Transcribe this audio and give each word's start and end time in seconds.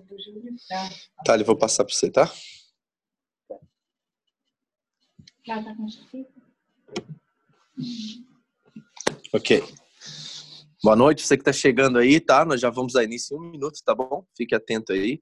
do 0.00 0.18
Júlio. 0.22 0.54
Tá. 0.68 0.90
Tá, 1.24 1.36
eu 1.36 1.44
vou 1.44 1.56
passar 1.56 1.84
para 1.84 1.94
você, 1.94 2.10
tá? 2.10 2.32
Lá 5.46 5.62
tá 5.62 5.74
com 5.74 5.88
chifre? 5.88 6.26
Ok. 9.32 9.62
Boa 10.82 10.96
noite, 10.96 11.26
você 11.26 11.36
que 11.36 11.42
está 11.42 11.52
chegando 11.52 11.98
aí, 11.98 12.20
tá? 12.20 12.44
Nós 12.44 12.60
já 12.60 12.70
vamos 12.70 12.92
dar 12.92 13.04
início 13.04 13.36
em 13.36 13.40
um 13.40 13.50
minuto, 13.50 13.78
tá 13.84 13.94
bom? 13.94 14.24
Fique 14.36 14.54
atento 14.54 14.92
aí. 14.92 15.20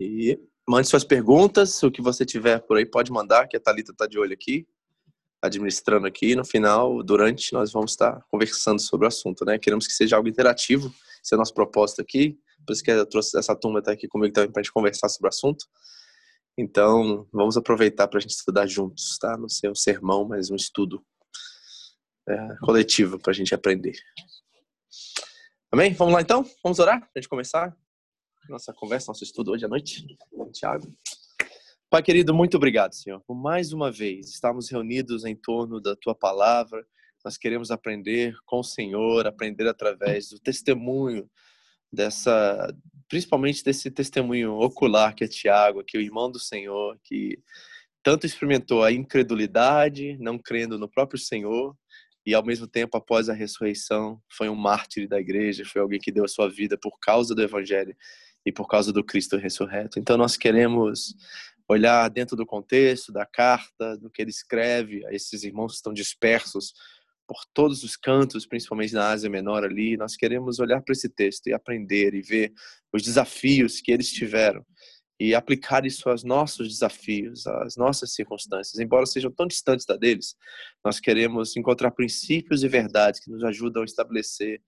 E 0.00 0.38
mande 0.66 0.88
suas 0.88 1.04
perguntas, 1.04 1.82
o 1.82 1.90
que 1.90 2.00
você 2.00 2.24
tiver 2.24 2.60
por 2.60 2.76
aí 2.76 2.86
pode 2.86 3.12
mandar, 3.12 3.48
que 3.48 3.56
a 3.56 3.60
Thalita 3.60 3.92
está 3.92 4.06
de 4.06 4.18
olho 4.18 4.32
aqui, 4.32 4.66
administrando 5.42 6.06
aqui. 6.06 6.34
No 6.34 6.44
final, 6.44 7.02
durante, 7.02 7.52
nós 7.52 7.72
vamos 7.72 7.92
estar 7.92 8.24
conversando 8.30 8.80
sobre 8.80 9.06
o 9.06 9.08
assunto, 9.08 9.44
né? 9.44 9.58
Queremos 9.58 9.86
que 9.86 9.92
seja 9.92 10.16
algo 10.16 10.28
interativo, 10.28 10.92
esse 11.22 11.34
é 11.34 11.36
o 11.36 11.38
nosso 11.38 11.54
propósito 11.54 12.00
aqui. 12.00 12.38
Por 12.66 12.72
isso 12.72 12.82
que 12.82 12.90
eu 12.90 13.06
trouxe 13.06 13.38
essa 13.38 13.56
turma 13.56 13.78
até 13.80 13.92
aqui 13.92 14.08
comigo 14.08 14.32
também 14.32 14.50
para 14.50 14.60
a 14.60 14.62
gente 14.62 14.72
conversar 14.72 15.08
sobre 15.08 15.28
o 15.28 15.30
assunto. 15.30 15.64
Então, 16.58 17.26
vamos 17.32 17.56
aproveitar 17.56 18.08
para 18.08 18.18
a 18.18 18.20
gente 18.20 18.32
estudar 18.32 18.66
juntos, 18.66 19.16
tá? 19.18 19.36
Não 19.36 19.48
ser 19.48 19.70
um 19.70 19.74
sermão, 19.74 20.26
mas 20.26 20.50
um 20.50 20.56
estudo 20.56 21.04
é, 22.28 22.56
coletivo 22.60 23.18
para 23.18 23.30
a 23.30 23.34
gente 23.34 23.54
aprender. 23.54 23.96
Amém? 25.72 25.92
Vamos 25.94 26.14
lá 26.14 26.20
então? 26.20 26.44
Vamos 26.62 26.78
orar 26.78 27.00
para 27.00 27.10
a 27.16 27.20
gente 27.20 27.28
começar 27.28 27.76
nossa 28.48 28.72
conversa, 28.72 29.10
nosso 29.10 29.24
estudo 29.24 29.52
hoje 29.52 29.64
à 29.64 29.68
noite. 29.68 30.04
Tiago. 30.52 30.92
Pai 31.88 32.02
querido, 32.02 32.34
muito 32.34 32.56
obrigado, 32.56 32.94
Senhor, 32.94 33.20
por 33.26 33.34
mais 33.34 33.72
uma 33.72 33.90
vez 33.90 34.30
estarmos 34.30 34.68
reunidos 34.70 35.24
em 35.24 35.36
torno 35.36 35.80
da 35.80 35.94
tua 35.96 36.14
palavra. 36.14 36.84
Nós 37.24 37.36
queremos 37.36 37.70
aprender 37.70 38.34
com 38.44 38.60
o 38.60 38.64
Senhor, 38.64 39.26
aprender 39.26 39.68
através 39.68 40.28
do 40.28 40.38
testemunho 40.38 41.28
dessa, 41.92 42.74
principalmente 43.08 43.64
desse 43.64 43.90
testemunho 43.90 44.54
ocular 44.54 45.14
que 45.14 45.24
é 45.24 45.28
Tiago, 45.28 45.84
que 45.84 45.96
é 45.96 46.00
o 46.00 46.02
irmão 46.02 46.30
do 46.30 46.38
Senhor, 46.38 46.98
que 47.02 47.38
tanto 48.02 48.26
experimentou 48.26 48.82
a 48.82 48.92
incredulidade, 48.92 50.16
não 50.18 50.38
crendo 50.38 50.78
no 50.78 50.88
próprio 50.88 51.18
Senhor, 51.18 51.76
e 52.24 52.34
ao 52.34 52.44
mesmo 52.44 52.66
tempo 52.66 52.96
após 52.96 53.28
a 53.28 53.34
ressurreição 53.34 54.20
foi 54.30 54.48
um 54.48 54.54
mártir 54.54 55.08
da 55.08 55.18
igreja, 55.18 55.64
foi 55.64 55.80
alguém 55.80 55.98
que 55.98 56.12
deu 56.12 56.24
a 56.24 56.28
sua 56.28 56.48
vida 56.48 56.78
por 56.78 56.98
causa 57.00 57.34
do 57.34 57.42
evangelho 57.42 57.96
e 58.44 58.52
por 58.52 58.66
causa 58.68 58.92
do 58.92 59.04
Cristo 59.04 59.36
ressurreto. 59.36 59.98
Então 59.98 60.16
nós 60.16 60.36
queremos 60.36 61.14
olhar 61.68 62.08
dentro 62.08 62.36
do 62.36 62.44
contexto 62.44 63.12
da 63.12 63.24
carta, 63.24 63.96
do 63.96 64.10
que 64.10 64.20
ele 64.22 64.30
escreve 64.30 65.06
a 65.06 65.12
esses 65.12 65.44
irmãos 65.44 65.72
que 65.72 65.76
estão 65.76 65.92
dispersos 65.92 66.72
por 67.30 67.44
todos 67.54 67.84
os 67.84 67.96
cantos, 67.96 68.44
principalmente 68.44 68.92
na 68.92 69.08
Ásia 69.08 69.30
Menor 69.30 69.62
ali. 69.62 69.96
Nós 69.96 70.16
queremos 70.16 70.58
olhar 70.58 70.82
para 70.82 70.92
esse 70.92 71.08
texto 71.08 71.46
e 71.46 71.52
aprender 71.52 72.12
e 72.12 72.20
ver 72.20 72.52
os 72.92 73.04
desafios 73.04 73.80
que 73.80 73.92
eles 73.92 74.10
tiveram 74.10 74.66
e 75.16 75.32
aplicar 75.32 75.86
isso 75.86 76.08
aos 76.08 76.24
nossos 76.24 76.66
desafios, 76.66 77.46
às 77.46 77.76
nossas 77.76 78.14
circunstâncias, 78.14 78.80
embora 78.80 79.06
sejam 79.06 79.30
tão 79.30 79.46
distantes 79.46 79.86
da 79.86 79.96
deles. 79.96 80.34
Nós 80.84 80.98
queremos 80.98 81.56
encontrar 81.56 81.92
princípios 81.92 82.64
e 82.64 82.68
verdades 82.68 83.20
que 83.20 83.30
nos 83.30 83.44
ajudam 83.44 83.82
a 83.82 83.84
estabelecer 83.84 84.60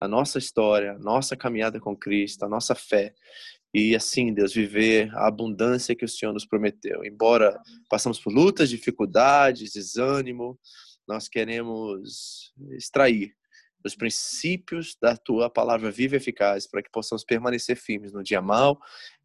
a 0.00 0.08
nossa 0.08 0.38
história, 0.38 0.92
a 0.92 0.98
nossa 0.98 1.36
caminhada 1.36 1.78
com 1.78 1.94
Cristo, 1.94 2.42
a 2.42 2.48
nossa 2.48 2.74
fé. 2.74 3.12
E 3.74 3.94
assim, 3.94 4.32
Deus, 4.32 4.54
viver 4.54 5.14
a 5.14 5.26
abundância 5.26 5.94
que 5.94 6.06
o 6.06 6.08
Senhor 6.08 6.32
nos 6.32 6.46
prometeu. 6.46 7.04
Embora 7.04 7.60
passamos 7.90 8.18
por 8.18 8.32
lutas, 8.32 8.70
dificuldades, 8.70 9.74
desânimo, 9.74 10.58
nós 11.08 11.28
queremos 11.28 12.52
extrair 12.72 13.34
os 13.84 13.94
princípios 13.94 14.96
da 15.00 15.16
tua 15.16 15.48
palavra 15.48 15.90
viva 15.90 16.14
e 16.14 16.18
eficaz 16.18 16.66
para 16.66 16.82
que 16.82 16.90
possamos 16.90 17.24
permanecer 17.24 17.76
firmes 17.76 18.12
no 18.12 18.22
dia 18.22 18.42
mal 18.42 18.78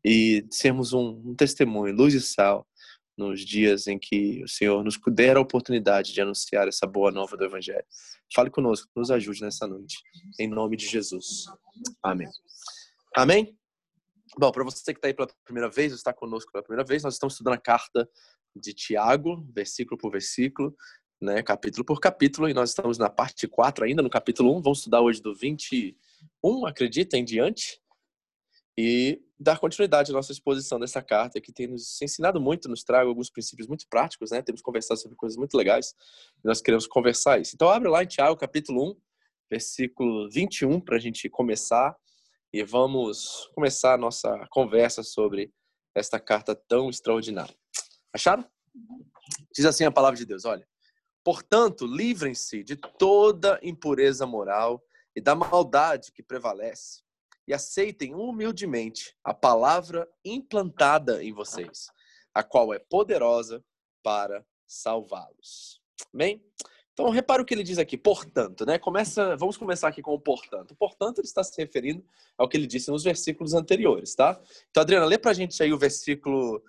e 0.04 0.46
sermos 0.52 0.94
um, 0.94 1.22
um 1.26 1.36
testemunho, 1.36 1.94
luz 1.94 2.14
e 2.14 2.22
sal 2.22 2.68
nos 3.18 3.42
dias 3.42 3.88
em 3.88 4.00
que 4.00 4.44
o 4.44 4.48
Senhor 4.48 4.84
nos 4.84 5.00
der 5.08 5.38
a 5.38 5.42
oportunidade 5.42 6.14
de 6.14 6.22
anunciar 6.22 6.68
essa 6.68 6.88
boa 6.88 7.12
nova 7.12 7.38
do 7.38 7.44
Evangelho. 7.44 7.86
Fale 8.34 8.50
conosco, 8.50 8.90
nos 8.96 9.12
ajude 9.12 9.42
nessa 9.42 9.68
noite, 9.68 9.98
em 10.40 10.48
nome 10.48 10.76
de 10.78 10.88
Jesus. 10.88 11.46
Amém. 12.02 12.28
Amém? 13.16 13.58
Bom, 14.38 14.52
para 14.52 14.64
você 14.64 14.92
que 14.92 14.98
está 14.98 15.08
aí 15.08 15.14
pela 15.14 15.28
primeira 15.46 15.70
vez, 15.70 15.94
está 15.94 16.12
conosco 16.12 16.52
pela 16.52 16.64
primeira 16.64 16.84
vez, 16.84 17.04
nós 17.04 17.14
estamos 17.14 17.36
estudando 17.36 17.54
a 17.54 17.62
carta 17.62 18.10
de 18.56 18.74
Tiago, 18.74 19.46
versículo 19.54 19.98
por 19.98 20.12
versículo, 20.12 20.76
né, 21.24 21.42
capítulo 21.42 21.86
por 21.86 22.02
capítulo, 22.02 22.50
e 22.50 22.54
nós 22.54 22.72
estamos 22.72 22.98
na 22.98 23.10
parte 23.10 23.48
4 23.48 23.86
ainda, 23.86 24.02
no 24.02 24.10
capítulo 24.10 24.56
1. 24.58 24.62
Vamos 24.62 24.80
estudar 24.80 25.02
hoje 25.02 25.22
do 25.22 25.34
21, 25.34 25.96
acredita, 26.68 27.18
em 27.18 27.24
diante 27.24 27.82
e 28.78 29.22
dar 29.40 29.58
continuidade 29.58 30.12
à 30.12 30.14
nossa 30.14 30.32
exposição 30.32 30.80
dessa 30.80 31.02
carta, 31.02 31.40
que 31.40 31.54
tem 31.54 31.68
nos 31.68 32.02
ensinado 32.02 32.42
muito, 32.42 32.68
nos 32.68 32.84
traga 32.84 33.08
alguns 33.08 33.30
princípios 33.30 33.68
muito 33.68 33.88
práticos, 33.90 34.32
né? 34.32 34.42
Temos 34.42 34.62
conversado 34.62 35.00
sobre 35.00 35.16
coisas 35.16 35.38
muito 35.38 35.56
legais 35.56 35.94
e 36.44 36.48
nós 36.48 36.62
queremos 36.62 36.88
conversar 36.88 37.40
isso. 37.40 37.56
Então, 37.56 37.70
abre 37.70 37.88
lá 37.88 38.04
em 38.04 38.08
Tiago, 38.08 38.36
capítulo 38.36 38.92
1, 38.92 38.96
versículo 39.50 40.30
21, 40.30 40.82
para 40.82 40.98
a 40.98 41.00
gente 41.00 41.30
começar 41.30 41.96
e 42.52 42.64
vamos 42.64 43.50
começar 43.56 43.94
a 43.94 43.98
nossa 43.98 44.46
conversa 44.50 45.04
sobre 45.04 45.54
esta 45.96 46.20
carta 46.20 46.54
tão 46.54 46.90
extraordinária. 46.90 47.56
Acharam? 48.12 48.46
Diz 49.56 49.66
assim 49.66 49.86
a 49.86 49.92
palavra 49.92 50.18
de 50.18 50.26
Deus: 50.26 50.44
olha. 50.44 50.68
Portanto, 51.24 51.86
livrem-se 51.86 52.64
de 52.64 52.76
toda 52.76 53.60
impureza 53.64 54.26
moral 54.26 54.84
e 55.16 55.22
da 55.22 55.36
maldade 55.36 56.12
que 56.12 56.22
prevalece 56.22 57.02
e 57.48 57.54
aceitem 57.54 58.14
humildemente 58.14 59.16
a 59.24 59.34
palavra 59.34 60.08
implantada 60.24 61.24
em 61.24 61.34
vocês, 61.34 61.88
a 62.34 62.44
qual 62.44 62.74
é 62.74 62.80
poderosa 62.80 63.64
para 64.02 64.46
salvá-los. 64.68 65.82
Amém? 66.14 66.44
Então, 66.94 67.10
repara 67.10 67.42
o 67.42 67.46
que 67.46 67.54
ele 67.54 67.64
diz 67.64 67.80
aqui, 67.80 67.98
portanto, 67.98 68.66
né? 68.68 68.78
Começa, 68.78 69.36
vamos 69.36 69.58
começar 69.58 69.88
aqui 69.88 70.02
com 70.02 70.14
o 70.14 70.20
portanto. 70.20 70.76
Portanto, 70.76 71.18
ele 71.20 71.28
está 71.28 71.44
se 71.44 71.60
referindo 71.60 72.06
ao 72.38 72.48
que 72.48 72.56
ele 72.56 72.68
disse 72.68 72.92
nos 72.92 73.04
versículos 73.04 73.56
anteriores, 73.56 74.14
tá? 74.14 74.40
Então, 74.70 74.82
Adriana, 74.82 75.06
lê 75.06 75.18
pra 75.18 75.34
gente 75.34 75.62
aí 75.64 75.74
o 75.74 75.78
versículo 75.78 76.64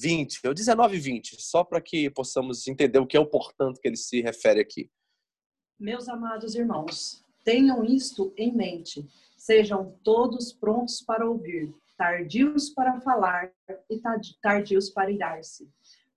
20, 0.00 0.46
ou 0.46 0.54
19 0.54 0.96
e 0.96 1.00
20, 1.00 1.40
só 1.40 1.64
para 1.64 1.80
que 1.80 2.10
possamos 2.10 2.66
entender 2.66 2.98
o 2.98 3.06
que 3.06 3.16
é 3.16 3.20
o 3.20 3.26
portanto 3.26 3.80
que 3.80 3.88
ele 3.88 3.96
se 3.96 4.20
refere 4.20 4.60
aqui. 4.60 4.90
Meus 5.78 6.08
amados 6.08 6.54
irmãos, 6.54 7.24
tenham 7.44 7.84
isto 7.84 8.32
em 8.36 8.52
mente 8.52 9.08
Sejam 9.38 9.96
todos 10.02 10.52
prontos 10.52 11.00
para 11.00 11.24
ouvir, 11.24 11.72
tardios 11.96 12.70
para 12.70 13.00
falar 13.00 13.52
e 13.88 14.00
tardios 14.42 14.90
para 14.90 15.12
irar-se, 15.12 15.70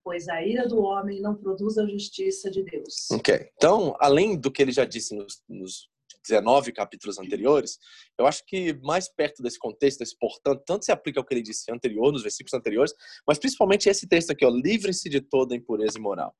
pois 0.04 0.28
a 0.28 0.42
ira 0.42 0.68
do 0.68 0.82
homem 0.82 1.22
não 1.22 1.36
produz 1.36 1.78
a 1.78 1.86
justiça 1.86 2.50
de 2.50 2.64
Deus. 2.64 3.12
Ok. 3.12 3.52
Então, 3.56 3.96
além 4.00 4.36
do 4.36 4.52
que 4.52 4.60
ele 4.60 4.72
já 4.72 4.86
disse 4.86 5.16
nos, 5.16 5.44
nos 5.48 5.91
19 6.28 6.72
capítulos 6.72 7.18
anteriores, 7.20 7.78
eu 8.18 8.26
acho 8.26 8.44
que 8.46 8.74
mais 8.82 9.08
perto 9.14 9.42
desse 9.42 9.58
contexto, 9.58 10.00
desse 10.00 10.18
portanto, 10.18 10.64
tanto 10.66 10.86
se 10.86 10.92
aplica 10.92 11.20
ao 11.20 11.26
que 11.26 11.34
ele 11.34 11.42
disse 11.42 11.72
anterior, 11.72 12.12
nos 12.12 12.24
versículos 12.24 12.54
anteriores, 12.54 12.94
mas 13.28 13.38
principalmente 13.38 13.90
esse 13.90 14.08
texto 14.08 14.32
aqui, 14.32 14.46
ó, 14.46 14.50
livre-se 14.50 15.10
de 15.10 15.22
toda 15.22 15.56
impureza 15.56 15.98
e 15.98 16.02
moral. 16.02 16.36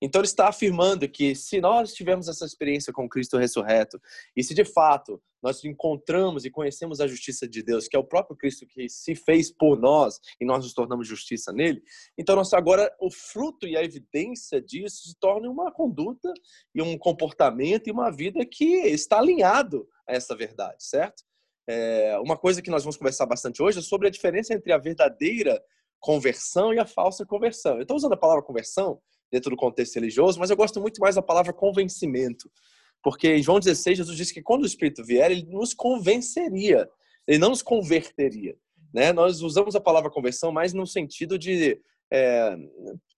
Então 0.00 0.20
ele 0.20 0.26
está 0.26 0.48
afirmando 0.48 1.08
que 1.08 1.34
se 1.34 1.60
nós 1.60 1.94
tivermos 1.94 2.28
essa 2.28 2.44
experiência 2.44 2.92
com 2.92 3.08
Cristo 3.08 3.38
ressurreto 3.38 4.00
e 4.36 4.42
se 4.42 4.54
de 4.54 4.64
fato 4.64 5.22
nós 5.42 5.64
encontramos 5.64 6.44
e 6.44 6.50
conhecemos 6.50 7.00
a 7.00 7.06
justiça 7.06 7.48
de 7.48 7.62
Deus, 7.62 7.88
que 7.88 7.96
é 7.96 7.98
o 7.98 8.04
próprio 8.04 8.36
Cristo 8.36 8.66
que 8.66 8.88
se 8.88 9.14
fez 9.14 9.50
por 9.50 9.78
nós 9.78 10.20
e 10.40 10.44
nós 10.44 10.64
nos 10.64 10.74
tornamos 10.74 11.08
justiça 11.08 11.52
nele, 11.52 11.82
então 12.18 12.36
nós 12.36 12.52
agora 12.52 12.94
o 13.00 13.10
fruto 13.10 13.66
e 13.66 13.76
a 13.76 13.82
evidência 13.82 14.60
disso 14.60 15.08
se 15.08 15.16
torna 15.18 15.48
uma 15.48 15.72
conduta 15.72 16.32
e 16.74 16.82
um 16.82 16.98
comportamento 16.98 17.86
e 17.86 17.92
uma 17.92 18.10
vida 18.10 18.44
que 18.44 18.64
está 18.86 19.18
alinhado 19.18 19.88
a 20.06 20.14
essa 20.14 20.36
verdade, 20.36 20.84
certo? 20.84 21.22
É, 21.68 22.16
uma 22.20 22.36
coisa 22.36 22.62
que 22.62 22.70
nós 22.70 22.84
vamos 22.84 22.96
conversar 22.96 23.26
bastante 23.26 23.62
hoje 23.62 23.78
é 23.78 23.82
sobre 23.82 24.08
a 24.08 24.10
diferença 24.10 24.54
entre 24.54 24.72
a 24.72 24.78
verdadeira 24.78 25.60
conversão 25.98 26.72
e 26.72 26.78
a 26.78 26.86
falsa 26.86 27.26
conversão. 27.26 27.76
Eu 27.76 27.82
estou 27.82 27.96
usando 27.96 28.12
a 28.12 28.16
palavra 28.16 28.42
conversão 28.42 29.00
dentro 29.30 29.50
do 29.50 29.56
contexto 29.56 29.94
religioso, 29.94 30.38
mas 30.38 30.50
eu 30.50 30.56
gosto 30.56 30.80
muito 30.80 31.00
mais 31.00 31.14
da 31.14 31.22
palavra 31.22 31.52
convencimento. 31.52 32.50
Porque 33.02 33.36
em 33.36 33.42
João 33.42 33.60
16, 33.60 33.98
Jesus 33.98 34.16
disse 34.16 34.34
que 34.34 34.42
quando 34.42 34.62
o 34.62 34.66
Espírito 34.66 35.04
vier, 35.04 35.30
ele 35.30 35.44
nos 35.44 35.74
convenceria, 35.74 36.88
ele 37.26 37.38
não 37.38 37.50
nos 37.50 37.62
converteria. 37.62 38.56
Né? 38.92 39.12
Nós 39.12 39.42
usamos 39.42 39.76
a 39.76 39.80
palavra 39.80 40.10
conversão 40.10 40.50
mais 40.50 40.72
no 40.72 40.86
sentido 40.86 41.38
de, 41.38 41.80
é, 42.12 42.56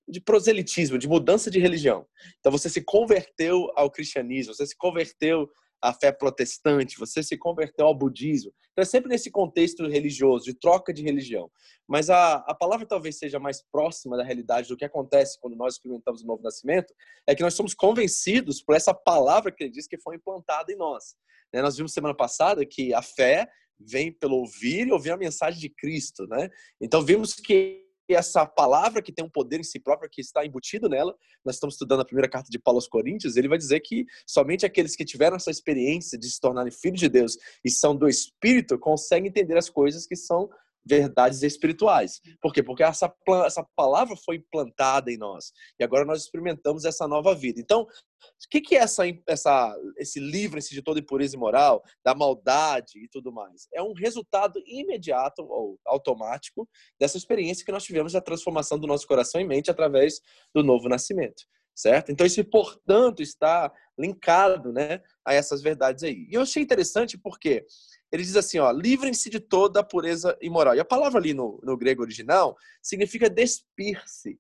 de 0.09 0.21
proselitismo, 0.21 0.99
de 0.99 1.09
mudança 1.09 1.51
de 1.51 1.59
religião. 1.59 2.07
Então 2.41 2.51
você 2.51 2.69
se 2.69 2.83
converteu 2.83 3.71
ao 3.77 3.91
cristianismo, 3.91 4.55
você 4.55 4.67
se 4.67 4.77
converteu 4.77 5.49
a 5.81 5.93
fé 5.93 6.11
protestante, 6.13 6.99
você 6.99 7.23
se 7.23 7.37
converteu 7.37 7.87
ao 7.87 7.95
budismo. 7.95 8.53
Então 8.73 8.83
é 8.83 8.85
sempre 8.85 9.09
nesse 9.09 9.31
contexto 9.31 9.87
religioso, 9.87 10.45
de 10.45 10.55
troca 10.55 10.93
de 10.93 11.03
religião. 11.03 11.51
Mas 11.87 12.11
a, 12.11 12.37
a 12.37 12.55
palavra 12.55 12.87
talvez 12.87 13.19
seja 13.19 13.39
mais 13.39 13.63
próxima 13.71 14.17
da 14.17 14.25
realidade 14.25 14.69
do 14.69 14.77
que 14.77 14.85
acontece 14.85 15.39
quando 15.41 15.57
nós 15.57 15.75
experimentamos 15.75 16.23
o 16.23 16.27
novo 16.27 16.43
nascimento, 16.43 16.93
é 17.27 17.35
que 17.35 17.43
nós 17.43 17.55
somos 17.55 17.75
convencidos 17.75 18.63
por 18.63 18.75
essa 18.75 18.93
palavra 18.93 19.53
que 19.53 19.65
ele 19.65 19.73
diz 19.73 19.87
que 19.87 19.99
foi 19.99 20.17
implantada 20.17 20.73
em 20.73 20.77
nós. 20.77 21.17
Né? 21.53 21.63
Nós 21.63 21.77
vimos 21.77 21.93
semana 21.93 22.15
passada 22.15 22.65
que 22.67 22.93
a 22.93 23.03
fé 23.03 23.49
vem 23.81 24.13
pelo 24.13 24.37
ouvir 24.37 24.89
e 24.89 24.93
ouvir 24.93 25.13
a 25.13 25.17
mensagem 25.17 25.61
de 25.61 25.69
Cristo, 25.69 26.27
né? 26.27 26.49
Então 26.81 27.01
vimos 27.01 27.35
que 27.35 27.88
essa 28.15 28.47
palavra 28.47 29.03
que 29.03 29.13
tem 29.13 29.25
um 29.25 29.29
poder 29.29 29.61
em 29.61 29.65
si 29.65 29.79
próprio, 29.79 30.11
que 30.11 30.21
está 30.21 30.45
embutido 30.45 30.89
nela, 30.89 31.15
nós 31.45 31.57
estamos 31.57 31.75
estudando 31.75 32.01
a 32.01 32.05
primeira 32.05 32.29
carta 32.29 32.51
de 32.51 32.59
Paulo 32.59 32.79
aos 32.79 32.89
Coríntios, 32.89 33.37
ele 33.37 33.49
vai 33.49 33.59
dizer 33.59 33.81
que 33.81 34.07
somente 34.27 34.65
aqueles 34.65 34.97
que 34.97 35.05
tiveram 35.05 35.37
essa 35.37 35.51
experiência 35.51 36.19
de 36.19 36.29
se 36.31 36.41
tornarem 36.41 36.73
filhos 36.73 37.01
de 37.01 37.09
Deus 37.09 37.37
e 37.65 37.71
são 37.71 37.95
do 37.95 38.09
Espírito 38.09 38.79
conseguem 38.79 39.29
entender 39.29 39.57
as 39.57 39.69
coisas 39.69 40.07
que 40.07 40.17
são 40.17 40.49
verdades 40.89 41.43
espirituais. 41.43 42.21
Por 42.41 42.53
quê? 42.53 42.63
Porque 42.63 42.83
essa, 42.83 43.13
essa 43.45 43.67
palavra 43.77 44.17
foi 44.17 44.37
implantada 44.37 45.13
em 45.13 45.19
nós. 45.19 45.53
E 45.79 45.85
agora 45.85 46.05
nós 46.05 46.23
experimentamos 46.23 46.85
essa 46.85 47.07
nova 47.07 47.35
vida. 47.35 47.61
Então, 47.61 47.83
o 47.83 48.49
que, 48.51 48.61
que 48.61 48.75
é 48.75 48.81
essa, 48.81 49.05
essa, 49.27 49.77
esse 49.99 50.19
livre-se 50.19 50.75
de 50.75 50.83
toda 50.83 50.99
impureza 50.99 51.37
e 51.37 51.39
moral, 51.39 51.83
da 52.05 52.15
maldade 52.15 52.99
e 52.99 53.09
tudo 53.09 53.33
mais? 53.33 53.69
É 53.73 53.83
um 53.83 53.93
resultado 53.93 54.61
imediato 54.67 55.43
ou 55.43 55.79
automático 55.87 56.69
dessa 56.99 57.19
experiência 57.19 57.65
que 57.65 57.73
nós 57.73 57.85
tivemos 57.85 58.13
da 58.13 58.21
transformação 58.21 58.79
do 58.79 58.87
nosso 58.87 59.07
coração 59.07 59.41
e 59.41 59.45
mente 59.45 59.71
através 59.71 60.21
do 60.55 60.63
novo 60.63 60.89
nascimento. 60.89 61.45
Certo? 61.77 62.11
Então, 62.11 62.27
isso, 62.27 62.45
portanto, 62.45 63.23
está 63.23 63.73
linkado 63.97 64.73
né, 64.73 65.01
a 65.25 65.33
essas 65.33 65.63
verdades 65.63 66.03
aí. 66.03 66.27
E 66.29 66.35
eu 66.35 66.43
achei 66.43 66.61
interessante 66.61 67.17
porque 67.17 67.65
ele 68.11 68.23
diz 68.23 68.37
assim, 68.37 68.59
ó, 68.59 68.71
livrem-se 68.71 69.29
de 69.29 69.41
toda 69.41 69.81
a 69.81 69.85
pureza 69.85 70.37
imoral. 70.41 70.75
E 70.75 70.81
a 70.81 70.85
palavra 70.85 71.19
ali 71.19 71.35
no, 71.35 71.61
no 71.63 71.77
grego 71.77 72.03
original 72.03 72.57
significa 72.83 73.29
despir-se. 73.29 74.39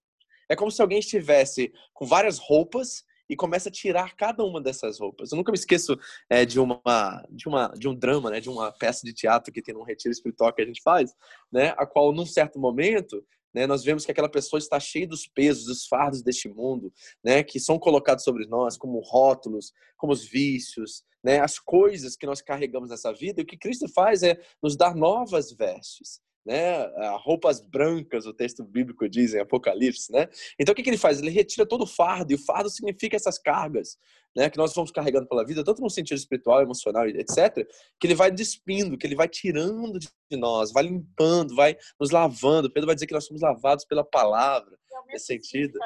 É 0.48 0.56
como 0.56 0.70
se 0.70 0.80
alguém 0.80 0.98
estivesse 0.98 1.72
com 1.92 2.06
várias 2.06 2.38
roupas 2.38 3.04
e 3.28 3.36
começa 3.36 3.68
a 3.68 3.72
tirar 3.72 4.16
cada 4.16 4.42
uma 4.42 4.60
dessas 4.60 4.98
roupas. 4.98 5.30
Eu 5.30 5.36
nunca 5.36 5.52
me 5.52 5.58
esqueço 5.58 5.98
é, 6.30 6.46
de 6.46 6.58
uma 6.58 6.80
de 7.28 7.46
uma 7.46 7.68
de 7.76 7.86
um 7.86 7.94
drama, 7.94 8.30
né, 8.30 8.40
de 8.40 8.48
uma 8.48 8.72
peça 8.72 9.04
de 9.04 9.12
teatro 9.12 9.52
que 9.52 9.60
tem 9.60 9.74
num 9.74 9.82
retiro 9.82 10.12
espiritual 10.12 10.52
que 10.52 10.62
a 10.62 10.66
gente 10.66 10.80
faz, 10.82 11.14
né, 11.52 11.74
a 11.76 11.84
qual 11.84 12.12
num 12.12 12.24
certo 12.24 12.58
momento 12.58 13.22
né, 13.58 13.66
nós 13.66 13.82
vemos 13.82 14.04
que 14.04 14.12
aquela 14.12 14.28
pessoa 14.28 14.58
está 14.58 14.78
cheia 14.78 15.06
dos 15.06 15.26
pesos, 15.26 15.64
dos 15.64 15.84
fardos 15.86 16.22
deste 16.22 16.48
mundo, 16.48 16.92
né, 17.24 17.42
que 17.42 17.58
são 17.58 17.76
colocados 17.76 18.22
sobre 18.22 18.46
nós 18.46 18.76
como 18.76 19.00
rótulos, 19.00 19.72
como 19.96 20.12
os 20.12 20.24
vícios, 20.24 21.02
né, 21.24 21.40
as 21.40 21.58
coisas 21.58 22.16
que 22.16 22.24
nós 22.24 22.40
carregamos 22.40 22.90
nessa 22.90 23.12
vida. 23.12 23.40
E 23.40 23.44
o 23.44 23.46
que 23.46 23.58
Cristo 23.58 23.88
faz 23.88 24.22
é 24.22 24.40
nos 24.62 24.76
dar 24.76 24.94
novas 24.94 25.50
vestes. 25.50 26.20
Né, 26.48 26.90
roupas 27.24 27.60
brancas, 27.60 28.24
o 28.24 28.32
texto 28.32 28.64
bíblico 28.64 29.06
diz 29.06 29.34
em 29.34 29.38
Apocalipse, 29.38 30.10
né? 30.10 30.30
Então 30.58 30.72
o 30.72 30.74
que, 30.74 30.82
que 30.82 30.88
ele 30.88 30.96
faz? 30.96 31.20
Ele 31.20 31.28
retira 31.28 31.68
todo 31.68 31.82
o 31.82 31.86
fardo, 31.86 32.32
e 32.32 32.36
o 32.36 32.38
fardo 32.42 32.70
significa 32.70 33.16
essas 33.16 33.38
cargas, 33.38 33.98
né, 34.34 34.48
que 34.48 34.56
nós 34.56 34.72
vamos 34.74 34.90
carregando 34.90 35.28
pela 35.28 35.44
vida, 35.44 35.62
tanto 35.62 35.82
no 35.82 35.90
sentido 35.90 36.16
espiritual, 36.16 36.62
emocional, 36.62 37.06
etc, 37.06 37.68
que 38.00 38.06
ele 38.06 38.14
vai 38.14 38.30
despindo, 38.30 38.96
que 38.96 39.06
ele 39.06 39.14
vai 39.14 39.28
tirando 39.28 39.98
de 39.98 40.36
nós, 40.38 40.72
vai 40.72 40.84
limpando, 40.84 41.54
vai 41.54 41.76
nos 42.00 42.10
lavando. 42.10 42.72
Pedro 42.72 42.86
vai 42.86 42.94
dizer 42.94 43.06
que 43.06 43.12
nós 43.12 43.26
somos 43.26 43.42
lavados 43.42 43.84
pela 43.84 44.02
palavra, 44.02 44.74
nesse 45.08 45.26
sentido. 45.26 45.78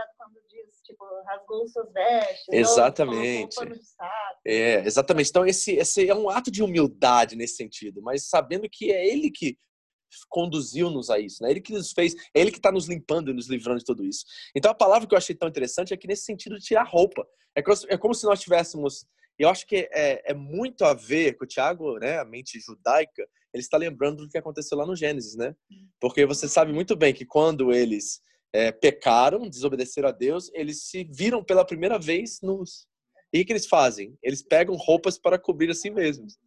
Tipo, 0.85 1.05
rasgou 1.27 1.67
suas 1.67 1.93
vestes. 1.93 2.47
Exatamente. 2.53 3.59
Ou, 3.59 3.67
é, 4.47 4.87
exatamente. 4.87 5.31
Então, 5.31 5.45
esse, 5.45 5.73
esse 5.73 6.09
é 6.09 6.15
um 6.15 6.31
ato 6.31 6.53
de 6.53 6.63
humildade 6.63 7.35
nesse 7.35 7.57
sentido, 7.57 8.01
mas 8.01 8.29
sabendo 8.29 8.69
que 8.71 8.93
é 8.93 9.09
Ele 9.09 9.29
que 9.29 9.57
conduziu-nos 10.29 11.11
a 11.11 11.19
isso, 11.19 11.43
né? 11.43 11.51
Ele 11.51 11.61
que 11.61 11.73
nos 11.73 11.93
fez, 11.93 12.15
é 12.35 12.41
Ele 12.41 12.51
que 12.51 12.59
está 12.59 12.73
nos 12.73 12.89
limpando 12.89 13.31
e 13.31 13.35
nos 13.35 13.49
livrando 13.49 13.79
de 13.79 13.85
tudo 13.85 14.05
isso. 14.05 14.25
Então, 14.55 14.71
a 14.71 14.75
palavra 14.75 15.07
que 15.07 15.15
eu 15.15 15.19
achei 15.19 15.35
tão 15.35 15.49
interessante 15.49 15.93
é 15.93 15.97
que 15.97 16.07
nesse 16.07 16.25
sentido 16.25 16.59
de 16.59 16.65
tirar 16.65 16.85
roupa. 16.85 17.27
É 17.55 17.63
como, 17.63 17.77
é 17.89 17.99
como 17.99 18.15
se 18.15 18.25
nós 18.25 18.41
tivéssemos 18.41 19.07
eu 19.39 19.49
acho 19.49 19.67
que 19.67 19.89
é, 19.93 20.31
é, 20.31 20.35
muito 20.35 20.85
a 20.85 20.95
ver 20.95 21.37
com 21.37 21.45
o 21.45 21.47
Tiago, 21.47 21.99
né, 21.99 22.19
a 22.19 22.25
mente 22.25 22.61
judaica, 22.61 23.27
ele 23.53 23.63
está 23.63 23.77
lembrando 23.77 24.23
do 24.23 24.29
que 24.29 24.39
aconteceu 24.39 24.79
lá 24.79 24.87
no 24.87 24.97
Gênesis, 24.97 25.35
né? 25.35 25.55
Porque 26.01 26.25
você 26.25 26.49
sabe 26.49 26.73
muito 26.73 26.97
bem 26.97 27.13
que 27.13 27.27
quando 27.27 27.73
eles 27.73 28.21
é, 28.53 28.73
pecaram, 28.73 29.49
desobedeceram 29.49 30.09
a 30.09 30.13
Deus, 30.13 30.51
eles 30.55 30.85
se 30.85 31.05
viram 31.05 31.45
pela 31.45 31.65
primeira 31.65 31.99
vez 31.99 32.41
nus. 32.41 32.87
E 33.33 33.41
o 33.41 33.45
que 33.45 33.53
eles 33.53 33.67
fazem? 33.67 34.17
Eles 34.23 34.43
pegam 34.43 34.75
roupas 34.77 35.19
para 35.19 35.39
cobrir 35.39 35.71
a 35.71 35.75
si 35.75 35.91
mesmos. 35.91 36.39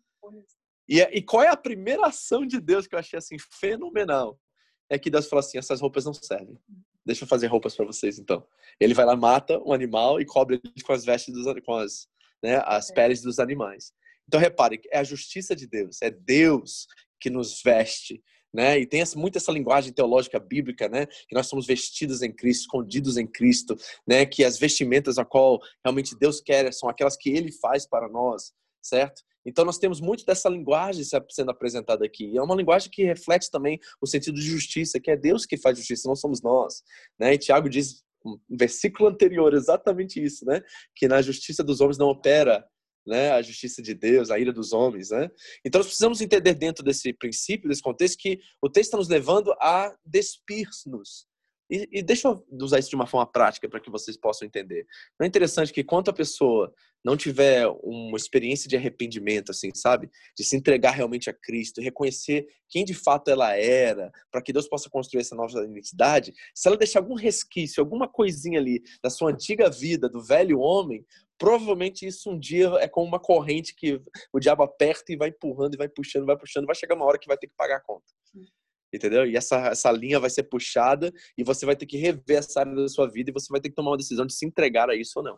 E, 0.88 1.02
e 1.02 1.22
qual 1.22 1.44
é 1.44 1.50
a 1.50 1.58
primeira 1.58 2.08
ação 2.08 2.46
de 2.46 2.60
Deus 2.60 2.88
que 2.88 2.96
eu 2.96 3.00
achei 3.00 3.18
assim 3.18 3.38
fenomenal? 3.40 4.40
É 4.90 5.00
que 5.00 5.10
Deus 5.10 5.28
fala 5.28 5.40
assim: 5.40 5.58
essas 5.58 5.82
roupas 5.82 6.06
não 6.06 6.14
servem. 6.14 6.58
Deixa 7.06 7.24
eu 7.24 7.28
fazer 7.28 7.48
roupas 7.48 7.76
para 7.76 7.86
vocês 7.86 8.18
então. 8.18 8.46
Ele 8.80 8.94
vai 8.94 9.06
lá, 9.06 9.16
mata 9.16 9.60
um 9.60 9.74
animal 9.74 10.20
e 10.20 10.26
cobre 10.26 10.60
ele 10.64 10.84
com 10.84 10.94
as 10.94 11.06
vestes 11.06 11.34
dos, 11.34 11.46
com 11.64 11.74
as, 11.76 12.08
né, 12.44 12.62
as 12.66 12.92
peles 12.92 13.22
dos 13.22 13.40
animais. 13.40 13.94
Então 14.28 14.40
repare, 14.40 14.82
é 14.92 15.00
a 15.00 15.04
justiça 15.04 15.56
de 15.56 15.68
Deus, 15.68 16.02
é 16.02 16.10
Deus 16.10 16.88
que 17.20 17.30
nos 17.30 17.62
veste, 17.64 18.24
né? 18.54 18.80
E 18.80 18.88
tem 18.88 19.04
muito 19.16 19.38
essa 19.38 19.52
linguagem 19.52 19.94
teológica 19.94 20.40
bíblica, 20.40 20.90
né? 20.90 21.06
Que 21.06 21.36
nós 21.36 21.48
somos 21.48 21.68
vestidos 21.68 22.22
em 22.22 22.32
Cristo, 22.32 22.62
escondidos 22.62 23.18
em 23.18 23.28
Cristo, 23.28 23.78
né? 24.08 24.26
Que 24.26 24.44
as 24.44 24.58
vestimentas 24.58 25.18
a 25.18 25.26
qual 25.26 25.60
realmente 25.84 26.18
Deus 26.18 26.42
quer 26.42 26.74
são 26.74 26.90
aquelas 26.90 27.16
que 27.16 27.30
Ele 27.30 27.52
faz 27.52 27.86
para 27.86 28.10
nós, 28.10 28.52
certo? 28.82 29.22
Então 29.46 29.64
nós 29.64 29.78
temos 29.78 30.02
muito 30.02 30.26
dessa 30.26 30.50
linguagem 30.50 31.04
sendo 31.30 31.52
apresentada 31.52 32.06
aqui. 32.06 32.32
E 32.32 32.38
é 32.38 32.42
uma 32.42 32.56
linguagem 32.56 32.90
que 32.90 33.04
reflete 33.04 33.52
também 33.52 33.80
o 34.02 34.08
sentido 34.08 34.36
de 34.36 34.48
justiça, 34.48 35.00
que 35.00 35.12
é 35.12 35.16
Deus 35.16 35.46
que 35.46 35.58
faz 35.58 35.78
justiça, 35.78 36.08
não 36.08 36.16
somos 36.16 36.42
nós, 36.42 36.84
né? 37.20 37.34
E 37.34 37.38
Tiago 37.38 37.70
diz 37.70 38.04
um 38.26 38.40
versículo 38.50 39.08
anterior 39.08 39.54
exatamente 39.54 40.22
isso, 40.22 40.46
né? 40.46 40.62
Que 40.96 41.08
na 41.08 41.22
justiça 41.22 41.64
dos 41.64 41.80
homens 41.80 41.98
não 41.98 42.08
opera 42.08 42.66
né, 43.06 43.32
a 43.32 43.42
justiça 43.42 43.84
de 43.84 43.94
Deus, 43.94 44.32
a 44.32 44.40
ira 44.40 44.52
dos 44.52 44.74
homens, 44.74 45.12
né? 45.12 45.30
Então 45.64 45.80
nós 45.80 45.88
precisamos 45.88 46.22
entender 46.22 46.56
dentro 46.56 46.84
desse 46.84 47.14
princípio, 47.14 47.70
desse 47.70 47.82
contexto, 47.82 48.18
que 48.18 48.40
o 48.62 48.70
texto 48.70 48.88
está 48.88 48.98
nos 48.98 49.10
levando 49.10 49.52
a 49.62 49.96
despir-nos. 50.04 51.28
E, 51.70 51.88
e, 51.92 52.04
deixa 52.04 52.28
eu 52.28 52.46
usar 52.62 52.78
isso 52.78 52.90
de 52.90 52.96
uma 52.96 53.08
forma 53.08 53.26
prática 53.26 53.68
para 53.68 53.80
que 53.80 53.90
vocês 53.90 54.16
possam 54.16 54.48
entender. 54.48 54.86
Não 55.20 55.26
é 55.26 55.28
interessante 55.28 55.74
que 55.74 55.84
quando 55.84 56.10
a 56.10 56.14
pessoa 56.14 56.72
não 57.06 57.16
tiver 57.16 57.68
uma 57.84 58.18
experiência 58.18 58.68
de 58.68 58.76
arrependimento, 58.76 59.52
assim, 59.52 59.70
sabe? 59.76 60.10
De 60.36 60.44
se 60.44 60.58
entregar 60.58 60.90
realmente 60.90 61.30
a 61.30 61.34
Cristo, 61.34 61.80
reconhecer 61.80 62.48
quem 62.68 62.84
de 62.84 62.96
fato 62.96 63.30
ela 63.30 63.56
era, 63.56 64.12
para 64.32 64.42
que 64.42 64.52
Deus 64.52 64.68
possa 64.68 64.90
construir 64.90 65.22
essa 65.22 65.36
nova 65.36 65.64
identidade, 65.64 66.34
se 66.56 66.68
ela 66.68 66.76
deixar 66.76 67.00
algum 67.00 67.14
resquício, 67.14 67.80
alguma 67.80 68.08
coisinha 68.08 68.60
ali 68.60 68.82
da 69.04 69.12
sua 69.12 69.30
antiga 69.30 69.70
vida, 69.70 70.10
do 70.10 70.20
velho 70.20 70.60
homem, 70.60 71.06
provavelmente 71.38 72.08
isso 72.08 72.32
um 72.32 72.40
dia 72.40 72.70
é 72.80 72.88
como 72.88 73.06
uma 73.06 73.20
corrente 73.20 73.76
que 73.76 74.02
o 74.34 74.40
diabo 74.40 74.64
aperta 74.64 75.14
e 75.14 75.16
vai 75.16 75.30
empurrando 75.30 75.76
e 75.76 75.78
vai 75.78 75.88
puxando, 75.88 76.26
vai 76.26 76.38
puxando, 76.38 76.66
vai 76.66 76.76
chegar 76.76 76.96
uma 76.96 77.06
hora 77.06 77.20
que 77.20 77.28
vai 77.28 77.38
ter 77.38 77.46
que 77.46 77.54
pagar 77.56 77.78
a 77.78 77.82
conta. 77.82 78.06
Entendeu? 78.92 79.28
E 79.28 79.36
essa, 79.36 79.68
essa 79.68 79.92
linha 79.92 80.20
vai 80.20 80.30
ser 80.32 80.44
puxada 80.44 81.14
e 81.38 81.44
você 81.44 81.68
vai 81.68 81.76
ter 81.76 81.86
que 81.86 81.98
rever 81.98 82.38
essa 82.38 82.62
área 82.62 82.74
da 82.74 82.88
sua 82.88 83.08
vida 83.08 83.30
e 83.30 83.34
você 83.34 83.48
vai 83.52 83.62
ter 83.62 83.70
que 83.70 83.76
tomar 83.76 83.92
uma 83.92 83.98
decisão 83.98 84.26
de 84.26 84.34
se 84.34 84.46
entregar 84.46 84.90
a 84.90 84.96
isso 84.96 85.20
ou 85.20 85.24
não. 85.24 85.38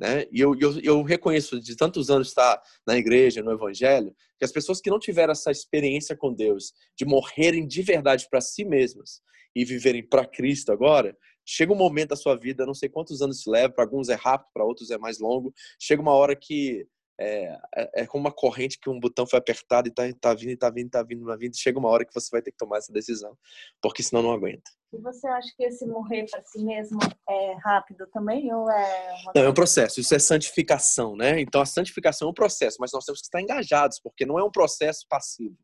Né? 0.00 0.24
E 0.32 0.40
eu, 0.40 0.54
eu, 0.58 0.80
eu 0.80 1.02
reconheço 1.02 1.60
de 1.60 1.76
tantos 1.76 2.08
anos 2.08 2.28
estar 2.28 2.58
na 2.86 2.96
igreja, 2.96 3.42
no 3.42 3.52
evangelho, 3.52 4.16
que 4.38 4.44
as 4.46 4.50
pessoas 4.50 4.80
que 4.80 4.88
não 4.88 4.98
tiveram 4.98 5.32
essa 5.32 5.50
experiência 5.50 6.16
com 6.16 6.32
Deus, 6.32 6.72
de 6.96 7.04
morrerem 7.04 7.66
de 7.66 7.82
verdade 7.82 8.26
para 8.30 8.40
si 8.40 8.64
mesmas 8.64 9.20
e 9.54 9.62
viverem 9.62 10.02
para 10.02 10.24
Cristo 10.24 10.72
agora, 10.72 11.14
chega 11.44 11.74
um 11.74 11.76
momento 11.76 12.10
da 12.10 12.16
sua 12.16 12.34
vida, 12.34 12.64
não 12.64 12.72
sei 12.72 12.88
quantos 12.88 13.20
anos 13.20 13.42
se 13.42 13.50
leva, 13.50 13.74
para 13.74 13.84
alguns 13.84 14.08
é 14.08 14.14
rápido, 14.14 14.48
para 14.54 14.64
outros 14.64 14.90
é 14.90 14.96
mais 14.96 15.18
longo, 15.18 15.52
chega 15.78 16.00
uma 16.00 16.14
hora 16.14 16.34
que 16.34 16.86
é, 17.20 17.58
é, 17.76 18.02
é, 18.02 18.06
como 18.06 18.24
uma 18.24 18.32
corrente 18.32 18.78
que 18.80 18.88
um 18.88 18.98
botão 18.98 19.26
foi 19.26 19.38
apertado 19.38 19.88
e 19.88 19.90
tá, 19.90 20.02
tá 20.18 20.32
vindo, 20.32 20.56
tá 20.56 20.70
vindo, 20.70 20.90
tá 20.90 21.02
vindo, 21.02 21.26
tá 21.26 21.36
vindo. 21.36 21.56
Chega 21.56 21.78
uma 21.78 21.90
hora 21.90 22.04
que 22.04 22.14
você 22.14 22.28
vai 22.32 22.40
ter 22.40 22.50
que 22.50 22.56
tomar 22.56 22.78
essa 22.78 22.92
decisão, 22.92 23.36
porque 23.82 24.02
senão 24.02 24.22
não 24.22 24.32
aguenta. 24.32 24.70
E 24.92 24.98
você 24.98 25.28
acha 25.28 25.48
que 25.56 25.62
esse 25.62 25.86
morrer 25.86 26.24
para 26.30 26.42
si 26.42 26.64
mesmo 26.64 26.98
é 27.28 27.54
rápido 27.62 28.06
também 28.12 28.52
ou 28.52 28.68
é 28.70 29.12
uma... 29.22 29.32
Não, 29.36 29.42
é 29.42 29.48
um 29.50 29.54
processo. 29.54 30.00
Isso 30.00 30.14
é 30.14 30.18
santificação, 30.18 31.14
né? 31.14 31.40
Então 31.40 31.60
a 31.60 31.66
santificação 31.66 32.28
é 32.28 32.30
um 32.30 32.34
processo, 32.34 32.78
mas 32.80 32.90
nós 32.92 33.04
temos 33.04 33.20
que 33.20 33.26
estar 33.26 33.40
engajados, 33.40 34.00
porque 34.00 34.24
não 34.24 34.38
é 34.38 34.42
um 34.42 34.50
processo 34.50 35.06
passivo 35.08 35.56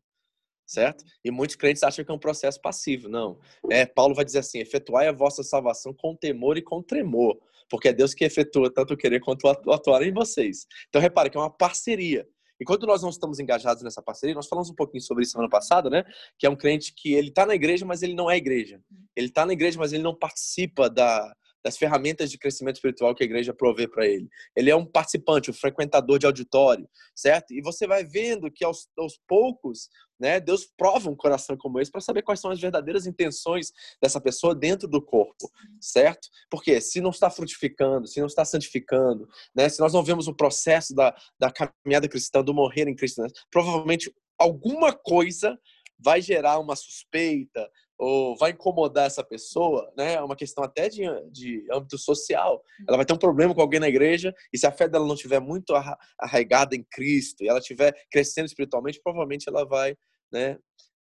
certo? 0.67 1.03
E 1.23 1.31
muitos 1.31 1.55
crentes 1.55 1.81
acham 1.81 2.03
que 2.03 2.11
é 2.11 2.13
um 2.13 2.19
processo 2.19 2.61
passivo. 2.61 3.07
Não. 3.07 3.39
É, 3.71 3.85
Paulo 3.85 4.13
vai 4.13 4.25
dizer 4.25 4.39
assim: 4.39 4.59
efetuai 4.59 5.07
a 5.07 5.13
vossa 5.13 5.41
salvação 5.41 5.93
com 5.93 6.15
temor 6.15 6.57
e 6.57 6.61
com 6.61 6.83
tremor, 6.83 7.39
porque 7.69 7.87
é 7.87 7.93
Deus 7.93 8.13
que 8.13 8.25
efetua 8.25 8.71
tanto 8.71 8.93
o 8.93 8.97
querer 8.97 9.21
quanto 9.21 9.45
o 9.45 9.71
atuar 9.71 10.03
em 10.03 10.13
vocês. 10.13 10.67
Então, 10.89 11.01
repare 11.01 11.29
que 11.29 11.37
é 11.37 11.39
uma 11.39 11.49
parceria. 11.49 12.27
E 12.59 12.65
quando 12.65 12.87
nós 12.87 13.03
não 13.03 13.09
estamos 13.09 13.39
engajados 13.39 13.83
nessa 13.83 14.01
parceria, 14.01 14.33
nós 14.33 14.47
falamos 14.47 14.69
um 14.69 14.75
pouquinho 14.75 15.01
sobre 15.01 15.23
isso 15.23 15.33
semana 15.33 15.49
passada, 15.49 15.89
né? 15.89 16.03
Que 16.39 16.45
é 16.45 16.49
um 16.49 16.55
crente 16.55 16.91
que 16.95 17.13
ele 17.13 17.29
está 17.29 17.45
na 17.45 17.53
igreja, 17.53 17.85
mas 17.85 18.01
ele 18.01 18.15
não 18.15 18.29
é 18.29 18.35
igreja. 18.35 18.81
Ele 19.15 19.27
está 19.27 19.45
na 19.45 19.53
igreja, 19.53 19.77
mas 19.77 19.93
ele 19.93 20.01
não 20.01 20.15
participa 20.15 20.89
da, 20.89 21.31
das 21.67 21.77
ferramentas 21.77 22.31
de 22.31 22.37
crescimento 22.37 22.77
espiritual 22.77 23.13
que 23.13 23.23
a 23.23 23.25
igreja 23.25 23.53
provê 23.53 23.87
para 23.87 24.07
ele. 24.07 24.29
Ele 24.55 24.69
é 24.69 24.75
um 24.75 24.85
participante, 24.85 25.51
um 25.51 25.53
frequentador 25.53 26.17
de 26.17 26.25
auditório, 26.25 26.89
certo? 27.13 27.53
E 27.53 27.61
você 27.61 27.85
vai 27.85 28.05
vendo 28.05 28.49
que 28.49 28.63
aos, 28.63 28.87
aos 28.97 29.19
poucos, 29.27 29.89
né, 30.19 30.39
Deus 30.39 30.65
prova 30.77 31.09
um 31.09 31.15
coração 31.15 31.55
como 31.57 31.79
esse 31.79 31.91
para 31.91 32.01
saber 32.01 32.21
quais 32.21 32.39
são 32.39 32.51
as 32.51 32.59
verdadeiras 32.59 33.05
intenções 33.05 33.71
dessa 34.01 34.19
pessoa 34.19 34.55
dentro 34.55 34.87
do 34.87 35.01
corpo, 35.01 35.51
certo? 35.79 36.27
Porque 36.49 36.79
se 36.81 37.01
não 37.01 37.11
está 37.11 37.29
frutificando, 37.29 38.07
se 38.07 38.19
não 38.19 38.27
está 38.27 38.43
santificando, 38.43 39.27
né, 39.55 39.69
se 39.69 39.79
nós 39.79 39.93
não 39.93 40.03
vemos 40.03 40.27
o 40.27 40.35
processo 40.35 40.93
da, 40.93 41.15
da 41.39 41.51
caminhada 41.51 42.07
cristã, 42.07 42.43
do 42.43 42.53
morrer 42.53 42.87
em 42.87 42.95
Cristo, 42.95 43.21
né, 43.21 43.27
provavelmente 43.51 44.13
alguma 44.37 44.93
coisa 44.93 45.57
vai 45.99 46.21
gerar 46.21 46.59
uma 46.59 46.75
suspeita 46.75 47.69
ou 47.97 48.37
vai 48.37 48.51
incomodar 48.51 49.07
essa 49.07 49.23
pessoa, 49.23 49.91
né? 49.97 50.13
É 50.13 50.21
uma 50.21 50.35
questão 50.35 50.63
até 50.63 50.87
de, 50.87 51.03
de 51.31 51.65
âmbito 51.71 51.97
social. 51.97 52.63
Ela 52.87 52.97
vai 52.97 53.05
ter 53.05 53.13
um 53.13 53.17
problema 53.17 53.55
com 53.55 53.61
alguém 53.61 53.79
na 53.79 53.89
igreja 53.89 54.33
e 54.53 54.57
se 54.57 54.67
a 54.67 54.71
fé 54.71 54.87
dela 54.87 55.07
não 55.07 55.15
estiver 55.15 55.39
muito 55.39 55.73
arraigada 56.19 56.75
em 56.75 56.85
Cristo 56.91 57.43
e 57.43 57.49
ela 57.49 57.59
estiver 57.59 57.93
crescendo 58.11 58.45
espiritualmente, 58.45 59.01
provavelmente 59.03 59.49
ela 59.49 59.65
vai, 59.65 59.95
né? 60.31 60.57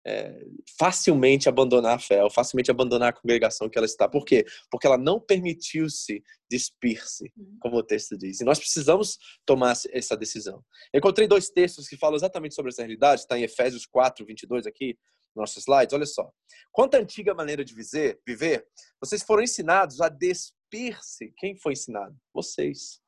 É, 0.09 0.39
facilmente 0.79 1.49
abandonar 1.49 1.97
a 1.97 1.99
fé, 1.99 2.23
ou 2.23 2.31
facilmente 2.31 2.71
abandonar 2.71 3.09
a 3.09 3.13
congregação 3.13 3.69
que 3.69 3.77
ela 3.77 3.87
está. 3.87 4.09
Por 4.09 4.25
quê? 4.25 4.47
Porque 4.71 4.87
ela 4.87 4.97
não 4.97 5.19
permitiu-se 5.19 6.23
despir-se, 6.49 7.25
uhum. 7.37 7.57
como 7.61 7.79
o 7.79 7.83
texto 7.83 8.17
diz. 8.17 8.41
E 8.41 8.45
nós 8.45 8.57
precisamos 8.57 9.19
tomar 9.45 9.75
essa 9.91 10.17
decisão. 10.17 10.63
Eu 10.93 10.99
encontrei 10.99 11.27
dois 11.27 11.49
textos 11.51 11.89
que 11.89 11.97
falam 11.97 12.15
exatamente 12.15 12.55
sobre 12.55 12.71
essa 12.71 12.83
realidade, 12.83 13.23
está 13.23 13.37
em 13.37 13.43
Efésios 13.43 13.85
4, 13.85 14.25
22 14.25 14.65
aqui, 14.69 14.97
nossos 15.37 15.59
slides, 15.59 15.95
olha 15.95 16.07
só. 16.07 16.31
Quanto 16.73 16.95
à 16.95 16.99
antiga 16.99 17.35
maneira 17.35 17.65
de 17.65 17.75
viver, 17.75 18.21
viver, 18.27 18.67
vocês 19.01 19.23
foram 19.23 19.43
ensinados 19.43 20.01
a 20.01 20.09
despir-se. 20.09 21.33
Quem 21.37 21.57
foi 21.57 21.73
ensinado? 21.73 22.17
Vocês. 22.35 23.01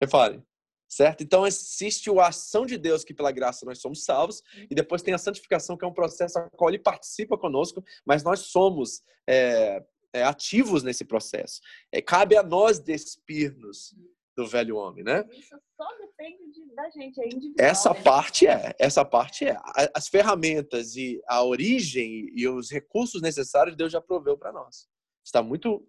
Reparem, 0.00 0.42
certo? 0.88 1.22
Então 1.22 1.46
existe 1.46 2.08
a 2.10 2.28
ação 2.28 2.64
de 2.64 2.78
Deus 2.78 3.04
que 3.04 3.12
pela 3.12 3.32
graça 3.32 3.66
nós 3.66 3.80
somos 3.80 4.04
salvos 4.04 4.42
e 4.70 4.74
depois 4.74 5.02
tem 5.02 5.12
a 5.12 5.18
santificação 5.18 5.76
que 5.76 5.84
é 5.84 5.88
um 5.88 5.92
processo 5.92 6.38
a 6.38 6.48
qual 6.50 6.70
ele 6.70 6.78
participa 6.78 7.36
conosco, 7.36 7.84
mas 8.06 8.22
nós 8.22 8.40
somos 8.40 9.02
é, 9.28 9.84
é, 10.12 10.22
ativos 10.22 10.82
nesse 10.82 11.04
processo. 11.04 11.60
É, 11.92 12.00
cabe 12.00 12.36
a 12.36 12.42
nós 12.42 12.78
despir-nos 12.78 13.94
do 14.38 14.46
velho 14.46 14.76
homem, 14.76 15.02
né? 15.02 15.24
Isso 15.32 15.58
só 15.76 15.88
depende 15.98 16.52
de, 16.52 16.72
da 16.72 16.88
gente, 16.90 17.20
é 17.20 17.26
individual. 17.26 17.68
Essa 17.68 17.92
né? 17.92 18.02
parte 18.02 18.46
é, 18.46 18.72
essa 18.78 19.04
parte 19.04 19.44
é. 19.44 19.58
As 19.92 20.06
ferramentas 20.06 20.94
e 20.94 21.20
a 21.26 21.42
origem 21.42 22.30
e 22.32 22.46
os 22.46 22.70
recursos 22.70 23.20
necessários 23.20 23.76
Deus 23.76 23.90
já 23.90 24.00
proveu 24.00 24.38
para 24.38 24.52
nós. 24.52 24.86
Está 25.24 25.42
muito 25.42 25.84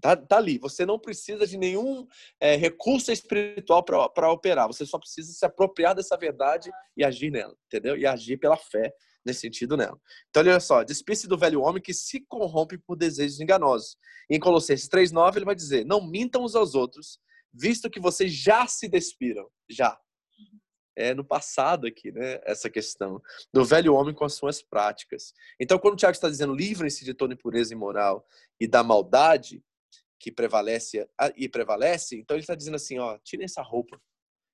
Tá, 0.00 0.16
tá, 0.16 0.38
ali. 0.38 0.56
Você 0.56 0.86
não 0.86 0.98
precisa 0.98 1.46
de 1.46 1.58
nenhum 1.58 2.06
é, 2.40 2.56
recurso 2.56 3.12
espiritual 3.12 3.84
para 3.84 4.32
operar. 4.32 4.66
Você 4.66 4.86
só 4.86 4.98
precisa 4.98 5.30
se 5.30 5.44
apropriar 5.44 5.94
dessa 5.94 6.16
verdade 6.16 6.70
e 6.96 7.04
agir 7.04 7.30
nela, 7.30 7.54
entendeu? 7.66 7.98
E 7.98 8.06
agir 8.06 8.38
pela 8.38 8.56
fé 8.56 8.94
nesse 9.22 9.40
sentido 9.40 9.76
nela. 9.76 10.00
Então, 10.30 10.42
olha 10.42 10.58
só. 10.58 10.82
Despisse 10.82 11.28
do 11.28 11.36
velho 11.36 11.60
homem 11.60 11.82
que 11.82 11.92
se 11.92 12.20
corrompe 12.20 12.78
por 12.78 12.96
desejos 12.96 13.40
enganosos. 13.40 13.98
em 14.30 14.40
Colossenses 14.40 14.88
3,9 14.88 15.36
ele 15.36 15.44
vai 15.44 15.54
dizer, 15.54 15.84
não 15.84 16.00
mintam 16.00 16.44
uns 16.44 16.54
aos 16.54 16.74
outros, 16.74 17.18
visto 17.52 17.90
que 17.90 18.00
vocês 18.00 18.32
já 18.32 18.66
se 18.66 18.88
despiram. 18.88 19.48
Já. 19.68 19.98
É 20.96 21.14
no 21.14 21.24
passado 21.24 21.86
aqui, 21.86 22.10
né? 22.12 22.40
Essa 22.44 22.68
questão 22.68 23.22
do 23.52 23.64
velho 23.64 23.94
homem 23.94 24.14
com 24.14 24.24
as 24.24 24.34
suas 24.34 24.60
práticas. 24.60 25.32
Então, 25.58 25.78
quando 25.78 25.94
o 25.94 25.96
Tiago 25.96 26.12
está 26.12 26.28
dizendo 26.28 26.54
livrem-se 26.54 27.04
de 27.04 27.14
toda 27.14 27.32
impureza 27.32 27.72
imoral 27.72 28.26
e 28.60 28.66
da 28.66 28.82
maldade, 28.82 29.62
que 30.18 30.30
prevalece 30.30 31.08
e 31.36 31.48
prevalece, 31.48 32.16
então 32.16 32.36
ele 32.36 32.42
está 32.42 32.54
dizendo 32.54 32.74
assim, 32.74 32.98
ó, 32.98 33.18
tira 33.24 33.44
essa 33.44 33.62
roupa, 33.62 33.98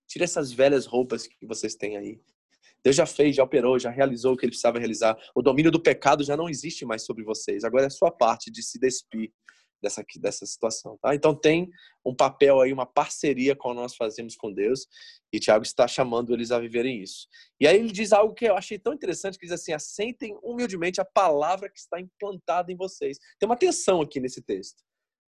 tira 0.07 0.25
essas 0.25 0.53
velhas 0.53 0.87
roupas 0.87 1.27
que 1.27 1.45
vocês 1.47 1.75
têm 1.75 1.97
aí. 1.97 2.21
Deus 2.85 2.95
já 2.95 3.07
fez, 3.07 3.35
já 3.35 3.43
operou, 3.43 3.79
já 3.79 3.91
realizou 3.91 4.35
o 4.35 4.37
que 4.37 4.45
ele 4.45 4.53
precisava 4.53 4.79
realizar. 4.79 5.19
O 5.35 5.43
domínio 5.43 5.73
do 5.73 5.83
pecado 5.83 6.23
já 6.23 6.37
não 6.37 6.49
existe 6.49 6.85
mais 6.85 7.03
sobre 7.03 7.25
vocês. 7.25 7.65
Agora 7.65 7.87
é 7.87 7.91
sua 7.91 8.13
parte 8.13 8.49
de 8.49 8.63
se 8.63 8.79
despir 8.79 9.33
dessa, 9.83 10.05
dessa 10.19 10.47
situação. 10.47 10.99
Tá? 11.01 11.15
Então 11.15 11.35
tem 11.35 11.69
um 12.05 12.15
papel 12.15 12.61
aí, 12.61 12.73
uma 12.73 12.87
parceria 12.87 13.55
com 13.55 13.75
nós 13.75 13.95
fazemos 13.95 14.37
com 14.37 14.53
Deus 14.53 14.87
e 15.33 15.39
Tiago 15.39 15.65
está 15.65 15.87
chamando 15.87 16.33
eles 16.33 16.51
a 16.51 16.59
viverem 16.59 17.03
isso. 17.03 17.27
E 17.61 17.67
aí 17.67 17.77
ele 17.77 17.93
diz 17.93 18.13
algo 18.13 18.35
que 18.35 18.47
eu 18.47 18.57
achei 18.57 18.79
tão 18.79 18.93
interessante, 18.93 19.39
que 19.39 19.47
diz 19.47 19.53
assim, 19.53 19.73
assentem 19.73 20.39
humildemente 20.43 21.01
a 21.01 21.05
palavra 21.05 21.69
que 21.69 21.79
está 21.79 22.01
implantada 22.01 22.73
em 22.73 22.77
vocês. 22.77 23.19
Tem 23.39 23.49
uma 23.49 23.57
tensão 23.57 24.01
aqui 24.01 24.21
nesse 24.21 24.43
texto 24.43 24.83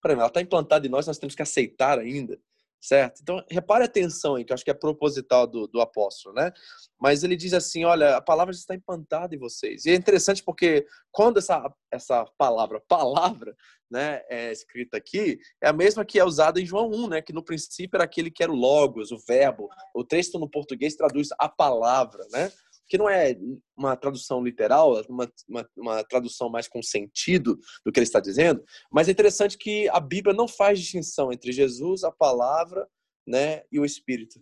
ela 0.06 0.28
está 0.28 0.42
implantada 0.42 0.86
em 0.86 0.90
nós, 0.90 1.08
nós 1.08 1.18
temos 1.18 1.36
que 1.36 1.42
aceitar 1.42 2.00
ainda, 2.00 2.40
certo? 2.80 3.22
Então, 3.22 3.44
repare 3.50 3.84
a 3.84 3.86
atenção 3.86 4.36
aí, 4.36 4.46
que 4.46 4.52
eu 4.52 4.56
acho 4.56 4.64
que 4.64 4.72
é 4.72 4.74
proposital 4.74 5.48
do, 5.48 5.68
do 5.68 5.82
apóstolo, 5.82 6.36
né? 6.36 6.52
Mas 7.00 7.24
ele 7.24 7.36
diz 7.36 7.54
assim, 7.54 7.86
olha, 7.86 8.16
a 8.16 8.22
palavra 8.22 8.54
está 8.54 8.76
implantada 8.76 9.36
em 9.36 9.40
vocês. 9.40 9.86
E 9.86 9.92
é 9.92 9.96
interessante 9.96 10.44
porque 10.44 10.86
quando 11.12 11.38
essa, 11.38 11.72
essa 11.92 12.26
palavra, 12.38 12.82
palavra, 12.88 13.56
né, 13.90 14.22
é 14.30 14.52
escrita 14.52 14.98
aqui, 14.98 15.40
é 15.62 15.70
a 15.70 15.74
mesma 15.74 16.04
que 16.04 16.20
é 16.20 16.26
usada 16.26 16.60
em 16.60 16.66
João 16.66 16.90
1, 16.92 17.08
né? 17.08 17.22
Que 17.22 17.34
no 17.34 17.44
princípio 17.44 17.98
era 17.98 18.04
aquele 18.04 18.30
que 18.30 18.44
era 18.44 18.52
o 18.52 18.56
logos, 18.56 19.12
o 19.12 19.18
verbo. 19.28 19.70
O 19.94 20.04
texto 20.04 20.38
no 20.38 20.50
português 20.50 20.96
traduz 20.96 21.30
a 21.40 21.48
palavra, 21.48 22.26
né? 22.32 22.52
Que 22.88 22.98
não 22.98 23.10
é 23.10 23.38
uma 23.78 23.96
tradução 23.96 24.44
literal, 24.44 25.02
uma, 25.10 25.30
uma, 25.48 25.70
uma, 25.76 26.04
tradução 26.04 26.50
mais 26.50 26.68
com 26.68 26.82
sentido 26.82 27.60
do 27.86 27.92
que 27.92 28.00
ele 28.00 28.06
está 28.06 28.20
dizendo, 28.20 28.64
mas 28.92 29.08
é 29.08 29.12
interessante 29.12 29.58
que 29.58 29.90
a 29.90 30.00
Bíblia 30.00 30.36
não 30.36 30.48
faz 30.48 30.80
distinção 30.80 31.32
entre 31.32 31.52
Jesus, 31.52 32.04
a 32.04 32.12
palavra, 32.12 32.88
né, 33.28 33.64
e 33.72 33.80
o 33.80 33.86
Espírito. 33.86 34.40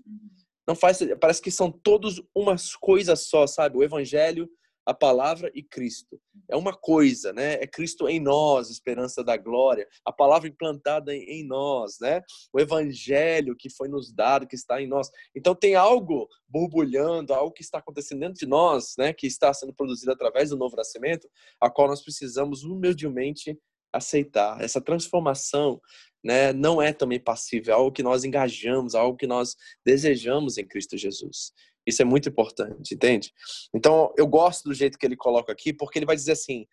Não 0.68 0.76
faz, 0.76 1.00
parece 1.20 1.42
que 1.42 1.52
são 1.52 1.72
todos 1.72 2.22
umas 2.34 2.76
coisas 2.76 3.28
só, 3.28 3.46
sabe? 3.46 3.78
O 3.78 3.84
Evangelho 3.84 4.50
a 4.86 4.94
palavra 4.94 5.52
e 5.56 5.64
Cristo. 5.64 6.20
É 6.50 6.56
uma 6.56 6.74
coisa, 6.74 7.34
né? 7.34 7.54
É 7.56 7.66
Cristo 7.66 8.08
em 8.08 8.20
nós, 8.20 8.70
esperança 8.70 9.24
da 9.24 9.36
glória. 9.36 9.88
A 10.06 10.12
palavra 10.12 10.48
implantada 10.48 11.16
em 11.16 11.46
nós, 11.46 11.98
né? 12.00 12.22
O 12.54 12.60
evangelho 12.60 13.56
que 13.58 13.70
foi 13.70 13.88
nos 13.88 14.14
dado, 14.14 14.48
que 14.48 14.56
está 14.56 14.82
em 14.82 14.88
nós. 14.88 15.10
Então 15.36 15.56
tem 15.56 15.76
algo 15.76 16.28
borbulhando, 16.48 17.34
algo 17.34 17.52
que 17.52 17.64
está 17.64 17.80
acontecendo 17.80 18.20
dentro 18.20 18.36
de 18.36 18.46
nós, 18.46 18.94
né? 18.98 19.12
Que 19.12 19.26
está 19.26 19.54
sendo 19.54 19.74
produzido 19.74 20.12
através 20.12 20.52
do 20.52 20.58
novo 20.58 20.76
nascimento, 20.76 21.28
a 21.60 21.70
qual 21.70 21.88
nós 21.88 22.02
precisamos 22.02 22.64
humildemente 22.64 23.58
aceitar. 23.92 24.62
Essa 24.62 24.82
transformação 24.82 25.82
né, 26.24 26.52
não 26.52 26.82
é 26.82 26.92
também 26.92 27.20
passível, 27.20 27.74
é 27.74 27.78
algo 27.78 27.92
que 27.92 28.02
nós 28.04 28.24
engajamos, 28.24 28.96
algo 28.96 29.18
que 29.18 29.28
nós 29.28 29.56
desejamos 29.86 30.58
em 30.58 30.66
Cristo 30.66 30.98
Jesus. 30.98 31.54
Isso 31.86 32.02
é 32.02 32.06
muito 32.06 32.30
importante, 32.30 32.96
entende? 32.96 33.32
Então, 33.74 34.14
eu 34.18 34.26
gosto 34.26 34.64
do 34.64 34.74
jeito 34.74 34.98
que 34.98 35.06
ele 35.06 35.16
coloca 35.16 35.52
aqui, 35.52 35.72
porque 35.72 36.00
ele 36.00 36.06
vai 36.06 36.16
dizer 36.16 36.32
assim: 36.32 36.66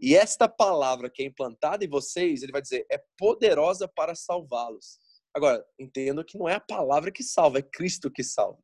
e 0.00 0.14
esta 0.14 0.48
palavra 0.48 1.10
que 1.10 1.22
é 1.22 1.26
implantada 1.26 1.84
em 1.84 1.88
vocês, 1.88 2.42
ele 2.42 2.52
vai 2.52 2.62
dizer, 2.62 2.86
é 2.90 3.02
poderosa 3.18 3.86
para 3.86 4.14
salvá-los. 4.14 4.98
Agora, 5.34 5.64
entendo 5.78 6.24
que 6.24 6.38
não 6.38 6.48
é 6.48 6.54
a 6.54 6.60
palavra 6.60 7.12
que 7.12 7.22
salva, 7.22 7.58
é 7.58 7.62
Cristo 7.62 8.10
que 8.10 8.24
salva. 8.24 8.58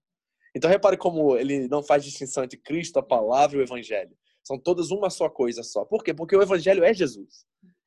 Então, 0.54 0.70
repare 0.70 0.96
como 0.96 1.36
ele 1.36 1.68
não 1.68 1.82
faz 1.82 2.02
distinção 2.02 2.42
entre 2.42 2.58
Cristo, 2.58 2.98
a 2.98 3.02
palavra 3.02 3.58
e 3.58 3.60
o 3.60 3.62
evangelho. 3.62 4.16
São 4.42 4.58
todas 4.58 4.90
uma 4.90 5.10
só 5.10 5.28
coisa 5.28 5.62
só. 5.62 5.84
Por 5.84 6.02
quê? 6.02 6.14
Porque 6.14 6.34
o 6.34 6.40
evangelho 6.40 6.82
é 6.82 6.94
Jesus. 6.94 7.44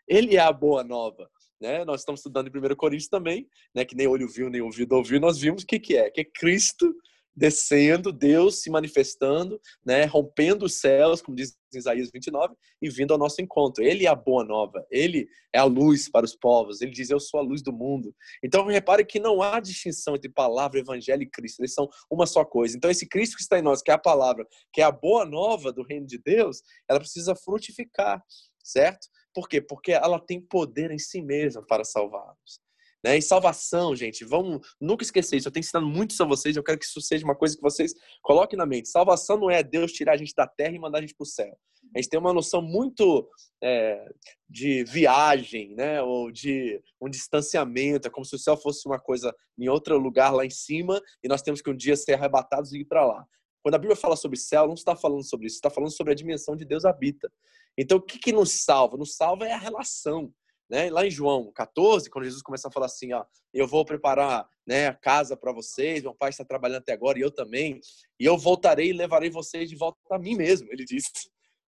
Ele 0.07 0.35
é 0.35 0.39
a 0.39 0.53
boa 0.53 0.83
nova. 0.83 1.29
Né? 1.59 1.83
Nós 1.83 2.01
estamos 2.01 2.19
estudando 2.19 2.47
em 2.47 2.71
1 2.71 2.75
Coríntios 2.75 3.09
também, 3.09 3.49
né? 3.73 3.83
que 3.83 3.95
nem 3.95 4.07
olho 4.07 4.27
viu, 4.29 4.49
nem 4.49 4.61
ouvido 4.61 4.93
ouviu. 4.93 5.19
Nós 5.19 5.39
vimos 5.39 5.63
o 5.63 5.65
que, 5.65 5.79
que 5.79 5.97
é, 5.97 6.11
que 6.11 6.21
é 6.21 6.23
Cristo 6.23 6.93
descendo, 7.35 8.11
Deus 8.11 8.61
se 8.61 8.69
manifestando, 8.69 9.59
né, 9.85 10.05
rompendo 10.05 10.65
os 10.65 10.79
céus, 10.79 11.21
como 11.21 11.37
diz 11.37 11.57
Isaías 11.73 12.09
29, 12.13 12.55
e 12.81 12.89
vindo 12.89 13.13
ao 13.13 13.19
nosso 13.19 13.41
encontro. 13.41 13.83
Ele 13.83 14.05
é 14.05 14.09
a 14.09 14.15
boa 14.15 14.43
nova, 14.43 14.85
ele 14.89 15.27
é 15.53 15.59
a 15.59 15.63
luz 15.63 16.09
para 16.09 16.25
os 16.25 16.35
povos, 16.35 16.81
ele 16.81 16.91
diz: 16.91 17.09
Eu 17.09 17.19
sou 17.19 17.39
a 17.39 17.43
luz 17.43 17.61
do 17.61 17.71
mundo. 17.71 18.13
Então, 18.43 18.65
repare 18.65 19.05
que 19.05 19.19
não 19.19 19.41
há 19.41 19.59
distinção 19.59 20.15
entre 20.15 20.29
palavra, 20.29 20.79
evangelho 20.79 21.23
e 21.23 21.29
Cristo, 21.29 21.61
eles 21.61 21.73
são 21.73 21.87
uma 22.09 22.25
só 22.25 22.43
coisa. 22.43 22.75
Então, 22.75 22.89
esse 22.89 23.07
Cristo 23.07 23.35
que 23.35 23.41
está 23.41 23.57
em 23.57 23.63
nós, 23.63 23.81
que 23.81 23.91
é 23.91 23.93
a 23.93 23.99
palavra, 23.99 24.45
que 24.73 24.81
é 24.81 24.83
a 24.83 24.91
boa 24.91 25.25
nova 25.25 25.71
do 25.71 25.83
reino 25.83 26.05
de 26.05 26.17
Deus, 26.17 26.61
ela 26.89 26.99
precisa 26.99 27.35
frutificar, 27.35 28.21
certo? 28.63 29.07
Por 29.33 29.47
quê? 29.47 29.61
Porque 29.61 29.91
ela 29.91 30.19
tem 30.19 30.41
poder 30.41 30.91
em 30.91 30.99
si 30.99 31.21
mesma 31.21 31.65
para 31.65 31.83
salvar-nos. 31.83 32.59
Né? 33.03 33.17
E 33.17 33.21
salvação, 33.21 33.95
gente, 33.95 34.25
vamos 34.25 34.67
nunca 34.79 35.03
esquecer 35.03 35.37
isso. 35.37 35.47
Eu 35.47 35.51
tenho 35.51 35.61
ensinado 35.61 35.87
muito 35.87 36.11
isso 36.11 36.23
a 36.23 36.27
vocês. 36.27 36.55
Eu 36.55 36.63
quero 36.63 36.77
que 36.77 36.85
isso 36.85 37.01
seja 37.01 37.23
uma 37.23 37.35
coisa 37.35 37.55
que 37.55 37.61
vocês 37.61 37.93
coloquem 38.21 38.57
na 38.57 38.65
mente. 38.65 38.89
Salvação 38.89 39.37
não 39.37 39.49
é 39.49 39.63
Deus 39.63 39.91
tirar 39.91 40.13
a 40.13 40.17
gente 40.17 40.33
da 40.35 40.45
terra 40.45 40.75
e 40.75 40.79
mandar 40.79 40.97
a 40.99 41.01
gente 41.01 41.15
para 41.15 41.23
o 41.23 41.27
céu. 41.27 41.57
A 41.95 41.99
gente 41.99 42.09
tem 42.09 42.19
uma 42.19 42.33
noção 42.33 42.61
muito 42.61 43.27
é, 43.63 44.05
de 44.49 44.83
viagem, 44.83 45.73
né? 45.75 46.01
Ou 46.01 46.31
de 46.31 46.81
um 47.01 47.09
distanciamento. 47.09 48.07
É 48.07 48.11
como 48.11 48.25
se 48.25 48.35
o 48.35 48.39
céu 48.39 48.57
fosse 48.57 48.87
uma 48.87 48.99
coisa 48.99 49.33
em 49.57 49.69
outro 49.69 49.97
lugar 49.97 50.33
lá 50.33 50.45
em 50.45 50.49
cima 50.49 51.01
e 51.23 51.27
nós 51.27 51.41
temos 51.41 51.61
que 51.61 51.69
um 51.69 51.75
dia 51.75 51.95
ser 51.95 52.13
arrebatados 52.13 52.73
e 52.73 52.79
ir 52.79 52.85
para 52.85 53.05
lá. 53.05 53.25
Quando 53.63 53.75
a 53.75 53.79
Bíblia 53.79 53.95
fala 53.95 54.15
sobre 54.15 54.37
céu, 54.37 54.67
não 54.67 54.73
está 54.73 54.95
falando 54.95 55.23
sobre 55.23 55.47
isso. 55.47 55.55
Está 55.55 55.69
falando 55.69 55.91
sobre 55.91 56.13
a 56.13 56.15
dimensão 56.15 56.55
de 56.55 56.65
Deus 56.65 56.85
habita. 56.85 57.31
Então, 57.77 57.97
o 57.97 58.01
que, 58.01 58.19
que 58.19 58.31
nos 58.31 58.63
salva? 58.63 58.97
Nos 58.97 59.15
salva 59.15 59.47
é 59.47 59.53
a 59.53 59.57
relação. 59.57 60.33
Né? 60.69 60.89
Lá 60.89 61.05
em 61.05 61.11
João 61.11 61.51
14, 61.51 62.09
quando 62.09 62.25
Jesus 62.25 62.43
começa 62.43 62.67
a 62.67 62.71
falar 62.71 62.85
assim, 62.85 63.11
ó, 63.13 63.25
eu 63.53 63.67
vou 63.67 63.83
preparar 63.83 64.47
né, 64.67 64.87
a 64.87 64.93
casa 64.93 65.35
para 65.35 65.51
vocês, 65.51 66.03
meu 66.03 66.13
pai 66.13 66.29
está 66.29 66.45
trabalhando 66.45 66.79
até 66.79 66.93
agora 66.93 67.17
e 67.17 67.21
eu 67.21 67.31
também, 67.31 67.79
e 68.19 68.25
eu 68.25 68.37
voltarei 68.37 68.89
e 68.89 68.93
levarei 68.93 69.29
vocês 69.29 69.69
de 69.69 69.75
volta 69.75 69.97
a 70.11 70.19
mim 70.19 70.35
mesmo, 70.35 70.67
ele 70.71 70.85
disse. 70.85 71.09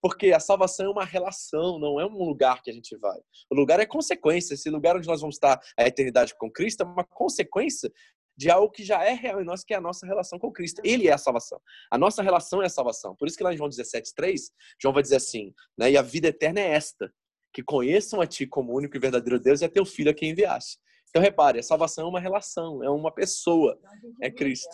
Porque 0.02 0.32
a 0.32 0.40
salvação 0.40 0.88
é 0.88 0.90
uma 0.90 1.06
relação, 1.06 1.80
não 1.80 2.00
é 2.00 2.06
um 2.06 2.24
lugar 2.24 2.62
que 2.62 2.70
a 2.70 2.74
gente 2.74 2.96
vai. 2.98 3.20
O 3.50 3.56
lugar 3.56 3.80
é 3.80 3.86
consequência. 3.86 4.54
Esse 4.54 4.70
lugar 4.70 4.96
onde 4.96 5.08
nós 5.08 5.22
vamos 5.22 5.36
estar 5.36 5.60
a 5.76 5.88
eternidade 5.88 6.36
com 6.38 6.52
Cristo 6.52 6.84
é 6.84 6.86
uma 6.86 7.04
consequência 7.04 7.92
de 8.38 8.52
algo 8.52 8.72
que 8.72 8.84
já 8.84 9.04
é 9.04 9.14
real 9.14 9.42
em 9.42 9.44
nós, 9.44 9.64
que 9.64 9.74
é 9.74 9.78
a 9.78 9.82
nossa 9.82 10.06
relação 10.06 10.38
com 10.38 10.52
Cristo. 10.52 10.80
Ele 10.86 11.08
é 11.08 11.14
a 11.14 11.18
salvação. 11.18 11.60
A 11.90 11.98
nossa 11.98 12.22
relação 12.22 12.62
é 12.62 12.68
a 12.68 12.70
salvação. 12.70 13.16
Por 13.16 13.28
isso 13.28 13.36
que 13.36 13.44
lá 13.44 13.52
em 13.52 13.58
João 13.58 13.70
17,3, 13.70 14.52
João 14.80 14.94
vai 14.94 15.02
dizer 15.02 15.16
assim, 15.16 15.52
né? 15.76 15.90
E 15.92 15.98
a 15.98 16.04
vida 16.04 16.28
eterna 16.28 16.60
é 16.60 16.70
esta, 16.70 17.12
que 17.58 17.64
conheçam 17.64 18.22
a 18.22 18.28
ti 18.28 18.46
como 18.46 18.72
único 18.72 18.96
e 18.96 19.00
verdadeiro 19.00 19.40
Deus 19.40 19.62
e 19.62 19.66
a 19.66 19.70
teu 19.70 19.84
filho 19.84 20.12
a 20.12 20.14
quem 20.14 20.30
enviaste. 20.30 20.78
Então 21.10 21.20
repare, 21.20 21.58
a 21.58 21.64
salvação 21.64 22.06
é 22.06 22.08
uma 22.08 22.20
relação, 22.20 22.84
é 22.84 22.90
uma 22.92 23.12
pessoa, 23.12 23.80
é 24.22 24.30
Cristo. 24.30 24.70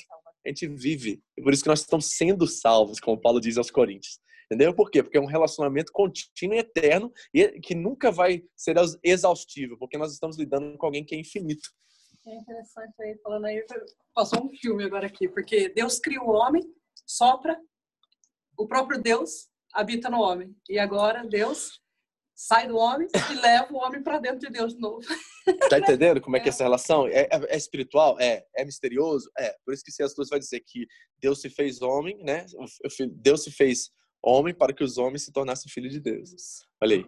A 0.46 0.50
gente 0.50 0.68
vive. 0.68 1.24
E 1.38 1.42
por 1.42 1.54
isso 1.54 1.64
que 1.64 1.70
nós 1.70 1.80
estamos 1.80 2.08
sendo 2.18 2.46
salvos, 2.46 3.00
como 3.00 3.18
Paulo 3.18 3.40
diz 3.40 3.58
aos 3.58 3.72
Coríntios. 3.72 4.20
Entendeu? 4.48 4.76
Por 4.76 4.92
quê? 4.92 5.02
Porque 5.02 5.18
é 5.18 5.22
um 5.22 5.28
relacionamento 5.28 5.94
contínuo 5.94 6.56
e 6.56 6.60
eterno 6.60 7.10
e 7.34 7.58
que 7.62 7.74
nunca 7.74 8.12
vai 8.12 8.44
ser 8.54 8.76
exaustivo, 9.02 9.78
porque 9.80 9.98
nós 9.98 10.12
estamos 10.12 10.38
lidando 10.38 10.78
com 10.78 10.86
alguém 10.86 11.06
que 11.06 11.16
é 11.16 11.20
infinito. 11.20 11.70
É 12.28 12.36
interessante 12.36 12.96
aí, 13.00 13.18
falando 13.24 13.46
aí, 13.46 13.66
passou 14.14 14.44
um 14.44 14.50
filme 14.58 14.84
agora 14.84 15.08
aqui, 15.08 15.30
porque 15.30 15.70
Deus 15.70 16.00
cria 16.00 16.22
o 16.22 16.32
homem, 16.32 16.62
sopra, 17.08 17.58
o 18.58 18.68
próprio 18.68 19.02
Deus 19.02 19.48
habita 19.74 20.10
no 20.10 20.20
homem. 20.20 20.54
E 20.70 20.78
agora 20.78 21.26
Deus 21.26 21.82
sai 22.36 22.68
do 22.68 22.78
homem 22.78 23.08
e 23.32 23.34
leva 23.36 23.72
o 23.72 23.78
homem 23.78 24.02
para 24.02 24.20
dentro 24.20 24.40
de 24.40 24.50
Deus 24.50 24.74
de 24.74 24.80
novo. 24.80 25.02
Tá 25.70 25.78
entendendo 25.78 26.22
como 26.22 26.38
é 26.38 26.40
que 26.40 26.48
é 26.48 26.52
essa 26.52 26.64
relação? 26.64 27.06
É, 27.06 27.24
é, 27.24 27.30
é, 27.50 27.58
espiritual? 27.58 28.18
É. 28.18 28.46
É 28.56 28.64
misterioso? 28.64 29.30
É. 29.38 29.54
Por 29.66 29.74
isso 29.74 29.84
que 29.84 29.92
C.S. 29.92 30.14
Lewis 30.18 30.30
vai 30.30 30.40
dizer 30.40 30.62
que 30.66 30.88
Deus 31.20 31.42
se 31.42 31.50
fez 31.50 31.82
homem, 31.82 32.18
né? 32.24 32.46
Deus 33.12 33.44
se 33.44 33.52
fez 33.52 33.90
homem 34.24 34.54
para 34.54 34.74
que 34.74 34.86
os 34.86 34.98
homens 34.98 35.24
se 35.24 35.34
tornassem 35.34 35.70
filhos 35.70 35.92
de 35.92 36.00
Deus. 36.00 36.30
Olha 36.82 36.96
aí. 36.96 37.06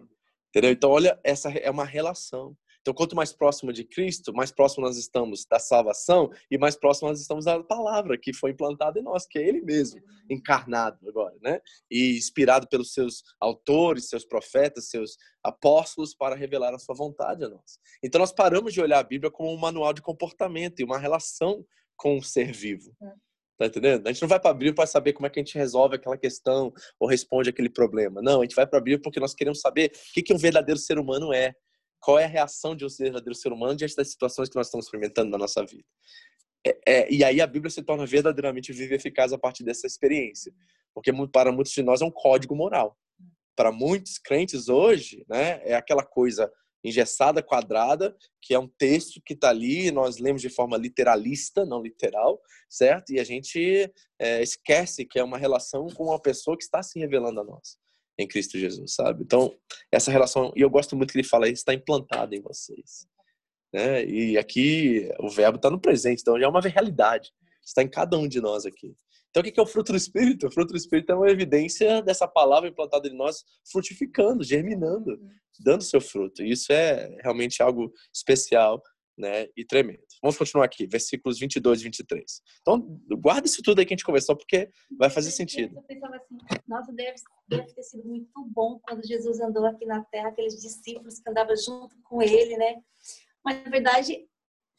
Entendeu? 0.50 0.70
Então, 0.70 0.90
olha, 0.90 1.18
essa 1.24 1.50
é 1.50 1.70
uma 1.70 1.84
relação. 1.84 2.54
Então, 2.86 2.94
quanto 2.94 3.16
mais 3.16 3.32
próximo 3.32 3.72
de 3.72 3.82
Cristo, 3.82 4.32
mais 4.32 4.52
próximo 4.52 4.84
nós 4.84 4.96
estamos 4.96 5.44
da 5.44 5.58
salvação 5.58 6.30
e 6.48 6.56
mais 6.56 6.76
próximo 6.76 7.08
nós 7.08 7.20
estamos 7.20 7.44
da 7.44 7.60
palavra 7.60 8.16
que 8.16 8.32
foi 8.32 8.52
implantada 8.52 9.00
em 9.00 9.02
nós, 9.02 9.26
que 9.26 9.40
é 9.40 9.42
Ele 9.42 9.60
mesmo, 9.60 10.00
encarnado 10.30 10.96
agora, 11.08 11.34
né? 11.42 11.60
E 11.90 12.16
inspirado 12.16 12.68
pelos 12.68 12.92
seus 12.92 13.24
autores, 13.40 14.08
seus 14.08 14.24
profetas, 14.24 14.88
seus 14.88 15.16
apóstolos 15.42 16.14
para 16.14 16.36
revelar 16.36 16.72
a 16.74 16.78
sua 16.78 16.94
vontade 16.94 17.42
a 17.42 17.48
nós. 17.48 17.80
Então, 18.04 18.20
nós 18.20 18.30
paramos 18.30 18.72
de 18.72 18.80
olhar 18.80 19.00
a 19.00 19.02
Bíblia 19.02 19.32
como 19.32 19.52
um 19.52 19.58
manual 19.58 19.92
de 19.92 20.00
comportamento 20.00 20.78
e 20.78 20.84
uma 20.84 20.96
relação 20.96 21.66
com 21.96 22.18
o 22.18 22.22
ser 22.22 22.52
vivo. 22.52 22.94
É. 23.02 23.26
Tá 23.58 23.66
entendendo? 23.66 24.06
A 24.06 24.12
gente 24.12 24.20
não 24.20 24.28
vai 24.28 24.38
para 24.38 24.50
a 24.50 24.54
Bíblia 24.54 24.74
para 24.74 24.86
saber 24.86 25.14
como 25.14 25.26
é 25.26 25.30
que 25.30 25.40
a 25.40 25.42
gente 25.42 25.56
resolve 25.56 25.96
aquela 25.96 26.18
questão 26.18 26.72
ou 27.00 27.08
responde 27.08 27.48
aquele 27.48 27.70
problema. 27.70 28.20
Não, 28.20 28.40
a 28.40 28.44
gente 28.44 28.54
vai 28.54 28.66
para 28.66 28.78
a 28.78 28.82
Bíblia 28.82 29.00
porque 29.02 29.18
nós 29.18 29.34
queremos 29.34 29.60
saber 29.60 29.90
o 29.92 30.12
que, 30.12 30.22
que 30.22 30.34
um 30.34 30.38
verdadeiro 30.38 30.78
ser 30.78 30.98
humano 30.98 31.32
é. 31.32 31.54
Qual 32.00 32.18
é 32.18 32.24
a 32.24 32.28
reação 32.28 32.74
de 32.74 32.84
um 32.84 32.88
verdadeiro 32.88 33.34
ser 33.34 33.52
humano 33.52 33.76
diante 33.76 33.96
das 33.96 34.10
situações 34.10 34.48
que 34.48 34.56
nós 34.56 34.66
estamos 34.66 34.86
experimentando 34.86 35.30
na 35.30 35.38
nossa 35.38 35.64
vida. 35.64 35.84
É, 36.66 36.78
é, 36.86 37.12
e 37.12 37.22
aí 37.24 37.40
a 37.40 37.46
Bíblia 37.46 37.70
se 37.70 37.82
torna 37.82 38.06
verdadeiramente 38.06 38.72
viva 38.72 38.94
e 38.94 38.96
eficaz 38.96 39.32
a 39.32 39.38
partir 39.38 39.64
dessa 39.64 39.86
experiência. 39.86 40.52
Porque 40.94 41.12
para 41.32 41.52
muitos 41.52 41.72
de 41.72 41.82
nós 41.82 42.00
é 42.00 42.04
um 42.04 42.10
código 42.10 42.56
moral. 42.56 42.96
Para 43.54 43.70
muitos 43.70 44.18
crentes 44.18 44.68
hoje, 44.68 45.24
né, 45.28 45.60
é 45.64 45.74
aquela 45.74 46.04
coisa 46.04 46.50
engessada, 46.84 47.42
quadrada, 47.42 48.16
que 48.40 48.54
é 48.54 48.58
um 48.58 48.68
texto 48.68 49.20
que 49.24 49.34
está 49.34 49.50
ali, 49.50 49.90
nós 49.90 50.18
lemos 50.18 50.40
de 50.40 50.48
forma 50.48 50.76
literalista, 50.76 51.64
não 51.64 51.82
literal, 51.82 52.40
certo? 52.68 53.12
E 53.12 53.18
a 53.18 53.24
gente 53.24 53.92
é, 54.18 54.42
esquece 54.42 55.04
que 55.04 55.18
é 55.18 55.24
uma 55.24 55.38
relação 55.38 55.88
com 55.88 56.04
uma 56.04 56.20
pessoa 56.20 56.56
que 56.56 56.62
está 56.62 56.82
se 56.82 56.98
revelando 56.98 57.40
a 57.40 57.44
nós 57.44 57.76
em 58.18 58.26
Cristo 58.26 58.58
Jesus, 58.58 58.94
sabe? 58.94 59.22
Então, 59.22 59.54
essa 59.92 60.10
relação, 60.10 60.52
e 60.56 60.60
eu 60.60 60.70
gosto 60.70 60.96
muito 60.96 61.12
que 61.12 61.18
ele 61.18 61.28
fala, 61.28 61.48
está 61.48 61.74
implantada 61.74 62.34
em 62.34 62.40
vocês. 62.40 63.06
Né? 63.72 64.04
E 64.06 64.38
aqui 64.38 65.10
o 65.20 65.28
verbo 65.28 65.56
está 65.56 65.70
no 65.70 65.80
presente, 65.80 66.20
então 66.20 66.38
já 66.38 66.46
é 66.46 66.48
uma 66.48 66.60
realidade. 66.60 67.32
Está 67.64 67.82
em 67.82 67.88
cada 67.88 68.16
um 68.16 68.28
de 68.28 68.40
nós 68.40 68.64
aqui. 68.64 68.96
Então, 69.30 69.42
o 69.42 69.52
que 69.52 69.60
é 69.60 69.62
o 69.62 69.66
fruto 69.66 69.92
do 69.92 69.98
Espírito? 69.98 70.46
O 70.46 70.50
fruto 70.50 70.72
do 70.72 70.78
Espírito 70.78 71.12
é 71.12 71.14
uma 71.14 71.28
evidência 71.28 72.00
dessa 72.00 72.26
palavra 72.26 72.70
implantada 72.70 73.06
em 73.06 73.14
nós, 73.14 73.44
frutificando, 73.70 74.42
germinando, 74.42 75.20
dando 75.60 75.82
seu 75.82 76.00
fruto. 76.00 76.42
E 76.42 76.52
isso 76.52 76.72
é 76.72 77.14
realmente 77.22 77.62
algo 77.62 77.92
especial 78.14 78.82
né, 79.16 79.48
e 79.56 79.64
tremendo. 79.64 80.02
Vamos 80.22 80.36
continuar 80.36 80.64
aqui, 80.64 80.86
versículos 80.86 81.38
22 81.38 81.80
e 81.80 81.84
23. 81.84 82.42
Então, 82.60 83.00
guarda 83.18 83.46
isso 83.46 83.62
tudo 83.62 83.78
aí 83.78 83.86
que 83.86 83.94
a 83.94 83.96
gente 83.96 84.04
conversou, 84.04 84.36
porque 84.36 84.70
vai 84.98 85.10
fazer 85.10 85.30
sentido. 85.30 85.76
Eu 85.76 85.82
pensava 85.82 86.16
assim, 86.16 86.38
nossa, 86.68 86.92
deve, 86.92 87.16
deve 87.48 87.74
ter 87.74 87.82
sido 87.82 88.04
muito 88.04 88.44
bom 88.46 88.78
quando 88.82 89.06
Jesus 89.06 89.40
andou 89.40 89.64
aqui 89.66 89.86
na 89.86 90.04
terra, 90.04 90.28
aqueles 90.28 90.60
discípulos 90.60 91.20
que 91.20 91.30
andavam 91.30 91.56
junto 91.56 91.96
com 92.02 92.22
ele, 92.22 92.56
né? 92.56 92.76
Mas, 93.44 93.62
na 93.64 93.70
verdade, 93.70 94.26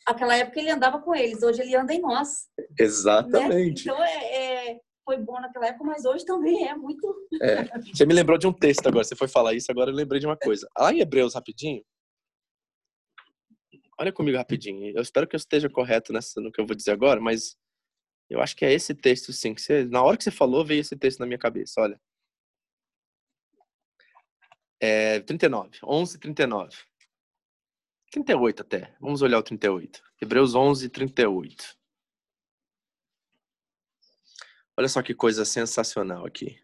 aquela 0.06 0.36
época 0.36 0.60
ele 0.60 0.72
andava 0.72 1.00
com 1.00 1.14
eles, 1.14 1.44
hoje 1.44 1.62
ele 1.62 1.76
anda 1.76 1.94
em 1.94 2.02
nós. 2.02 2.48
Exatamente. 2.80 3.88
Né? 3.88 3.94
Então 3.94 4.04
é, 4.04 4.70
é, 4.72 4.80
foi 5.04 5.18
bom 5.18 5.40
naquela 5.40 5.68
época, 5.68 5.84
mas 5.84 6.06
hoje 6.06 6.26
também 6.26 6.68
é 6.68 6.76
muito. 6.76 7.16
É. 7.42 7.64
Você 7.94 8.06
me 8.06 8.14
lembrou 8.14 8.38
de 8.38 8.48
um 8.48 8.54
texto 8.54 8.88
agora, 8.88 9.04
você 9.04 9.16
foi 9.16 9.28
falar 9.28 9.54
isso, 9.54 9.72
agora 9.72 9.92
eu 9.92 9.96
lembrei 9.96 10.20
de 10.20 10.26
uma 10.26 10.38
coisa. 10.38 10.68
Lá 10.78 10.94
em 10.94 11.00
Hebreus, 11.00 11.36
rapidinho. 11.36 11.84
Olha 14.00 14.14
comigo 14.14 14.38
rapidinho. 14.38 14.96
Eu 14.96 15.02
espero 15.02 15.28
que 15.28 15.36
eu 15.36 15.38
esteja 15.38 15.70
correto 15.70 16.14
nessa, 16.14 16.40
no 16.40 16.52
que 16.52 16.62
eu 16.62 16.66
vou 16.68 16.76
dizer 16.76 16.92
agora, 16.92 17.20
mas 17.20 17.58
eu 18.30 18.42
acho 18.42 18.56
que 18.56 18.66
é 18.66 18.74
esse 18.74 18.94
texto, 18.94 19.34
sim. 19.34 19.54
Que 19.54 19.62
você, 19.62 19.86
na 19.86 20.04
hora 20.04 20.18
que 20.18 20.24
você 20.24 20.32
falou, 20.32 20.66
veio 20.66 20.82
esse 20.82 20.96
texto 20.96 21.20
na 21.20 21.26
minha 21.26 21.40
cabeça. 21.40 21.82
Olha. 21.82 22.00
É 24.80 25.20
39, 25.22 25.80
11, 25.84 26.20
39. 26.20 26.78
38 28.12 28.62
até. 28.62 28.96
Vamos 29.00 29.22
olhar 29.22 29.40
o 29.40 29.44
38. 29.44 30.02
Hebreus 30.22 30.56
11, 30.56 30.90
38. 30.90 31.78
Olha 34.78 34.88
só 34.88 35.02
que 35.02 35.16
coisa 35.16 35.44
sensacional 35.44 36.26
aqui. 36.26 36.62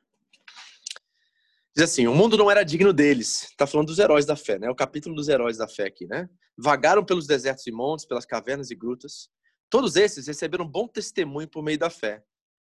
Diz 1.75 1.85
assim: 1.85 2.07
o 2.07 2.13
mundo 2.13 2.37
não 2.37 2.51
era 2.51 2.63
digno 2.63 2.93
deles. 2.93 3.43
Está 3.43 3.65
falando 3.65 3.87
dos 3.87 3.99
heróis 3.99 4.25
da 4.25 4.35
fé, 4.35 4.59
né? 4.59 4.69
O 4.69 4.75
capítulo 4.75 5.15
dos 5.15 5.27
heróis 5.27 5.57
da 5.57 5.67
fé 5.67 5.87
aqui, 5.87 6.05
né? 6.05 6.29
Vagaram 6.57 7.03
pelos 7.03 7.25
desertos 7.25 7.65
e 7.65 7.71
montes, 7.71 8.05
pelas 8.05 8.25
cavernas 8.25 8.69
e 8.69 8.75
grutas. 8.75 9.29
Todos 9.69 9.95
esses 9.95 10.27
receberam 10.27 10.67
bom 10.67 10.87
testemunho 10.87 11.47
por 11.47 11.63
meio 11.63 11.79
da 11.79 11.89
fé. 11.89 12.23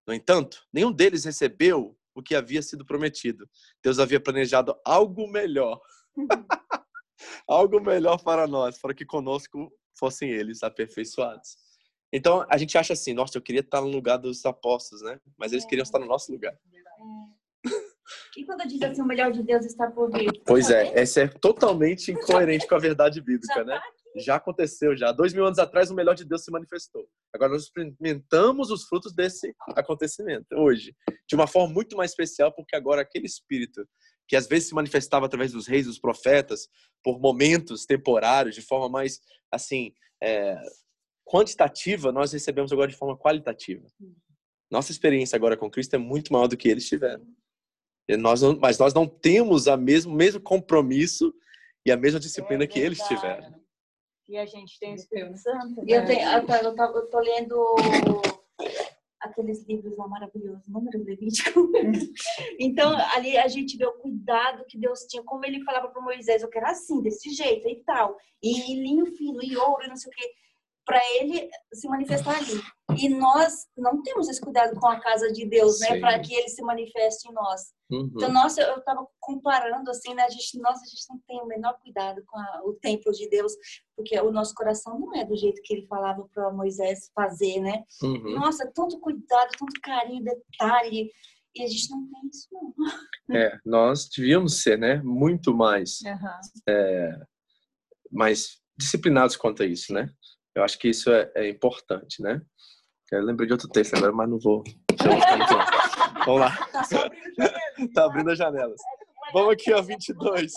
No 0.07 0.13
entanto, 0.13 0.65
nenhum 0.71 0.91
deles 0.91 1.25
recebeu 1.25 1.97
o 2.15 2.23
que 2.23 2.33
havia 2.33 2.61
sido 2.61 2.85
prometido. 2.85 3.49
Deus 3.83 3.99
havia 3.99 4.21
planejado 4.21 4.73
algo 4.85 5.27
melhor. 5.27 5.81
algo 7.47 7.81
melhor 7.81 8.21
para 8.23 8.47
nós, 8.47 8.79
para 8.79 8.93
que 8.93 9.05
conosco 9.05 9.69
fossem 9.97 10.29
eles 10.29 10.63
aperfeiçoados. 10.63 11.57
Então, 12.11 12.45
a 12.49 12.57
gente 12.57 12.77
acha 12.77 12.93
assim, 12.93 13.13
nossa, 13.13 13.37
eu 13.37 13.41
queria 13.41 13.61
estar 13.61 13.81
no 13.81 13.87
lugar 13.87 14.17
dos 14.17 14.45
apóstolos, 14.45 15.03
né? 15.03 15.19
Mas 15.37 15.51
eles 15.51 15.65
queriam 15.65 15.83
estar 15.83 15.99
no 15.99 16.05
nosso 16.05 16.31
lugar. 16.31 16.55
E 18.37 18.45
quando 18.45 18.67
diz 18.67 18.81
assim, 18.81 19.01
o 19.01 19.05
melhor 19.05 19.31
de 19.31 19.43
Deus 19.43 19.65
está 19.65 19.89
por 19.89 20.11
vir? 20.11 20.31
Pois 20.45 20.69
é, 20.69 20.99
essa 20.99 21.21
é 21.21 21.27
totalmente 21.27 22.11
incoerente 22.11 22.67
com 22.67 22.75
a 22.75 22.79
verdade 22.79 23.21
bíblica, 23.21 23.63
né? 23.63 23.79
Já 24.17 24.35
aconteceu, 24.35 24.95
já. 24.95 25.11
Dois 25.11 25.33
mil 25.33 25.45
anos 25.45 25.59
atrás, 25.59 25.89
o 25.89 25.95
melhor 25.95 26.15
de 26.15 26.25
Deus 26.25 26.43
se 26.43 26.51
manifestou. 26.51 27.07
Agora 27.33 27.51
nós 27.51 27.63
experimentamos 27.63 28.69
os 28.69 28.83
frutos 28.85 29.13
desse 29.13 29.53
acontecimento, 29.69 30.47
hoje. 30.55 30.95
De 31.27 31.35
uma 31.35 31.47
forma 31.47 31.73
muito 31.73 31.97
mais 31.97 32.11
especial, 32.11 32.53
porque 32.53 32.75
agora 32.75 33.01
aquele 33.01 33.25
Espírito 33.25 33.87
que 34.27 34.35
às 34.35 34.47
vezes 34.47 34.69
se 34.69 34.75
manifestava 34.75 35.25
através 35.25 35.51
dos 35.51 35.67
reis, 35.67 35.85
dos 35.85 35.99
profetas, 35.99 36.67
por 37.03 37.19
momentos 37.19 37.85
temporários, 37.85 38.55
de 38.55 38.61
forma 38.61 38.87
mais, 38.87 39.19
assim, 39.51 39.93
é, 40.21 40.57
quantitativa, 41.25 42.11
nós 42.11 42.31
recebemos 42.31 42.71
agora 42.71 42.89
de 42.89 42.97
forma 42.97 43.17
qualitativa. 43.17 43.85
Nossa 44.71 44.91
experiência 44.91 45.35
agora 45.35 45.57
com 45.57 45.69
Cristo 45.69 45.95
é 45.95 45.99
muito 45.99 46.31
maior 46.31 46.47
do 46.47 46.57
que 46.57 46.69
eles 46.69 46.87
tiveram. 46.87 47.25
Nós 48.17 48.41
não, 48.41 48.57
mas 48.59 48.77
nós 48.77 48.93
não 48.93 49.07
temos 49.07 49.67
a 49.67 49.77
mesmo 49.77 50.13
mesmo 50.13 50.41
compromisso 50.41 51.33
e 51.85 51.91
a 51.91 51.97
mesma 51.97 52.19
disciplina 52.19 52.63
é 52.63 52.67
que 52.67 52.79
eles 52.79 52.99
tiveram. 52.99 53.53
E 54.27 54.37
a 54.37 54.45
gente 54.45 54.79
tem 54.79 54.93
o 54.93 54.95
Espírito 54.95 55.37
Santo. 55.37 55.75
Né? 55.81 55.85
Eu, 55.87 56.05
tenho, 56.05 56.29
eu, 56.29 56.45
tô, 56.45 56.53
eu 56.83 57.09
tô 57.09 57.19
lendo 57.19 57.75
aqueles 59.19 59.65
livros 59.67 59.97
lá 59.97 60.07
maravilhosos, 60.07 60.67
número 60.67 61.03
levítico. 61.03 61.71
então, 62.59 62.95
ali 63.13 63.37
a 63.37 63.47
gente 63.47 63.77
vê 63.77 63.85
o 63.85 63.93
cuidado 63.93 64.65
que 64.67 64.77
Deus 64.77 65.01
tinha, 65.01 65.23
como 65.23 65.45
ele 65.45 65.63
falava 65.63 65.89
para 65.89 66.01
Moisés, 66.01 66.41
eu 66.41 66.49
quero 66.49 66.67
assim, 66.67 67.01
desse 67.01 67.29
jeito 67.29 67.67
e 67.67 67.83
tal. 67.83 68.17
E 68.41 68.75
linho 68.75 69.05
fino, 69.15 69.41
e 69.43 69.55
ouro, 69.57 69.85
e 69.85 69.87
não 69.87 69.95
sei 69.95 70.11
o 70.11 70.15
quê 70.15 70.33
para 70.85 70.99
ele 71.19 71.49
se 71.73 71.87
manifestar 71.87 72.37
ali. 72.37 72.61
E 72.97 73.09
nós 73.09 73.65
não 73.77 74.01
temos 74.03 74.27
esse 74.27 74.41
cuidado 74.41 74.77
com 74.79 74.87
a 74.87 74.99
casa 74.99 75.31
de 75.31 75.45
Deus, 75.45 75.79
né, 75.79 75.99
para 75.99 76.19
que 76.19 76.33
ele 76.33 76.49
se 76.49 76.61
manifeste 76.61 77.29
em 77.29 77.33
nós. 77.33 77.61
Uhum. 77.89 78.11
Então, 78.15 78.31
nossa, 78.31 78.61
eu 78.61 78.77
estava 78.77 79.05
comparando 79.19 79.89
assim, 79.89 80.13
né, 80.13 80.23
a 80.23 80.29
gente, 80.29 80.59
nossa, 80.59 80.83
a 80.83 80.87
gente 80.87 81.05
não 81.09 81.19
tem 81.27 81.41
o 81.41 81.47
menor 81.47 81.77
cuidado 81.81 82.21
com 82.27 82.37
a, 82.37 82.61
o 82.65 82.73
templo 82.73 83.11
de 83.11 83.29
Deus, 83.29 83.53
porque 83.95 84.19
o 84.19 84.31
nosso 84.31 84.53
coração 84.53 84.99
não 84.99 85.15
é 85.15 85.25
do 85.25 85.35
jeito 85.35 85.61
que 85.63 85.73
ele 85.73 85.87
falava 85.87 86.27
para 86.33 86.51
Moisés 86.51 87.09
fazer, 87.15 87.59
né? 87.61 87.83
Uhum. 88.01 88.35
Nossa, 88.35 88.69
tanto 88.73 88.99
cuidado, 88.99 89.51
tanto 89.57 89.81
carinho, 89.81 90.23
detalhe, 90.23 91.09
e 91.55 91.63
a 91.63 91.67
gente 91.67 91.89
não 91.91 92.09
tem 92.09 92.29
isso 92.31 92.47
não. 92.51 92.73
É, 93.37 93.57
nós 93.65 94.09
devíamos 94.09 94.61
ser, 94.61 94.77
né, 94.77 95.01
muito 95.03 95.55
mais, 95.55 95.99
uhum. 96.01 96.29
é, 96.67 97.19
mais 98.11 98.61
disciplinados 98.77 99.35
quanto 99.35 99.63
a 99.63 99.65
isso, 99.65 99.93
né? 99.93 100.09
Eu 100.55 100.63
acho 100.63 100.77
que 100.77 100.89
isso 100.89 101.11
é, 101.11 101.31
é 101.35 101.49
importante, 101.49 102.21
né? 102.21 102.41
Eu 103.11 103.23
lembrei 103.23 103.47
de 103.47 103.53
outro 103.53 103.69
texto 103.69 103.95
agora, 103.95 104.11
mas 104.11 104.29
não 104.29 104.39
vou. 104.39 104.63
Vamos 106.25 106.41
lá. 106.41 106.57
Tá 107.93 108.05
abrindo 108.05 108.31
as 108.31 108.37
janelas. 108.37 108.79
Vamos 109.33 109.53
aqui, 109.53 109.73
ó, 109.73 109.81
22. 109.81 110.51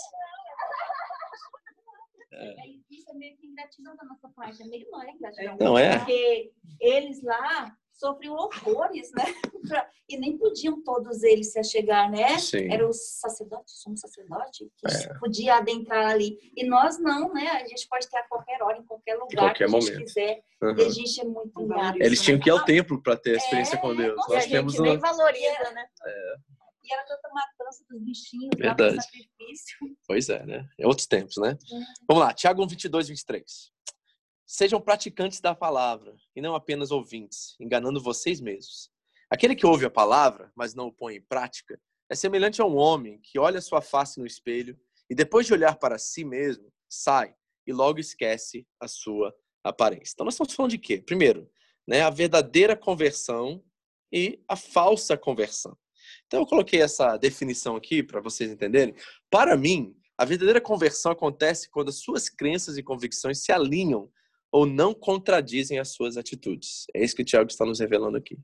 Isso 2.89 3.11
é 3.11 3.13
meio 3.15 3.35
que 3.37 3.47
ingratidão 3.47 3.95
da 3.95 4.03
nossa 4.05 4.29
parte, 4.29 4.61
é 4.61 4.65
meio 4.67 4.87
não 4.91 5.03
é 5.03 5.11
ingratidão. 5.11 5.57
Não 5.59 5.77
é? 5.77 5.97
Porque 5.97 6.51
eles 6.79 7.23
lá 7.23 7.75
sofriam 7.97 8.35
horrores, 8.35 9.11
né? 9.11 9.23
Pra- 9.67 9.89
E 10.07 10.17
nem 10.17 10.37
podiam 10.37 10.81
todos 10.83 11.21
eles 11.23 11.51
se 11.51 11.59
achegar, 11.59 12.09
né? 12.09 12.37
Sim. 12.37 12.71
Era 12.71 12.87
o 12.87 12.93
sacerdote, 12.93 13.71
somos 13.71 13.99
sacerdote, 13.99 14.71
que 14.77 14.87
É. 14.87 15.13
podia 15.19 15.55
adentrar 15.57 16.11
ali. 16.11 16.37
E 16.55 16.65
nós 16.65 16.97
não, 16.99 17.33
né? 17.33 17.47
A 17.49 17.67
gente 17.67 17.87
pode 17.89 18.07
ter 18.09 18.17
a 18.17 18.23
qualquer 18.27 18.61
hora, 18.63 18.77
em 18.77 18.83
qualquer 18.85 19.15
lugar 19.15 19.35
qualquer 19.53 19.53
que 19.57 19.63
a 19.63 19.67
gente 19.67 19.89
momento. 19.91 20.05
quiser. 20.05 20.43
Uhum. 20.61 20.75
E 20.77 20.81
a 20.85 20.89
gente 20.89 21.21
é 21.21 21.23
muito 21.25 21.61
ingrato. 21.61 21.97
Eles 22.01 22.21
tinham 22.21 22.39
que 22.39 22.49
ir 22.49 22.51
ao 22.51 22.63
templo 22.63 23.01
para 23.01 23.17
ter 23.17 23.31
a 23.31 23.33
É, 23.33 23.37
experiência 23.37 23.77
com 23.79 23.93
Deus. 23.95 24.15
nossa, 24.15 24.33
Nós 24.33 24.45
a 24.45 24.49
temos 24.49 24.73
gente 24.73 24.81
uma... 24.81 24.89
nem 24.89 24.99
valoriza, 24.99 25.71
né? 25.73 25.85
E 26.83 26.93
era 26.93 27.03
tanta 27.03 27.27
matança 27.33 27.83
dos 27.89 28.01
bichinhos, 28.01 28.49
Verdade. 28.57 28.95
sacrifício. 29.03 29.77
Pois 30.07 30.29
é, 30.29 30.45
né? 30.45 30.69
Em 30.79 30.85
outros 30.85 31.05
tempos, 31.05 31.35
né? 31.35 31.57
Vamos 32.07 32.23
lá, 32.23 32.33
Tiago 32.33 32.63
1, 32.63 32.67
22, 32.69 33.09
23. 33.09 33.71
Sejam 34.49 34.79
praticantes 34.79 35.41
da 35.41 35.53
palavra 35.53 36.15
e 36.33 36.39
não 36.39 36.55
apenas 36.55 36.89
ouvintes, 36.89 37.53
enganando 37.59 38.01
vocês 38.01 38.39
mesmos. 38.39 38.89
Aquele 39.29 39.53
que 39.53 39.65
ouve 39.65 39.85
a 39.85 39.89
palavra, 39.89 40.49
mas 40.55 40.73
não 40.73 40.87
o 40.87 40.93
põe 40.93 41.17
em 41.17 41.21
prática, 41.21 41.77
é 42.09 42.15
semelhante 42.15 42.61
a 42.61 42.65
um 42.65 42.77
homem 42.77 43.19
que 43.21 43.37
olha 43.37 43.59
sua 43.59 43.81
face 43.81 44.21
no 44.21 44.25
espelho 44.25 44.79
e 45.09 45.13
depois 45.13 45.45
de 45.45 45.51
olhar 45.51 45.75
para 45.75 45.97
si 45.97 46.23
mesmo, 46.23 46.71
sai 46.89 47.35
e 47.67 47.73
logo 47.73 47.99
esquece 47.99 48.65
a 48.79 48.87
sua 48.87 49.35
aparência. 49.61 50.13
Então 50.13 50.23
nós 50.23 50.35
estamos 50.35 50.53
falando 50.53 50.71
de 50.71 50.77
quê? 50.77 51.01
Primeiro, 51.01 51.51
né, 51.85 52.03
a 52.03 52.09
verdadeira 52.09 52.73
conversão 52.73 53.61
e 54.09 54.41
a 54.47 54.55
falsa 54.55 55.17
conversão. 55.17 55.77
Então 56.25 56.39
eu 56.39 56.45
coloquei 56.45 56.81
essa 56.81 57.17
definição 57.17 57.75
aqui 57.75 58.01
para 58.01 58.21
vocês 58.21 58.49
entenderem. 58.49 58.95
Para 59.29 59.57
mim, 59.57 59.93
a 60.17 60.23
verdadeira 60.23 60.61
conversão 60.61 61.11
acontece 61.11 61.69
quando 61.69 61.89
as 61.89 61.97
suas 61.97 62.29
crenças 62.29 62.77
e 62.77 62.83
convicções 62.83 63.43
se 63.43 63.51
alinham 63.51 64.09
ou 64.57 64.65
não 64.65 64.91
contradizem 64.91 65.77
as 65.77 65.89
suas 65.89 66.17
atitudes. 66.17 66.87
É 66.95 67.03
isso 67.03 67.15
que 67.15 67.21
o 67.21 67.25
Tiago 67.25 67.47
está 67.47 67.63
nos 67.63 67.79
revelando 67.79 68.17
aqui, 68.17 68.39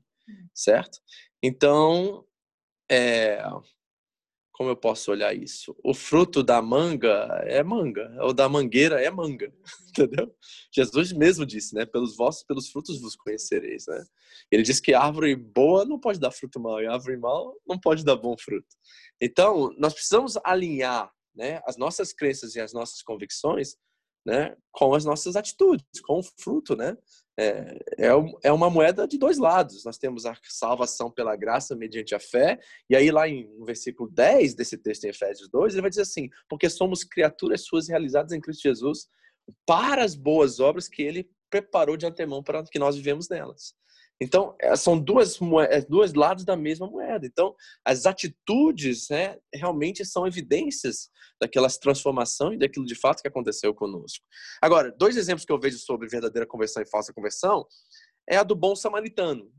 certo? 0.54 1.00
Então, 1.42 2.24
é, 2.88 3.42
como 4.52 4.70
eu 4.70 4.76
posso 4.76 5.10
olhar 5.10 5.34
isso? 5.34 5.76
O 5.82 5.92
fruto 5.92 6.40
da 6.40 6.62
manga 6.62 7.42
é 7.46 7.64
manga, 7.64 8.16
ou 8.20 8.32
da 8.32 8.48
mangueira 8.48 9.02
é 9.02 9.10
manga, 9.10 9.52
entendeu? 9.90 10.32
Jesus 10.72 11.10
mesmo 11.10 11.44
disse, 11.44 11.74
né? 11.74 11.84
Pelos 11.84 12.16
vossos, 12.16 12.44
pelos 12.44 12.68
frutos 12.68 13.00
vos 13.00 13.16
conhecereis, 13.16 13.86
né? 13.88 14.04
Ele 14.52 14.62
diz 14.62 14.78
que 14.78 14.94
árvore 14.94 15.34
boa 15.34 15.84
não 15.84 15.98
pode 15.98 16.20
dar 16.20 16.30
fruto 16.30 16.60
mau, 16.60 16.80
e 16.80 16.86
árvore 16.86 17.16
mau 17.16 17.60
não 17.66 17.76
pode 17.76 18.04
dar 18.04 18.14
bom 18.14 18.36
fruto. 18.38 18.68
Então, 19.20 19.74
nós 19.78 19.92
precisamos 19.92 20.38
alinhar, 20.44 21.12
né, 21.34 21.60
as 21.66 21.76
nossas 21.76 22.12
crenças 22.12 22.54
e 22.54 22.60
as 22.60 22.72
nossas 22.72 23.02
convicções, 23.02 23.74
né, 24.24 24.56
com 24.72 24.94
as 24.94 25.04
nossas 25.04 25.36
atitudes, 25.36 26.00
com 26.02 26.18
o 26.18 26.22
fruto, 26.22 26.74
né? 26.74 26.96
É, 27.36 27.78
é, 27.98 28.08
é 28.44 28.52
uma 28.52 28.70
moeda 28.70 29.08
de 29.08 29.18
dois 29.18 29.38
lados. 29.38 29.84
Nós 29.84 29.98
temos 29.98 30.24
a 30.24 30.36
salvação 30.44 31.10
pela 31.10 31.34
graça 31.36 31.74
mediante 31.74 32.14
a 32.14 32.20
fé, 32.20 32.60
e 32.88 32.94
aí 32.94 33.10
lá 33.10 33.28
em, 33.28 33.48
no 33.58 33.64
versículo 33.64 34.08
10 34.10 34.54
desse 34.54 34.78
texto 34.78 35.04
em 35.04 35.08
Efésios 35.08 35.48
2, 35.48 35.74
ele 35.74 35.82
vai 35.82 35.90
dizer 35.90 36.02
assim: 36.02 36.28
porque 36.48 36.70
somos 36.70 37.02
criaturas 37.02 37.64
suas 37.64 37.88
realizadas 37.88 38.32
em 38.32 38.40
Cristo 38.40 38.62
Jesus 38.62 39.08
para 39.66 40.02
as 40.02 40.14
boas 40.14 40.60
obras 40.60 40.88
que 40.88 41.02
ele 41.02 41.28
preparou 41.50 41.96
de 41.96 42.06
antemão 42.06 42.42
para 42.42 42.64
que 42.64 42.78
nós 42.78 42.96
vivemos 42.96 43.28
nelas. 43.28 43.74
Então, 44.20 44.54
eh, 44.60 44.76
são 44.76 44.98
duas, 44.98 45.38
eh, 45.70 45.80
dois 45.88 46.14
lados 46.14 46.44
da 46.44 46.56
mesma 46.56 46.86
moeda. 46.88 47.26
Então, 47.26 47.54
as 47.84 48.06
atitudes 48.06 49.08
né, 49.10 49.38
realmente 49.52 50.04
são 50.04 50.26
evidências 50.26 51.10
daquela 51.40 51.68
transformação 51.68 52.52
e 52.52 52.58
daquilo 52.58 52.86
de 52.86 52.94
fato 52.94 53.20
que 53.22 53.28
aconteceu 53.28 53.74
conosco. 53.74 54.24
Agora, 54.62 54.92
dois 54.96 55.16
exemplos 55.16 55.44
que 55.44 55.52
eu 55.52 55.58
vejo 55.58 55.78
sobre 55.78 56.08
verdadeira 56.08 56.46
conversão 56.46 56.82
e 56.82 56.86
falsa 56.86 57.12
conversão 57.12 57.66
é 58.28 58.36
a 58.36 58.42
do 58.42 58.54
bom 58.54 58.74
samaritano. 58.76 59.50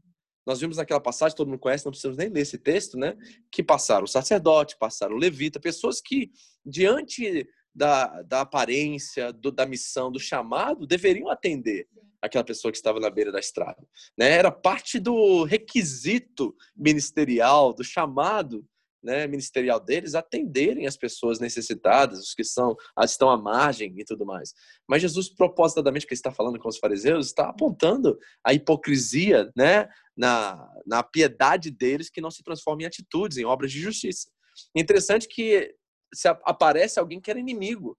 Nós 0.47 0.59
vimos 0.59 0.77
naquela 0.77 1.01
passagem, 1.01 1.35
todo 1.35 1.47
mundo 1.49 1.59
conhece, 1.59 1.85
não 1.85 1.91
precisamos 1.91 2.17
nem 2.17 2.29
ler 2.29 2.41
esse 2.41 2.57
texto, 2.57 2.97
né? 2.97 3.17
Que 3.51 3.63
passaram 3.63 4.05
o 4.05 4.07
sacerdote, 4.07 4.77
passaram 4.79 5.15
o 5.15 5.19
levita, 5.19 5.59
pessoas 5.59 5.99
que, 5.99 6.31
diante 6.63 7.47
da, 7.73 8.21
da 8.21 8.41
aparência, 8.41 9.33
do- 9.33 9.51
da 9.51 9.65
missão, 9.65 10.11
do 10.11 10.19
chamado, 10.19 10.85
deveriam 10.85 11.29
atender 11.29 11.87
aquela 12.25 12.43
pessoa 12.43 12.71
que 12.71 12.77
estava 12.77 12.99
na 12.99 13.09
beira 13.09 13.31
da 13.31 13.39
estrada. 13.39 13.85
Né? 14.17 14.31
Era 14.31 14.51
parte 14.51 14.99
do 14.99 15.43
requisito 15.43 16.55
ministerial, 16.75 17.73
do 17.73 17.83
chamado 17.83 18.65
né, 19.05 19.27
ministerial 19.27 19.79
deles, 19.79 20.15
atenderem 20.15 20.87
as 20.87 20.97
pessoas 20.97 21.39
necessitadas, 21.39 22.19
os 22.19 22.33
que 22.33 22.43
são, 22.43 22.75
estão 23.03 23.29
à 23.29 23.37
margem 23.37 23.93
e 23.97 24.03
tudo 24.03 24.25
mais. 24.25 24.53
Mas 24.87 25.01
Jesus, 25.01 25.29
propositadamente, 25.29 26.07
que 26.07 26.13
está 26.15 26.31
falando 26.31 26.57
com 26.57 26.67
os 26.67 26.79
fariseus, 26.79 27.27
está 27.27 27.49
apontando 27.49 28.17
a 28.43 28.51
hipocrisia 28.51 29.51
né, 29.55 29.87
na, 30.17 30.67
na 30.87 31.03
piedade 31.03 31.69
deles 31.69 32.09
que 32.09 32.19
não 32.19 32.31
se 32.31 32.43
transforma 32.43 32.81
em 32.81 32.85
atitudes, 32.85 33.37
em 33.37 33.45
obras 33.45 33.71
de 33.71 33.79
justiça. 33.79 34.27
Interessante 34.75 35.27
que 35.27 35.75
se 36.11 36.27
aparece 36.27 36.99
alguém 36.99 37.21
que 37.21 37.29
era 37.29 37.39
inimigo 37.39 37.95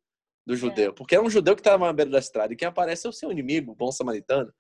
do 0.47 0.57
judeu, 0.57 0.95
porque 0.95 1.15
era 1.15 1.25
um 1.25 1.31
judeu 1.31 1.55
que 1.57 1.61
estava 1.61 1.85
na 1.85 1.93
beira 1.93 2.11
da 2.11 2.19
estrada, 2.19 2.53
e 2.53 2.57
quem 2.57 2.69
aparece 2.69 3.07
é 3.07 3.11
o 3.11 3.13
seu 3.13 3.33
inimigo, 3.33 3.73
o 3.73 3.75
bom 3.75 3.91
samaritano. 3.91 4.53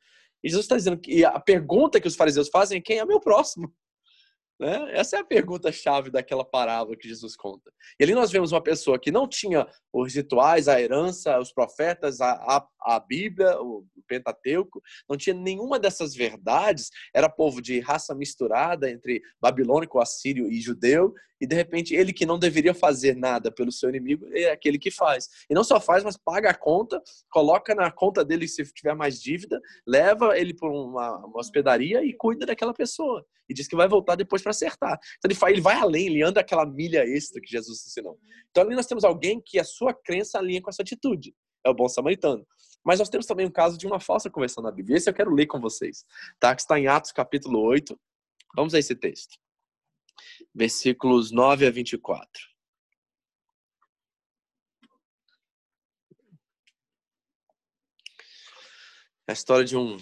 E 0.43 0.49
Jesus 0.49 0.65
está 0.65 0.77
dizendo 0.77 0.99
que 0.99 1.25
a 1.25 1.39
pergunta 1.39 2.01
que 2.01 2.09
os 2.09 2.17
fariseus 2.17 2.49
fazem 2.49 2.79
é 2.79 2.81
quem 2.83 2.99
é 2.99 3.05
meu 3.05 3.21
próximo? 3.21 3.73
Né? 4.59 4.89
Essa 4.93 5.19
é 5.19 5.21
a 5.21 5.25
pergunta-chave 5.25 6.09
daquela 6.09 6.43
parábola 6.43 6.97
que 6.97 7.07
Jesus 7.07 7.37
conta. 7.37 7.71
E 8.01 8.05
ali 8.05 8.15
nós 8.15 8.31
vemos 8.31 8.53
uma 8.53 8.63
pessoa 8.63 8.99
que 8.99 9.11
não 9.11 9.29
tinha 9.29 9.67
os 9.93 10.15
rituais, 10.15 10.67
a 10.67 10.81
herança, 10.81 11.39
os 11.39 11.53
profetas, 11.53 12.23
a, 12.23 12.31
a, 12.31 12.67
a 12.87 13.01
Bíblia, 13.01 13.61
o 13.61 13.85
Pentateuco, 14.07 14.81
não 15.09 15.17
tinha 15.17 15.35
nenhuma 15.35 15.79
dessas 15.79 16.15
verdades, 16.15 16.91
era 17.13 17.29
povo 17.29 17.61
de 17.61 17.81
raça 17.81 18.15
misturada 18.15 18.89
entre 18.89 19.21
babilônico, 19.41 19.99
assírio 19.99 20.51
e 20.51 20.61
judeu, 20.61 21.13
e 21.41 21.47
de 21.47 21.55
repente 21.55 21.95
ele 21.95 22.13
que 22.13 22.25
não 22.25 22.39
deveria 22.39 22.73
fazer 22.73 23.15
nada 23.15 23.51
pelo 23.51 23.71
seu 23.71 23.91
inimigo 23.91 24.27
é 24.33 24.51
aquele 24.51 24.79
que 24.79 24.91
faz. 24.91 25.29
E 25.51 25.55
não 25.55 25.65
só 25.65 25.81
faz, 25.81 26.03
mas 26.03 26.17
paga 26.17 26.51
a 26.51 26.55
conta, 26.55 27.03
coloca 27.31 27.75
na 27.75 27.91
conta 27.91 28.25
dele 28.25 28.49
se 28.49 28.65
tiver 28.73 28.95
mais 28.95 29.21
dívida, 29.21 29.61
leva 29.87 30.39
ele 30.39 30.55
para 30.55 30.71
uma, 30.71 31.27
uma 31.27 31.41
hospedaria 31.41 32.03
e 32.05 32.15
cuida 32.15 32.47
daquela 32.47 32.73
pessoa. 32.73 33.25
E 33.49 33.55
diz 33.55 33.69
que 33.69 33.77
vai 33.77 33.87
voltar 33.87 34.17
depois 34.17 34.43
para 34.43 34.51
acertar. 34.51 34.99
Então 35.19 35.29
ele, 35.29 35.35
faz, 35.35 35.53
ele 35.53 35.61
vai 35.61 35.77
além, 35.77 36.07
ele 36.07 36.23
anda 36.23 36.41
aquela 36.41 36.65
milha 36.65 37.05
extra 37.05 37.41
que 37.41 37.51
Jesus 37.51 37.85
ensinou. 37.87 38.19
Então 38.51 38.63
ali 38.63 38.75
nós 38.75 38.87
temos 38.87 39.05
alguém 39.05 39.41
que 39.45 39.59
a 39.59 39.65
sua 39.65 39.93
crença 39.93 40.39
alinha 40.39 40.63
com 40.63 40.71
essa 40.71 40.83
atitude. 40.83 41.35
É 41.65 41.69
o 41.69 41.75
bom 41.75 41.89
samaritano. 41.89 42.47
Mas 42.87 43.01
nós 43.01 43.09
temos 43.09 43.27
também 43.27 43.45
um 43.45 43.51
caso 43.51 43.77
de 43.77 43.85
uma 43.85 43.99
falsa 43.99 44.31
conversão 44.31 44.63
na 44.63 44.71
Bíblia. 44.71 44.97
Esse 44.97 45.11
eu 45.11 45.15
quero 45.15 45.35
ler 45.35 45.47
com 45.47 45.61
vocês, 45.61 46.07
tá? 46.39 46.55
Que 46.55 46.63
está 46.63 46.79
em 46.79 46.87
Atos 46.87 47.11
capítulo 47.11 47.61
8. 47.61 47.99
Vamos 48.55 48.75
a 48.75 48.79
esse 48.79 48.95
texto. 48.95 49.37
Versículos 50.55 51.33
9 51.33 51.67
a 51.67 51.71
24. 51.73 52.31
É 59.27 59.33
a 59.33 59.35
história 59.35 59.65
de 59.65 59.77
um, 59.77 59.97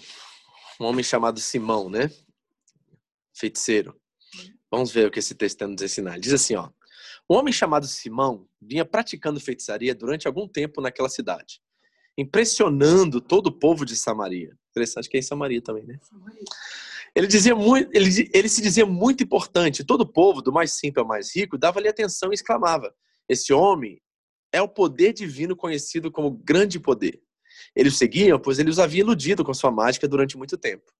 um 0.79 0.85
homem 0.85 1.03
chamado 1.03 1.39
Simão, 1.39 1.89
né? 1.89 2.11
Feiticeiro. 3.35 3.99
Vamos 4.69 4.91
ver 4.91 5.07
o 5.07 5.11
que 5.11 5.17
esse 5.17 5.33
texto 5.33 5.63
a 5.63 5.67
nos 5.67 5.81
ensinar. 5.81 6.19
Diz 6.19 6.33
assim, 6.33 6.55
ó. 6.55 6.69
Um 7.27 7.35
homem 7.35 7.51
chamado 7.51 7.87
Simão 7.87 8.47
vinha 8.61 8.85
praticando 8.85 9.39
feitiçaria 9.39 9.95
durante 9.95 10.27
algum 10.27 10.47
tempo 10.47 10.79
naquela 10.79 11.09
cidade, 11.09 11.59
impressionando 12.17 13.19
todo 13.19 13.47
o 13.47 13.51
povo 13.51 13.85
de 13.85 13.95
Samaria. 13.95 14.57
Interessante 14.71 15.09
que 15.09 15.17
é 15.17 15.19
em 15.19 15.23
Samaria 15.23 15.61
também, 15.61 15.85
né? 15.85 15.99
Ele, 17.15 17.27
dizia 17.27 17.55
muito, 17.55 17.89
ele, 17.95 18.29
ele 18.33 18.49
se 18.49 18.61
dizia 18.61 18.85
muito 18.85 19.23
importante. 19.23 19.83
Todo 19.83 20.01
o 20.01 20.11
povo, 20.11 20.41
do 20.41 20.51
mais 20.51 20.73
simples 20.73 21.01
ao 21.01 21.07
mais 21.07 21.33
rico, 21.35 21.57
dava-lhe 21.57 21.87
atenção 21.87 22.31
e 22.31 22.35
exclamava: 22.35 22.93
Esse 23.29 23.53
homem 23.53 24.01
é 24.51 24.61
o 24.61 24.67
poder 24.67 25.13
divino 25.13 25.55
conhecido 25.55 26.11
como 26.11 26.31
grande 26.31 26.79
poder. 26.79 27.21
Eles 27.75 27.93
o 27.93 27.97
seguiam, 27.97 28.39
pois 28.39 28.59
ele 28.59 28.69
os 28.69 28.79
havia 28.79 29.01
iludido 29.01 29.43
com 29.43 29.53
sua 29.53 29.71
mágica 29.71 30.07
durante 30.07 30.37
muito 30.37 30.57
tempo. 30.57 30.91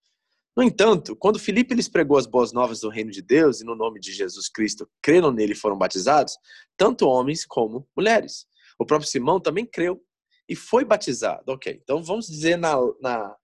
No 0.55 0.63
entanto, 0.63 1.17
quando 1.17 1.37
Filipe 1.37 1.75
lhes 1.75 1.89
pregou 1.89 2.17
as 2.17 2.25
boas 2.25 2.53
novas 2.53 2.79
do 2.79 2.89
reino 2.89 3.11
de 3.11 3.21
Deus 3.21 3.59
e 3.59 3.65
no 3.65 3.75
nome 3.75 3.99
de 3.99 4.13
Jesus 4.13 4.47
Cristo 4.47 4.89
creram 5.01 5.31
nele 5.31 5.51
e 5.51 5.55
foram 5.55 5.77
batizados, 5.77 6.37
tanto 6.77 7.07
homens 7.07 7.45
como 7.45 7.85
mulheres. 7.95 8.45
O 8.79 8.85
próprio 8.85 9.09
Simão 9.09 9.39
também 9.39 9.65
creu 9.65 10.01
e 10.47 10.55
foi 10.55 10.85
batizado. 10.85 11.51
Ok, 11.51 11.79
então 11.83 12.03
vamos 12.03 12.27
dizer 12.27 12.57
na, 12.57 12.75
na, 13.01 13.35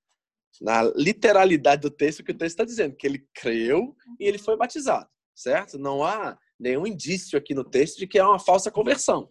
na 0.62 0.84
literalidade 0.96 1.82
do 1.82 1.92
texto 1.92 2.24
que 2.24 2.32
o 2.32 2.38
texto 2.38 2.54
está 2.54 2.66
dizendo, 2.66 2.96
que 2.96 3.08
ele 3.08 3.28
creu 3.34 3.96
e 4.20 4.26
ele 4.26 4.38
foi 4.38 4.56
batizado, 4.56 5.10
certo? 5.36 5.78
Não 5.78 6.04
há 6.04 6.38
nenhum 6.60 6.86
indício 6.86 7.38
aqui 7.38 7.54
no 7.54 7.64
texto 7.64 7.98
de 7.98 8.08
que 8.08 8.20
é 8.20 8.24
uma 8.24 8.40
falsa 8.40 8.70
conversão. 8.70 9.28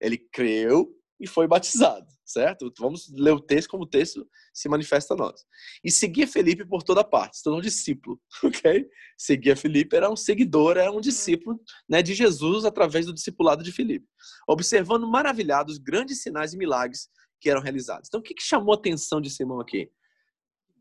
Ele 0.00 0.18
creu 0.18 0.94
e 1.20 1.26
foi 1.26 1.46
batizado. 1.46 2.06
Certo? 2.24 2.72
Vamos 2.78 3.10
ler 3.12 3.32
o 3.32 3.40
texto 3.40 3.68
como 3.68 3.84
o 3.84 3.88
texto 3.88 4.26
se 4.52 4.68
manifesta 4.68 5.14
a 5.14 5.16
nós. 5.16 5.44
E 5.82 5.90
seguia 5.90 6.26
Felipe 6.26 6.66
por 6.66 6.82
toda 6.82 7.04
parte, 7.04 7.36
se 7.36 7.42
tornou 7.42 7.58
um 7.60 7.62
discípulo, 7.62 8.20
ok? 8.42 8.88
Seguia 9.18 9.56
Felipe, 9.56 9.96
era 9.96 10.10
um 10.10 10.16
seguidor, 10.16 10.76
era 10.76 10.90
um 10.90 11.00
discípulo 11.00 11.60
né, 11.88 12.02
de 12.02 12.14
Jesus 12.14 12.64
através 12.64 13.06
do 13.06 13.12
discipulado 13.12 13.62
de 13.62 13.72
Felipe, 13.72 14.06
observando 14.48 15.08
maravilhados 15.08 15.78
grandes 15.78 16.22
sinais 16.22 16.54
e 16.54 16.56
milagres 16.56 17.08
que 17.40 17.50
eram 17.50 17.60
realizados. 17.60 18.08
Então, 18.08 18.20
o 18.20 18.22
que, 18.22 18.34
que 18.34 18.42
chamou 18.42 18.72
a 18.72 18.76
atenção 18.76 19.20
de 19.20 19.28
Simão 19.28 19.60
aqui? 19.60 19.90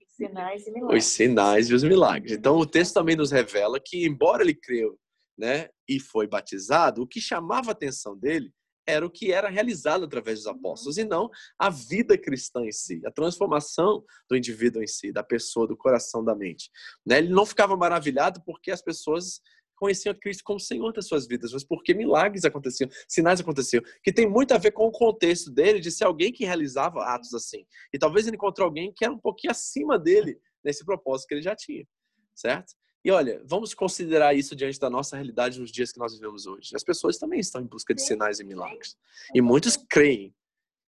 Sinais 0.07 0.65
e 0.65 0.69
Os 0.69 0.73
milagres. 0.75 1.05
sinais 1.05 1.69
e 1.69 1.73
os 1.73 1.83
milagres. 1.83 2.31
Então, 2.33 2.57
o 2.57 2.65
texto 2.65 2.93
também 2.93 3.15
nos 3.15 3.31
revela 3.31 3.79
que, 3.83 4.05
embora 4.05 4.43
ele 4.43 4.53
creu 4.53 4.97
né, 5.37 5.69
e 5.89 5.99
foi 5.99 6.27
batizado, 6.27 7.01
o 7.01 7.07
que 7.07 7.19
chamava 7.19 7.71
a 7.71 7.73
atenção 7.73 8.17
dele 8.17 8.53
era 8.85 9.05
o 9.05 9.09
que 9.09 9.31
era 9.31 9.49
realizado 9.49 10.05
através 10.05 10.39
dos 10.39 10.47
apóstolos 10.47 10.97
e 10.97 11.03
não 11.03 11.29
a 11.57 11.69
vida 11.69 12.17
cristã 12.17 12.61
em 12.65 12.71
si, 12.71 13.01
a 13.05 13.11
transformação 13.11 14.03
do 14.29 14.35
indivíduo 14.35 14.83
em 14.83 14.87
si, 14.87 15.11
da 15.11 15.23
pessoa, 15.23 15.67
do 15.67 15.77
coração, 15.77 16.23
da 16.23 16.35
mente. 16.35 16.69
Né? 17.05 17.19
Ele 17.19 17.29
não 17.29 17.45
ficava 17.45 17.75
maravilhado 17.77 18.41
porque 18.45 18.71
as 18.71 18.81
pessoas 18.81 19.41
conheciam 19.75 20.13
a 20.13 20.15
Cristo 20.15 20.43
como 20.43 20.59
Senhor 20.59 20.93
das 20.93 21.07
suas 21.07 21.27
vidas, 21.27 21.51
mas 21.51 21.63
porque 21.63 21.93
milagres 21.93 22.45
aconteciam, 22.45 22.89
sinais 23.07 23.41
aconteciam, 23.41 23.83
que 24.01 24.13
tem 24.13 24.29
muito 24.29 24.53
a 24.53 24.57
ver 24.57 24.71
com 24.71 24.85
o 24.85 24.91
contexto 24.91 25.51
dele 25.51 25.79
de 25.79 25.91
ser 25.91 26.05
alguém 26.05 26.31
que 26.31 26.45
realizava 26.45 27.03
atos 27.03 27.33
assim. 27.33 27.65
E 27.91 27.99
talvez 27.99 28.25
ele 28.25 28.37
encontrou 28.37 28.65
alguém 28.65 28.93
que 28.95 29.03
era 29.03 29.13
um 29.13 29.19
pouquinho 29.19 29.51
acima 29.51 29.99
dele 29.99 30.39
nesse 30.63 30.85
propósito 30.85 31.27
que 31.27 31.33
ele 31.33 31.41
já 31.41 31.55
tinha, 31.55 31.85
certo? 32.33 32.73
E 33.03 33.11
olha, 33.11 33.41
vamos 33.45 33.73
considerar 33.73 34.33
isso 34.33 34.55
diante 34.55 34.79
da 34.79 34.89
nossa 34.89 35.17
realidade 35.17 35.59
nos 35.59 35.71
dias 35.71 35.91
que 35.91 35.99
nós 35.99 36.13
vivemos 36.13 36.45
hoje. 36.45 36.73
As 36.73 36.83
pessoas 36.83 37.17
também 37.17 37.39
estão 37.39 37.61
em 37.61 37.65
busca 37.65 37.93
de 37.93 38.01
sinais 38.01 38.39
e 38.39 38.45
milagres. 38.45 38.95
E 39.35 39.41
muitos 39.41 39.77
creem 39.89 40.33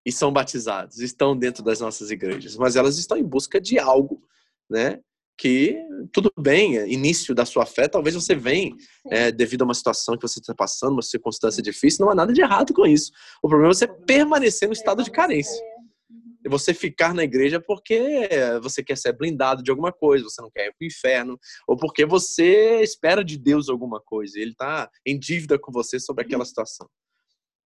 e 0.06 0.12
são 0.12 0.32
batizados, 0.32 1.00
estão 1.00 1.36
dentro 1.36 1.64
das 1.64 1.80
nossas 1.80 2.12
igrejas, 2.12 2.56
mas 2.56 2.76
elas 2.76 2.98
estão 2.98 3.18
em 3.18 3.24
busca 3.24 3.60
de 3.60 3.80
algo, 3.80 4.22
né? 4.70 5.00
Que 5.38 5.78
tudo 6.14 6.32
bem, 6.40 6.78
é 6.78 6.88
início 6.88 7.36
da 7.36 7.44
sua 7.44 7.66
fé, 7.66 7.88
talvez 7.88 8.16
você 8.16 8.34
venha 8.34 8.74
é, 9.10 9.32
devido 9.32 9.64
a 9.64 9.66
uma 9.66 9.74
situação 9.74 10.16
que 10.16 10.22
você 10.22 10.40
está 10.40 10.54
passando, 10.54 10.94
uma 10.94 11.02
circunstância 11.02 11.62
difícil, 11.62 12.06
não 12.06 12.12
há 12.12 12.16
nada 12.16 12.32
de 12.32 12.40
errado 12.40 12.74
com 12.74 12.86
isso. 12.86 13.12
O 13.44 13.50
problema 13.50 13.72
é 13.72 13.76
você 13.76 13.88
permanecer 13.88 14.70
no 14.70 14.74
estado 14.74 15.04
de 15.04 15.12
carência 15.12 15.62
você 16.50 16.74
ficar 16.74 17.14
na 17.14 17.24
igreja 17.24 17.60
porque 17.60 18.30
você 18.62 18.84
quer 18.84 18.98
ser 18.98 19.14
blindado 19.14 19.64
de 19.64 19.72
alguma 19.72 19.92
coisa, 19.92 20.26
você 20.26 20.42
não 20.42 20.52
quer 20.52 20.68
ir 20.68 20.74
para 20.78 20.86
o 20.86 20.88
inferno, 20.88 21.40
ou 21.68 21.76
porque 21.78 22.06
você 22.06 22.82
espera 22.82 23.24
de 23.24 23.38
Deus 23.38 23.70
alguma 23.70 24.00
coisa, 24.00 24.38
e 24.38 24.42
ele 24.42 24.52
está 24.52 24.90
em 25.06 25.18
dívida 25.18 25.58
com 25.58 25.72
você 25.72 26.00
sobre 26.00 26.24
aquela 26.24 26.46
situação. 26.46 26.88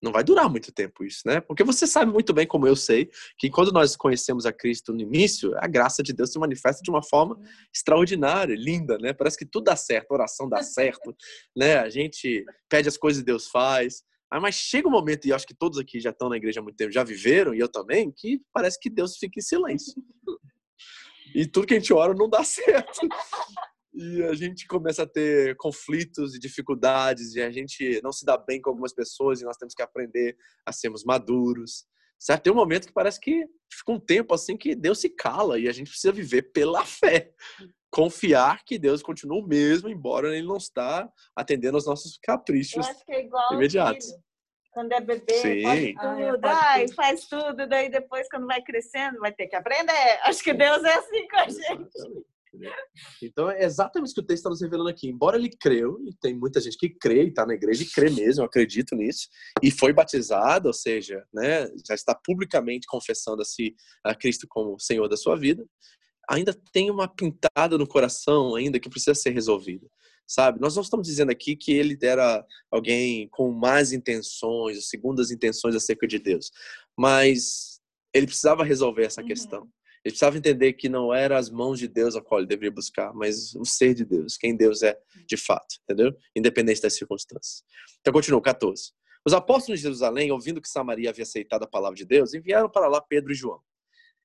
Não 0.02 0.14
vai 0.14 0.24
durar 0.24 0.50
muito 0.50 0.72
tempo 0.72 1.04
isso, 1.04 1.24
né? 1.26 1.42
Porque 1.42 1.62
você 1.62 1.86
sabe 1.86 2.10
muito 2.12 2.34
bem, 2.34 2.48
como 2.48 2.66
eu 2.66 2.76
sei, 2.76 3.10
que 3.38 3.50
quando 3.50 3.72
nós 3.72 3.98
conhecemos 3.98 4.46
a 4.46 4.54
Cristo 4.54 4.94
no 4.94 5.02
início, 5.02 5.54
a 5.58 5.68
graça 5.68 6.02
de 6.02 6.14
Deus 6.14 6.32
se 6.32 6.40
manifesta 6.40 6.82
de 6.82 6.90
uma 6.90 7.04
forma 7.04 7.38
extraordinária, 7.76 8.56
linda, 8.56 8.98
né? 8.98 9.12
Parece 9.12 9.38
que 9.38 9.46
tudo 9.46 9.66
dá 9.66 9.76
certo, 9.76 10.12
a 10.12 10.16
oração 10.16 10.48
dá 10.48 10.64
certo, 10.64 11.14
né? 11.56 11.80
A 11.80 11.90
gente 11.90 12.46
pede 12.70 12.88
as 12.88 12.96
coisas 12.96 13.22
e 13.22 13.26
Deus 13.26 13.50
faz. 13.50 14.02
Ah, 14.32 14.40
mas 14.40 14.56
chega 14.56 14.88
um 14.88 14.92
momento, 14.92 15.26
e 15.26 15.34
acho 15.34 15.48
que 15.48 15.56
todos 15.56 15.80
aqui 15.80 16.00
já 16.00 16.12
estão 16.12 16.30
na 16.30 16.38
igreja 16.38 16.60
há 16.60 16.64
muito 16.64 16.76
tempo, 16.76 16.92
já 16.92 17.04
viveram, 17.04 17.54
e 17.54 17.60
eu 17.60 17.68
também, 17.68 18.12
que 18.12 18.42
parece 18.54 18.80
que 18.80 18.90
Deus 18.90 19.18
fica 19.18 19.40
em 19.40 19.42
silêncio. 19.42 19.94
E 21.34 21.48
tudo 21.48 21.66
que 21.66 21.74
a 21.74 21.80
gente 21.80 21.94
ora 21.94 22.14
não 22.14 22.30
dá 22.30 22.44
certo. 22.46 23.08
E 23.94 24.24
a 24.24 24.34
gente 24.36 24.68
começa 24.68 25.04
a 25.04 25.08
ter 25.08 25.56
conflitos 25.58 26.36
e 26.36 26.40
dificuldades, 26.40 27.36
e 27.36 27.42
a 27.42 27.50
gente 27.50 28.00
não 28.04 28.12
se 28.12 28.24
dá 28.24 28.38
bem 28.38 28.62
com 28.62 28.70
algumas 28.70 28.94
pessoas, 28.94 29.42
e 29.42 29.46
nós 29.46 29.58
temos 29.58 29.74
que 29.74 29.82
aprender 29.82 30.38
a 30.66 30.72
sermos 30.72 31.04
maduros. 31.04 31.86
Certo? 32.20 32.44
Tem 32.44 32.54
um 32.54 32.56
momento 32.56 32.86
que 32.86 32.94
parece 32.94 33.20
que 33.20 33.46
fica 33.72 33.92
um 33.92 34.00
tempo 34.00 34.34
assim 34.34 34.58
que 34.58 34.76
Deus 34.76 35.00
se 35.00 35.10
cala 35.10 35.58
e 35.58 35.70
a 35.70 35.72
gente 35.72 35.90
precisa 35.90 36.12
viver 36.12 36.52
pela 36.52 36.86
fé. 36.86 37.32
Confiar 37.92 38.64
que 38.64 38.78
Deus 38.78 39.02
continua 39.02 39.40
o 39.40 39.48
mesmo, 39.48 39.90
embora 39.90 40.36
ele 40.36 40.48
não 40.48 40.58
está 40.58 41.10
atendendo 41.36 41.78
aos 41.78 41.86
nossos 41.86 42.14
Eu 42.14 42.20
caprichos. 42.24 42.88
acho 42.88 43.06
que 43.06 43.12
é 43.12 43.26
igual 43.26 43.54
imediatos. 43.54 44.14
Quando 44.72 44.92
é 44.94 45.02
bebê, 45.02 45.34
Sim. 45.34 45.64
pode 45.64 45.96
Ah, 45.98 46.20
é, 46.22 46.32
tudo, 46.32 46.46
ai, 46.46 46.86
tudo. 46.86 46.96
faz 46.96 47.28
tudo, 47.28 47.68
daí 47.68 47.90
depois, 47.90 48.28
quando 48.30 48.46
vai 48.46 48.62
crescendo, 48.62 49.20
vai 49.20 49.34
ter 49.34 49.48
que 49.48 49.56
aprender. 49.56 50.20
Acho 50.24 50.44
que 50.44 50.54
Deus 50.54 50.84
é 50.84 50.94
assim 50.94 51.28
com 51.28 51.38
a 51.38 51.48
gente. 51.50 51.90
Exatamente. 52.52 53.20
Então 53.22 53.50
é 53.50 53.64
exatamente 53.64 54.08
isso 54.08 54.16
que 54.16 54.22
o 54.22 54.26
texto 54.26 54.40
está 54.40 54.50
nos 54.50 54.62
revelando 54.62 54.90
aqui. 54.90 55.08
Embora 55.08 55.38
ele 55.38 55.50
creu, 55.50 56.00
e 56.06 56.16
tem 56.20 56.36
muita 56.36 56.60
gente 56.60 56.78
que 56.78 56.90
crê 56.90 57.24
e 57.26 57.28
está 57.30 57.46
na 57.46 57.54
igreja 57.54 57.84
e 57.84 57.86
crê 57.90 58.10
mesmo, 58.10 58.42
eu 58.42 58.46
acredito 58.48 58.96
nisso, 58.96 59.28
e 59.62 59.70
foi 59.72 59.94
batizado, 59.94 60.68
ou 60.68 60.74
seja, 60.74 61.24
né, 61.34 61.68
já 61.88 61.94
está 61.94 62.16
publicamente 62.16 62.88
confessando 62.88 63.42
a 63.42 63.46
si 63.46 63.76
a 64.04 64.16
Cristo 64.16 64.48
como 64.50 64.80
Senhor 64.80 65.08
da 65.08 65.18
sua 65.18 65.36
vida, 65.36 65.64
ainda 66.30 66.54
tem 66.72 66.92
uma 66.92 67.08
pintada 67.08 67.78
no 67.78 67.88
coração 67.88 68.56
ainda 68.56 68.80
que 68.80 68.90
precisa 68.90 69.16
ser 69.16 69.32
resolvida. 69.32 69.88
Sabe? 70.28 70.62
Nós 70.62 70.76
não 70.76 70.84
estamos 70.84 71.08
dizendo 71.08 71.32
aqui 71.32 71.56
que 71.56 71.72
ele 71.72 71.98
era 72.04 72.46
alguém 72.70 73.28
com 73.30 73.52
más 73.52 73.92
intenções, 73.92 74.88
segundas 74.88 75.32
intenções 75.32 75.74
acerca 75.76 76.06
de 76.06 76.20
Deus, 76.20 76.52
mas 76.96 77.82
ele 78.14 78.28
precisava 78.28 78.64
resolver 78.64 79.06
essa 79.06 79.22
Uhum. 79.22 79.28
questão. 79.28 79.62
Ele 80.06 80.12
precisava 80.14 80.38
entender 80.38 80.74
que 80.74 80.88
não 80.88 81.14
era 81.14 81.38
as 81.38 81.50
mãos 81.50 81.80
de 81.80 81.88
Deus 81.88 82.16
a 82.16 82.22
qual 82.22 82.40
ele 82.40 82.48
deveria 82.48 82.72
buscar, 82.72 83.12
mas 83.14 83.54
o 83.56 83.66
ser 83.66 83.94
de 83.96 84.06
Deus, 84.06 84.38
quem 84.38 84.56
Deus 84.56 84.84
é 84.84 84.98
de 85.28 85.36
fato, 85.36 85.76
entendeu? 85.84 86.16
Independente 86.36 86.82
das 86.82 86.94
circunstâncias. 86.96 87.64
Então, 88.00 88.14
continua, 88.14 88.40
14. 88.42 88.92
Os 89.26 89.34
apóstolos 89.34 89.80
de 89.80 89.84
Jerusalém, 89.84 90.32
ouvindo 90.32 90.62
que 90.62 90.70
Samaria 90.70 91.10
havia 91.10 91.24
aceitado 91.24 91.64
a 91.64 91.68
palavra 91.68 91.98
de 91.98 92.06
Deus, 92.06 92.34
enviaram 92.34 92.70
para 92.70 92.88
lá 92.88 93.02
Pedro 93.02 93.32
e 93.32 93.36
João. 93.36 93.62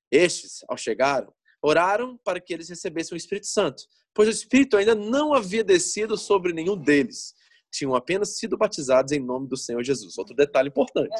Estes, 0.09 0.63
ao 0.69 0.77
chegaram, 0.77 1.33
oraram 1.65 2.17
para 2.23 2.39
que 2.39 2.53
eles 2.53 2.69
recebessem 2.69 3.15
o 3.15 3.17
Espírito 3.17 3.47
Santo, 3.47 3.83
pois 4.13 4.27
o 4.27 4.31
Espírito 4.31 4.77
ainda 4.77 4.93
não 4.93 5.33
havia 5.33 5.63
descido 5.63 6.15
sobre 6.17 6.53
nenhum 6.53 6.77
deles. 6.77 7.33
Tinham 7.71 7.95
apenas 7.95 8.37
sido 8.37 8.57
batizados 8.57 9.11
em 9.11 9.19
nome 9.19 9.47
do 9.47 9.57
Senhor 9.57 9.83
Jesus. 9.83 10.17
Outro 10.17 10.35
detalhe 10.35 10.69
importante 10.69 11.13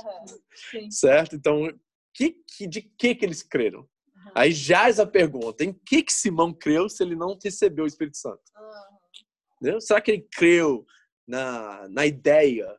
Sim. 0.72 0.90
certo? 0.92 1.36
Então, 1.36 1.68
que, 2.14 2.36
que- 2.56 2.68
de 2.68 2.82
que 2.82 3.16
que 3.16 3.26
eles 3.26 3.42
creram? 3.44 3.88
Aí 4.34 4.52
jaz 4.52 5.00
a 5.00 5.06
pergunta, 5.06 5.64
em 5.64 5.74
que 5.74 6.02
que 6.04 6.14
Simão 6.14 6.54
creu 6.54 6.88
se 6.90 7.04
ele 7.04 7.16
não 7.16 7.38
recebeu 7.44 7.86
o 7.86 7.88
Espírito 7.88 8.18
Santo? 8.18 8.42
Entendeu? 9.62 9.82
Será 9.82 10.00
que 10.02 10.12
ele 10.12 10.28
creu 10.36 10.86
na, 11.28 11.88
na 11.90 12.06
ideia 12.06 12.76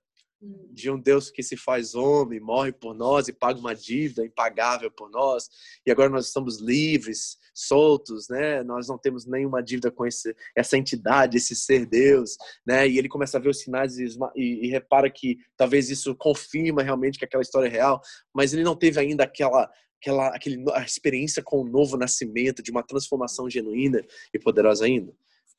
de 0.73 0.91
um 0.91 1.01
Deus 1.01 1.31
que 1.31 1.43
se 1.43 1.57
faz 1.57 1.95
homem, 1.95 2.39
morre 2.41 2.73
por 2.73 2.95
nós 2.95 3.29
e 3.29 3.33
paga 3.33 3.59
uma 3.59 3.75
dívida 3.75 4.25
impagável 4.25 4.91
por 4.91 5.11
nós, 5.11 5.49
e 5.87 5.91
agora 5.91 6.09
nós 6.11 6.27
estamos 6.27 6.61
livres, 6.61 7.39
soltos, 7.55 8.29
né? 8.29 8.63
Nós 8.63 8.87
não 8.87 8.99
temos 8.99 9.25
nenhuma 9.27 9.63
dívida 9.63 9.91
com 9.91 10.05
esse, 10.07 10.35
essa 10.55 10.77
entidade, 10.77 11.39
esse 11.39 11.57
ser 11.57 11.87
Deus, 11.87 12.37
né? 12.67 12.87
E 12.87 12.99
ele 12.99 13.09
começa 13.09 13.39
a 13.39 13.41
ver 13.41 13.49
os 13.49 13.61
sinais 13.61 13.99
e, 13.99 14.07
e- 14.37 14.67
e 14.67 14.69
repara 14.69 15.11
que 15.11 15.39
talvez 15.57 15.89
isso 15.89 16.15
confirma 16.15 16.83
realmente 16.83 17.19
que 17.19 17.25
aquela 17.25 17.43
história 17.43 17.67
é 17.69 17.71
real, 17.71 18.01
mas 18.35 18.53
ele 18.53 18.63
não 18.63 18.77
teve 18.77 19.01
ainda 19.01 19.25
aquela 19.25 19.71
aquela 19.99 20.29
aquele, 20.29 20.63
a 20.75 20.83
experiência 20.85 21.43
com 21.43 21.63
o 21.63 21.69
novo 21.69 21.97
nascimento, 21.97 22.63
de 22.63 22.71
uma 22.71 22.83
transformação 22.83 23.49
genuína 23.49 24.03
e 24.35 24.39
poderosa 24.39 24.85
ainda. 24.85 25.13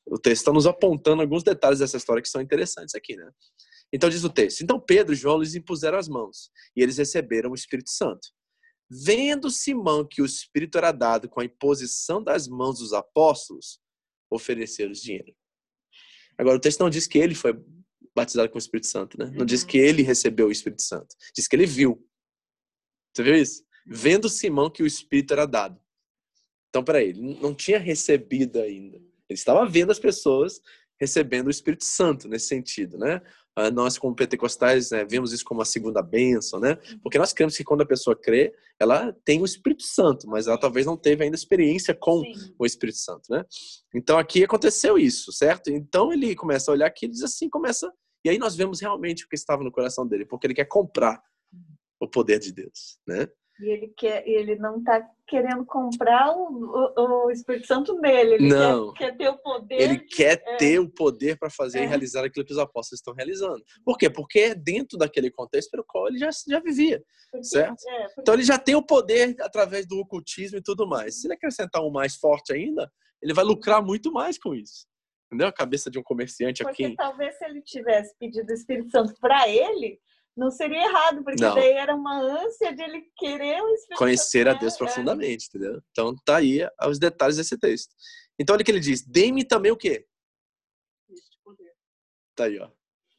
O 0.06 0.18
texto 0.18 0.42
está 0.42 0.52
nos 0.52 0.66
apontando 0.66 1.20
alguns 1.20 1.42
detalhes 1.42 1.80
dessa 1.80 1.96
história 1.96 2.22
que 2.22 2.28
são 2.28 2.40
interessantes 2.40 2.94
aqui, 2.94 3.16
né? 3.16 3.28
Então 3.92 4.10
diz 4.10 4.24
o 4.24 4.30
texto: 4.30 4.62
Então 4.62 4.80
Pedro 4.80 5.14
e 5.14 5.16
João 5.16 5.38
lhes 5.38 5.54
impuseram 5.54 5.98
as 5.98 6.08
mãos 6.08 6.50
e 6.76 6.82
eles 6.82 6.98
receberam 6.98 7.50
o 7.50 7.54
Espírito 7.54 7.90
Santo. 7.90 8.28
Vendo 8.90 9.50
Simão 9.50 10.06
que 10.06 10.22
o 10.22 10.26
Espírito 10.26 10.78
era 10.78 10.92
dado 10.92 11.28
com 11.28 11.40
a 11.40 11.44
imposição 11.44 12.22
das 12.22 12.48
mãos 12.48 12.78
dos 12.78 12.92
apóstolos, 12.92 13.78
ofereceram-lhes 14.30 15.02
dinheiro. 15.02 15.34
Agora 16.38 16.56
o 16.56 16.60
texto 16.60 16.80
não 16.80 16.88
diz 16.88 17.06
que 17.06 17.18
ele 17.18 17.34
foi 17.34 17.52
batizado 18.14 18.48
com 18.48 18.56
o 18.56 18.58
Espírito 18.58 18.86
Santo, 18.86 19.18
né? 19.18 19.30
Não 19.34 19.44
diz 19.44 19.62
que 19.62 19.76
ele 19.78 20.02
recebeu 20.02 20.48
o 20.48 20.52
Espírito 20.52 20.82
Santo. 20.82 21.14
Diz 21.34 21.46
que 21.46 21.56
ele 21.56 21.66
viu. 21.66 22.04
Você 23.14 23.22
viu 23.22 23.34
isso? 23.34 23.64
Vendo 23.86 24.28
Simão 24.28 24.70
que 24.70 24.82
o 24.82 24.86
Espírito 24.86 25.32
era 25.32 25.46
dado. 25.46 25.80
Então, 26.68 26.84
peraí, 26.84 27.10
ele 27.10 27.20
não 27.40 27.54
tinha 27.54 27.78
recebido 27.78 28.60
ainda. 28.60 28.96
Ele 28.96 29.38
estava 29.38 29.66
vendo 29.66 29.90
as 29.90 29.98
pessoas 29.98 30.60
recebendo 31.00 31.46
o 31.46 31.50
Espírito 31.50 31.84
Santo 31.84 32.28
nesse 32.28 32.46
sentido, 32.46 32.98
né? 32.98 33.20
Ah, 33.56 33.70
Nós, 33.70 33.98
como 33.98 34.14
pentecostais, 34.14 34.90
né, 34.90 35.04
vemos 35.04 35.32
isso 35.32 35.44
como 35.44 35.60
a 35.60 35.64
segunda 35.64 36.00
bênção, 36.00 36.60
né? 36.60 36.76
Porque 37.02 37.18
nós 37.18 37.32
cremos 37.32 37.56
que 37.56 37.64
quando 37.64 37.80
a 37.80 37.86
pessoa 37.86 38.14
crê, 38.14 38.54
ela 38.78 39.12
tem 39.24 39.40
o 39.40 39.44
Espírito 39.44 39.82
Santo, 39.82 40.28
mas 40.28 40.46
ela 40.46 40.58
talvez 40.58 40.86
não 40.86 40.96
teve 40.96 41.24
ainda 41.24 41.36
experiência 41.36 41.94
com 41.94 42.22
Sim. 42.22 42.54
o 42.58 42.64
Espírito 42.64 42.98
Santo, 42.98 43.24
né? 43.30 43.44
Então 43.94 44.16
aqui 44.18 44.44
aconteceu 44.44 44.96
isso, 44.96 45.32
certo? 45.32 45.70
Então 45.70 46.12
ele 46.12 46.36
começa 46.36 46.70
a 46.70 46.74
olhar 46.74 46.86
aqui 46.86 47.06
e 47.06 47.08
diz 47.08 47.22
assim, 47.22 47.48
começa. 47.48 47.92
E 48.24 48.30
aí 48.30 48.38
nós 48.38 48.54
vemos 48.54 48.80
realmente 48.80 49.24
o 49.24 49.28
que 49.28 49.36
estava 49.36 49.64
no 49.64 49.72
coração 49.72 50.06
dele, 50.06 50.24
porque 50.24 50.46
ele 50.46 50.54
quer 50.54 50.66
comprar 50.66 51.20
o 52.00 52.08
poder 52.08 52.38
de 52.38 52.52
Deus, 52.52 52.98
né? 53.06 53.26
E 53.60 53.68
ele, 53.70 53.88
quer, 53.96 54.26
ele 54.26 54.54
não 54.56 54.78
está 54.78 55.04
querendo 55.26 55.64
comprar 55.66 56.30
o, 56.32 56.92
o, 56.96 57.26
o, 57.26 57.30
Espírito 57.30 57.66
Santo 57.66 57.94
nele. 58.00 58.34
Ele 58.34 58.48
não. 58.48 58.92
Quer, 58.92 59.10
quer 59.10 59.16
ter 59.16 59.28
o 59.28 59.38
poder. 59.38 59.80
Ele 59.80 59.96
de, 59.96 60.04
quer 60.04 60.42
é. 60.46 60.56
ter 60.56 60.78
o 60.78 60.88
poder 60.88 61.36
para 61.38 61.50
fazer 61.50 61.80
É. 61.80 61.84
e 61.84 61.86
realizar 61.86 62.24
aquilo 62.24 62.44
que 62.46 62.52
os 62.52 62.58
apóstolos 62.58 63.00
estão 63.00 63.12
realizando. 63.14 63.62
Por 63.84 63.98
quê? 63.98 64.08
Porque 64.08 64.38
é 64.40 64.54
dentro 64.54 64.96
daquele 64.96 65.30
contexto 65.30 65.70
pelo 65.70 65.84
qual 65.84 66.06
ele 66.08 66.18
já, 66.18 66.30
já 66.48 66.60
vivia. 66.60 67.02
porque- 67.32 67.44
certo? 67.46 67.76
é, 67.88 68.02
porque- 68.04 68.20
Então 68.20 68.34
ele 68.34 68.44
já 68.44 68.58
tem 68.58 68.74
o 68.76 68.82
poder 68.82 69.34
através 69.40 69.86
do 69.86 69.98
ocultismo 69.98 70.58
e 70.58 70.62
tudo 70.62 70.86
mais. 70.86 71.20
Se 71.20 71.26
ele 71.26 71.34
acrescentar 71.34 71.82
um 71.82 71.90
mais 71.90 72.14
forte 72.14 72.52
ainda, 72.52 72.90
ele 73.20 73.34
vai 73.34 73.44
lucrar 73.44 73.82
muito 73.84 74.12
mais 74.12 74.38
com 74.38 74.54
isso. 74.54 74.86
Entendeu? 75.26 75.48
A 75.48 75.52
cabeça 75.52 75.90
de 75.90 75.98
um 75.98 76.02
comerciante 76.02 76.62
Porque 76.62 76.86
aqui. 76.86 76.96
talvez 76.96 77.36
se 77.36 77.44
ele 77.44 77.60
tivesse 77.60 78.16
pedido 78.18 78.48
o 78.48 78.54
Espírito 78.54 78.90
Santo 78.90 79.12
para 79.20 79.46
ele, 79.48 80.00
não 80.38 80.50
seria 80.50 80.84
errado, 80.84 81.24
porque 81.24 81.42
Não. 81.42 81.54
daí 81.54 81.72
era 81.72 81.94
uma 81.94 82.20
ânsia 82.20 82.74
de 82.74 82.82
ele 82.82 83.02
querer 83.16 83.60
o 83.60 83.68
Espírito 83.74 83.98
conhecer 83.98 84.48
a 84.48 84.54
Deus 84.54 84.72
né? 84.74 84.78
profundamente, 84.78 85.48
entendeu? 85.48 85.82
Então 85.90 86.14
tá 86.24 86.36
aí 86.36 86.60
os 86.84 86.98
detalhes 86.98 87.36
desse 87.36 87.58
texto. 87.58 87.92
Então 88.38 88.54
olha 88.54 88.62
o 88.62 88.64
que 88.64 88.70
ele 88.70 88.80
diz: 88.80 89.02
dê-me 89.02 89.44
também 89.44 89.72
o 89.72 89.76
quê? 89.76 90.06
Este 91.10 91.38
poder. 91.42 91.72
Tá 92.36 92.44
aí, 92.44 92.58
ó. 92.58 92.68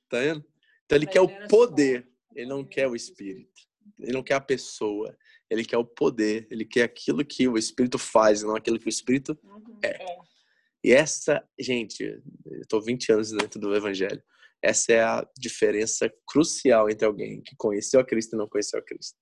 Tá 0.10 0.20
vendo? 0.20 0.46
Então 0.86 0.98
ele 0.98 1.06
quer 1.06 1.22
o 1.22 1.48
poder, 1.48 2.10
ele 2.34 2.48
não 2.48 2.64
quer 2.64 2.88
o 2.88 2.96
espírito. 2.96 3.68
Ele 4.00 4.14
não 4.14 4.24
quer 4.24 4.36
a 4.36 4.42
pessoa, 4.42 5.16
ele 5.50 5.66
quer 5.66 5.78
o 5.78 5.84
poder, 5.84 6.48
ele 6.50 6.64
quer 6.64 6.84
aquilo 6.84 7.26
que 7.26 7.48
o 7.48 7.58
espírito 7.58 7.98
faz, 7.98 8.44
não 8.44 8.56
aquilo 8.56 8.80
que 8.80 8.88
o 8.88 8.90
espírito 8.90 9.38
Uhum, 9.44 9.80
É. 9.84 9.98
E 10.82 10.94
essa, 10.94 11.44
gente, 11.60 12.02
eu 12.02 12.66
tô 12.70 12.80
20 12.80 13.12
anos 13.12 13.32
dentro 13.32 13.60
do 13.60 13.76
evangelho. 13.76 14.24
Essa 14.62 14.94
é 14.94 15.02
a 15.02 15.28
diferença 15.38 16.12
crucial 16.28 16.90
entre 16.90 17.06
alguém 17.06 17.42
que 17.42 17.56
conheceu 17.58 18.00
a 18.00 18.06
Cristo 18.06 18.36
e 18.36 18.38
não 18.38 18.48
conheceu 18.48 18.80
a 18.80 18.84
Cristo. 18.84 19.18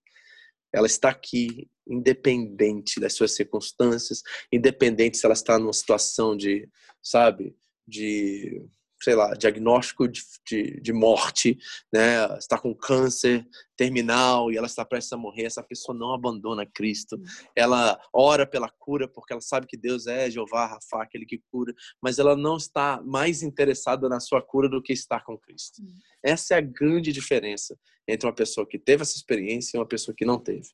Ela 0.73 0.87
está 0.87 1.09
aqui, 1.09 1.69
independente 1.87 2.99
das 2.99 3.13
suas 3.13 3.33
circunstâncias, 3.33 4.21
independente 4.51 5.17
se 5.17 5.25
ela 5.25 5.33
está 5.33 5.57
numa 5.57 5.73
situação 5.73 6.35
de, 6.35 6.69
sabe, 7.01 7.55
de, 7.87 8.65
sei 9.01 9.15
lá, 9.15 9.33
diagnóstico 9.33 10.07
de, 10.07 10.21
de, 10.47 10.81
de 10.81 10.93
morte, 10.93 11.57
né? 11.93 12.37
Está 12.37 12.57
com 12.57 12.73
câncer 12.73 13.47
terminal 13.75 14.51
e 14.51 14.57
ela 14.57 14.65
está 14.65 14.83
prestes 14.83 15.13
a 15.13 15.17
morrer. 15.17 15.45
Essa 15.45 15.63
pessoa 15.63 15.97
não 15.97 16.13
abandona 16.13 16.65
Cristo. 16.65 17.19
Ela 17.55 17.99
ora 18.13 18.45
pela 18.45 18.69
cura 18.69 19.07
porque 19.07 19.33
ela 19.33 19.41
sabe 19.41 19.67
que 19.67 19.77
Deus 19.77 20.07
é 20.07 20.29
Jeová, 20.29 20.65
Rafa, 20.65 21.03
aquele 21.03 21.25
que 21.25 21.41
cura, 21.51 21.73
mas 22.01 22.17
ela 22.17 22.35
não 22.35 22.57
está 22.57 23.01
mais 23.05 23.43
interessada 23.43 24.09
na 24.09 24.19
sua 24.19 24.41
cura 24.41 24.67
do 24.67 24.81
que 24.81 24.93
estar 24.93 25.23
com 25.23 25.37
Cristo. 25.37 25.81
Hum. 25.81 25.87
Essa 26.23 26.55
é 26.55 26.57
a 26.57 26.61
grande 26.61 27.11
diferença 27.11 27.77
entre 28.07 28.27
uma 28.27 28.33
pessoa 28.33 28.67
que 28.67 28.79
teve 28.79 29.03
essa 29.03 29.15
experiência 29.15 29.77
e 29.77 29.79
uma 29.79 29.87
pessoa 29.87 30.15
que 30.15 30.25
não 30.25 30.39
teve. 30.39 30.69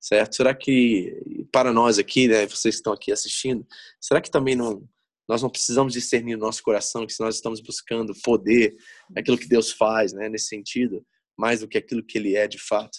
Certo? 0.00 0.36
Será 0.36 0.54
que, 0.54 1.46
para 1.50 1.72
nós 1.72 1.98
aqui, 1.98 2.28
né, 2.28 2.46
vocês 2.46 2.76
que 2.76 2.78
estão 2.80 2.92
aqui 2.92 3.10
assistindo, 3.10 3.66
será 4.00 4.20
que 4.20 4.30
também 4.30 4.54
não, 4.54 4.86
nós 5.28 5.42
não 5.42 5.50
precisamos 5.50 5.92
discernir 5.92 6.36
no 6.36 6.46
nosso 6.46 6.62
coração 6.62 7.06
que 7.06 7.12
se 7.12 7.20
nós 7.20 7.36
estamos 7.36 7.60
buscando 7.60 8.12
poder, 8.22 8.76
aquilo 9.16 9.38
que 9.38 9.48
Deus 9.48 9.72
faz, 9.72 10.12
né, 10.12 10.28
nesse 10.28 10.46
sentido, 10.46 11.04
mais 11.36 11.60
do 11.60 11.68
que 11.68 11.76
aquilo 11.76 12.04
que 12.04 12.16
Ele 12.16 12.36
é 12.36 12.46
de 12.46 12.58
fato, 12.58 12.98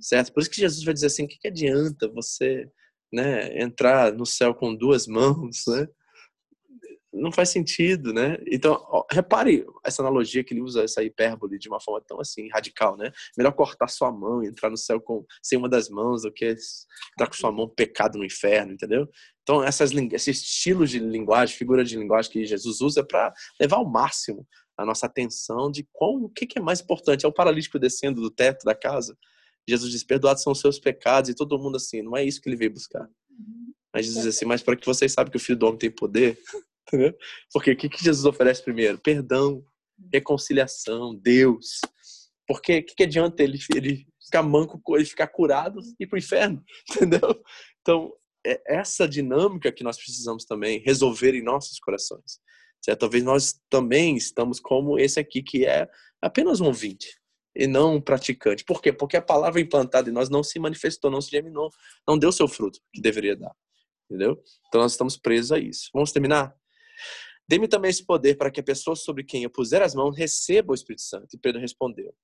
certo? 0.00 0.32
Por 0.32 0.40
isso 0.40 0.50
que 0.50 0.60
Jesus 0.60 0.84
vai 0.84 0.92
dizer 0.92 1.06
assim, 1.06 1.24
o 1.24 1.28
que, 1.28 1.38
que 1.38 1.48
adianta 1.48 2.08
você, 2.08 2.68
né, 3.12 3.62
entrar 3.62 4.12
no 4.12 4.26
céu 4.26 4.54
com 4.54 4.74
duas 4.74 5.06
mãos, 5.08 5.62
né? 5.68 5.86
Não 7.12 7.32
faz 7.32 7.48
sentido, 7.48 8.12
né? 8.12 8.36
Então, 8.46 8.84
ó, 8.88 9.04
repare 9.10 9.64
essa 9.84 10.02
analogia 10.02 10.44
que 10.44 10.52
ele 10.52 10.60
usa, 10.60 10.84
essa 10.84 11.02
hipérbole 11.02 11.58
de 11.58 11.68
uma 11.68 11.80
forma 11.80 12.02
tão 12.06 12.20
assim 12.20 12.48
radical, 12.50 12.96
né? 12.96 13.10
Melhor 13.36 13.52
cortar 13.52 13.88
sua 13.88 14.12
mão 14.12 14.42
e 14.42 14.48
entrar 14.48 14.68
no 14.68 14.76
céu 14.76 15.00
com 15.00 15.24
sem 15.42 15.58
uma 15.58 15.68
das 15.68 15.88
mãos 15.88 16.22
do 16.22 16.32
que 16.32 16.44
estar 16.44 17.26
com 17.26 17.32
sua 17.32 17.50
mão 17.50 17.68
pecado 17.68 18.18
no 18.18 18.24
inferno, 18.24 18.72
entendeu? 18.72 19.08
Então, 19.42 19.64
essas, 19.64 19.90
esses 19.92 20.42
estilos 20.42 20.90
de 20.90 20.98
linguagem, 20.98 21.56
figura 21.56 21.82
de 21.82 21.96
linguagem 21.96 22.30
que 22.30 22.44
Jesus 22.44 22.82
usa 22.82 23.02
para 23.02 23.32
levar 23.58 23.76
ao 23.76 23.88
máximo 23.88 24.46
a 24.76 24.84
nossa 24.84 25.06
atenção 25.06 25.70
de 25.70 25.88
qual, 25.92 26.14
o 26.14 26.28
que, 26.28 26.46
que 26.46 26.58
é 26.58 26.62
mais 26.62 26.80
importante. 26.80 27.24
É 27.24 27.28
o 27.28 27.32
paralítico 27.32 27.78
descendo 27.78 28.20
do 28.20 28.30
teto 28.30 28.64
da 28.64 28.74
casa. 28.74 29.16
Jesus 29.68 29.90
diz: 29.90 30.04
Perdoados 30.04 30.42
são 30.42 30.52
os 30.52 30.60
seus 30.60 30.78
pecados, 30.78 31.28
e 31.28 31.34
todo 31.34 31.58
mundo 31.58 31.76
assim, 31.76 32.00
não 32.00 32.16
é 32.16 32.24
isso 32.24 32.40
que 32.40 32.48
ele 32.48 32.56
veio 32.56 32.72
buscar. 32.72 33.08
Mas 33.92 34.06
Jesus 34.06 34.24
diz 34.24 34.36
assim: 34.36 34.44
Mas 34.44 34.62
para 34.62 34.76
que 34.76 34.86
vocês 34.86 35.12
saibam 35.12 35.30
que 35.30 35.36
o 35.36 35.40
filho 35.40 35.58
do 35.58 35.66
homem 35.66 35.78
tem 35.78 35.90
poder, 35.90 36.38
entendeu? 36.88 37.14
Porque 37.52 37.72
o 37.72 37.76
que, 37.76 37.88
que 37.88 38.02
Jesus 38.02 38.24
oferece 38.24 38.62
primeiro? 38.62 38.98
Perdão, 38.98 39.62
reconciliação, 40.12 41.14
Deus. 41.14 41.80
Porque 42.46 42.78
o 42.78 42.84
que, 42.84 42.94
que 42.94 43.02
adianta 43.04 43.42
ele, 43.42 43.58
ele 43.74 44.06
ficar 44.24 44.42
manco, 44.42 44.80
ele 44.96 45.04
ficar 45.04 45.28
curado 45.28 45.80
e 45.98 46.04
ir 46.04 46.06
pro 46.06 46.18
inferno, 46.18 46.62
entendeu? 46.90 47.42
Então, 47.80 48.12
é 48.46 48.60
essa 48.66 49.06
dinâmica 49.08 49.72
que 49.72 49.84
nós 49.84 49.96
precisamos 49.96 50.44
também 50.44 50.82
resolver 50.84 51.34
em 51.34 51.42
nossos 51.42 51.78
corações. 51.78 52.40
Certo? 52.82 53.00
Talvez 53.00 53.24
nós 53.24 53.60
também 53.68 54.16
estamos 54.16 54.60
como 54.60 54.98
esse 54.98 55.18
aqui, 55.18 55.42
que 55.42 55.66
é 55.66 55.88
apenas 56.22 56.60
um 56.60 56.66
ouvinte 56.66 57.18
e 57.54 57.66
não 57.66 57.96
um 57.96 58.00
praticante. 58.00 58.64
Por 58.64 58.80
quê? 58.80 58.92
Porque 58.92 59.16
a 59.16 59.22
palavra 59.22 59.60
implantada 59.60 60.08
em 60.08 60.12
nós 60.12 60.30
não 60.30 60.44
se 60.44 60.58
manifestou, 60.58 61.10
não 61.10 61.20
se 61.20 61.30
germinou, 61.30 61.70
não 62.06 62.16
deu 62.16 62.30
seu 62.30 62.46
fruto 62.46 62.80
que 62.92 63.00
deveria 63.00 63.36
dar. 63.36 63.54
Entendeu? 64.08 64.42
Então 64.68 64.80
nós 64.80 64.92
estamos 64.92 65.16
presos 65.16 65.52
a 65.52 65.58
isso. 65.58 65.90
Vamos 65.92 66.12
terminar? 66.12 66.54
Dê-me 67.48 67.66
também 67.66 67.90
esse 67.90 68.04
poder 68.04 68.36
para 68.36 68.50
que 68.50 68.60
a 68.60 68.62
pessoa 68.62 68.94
sobre 68.94 69.24
quem 69.24 69.42
eu 69.42 69.50
puser 69.50 69.80
as 69.82 69.94
mãos 69.94 70.16
receba 70.16 70.72
o 70.72 70.74
Espírito 70.74 71.02
Santo. 71.02 71.28
E 71.34 71.38
Pedro 71.38 71.60
respondeu: 71.60 72.14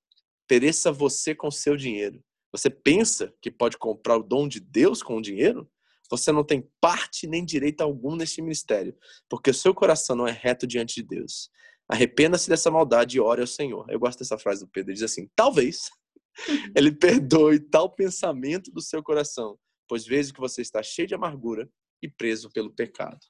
Pereça 0.47 0.93
você 0.93 1.35
com 1.35 1.51
seu 1.51 1.77
dinheiro. 1.77 2.23
Você 2.53 2.71
pensa 2.71 3.35
que 3.41 3.51
pode 3.51 3.79
comprar 3.79 4.17
o 4.17 4.23
dom 4.23 4.47
de 4.47 4.61
Deus 4.61 5.03
com 5.03 5.17
o 5.17 5.23
dinheiro? 5.23 5.69
Você 6.11 6.31
não 6.31 6.45
tem 6.45 6.69
parte 6.81 7.27
nem 7.27 7.45
direito 7.45 7.81
algum 7.81 8.15
neste 8.15 8.43
ministério, 8.43 8.97
porque 9.29 9.51
o 9.51 9.55
seu 9.55 9.75
coração 9.75 10.15
não 10.15 10.29
é 10.29 10.31
reto 10.31 10.67
diante 10.67 10.97
de 10.97 11.03
Deus. 11.03 11.51
Arrependa-se 11.89 12.49
dessa 12.49 12.71
maldade 12.71 13.17
e 13.17 13.21
ore 13.21 13.41
ao 13.41 13.47
Senhor. 13.47 13.87
Eu 13.91 13.99
gosto 13.99 14.19
dessa 14.19 14.39
frase 14.39 14.61
do 14.61 14.69
Pedro. 14.69 14.91
Ele 14.91 14.95
diz 14.95 15.11
assim: 15.11 15.29
talvez 15.35 15.91
ele 16.77 16.93
perdoe 16.93 17.59
tal 17.59 17.91
pensamento 17.91 18.71
do 18.71 18.83
seu 18.83 19.03
coração, 19.03 19.59
pois 19.89 20.07
vejo 20.07 20.33
que 20.33 20.41
você 20.41 20.63
está 20.63 20.83
cheio 20.83 21.09
de 21.09 21.15
amargura 21.15 21.69
e 22.03 22.09
preso 22.09 22.51
pelo 22.51 22.71
pecado. 22.71 23.21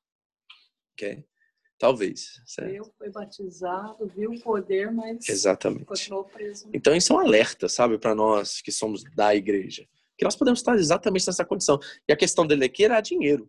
Ok? 0.92 1.24
Talvez. 1.78 2.40
Certo? 2.46 2.72
Eu 2.72 2.84
fui 2.96 3.10
batizado, 3.10 4.06
vi 4.06 4.26
o 4.26 4.40
poder, 4.40 4.92
mas 4.92 5.28
Exatamente. 5.28 5.84
continuou 5.84 6.24
preso. 6.24 6.68
Então 6.72 6.94
isso 6.94 7.12
é 7.12 7.16
um 7.16 7.20
alerta, 7.20 7.68
sabe, 7.68 7.98
para 7.98 8.14
nós 8.14 8.60
que 8.60 8.70
somos 8.70 9.02
da 9.14 9.34
igreja, 9.34 9.87
que 10.16 10.24
nós 10.24 10.37
podemos 10.37 10.60
estar 10.60 10.76
exatamente 10.76 11.26
nessa 11.26 11.44
condição. 11.44 11.78
E 12.08 12.12
a 12.12 12.16
questão 12.16 12.46
dele 12.46 12.64
aqui 12.64 12.84
era 12.84 13.00
dinheiro. 13.00 13.48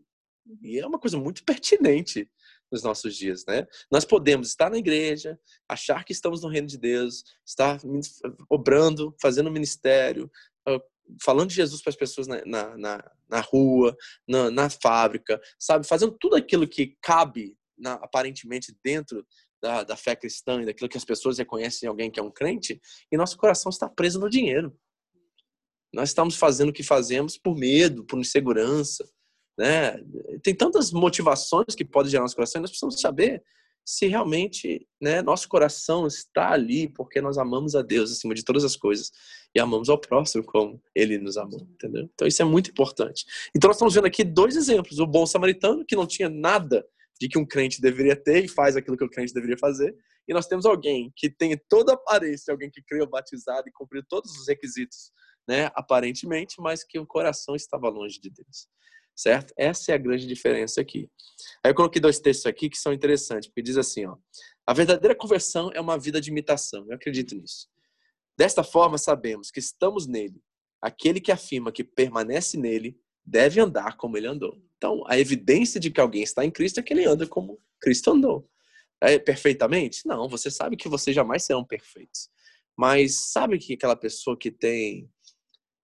E 0.61 0.79
é 0.79 0.85
uma 0.85 0.99
coisa 0.99 1.17
muito 1.17 1.43
pertinente 1.43 2.29
nos 2.71 2.83
nossos 2.83 3.15
dias, 3.15 3.45
né? 3.47 3.65
Nós 3.91 4.05
podemos 4.05 4.47
estar 4.47 4.69
na 4.69 4.77
igreja, 4.77 5.39
achar 5.67 6.03
que 6.03 6.11
estamos 6.11 6.41
no 6.41 6.49
reino 6.49 6.67
de 6.67 6.77
Deus, 6.77 7.23
estar 7.45 7.79
obrando, 8.49 9.15
fazendo 9.21 9.51
ministério, 9.51 10.29
ah, 10.67 10.81
falando 11.23 11.49
de 11.49 11.55
Jesus 11.55 11.81
para 11.81 11.91
as 11.91 11.95
pessoas 11.95 12.27
na, 12.27 12.43
na, 12.45 12.77
na, 12.77 13.11
na 13.29 13.39
rua, 13.39 13.95
na, 14.27 14.49
na 14.49 14.69
fábrica, 14.69 15.39
sabe? 15.59 15.87
Fazendo 15.87 16.15
tudo 16.19 16.35
aquilo 16.35 16.67
que 16.67 16.97
cabe 17.01 17.55
na- 17.77 17.95
aparentemente 17.95 18.75
dentro 18.83 19.25
da, 19.61 19.83
da 19.83 19.95
fé 19.95 20.15
cristã 20.15 20.61
e 20.61 20.65
daquilo 20.65 20.89
que 20.89 20.97
as 20.97 21.05
pessoas 21.05 21.37
reconhecem 21.37 21.87
em 21.87 21.89
alguém 21.89 22.11
que 22.11 22.19
é 22.19 22.23
um 22.23 22.31
crente, 22.31 22.79
e 23.11 23.17
nosso 23.17 23.37
coração 23.37 23.69
está 23.69 23.89
preso 23.89 24.19
no 24.19 24.29
dinheiro. 24.29 24.77
Nós 25.93 26.09
estamos 26.09 26.35
fazendo 26.35 26.69
o 26.69 26.73
que 26.73 26.83
fazemos 26.83 27.37
por 27.37 27.55
medo, 27.55 28.05
por 28.05 28.19
insegurança, 28.19 29.09
né? 29.57 29.97
Tem 30.43 30.53
tantas 30.53 30.91
motivações 30.91 31.73
que 31.75 31.85
podem 31.85 32.11
gerar 32.11 32.21
no 32.21 32.25
nosso 32.25 32.35
coração, 32.35 32.59
e 32.59 32.63
nós 32.63 32.71
precisamos 32.71 32.99
saber 32.99 33.41
se 33.87 34.07
realmente, 34.07 34.87
né, 34.99 35.21
nosso 35.21 35.47
coração 35.47 36.07
está 36.07 36.51
ali 36.51 36.89
porque 36.89 37.21
nós 37.21 37.37
amamos 37.37 37.75
a 37.75 37.83
Deus 37.83 38.11
acima 38.11 38.33
de 38.33 38.43
todas 38.43 38.63
as 38.63 38.75
coisas 38.75 39.11
e 39.53 39.59
amamos 39.59 39.89
ao 39.89 39.97
próximo 40.01 40.43
como 40.43 40.81
ele 40.95 41.19
nos 41.19 41.37
amou, 41.37 41.67
entendeu? 41.71 42.09
Então 42.15 42.27
isso 42.27 42.41
é 42.41 42.45
muito 42.45 42.71
importante. 42.71 43.25
Então 43.55 43.67
nós 43.67 43.77
estamos 43.77 43.93
vendo 43.93 44.07
aqui 44.07 44.23
dois 44.23 44.55
exemplos, 44.55 44.97
o 44.97 45.05
bom 45.05 45.27
samaritano 45.27 45.85
que 45.85 45.95
não 45.95 46.07
tinha 46.07 46.27
nada 46.27 46.83
de 47.19 47.27
que 47.27 47.37
um 47.37 47.45
crente 47.45 47.81
deveria 47.81 48.15
ter 48.15 48.43
e 48.43 48.47
faz 48.47 48.75
aquilo 48.75 48.97
que 48.97 49.03
o 49.03 49.09
crente 49.09 49.33
deveria 49.33 49.57
fazer, 49.57 49.95
e 50.27 50.33
nós 50.33 50.47
temos 50.47 50.65
alguém 50.65 51.13
que 51.15 51.29
tem 51.29 51.59
toda 51.69 51.93
a 51.93 51.95
aparência, 51.95 52.51
alguém 52.51 52.69
que 52.69 52.81
criou 52.81 53.07
batizado 53.07 53.67
e 53.67 53.71
cumpriu 53.71 54.03
todos 54.07 54.31
os 54.31 54.47
requisitos, 54.47 55.11
né, 55.47 55.69
aparentemente, 55.75 56.55
mas 56.59 56.83
que 56.83 56.97
o 56.97 57.05
coração 57.05 57.55
estava 57.55 57.87
longe 57.89 58.19
de 58.19 58.29
Deus. 58.29 58.67
Certo? 59.15 59.53
Essa 59.57 59.93
é 59.93 59.95
a 59.95 59.97
grande 59.97 60.27
diferença 60.27 60.81
aqui. 60.81 61.09
Aí 61.63 61.71
eu 61.71 61.75
coloquei 61.75 62.01
dois 62.01 62.19
textos 62.19 62.47
aqui 62.47 62.69
que 62.69 62.77
são 62.77 62.91
interessantes, 62.91 63.47
porque 63.47 63.61
diz 63.61 63.77
assim, 63.77 64.05
ó: 64.05 64.17
A 64.67 64.73
verdadeira 64.73 65.15
conversão 65.15 65.71
é 65.73 65.79
uma 65.79 65.97
vida 65.97 66.19
de 66.19 66.29
imitação. 66.29 66.85
Eu 66.89 66.95
acredito 66.95 67.33
nisso. 67.33 67.69
Desta 68.37 68.61
forma, 68.61 68.97
sabemos 68.97 69.49
que 69.51 69.59
estamos 69.59 70.05
nele. 70.05 70.41
Aquele 70.81 71.21
que 71.21 71.31
afirma 71.31 71.71
que 71.71 71.83
permanece 71.83 72.57
nele 72.57 72.99
deve 73.25 73.59
andar 73.59 73.97
como 73.97 74.17
ele 74.17 74.27
andou. 74.27 74.61
Então, 74.77 75.03
a 75.07 75.17
evidência 75.17 75.79
de 75.79 75.89
que 75.89 75.99
alguém 75.99 76.21
está 76.21 76.45
em 76.45 76.51
Cristo 76.51 76.79
é 76.79 76.83
que 76.83 76.93
ele 76.93 77.05
anda 77.05 77.27
como 77.27 77.59
Cristo 77.79 78.11
andou. 78.11 78.49
É, 79.01 79.17
perfeitamente? 79.17 80.05
Não, 80.05 80.29
você 80.29 80.49
sabe 80.51 80.77
que 80.77 80.87
vocês 80.87 81.15
jamais 81.15 81.43
serão 81.43 81.65
perfeitos. 81.65 82.29
Mas 82.77 83.31
sabe 83.31 83.57
que 83.57 83.73
aquela 83.73 83.95
pessoa 83.95 84.37
que 84.37 84.51
tem 84.51 85.09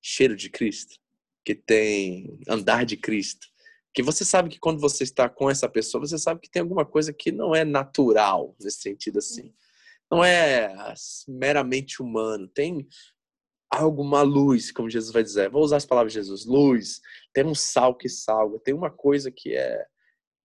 cheiro 0.02 0.36
de 0.36 0.50
Cristo, 0.50 0.96
que 1.44 1.56
tem 1.56 2.38
andar 2.48 2.86
de 2.86 2.98
Cristo, 2.98 3.48
que 3.94 4.02
você 4.02 4.24
sabe 4.24 4.50
que 4.50 4.60
quando 4.60 4.80
você 4.80 5.04
está 5.04 5.28
com 5.30 5.50
essa 5.50 5.68
pessoa, 5.68 6.06
você 6.06 6.18
sabe 6.18 6.42
que 6.42 6.50
tem 6.50 6.62
alguma 6.62 6.86
coisa 6.86 7.12
que 7.12 7.32
não 7.32 7.54
é 7.54 7.66
natural 7.66 8.56
nesse 8.60 8.82
sentido 8.82 9.20
assim. 9.20 9.54
Não 10.10 10.24
é 10.24 10.94
meramente 11.28 12.02
humano. 12.02 12.48
Tem 12.48 12.88
alguma 13.72 14.22
luz, 14.22 14.72
como 14.72 14.90
Jesus 14.90 15.14
vai 15.14 15.24
dizer. 15.24 15.50
Vou 15.50 15.64
usar 15.64 15.78
as 15.78 15.86
palavras 15.86 16.12
de 16.12 16.20
Jesus. 16.20 16.46
Luz. 16.46 17.00
Tem 17.34 17.46
um 17.46 17.56
sal 17.56 17.96
que 17.96 18.10
salga. 18.10 18.60
Tem 18.60 18.74
uma 18.74 18.92
coisa 18.92 19.32
que 19.32 19.56
é 19.56 19.86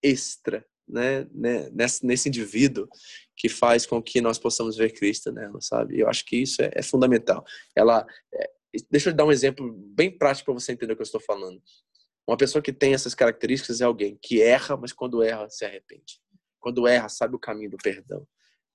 extra, 0.02 0.64
né, 0.88 1.26
né 1.32 1.68
nesse, 1.70 2.06
nesse 2.06 2.28
indivíduo 2.28 2.88
que 3.36 3.48
faz 3.48 3.84
com 3.84 4.00
que 4.00 4.20
nós 4.20 4.38
possamos 4.38 4.76
ver 4.76 4.92
Cristo 4.92 5.32
nela, 5.32 5.60
sabe? 5.60 5.98
Eu 5.98 6.08
acho 6.08 6.24
que 6.24 6.36
isso 6.36 6.62
é, 6.62 6.70
é 6.72 6.82
fundamental. 6.82 7.44
Ela, 7.74 8.06
é, 8.32 8.50
deixa 8.90 9.10
eu 9.10 9.14
dar 9.14 9.24
um 9.24 9.32
exemplo 9.32 9.72
bem 9.72 10.10
prático 10.10 10.46
para 10.52 10.60
você 10.60 10.72
entender 10.72 10.92
o 10.92 10.96
que 10.96 11.02
eu 11.02 11.04
estou 11.04 11.20
falando. 11.20 11.60
Uma 12.26 12.36
pessoa 12.36 12.62
que 12.62 12.72
tem 12.72 12.94
essas 12.94 13.14
características 13.14 13.80
é 13.80 13.84
alguém 13.84 14.18
que 14.22 14.40
erra, 14.40 14.76
mas 14.76 14.92
quando 14.92 15.22
erra 15.22 15.48
se 15.50 15.64
arrepende. 15.64 16.20
Quando 16.60 16.86
erra 16.86 17.08
sabe 17.08 17.36
o 17.36 17.38
caminho 17.38 17.70
do 17.70 17.76
perdão. 17.76 18.26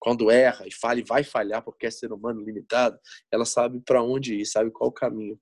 Quando 0.01 0.31
erra 0.31 0.67
e 0.67 0.73
falha 0.73 0.99
e 0.99 1.03
vai 1.03 1.23
falhar 1.23 1.63
porque 1.63 1.85
é 1.85 1.91
ser 1.91 2.11
humano 2.11 2.41
limitado, 2.41 2.99
ela 3.31 3.45
sabe 3.45 3.79
para 3.85 4.01
onde 4.01 4.33
ir, 4.33 4.45
sabe 4.47 4.71
qual 4.71 4.89
o 4.89 4.93
caminho, 4.93 5.39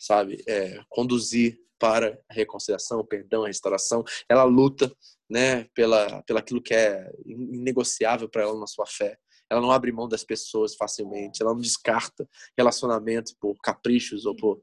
sabe? 0.00 0.42
É, 0.48 0.80
conduzir 0.88 1.58
para 1.78 2.18
a 2.26 2.32
reconciliação, 2.32 3.00
o 3.00 3.04
perdão, 3.04 3.44
a 3.44 3.48
restauração. 3.48 4.02
Ela 4.28 4.44
luta, 4.44 4.90
né, 5.28 5.64
pela, 5.74 6.22
pela 6.22 6.40
aquilo 6.40 6.62
que 6.62 6.72
é 6.72 7.12
inegociável 7.26 8.30
para 8.30 8.42
ela 8.42 8.58
na 8.58 8.66
sua 8.66 8.86
fé. 8.86 9.18
Ela 9.50 9.60
não 9.60 9.70
abre 9.70 9.92
mão 9.92 10.08
das 10.08 10.24
pessoas 10.24 10.74
facilmente. 10.74 11.42
Ela 11.42 11.52
não 11.52 11.60
descarta 11.60 12.26
relacionamentos 12.56 13.34
por 13.38 13.54
caprichos 13.62 14.24
ou 14.24 14.34
por 14.34 14.62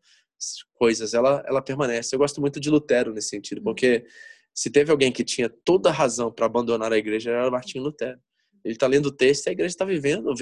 coisas. 0.74 1.14
Ela, 1.14 1.44
ela 1.46 1.62
permanece. 1.62 2.16
Eu 2.16 2.20
gosto 2.20 2.42
muito 2.42 2.60
de 2.60 2.72
Lutero 2.72 3.14
nesse 3.14 3.30
sentido, 3.30 3.62
porque 3.62 4.08
se 4.56 4.72
teve 4.72 4.90
alguém 4.90 5.12
que 5.12 5.24
tinha 5.24 5.50
toda 5.64 5.90
a 5.90 5.94
razão 5.94 6.32
para 6.32 6.48
abandonar 6.48 6.92
a 6.92 6.98
igreja, 6.98 7.30
era 7.30 7.52
Martinho 7.52 7.84
Lutero. 7.84 8.20
Ele 8.64 8.74
está 8.74 8.88
lendo 8.88 9.08
o 9.08 9.12
texto 9.12 9.48
e 9.48 9.50
a 9.50 9.52
igreja 9.52 9.74
está 9.74 9.86
vivendo, 9.86 10.34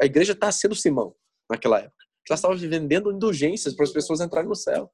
a 0.00 0.04
igreja 0.04 0.32
está 0.32 0.50
sendo 0.52 0.74
Simão 0.74 1.14
naquela 1.50 1.78
época. 1.78 2.04
Ela 2.28 2.34
estava 2.34 2.56
vendendo 2.56 3.12
indulgências 3.12 3.74
para 3.74 3.84
as 3.84 3.92
pessoas 3.92 4.20
entrarem 4.20 4.48
no 4.48 4.56
céu. 4.56 4.90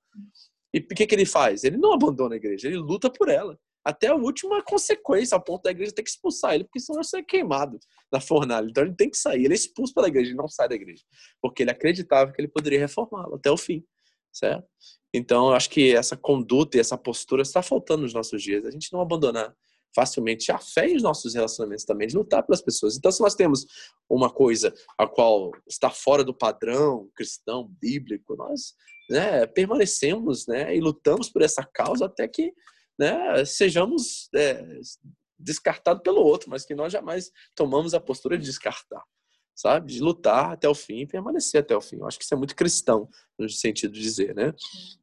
E 0.75 0.79
o 0.79 0.87
que, 0.89 1.07
que 1.07 1.15
ele 1.15 1.25
faz? 1.25 1.65
Ele 1.65 1.77
não 1.77 1.93
abandona 1.93 2.35
a 2.35 2.37
igreja, 2.37 2.69
ele 2.69 2.77
luta 2.77 3.11
por 3.11 3.29
ela. 3.29 3.59
Até 3.85 4.09
a 4.09 4.15
última 4.15 4.63
consequência, 4.63 5.35
ao 5.35 5.43
ponto 5.43 5.63
da 5.63 5.71
igreja 5.71 5.93
ter 5.93 6.03
que 6.03 6.11
expulsar 6.11 6.55
ele, 6.55 6.65
porque 6.65 6.79
senão 6.79 7.01
ele 7.01 7.09
ser 7.09 7.23
queimado 7.25 7.79
na 8.13 8.21
fornalha. 8.21 8.69
Então 8.69 8.85
ele 8.85 8.95
tem 8.95 9.11
que 9.11 9.17
sair. 9.17 9.45
Ele 9.45 9.55
é 9.55 9.57
expulso 9.57 9.93
pela 9.93 10.09
igreja, 10.09 10.31
ele 10.31 10.37
não 10.37 10.49
sai 10.49 10.69
da 10.69 10.75
igreja. 10.75 11.03
Porque 11.41 11.63
ele 11.63 11.71
acreditava 11.71 12.33
que 12.33 12.41
ele 12.41 12.49
poderia 12.49 12.79
reformá-la 12.79 13.37
até 13.37 13.51
o 13.51 13.57
fim. 13.57 13.85
Certo? 14.33 14.67
Então 15.13 15.49
eu 15.49 15.55
acho 15.55 15.69
que 15.69 15.95
essa 15.95 16.17
conduta 16.17 16.77
e 16.77 16.81
essa 16.81 16.97
postura 16.97 17.43
está 17.43 17.61
faltando 17.61 18.03
nos 18.03 18.15
nossos 18.15 18.41
dias. 18.43 18.65
A 18.65 18.71
gente 18.71 18.93
não 18.93 19.01
abandonar 19.01 19.55
facilmente 19.95 20.51
a 20.51 20.59
fé 20.59 20.89
e 20.89 20.97
os 20.97 21.03
nossos 21.03 21.35
relacionamentos 21.35 21.85
também, 21.85 22.09
de 22.09 22.17
lutar 22.17 22.43
pelas 22.45 22.63
pessoas. 22.63 22.97
Então, 22.97 23.11
se 23.11 23.21
nós 23.21 23.35
temos 23.35 23.67
uma 24.09 24.31
coisa 24.31 24.73
a 24.99 25.07
qual 25.07 25.51
está 25.69 25.91
fora 25.91 26.25
do 26.25 26.35
padrão 26.35 27.09
cristão, 27.15 27.69
bíblico, 27.81 28.37
nós 28.37 28.75
né, 29.11 29.47
permanecemos 29.47 30.47
né, 30.47 30.75
e 30.75 30.81
lutamos 30.81 31.29
por 31.29 31.43
essa 31.43 31.65
causa 31.65 32.07
até 32.07 32.27
que 32.27 32.53
né, 32.99 33.45
sejamos 33.45 34.29
é, 34.35 34.65
descartados 35.39 36.03
pelo 36.03 36.21
outro, 36.21 36.51
mas 36.51 36.65
que 36.65 36.75
nós 36.75 36.93
jamais 36.93 37.31
tomamos 37.55 37.95
a 37.95 38.01
postura 38.01 38.39
de 38.39 38.45
descartar, 38.45 39.03
sabe? 39.55 39.93
De 39.93 40.01
lutar 40.01 40.53
até 40.53 40.69
o 40.69 40.75
fim 40.75 41.01
e 41.01 41.07
permanecer 41.07 41.61
até 41.61 41.77
o 41.77 41.81
fim. 41.81 41.97
Eu 41.97 42.07
acho 42.07 42.19
que 42.19 42.25
isso 42.25 42.35
é 42.35 42.37
muito 42.37 42.57
cristão, 42.57 43.09
no 43.39 43.49
sentido 43.49 43.93
de 43.93 44.01
dizer, 44.01 44.35
né? 44.35 44.53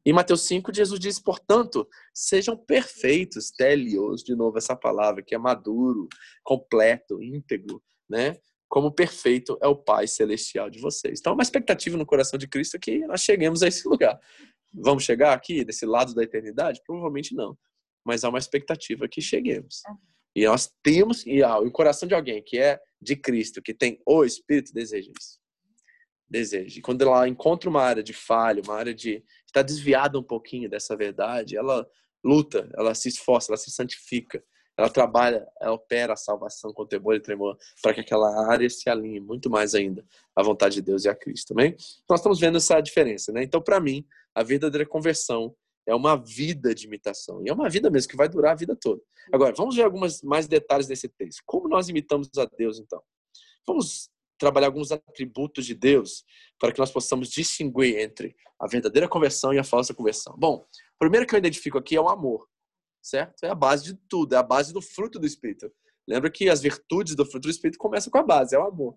Em 0.04 0.12
Mateus 0.12 0.42
5, 0.42 0.74
Jesus 0.74 0.98
diz, 0.98 1.18
portanto, 1.18 1.88
sejam 2.14 2.56
perfeitos, 2.56 3.50
telios, 3.50 4.22
de 4.22 4.34
novo 4.34 4.58
essa 4.58 4.76
palavra, 4.76 5.22
que 5.22 5.34
é 5.34 5.38
maduro, 5.38 6.08
completo, 6.42 7.22
íntegro, 7.22 7.82
né? 8.08 8.36
como 8.70 8.92
perfeito 8.92 9.58
é 9.60 9.66
o 9.66 9.74
Pai 9.74 10.06
Celestial 10.06 10.70
de 10.70 10.78
vocês. 10.78 11.18
Então, 11.18 11.34
uma 11.34 11.42
expectativa 11.42 11.96
no 11.96 12.06
coração 12.06 12.38
de 12.38 12.46
Cristo 12.46 12.76
é 12.76 12.78
que 12.78 13.00
nós 13.00 13.20
cheguemos 13.20 13.64
a 13.64 13.68
esse 13.68 13.86
lugar. 13.86 14.18
Vamos 14.72 15.02
chegar 15.02 15.34
aqui, 15.34 15.64
desse 15.64 15.84
lado 15.84 16.14
da 16.14 16.22
eternidade? 16.22 16.80
Provavelmente 16.86 17.34
não. 17.34 17.58
Mas 18.04 18.22
há 18.22 18.28
uma 18.28 18.38
expectativa 18.38 19.08
que 19.08 19.20
cheguemos. 19.20 19.82
E 20.34 20.44
nós 20.46 20.70
temos, 20.82 21.26
e 21.26 21.42
ah, 21.42 21.58
o 21.58 21.70
coração 21.70 22.08
de 22.08 22.14
alguém 22.14 22.42
que 22.42 22.58
é 22.58 22.80
de 23.00 23.16
Cristo, 23.16 23.62
que 23.62 23.74
tem 23.74 24.00
o 24.06 24.24
Espírito, 24.24 24.72
deseja 24.72 25.10
isso. 25.18 25.38
Deseja. 26.28 26.78
E 26.78 26.82
quando 26.82 27.02
ela 27.02 27.26
encontra 27.28 27.68
uma 27.68 27.82
área 27.82 28.02
de 28.02 28.12
falha, 28.12 28.62
uma 28.64 28.76
área 28.76 28.94
de 28.94 29.24
está 29.46 29.62
desviada 29.62 30.18
um 30.18 30.22
pouquinho 30.22 30.70
dessa 30.70 30.96
verdade, 30.96 31.56
ela 31.56 31.88
luta, 32.24 32.70
ela 32.74 32.94
se 32.94 33.08
esforça, 33.08 33.50
ela 33.50 33.56
se 33.56 33.70
santifica, 33.70 34.42
ela 34.76 34.88
trabalha, 34.88 35.46
ela 35.60 35.72
opera 35.72 36.12
a 36.12 36.16
salvação 36.16 36.72
com 36.72 36.86
temor 36.86 37.14
e 37.14 37.20
tremor 37.20 37.58
para 37.82 37.92
que 37.92 38.00
aquela 38.00 38.50
área 38.50 38.68
se 38.70 38.88
alinhe 38.88 39.20
muito 39.20 39.50
mais 39.50 39.74
ainda 39.74 40.04
à 40.34 40.42
vontade 40.42 40.76
de 40.76 40.82
Deus 40.82 41.04
e 41.04 41.08
a 41.08 41.14
Cristo, 41.14 41.48
também. 41.48 41.74
Nós 42.08 42.20
estamos 42.20 42.38
vendo 42.38 42.56
essa 42.56 42.80
diferença, 42.80 43.32
né? 43.32 43.42
Então, 43.42 43.60
para 43.60 43.80
mim, 43.80 44.06
a 44.34 44.42
verdadeira 44.42 44.86
conversão 44.86 45.54
é 45.90 45.94
uma 45.94 46.16
vida 46.16 46.74
de 46.74 46.86
imitação. 46.86 47.42
E 47.44 47.48
é 47.48 47.52
uma 47.52 47.68
vida 47.68 47.90
mesmo 47.90 48.10
que 48.10 48.16
vai 48.16 48.28
durar 48.28 48.52
a 48.52 48.56
vida 48.56 48.76
toda. 48.80 49.00
Agora, 49.32 49.54
vamos 49.56 49.76
ver 49.76 49.82
alguns 49.82 50.22
mais 50.22 50.46
detalhes 50.46 50.86
desse 50.86 51.08
texto. 51.08 51.42
Como 51.46 51.68
nós 51.68 51.88
imitamos 51.88 52.28
a 52.38 52.44
Deus, 52.44 52.78
então? 52.78 53.02
Vamos 53.66 54.08
trabalhar 54.38 54.68
alguns 54.68 54.90
atributos 54.90 55.66
de 55.66 55.74
Deus 55.74 56.24
para 56.58 56.72
que 56.72 56.78
nós 56.78 56.90
possamos 56.90 57.28
distinguir 57.28 57.98
entre 57.98 58.34
a 58.58 58.66
verdadeira 58.66 59.08
conversão 59.08 59.52
e 59.52 59.58
a 59.58 59.64
falsa 59.64 59.92
conversão. 59.92 60.34
Bom, 60.38 60.56
o 60.56 60.98
primeiro 60.98 61.26
que 61.26 61.34
eu 61.34 61.38
identifico 61.38 61.78
aqui 61.78 61.96
é 61.96 62.00
o 62.00 62.08
amor 62.08 62.48
certo? 63.02 63.44
É 63.44 63.48
a 63.48 63.54
base 63.54 63.84
de 63.84 63.94
tudo, 64.08 64.34
é 64.34 64.38
a 64.38 64.42
base 64.42 64.72
do 64.72 64.82
fruto 64.82 65.18
do 65.18 65.26
Espírito. 65.26 65.70
Lembra 66.06 66.30
que 66.30 66.48
as 66.48 66.60
virtudes 66.60 67.14
do 67.14 67.24
fruto 67.24 67.48
do 67.48 67.50
Espírito 67.50 67.78
começam 67.78 68.10
com 68.10 68.18
a 68.18 68.22
base, 68.22 68.54
é 68.54 68.58
o 68.58 68.66
amor. 68.66 68.94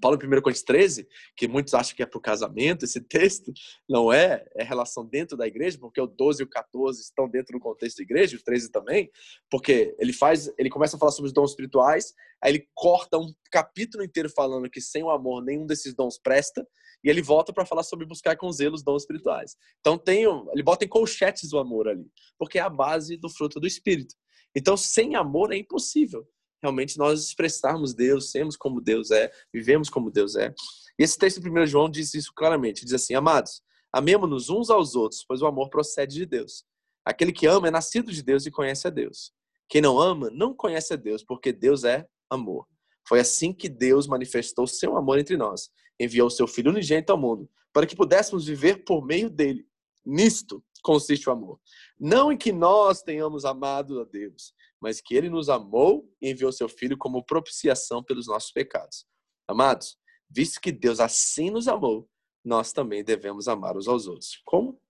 Paulo, 0.00 0.18
em 0.22 0.26
1 0.26 0.42
Coríntios 0.42 0.64
13, 0.64 1.06
que 1.36 1.48
muitos 1.48 1.74
acham 1.74 1.94
que 1.96 2.02
é 2.02 2.06
para 2.06 2.18
o 2.18 2.22
casamento, 2.22 2.84
esse 2.84 3.00
texto 3.00 3.52
não 3.88 4.12
é, 4.12 4.44
é 4.56 4.64
relação 4.64 5.04
dentro 5.04 5.36
da 5.36 5.46
igreja, 5.46 5.78
porque 5.78 6.00
o 6.00 6.06
12 6.06 6.42
e 6.42 6.44
o 6.44 6.48
14 6.48 7.00
estão 7.00 7.28
dentro 7.28 7.56
do 7.56 7.60
contexto 7.60 7.98
da 7.98 8.02
igreja, 8.02 8.36
o 8.36 8.42
13 8.42 8.70
também, 8.70 9.10
porque 9.50 9.94
ele 9.98 10.12
faz, 10.12 10.52
ele 10.58 10.70
começa 10.70 10.96
a 10.96 10.98
falar 10.98 11.12
sobre 11.12 11.28
os 11.28 11.32
dons 11.32 11.50
espirituais, 11.50 12.12
aí 12.42 12.52
ele 12.52 12.68
corta 12.74 13.18
um 13.18 13.32
capítulo 13.50 14.04
inteiro 14.04 14.30
falando 14.30 14.70
que 14.70 14.80
sem 14.80 15.02
o 15.02 15.10
amor 15.10 15.44
nenhum 15.44 15.66
desses 15.66 15.94
dons 15.94 16.18
presta, 16.18 16.66
e 17.04 17.10
ele 17.10 17.22
volta 17.22 17.52
para 17.52 17.66
falar 17.66 17.82
sobre 17.82 18.06
buscar 18.06 18.36
com 18.36 18.50
zelo 18.50 18.74
os 18.74 18.82
dons 18.82 19.02
espirituais. 19.02 19.56
Então 19.80 19.96
tem, 19.96 20.24
ele 20.24 20.62
bota 20.62 20.84
em 20.84 20.88
colchetes 20.88 21.52
o 21.52 21.58
amor 21.58 21.88
ali, 21.88 22.06
porque 22.38 22.58
é 22.58 22.62
a 22.62 22.70
base 22.70 23.16
do 23.16 23.28
fruto 23.28 23.60
do 23.60 23.66
espírito. 23.66 24.14
Então 24.54 24.76
sem 24.76 25.14
amor 25.14 25.52
é 25.52 25.56
impossível 25.56 26.26
realmente 26.62 26.98
nós 26.98 27.24
expressarmos 27.24 27.94
Deus, 27.94 28.30
sermos 28.30 28.56
como 28.56 28.80
Deus 28.80 29.10
é, 29.10 29.30
vivemos 29.52 29.88
como 29.88 30.10
Deus 30.10 30.36
é. 30.36 30.54
E 30.98 31.02
esse 31.02 31.18
texto 31.18 31.40
de 31.40 31.50
1 31.50 31.66
João 31.66 31.90
diz 31.90 32.14
isso 32.14 32.32
claramente, 32.34 32.84
diz 32.84 32.94
assim: 32.94 33.14
"Amados, 33.14 33.62
amemos-nos 33.92 34.48
uns 34.48 34.70
aos 34.70 34.94
outros, 34.94 35.24
pois 35.26 35.42
o 35.42 35.46
amor 35.46 35.68
procede 35.68 36.14
de 36.14 36.26
Deus. 36.26 36.64
Aquele 37.04 37.32
que 37.32 37.46
ama 37.46 37.68
é 37.68 37.70
nascido 37.70 38.12
de 38.12 38.22
Deus 38.22 38.46
e 38.46 38.50
conhece 38.50 38.86
a 38.86 38.90
Deus. 38.90 39.32
Quem 39.68 39.80
não 39.80 40.00
ama 40.00 40.30
não 40.30 40.54
conhece 40.54 40.92
a 40.92 40.96
Deus, 40.96 41.22
porque 41.22 41.52
Deus 41.52 41.84
é 41.84 42.06
amor. 42.28 42.66
Foi 43.06 43.20
assim 43.20 43.52
que 43.52 43.68
Deus 43.68 44.06
manifestou 44.06 44.66
seu 44.66 44.96
amor 44.96 45.18
entre 45.18 45.36
nós. 45.36 45.70
Enviou 45.98 46.28
seu 46.28 46.46
Filho 46.46 46.70
unigênito 46.70 47.12
ao 47.12 47.18
mundo, 47.18 47.48
para 47.72 47.86
que 47.86 47.96
pudéssemos 47.96 48.46
viver 48.46 48.84
por 48.84 49.04
meio 49.04 49.30
dele. 49.30 49.66
Nisto 50.04 50.62
consiste 50.82 51.28
o 51.28 51.32
amor. 51.32 51.60
Não 51.98 52.30
em 52.30 52.36
que 52.36 52.52
nós 52.52 53.02
tenhamos 53.02 53.44
amado 53.44 54.00
a 54.00 54.04
Deus, 54.04 54.52
mas 54.86 55.00
que 55.00 55.16
ele 55.16 55.28
nos 55.28 55.48
amou 55.48 56.08
e 56.22 56.30
enviou 56.30 56.52
seu 56.52 56.68
Filho 56.68 56.96
como 56.96 57.24
propiciação 57.24 58.04
pelos 58.04 58.28
nossos 58.28 58.52
pecados. 58.52 59.04
Amados, 59.48 59.98
visto 60.30 60.60
que 60.60 60.70
Deus 60.70 61.00
assim 61.00 61.50
nos 61.50 61.66
amou, 61.66 62.08
nós 62.44 62.72
também 62.72 63.02
devemos 63.02 63.48
amar 63.48 63.76
uns 63.76 63.88
aos 63.88 64.06
outros. 64.06 64.40
Como? 64.44 64.80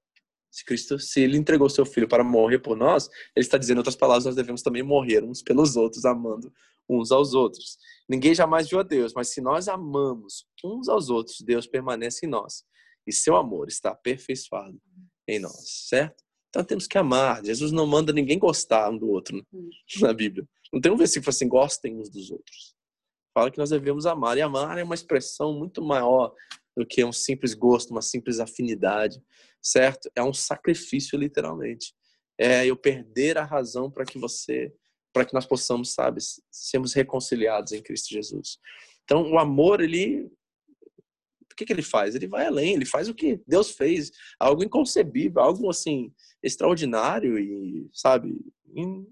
Se 0.52 0.66
Cristo, 0.66 0.98
se 0.98 1.22
ele 1.22 1.38
entregou 1.38 1.70
seu 1.70 1.86
filho 1.86 2.06
para 2.06 2.22
morrer 2.22 2.58
por 2.58 2.76
nós, 2.76 3.08
ele 3.34 3.46
está 3.46 3.56
dizendo 3.56 3.76
em 3.76 3.80
outras 3.80 3.96
palavras, 3.96 4.26
nós 4.26 4.36
devemos 4.36 4.60
também 4.60 4.82
morrer 4.82 5.24
uns 5.24 5.40
pelos 5.40 5.76
outros, 5.76 6.04
amando 6.04 6.52
uns 6.86 7.10
aos 7.10 7.32
outros. 7.32 7.78
Ninguém 8.06 8.34
jamais 8.34 8.68
viu 8.68 8.80
a 8.80 8.82
Deus, 8.82 9.14
mas 9.14 9.28
se 9.30 9.40
nós 9.40 9.66
amamos 9.66 10.46
uns 10.62 10.90
aos 10.90 11.08
outros, 11.08 11.40
Deus 11.40 11.66
permanece 11.66 12.26
em 12.26 12.28
nós 12.28 12.66
e 13.06 13.14
seu 13.14 13.34
amor 13.34 13.68
está 13.68 13.92
aperfeiçoado 13.92 14.78
em 15.26 15.38
nós, 15.38 15.86
certo? 15.88 16.22
Então 16.56 16.64
temos 16.64 16.86
que 16.86 16.96
amar. 16.96 17.44
Jesus 17.44 17.70
não 17.70 17.86
manda 17.86 18.14
ninguém 18.14 18.38
gostar 18.38 18.88
um 18.88 18.96
do 18.96 19.10
outro 19.10 19.44
hum. 19.52 19.68
na 20.00 20.14
Bíblia. 20.14 20.48
Não 20.72 20.80
tem 20.80 20.90
um 20.90 20.96
versículo 20.96 21.28
assim, 21.28 21.46
gostem 21.46 21.94
uns 22.00 22.08
dos 22.08 22.30
outros. 22.30 22.74
Fala 23.34 23.50
que 23.50 23.58
nós 23.58 23.68
devemos 23.68 24.06
amar. 24.06 24.38
E 24.38 24.40
amar 24.40 24.78
é 24.78 24.82
uma 24.82 24.94
expressão 24.94 25.52
muito 25.52 25.82
maior 25.82 26.34
do 26.74 26.86
que 26.86 27.04
um 27.04 27.12
simples 27.12 27.52
gosto, 27.52 27.90
uma 27.90 28.00
simples 28.00 28.40
afinidade, 28.40 29.22
certo? 29.60 30.10
É 30.16 30.22
um 30.22 30.32
sacrifício, 30.32 31.18
literalmente. 31.18 31.94
É 32.38 32.64
eu 32.64 32.74
perder 32.74 33.36
a 33.36 33.44
razão 33.44 33.90
para 33.90 34.06
que 34.06 34.18
você, 34.18 34.72
para 35.12 35.26
que 35.26 35.34
nós 35.34 35.44
possamos, 35.44 35.92
sabe, 35.92 36.22
sermos 36.50 36.94
reconciliados 36.94 37.72
em 37.72 37.82
Cristo 37.82 38.08
Jesus. 38.08 38.58
Então, 39.04 39.30
o 39.30 39.38
amor, 39.38 39.82
ele 39.82 40.30
que, 41.56 41.64
que 41.64 41.72
ele 41.72 41.82
faz? 41.82 42.14
Ele 42.14 42.26
vai 42.26 42.46
além, 42.46 42.74
ele 42.74 42.84
faz 42.84 43.08
o 43.08 43.14
que 43.14 43.40
Deus 43.46 43.70
fez, 43.70 44.12
algo 44.38 44.62
inconcebível, 44.62 45.40
algo 45.40 45.68
assim 45.70 46.12
extraordinário 46.42 47.38
e, 47.38 47.88
sabe, 47.92 48.38
in, 48.74 49.06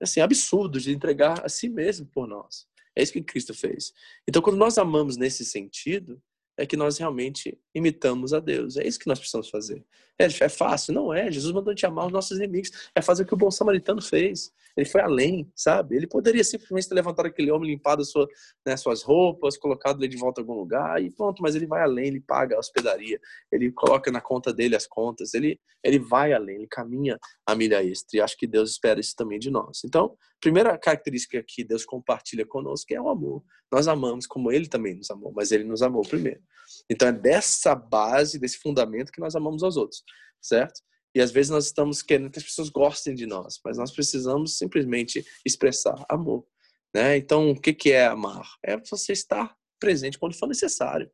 assim, 0.00 0.20
absurdo 0.20 0.78
de 0.78 0.92
entregar 0.92 1.44
a 1.44 1.48
si 1.48 1.68
mesmo 1.68 2.06
por 2.06 2.28
nós. 2.28 2.66
É 2.94 3.02
isso 3.02 3.12
que 3.12 3.22
Cristo 3.22 3.54
fez. 3.54 3.92
Então, 4.28 4.42
quando 4.42 4.56
nós 4.56 4.78
amamos 4.78 5.16
nesse 5.16 5.44
sentido, 5.44 6.20
é 6.56 6.66
que 6.66 6.76
nós 6.76 6.98
realmente 6.98 7.58
imitamos 7.74 8.34
a 8.34 8.40
Deus. 8.40 8.76
É 8.76 8.86
isso 8.86 8.98
que 8.98 9.06
nós 9.06 9.18
precisamos 9.18 9.48
fazer. 9.48 9.82
É, 10.18 10.24
é 10.24 10.48
fácil? 10.48 10.92
Não 10.92 11.12
é. 11.12 11.30
Jesus 11.30 11.54
mandou 11.54 11.74
te 11.74 11.86
amar 11.86 12.06
os 12.06 12.12
nossos 12.12 12.36
inimigos. 12.36 12.70
É 12.94 13.00
fazer 13.00 13.22
o 13.22 13.26
que 13.26 13.32
o 13.32 13.36
bom 13.36 13.50
samaritano 13.50 14.02
fez. 14.02 14.52
Ele 14.76 14.86
foi 14.86 15.00
além, 15.00 15.50
sabe? 15.54 15.96
Ele 15.96 16.06
poderia 16.06 16.44
simplesmente 16.44 16.88
ter 16.88 16.94
levantado 16.94 17.26
aquele 17.26 17.50
homem, 17.50 17.70
limpado 17.70 18.04
sua, 18.04 18.28
né, 18.64 18.76
suas 18.76 19.02
roupas, 19.02 19.56
colocado 19.56 20.00
ele 20.00 20.08
de 20.08 20.16
volta 20.16 20.40
em 20.40 20.44
algum 20.44 20.54
lugar 20.54 21.02
e 21.02 21.10
pronto. 21.10 21.42
Mas 21.42 21.54
ele 21.54 21.66
vai 21.66 21.82
além, 21.82 22.08
ele 22.08 22.20
paga 22.20 22.56
a 22.56 22.58
hospedaria, 22.58 23.20
ele 23.50 23.70
coloca 23.72 24.10
na 24.10 24.20
conta 24.20 24.52
dele 24.52 24.76
as 24.76 24.86
contas, 24.86 25.34
ele, 25.34 25.60
ele 25.82 25.98
vai 25.98 26.32
além, 26.32 26.56
ele 26.56 26.68
caminha 26.68 27.18
a 27.46 27.54
milha 27.54 27.84
extra. 27.84 28.18
E 28.18 28.20
acho 28.20 28.36
que 28.36 28.46
Deus 28.46 28.70
espera 28.70 29.00
isso 29.00 29.14
também 29.16 29.38
de 29.38 29.50
nós. 29.50 29.82
Então, 29.84 30.16
primeira 30.40 30.76
característica 30.78 31.42
que 31.46 31.62
Deus 31.62 31.84
compartilha 31.84 32.46
conosco 32.46 32.92
é 32.94 33.00
o 33.00 33.08
amor. 33.08 33.42
Nós 33.70 33.86
amamos 33.86 34.26
como 34.26 34.50
Ele 34.50 34.66
também 34.66 34.94
nos 34.94 35.10
amou, 35.10 35.32
mas 35.34 35.52
Ele 35.52 35.64
nos 35.64 35.82
amou 35.82 36.02
primeiro. 36.02 36.40
Então 36.88 37.08
é 37.08 37.12
dessa 37.12 37.74
base, 37.74 38.38
desse 38.38 38.58
fundamento 38.58 39.12
que 39.12 39.20
nós 39.20 39.34
amamos 39.34 39.62
aos 39.62 39.76
outros, 39.76 40.02
certo? 40.40 40.80
E 41.14 41.20
às 41.20 41.30
vezes 41.30 41.50
nós 41.50 41.66
estamos 41.66 42.02
querendo 42.02 42.30
que 42.30 42.38
as 42.38 42.44
pessoas 42.44 42.68
gostem 42.68 43.14
de 43.14 43.26
nós, 43.26 43.60
mas 43.64 43.76
nós 43.76 43.90
precisamos 43.90 44.56
simplesmente 44.56 45.24
expressar 45.44 46.04
amor, 46.08 46.46
né? 46.94 47.16
Então 47.16 47.50
o 47.50 47.60
que 47.60 47.72
que 47.72 47.92
é 47.92 48.06
amar? 48.06 48.48
É 48.62 48.76
você 48.76 49.12
estar 49.12 49.56
presente 49.78 50.18
quando 50.18 50.38
for 50.38 50.46
necessário, 50.46 51.10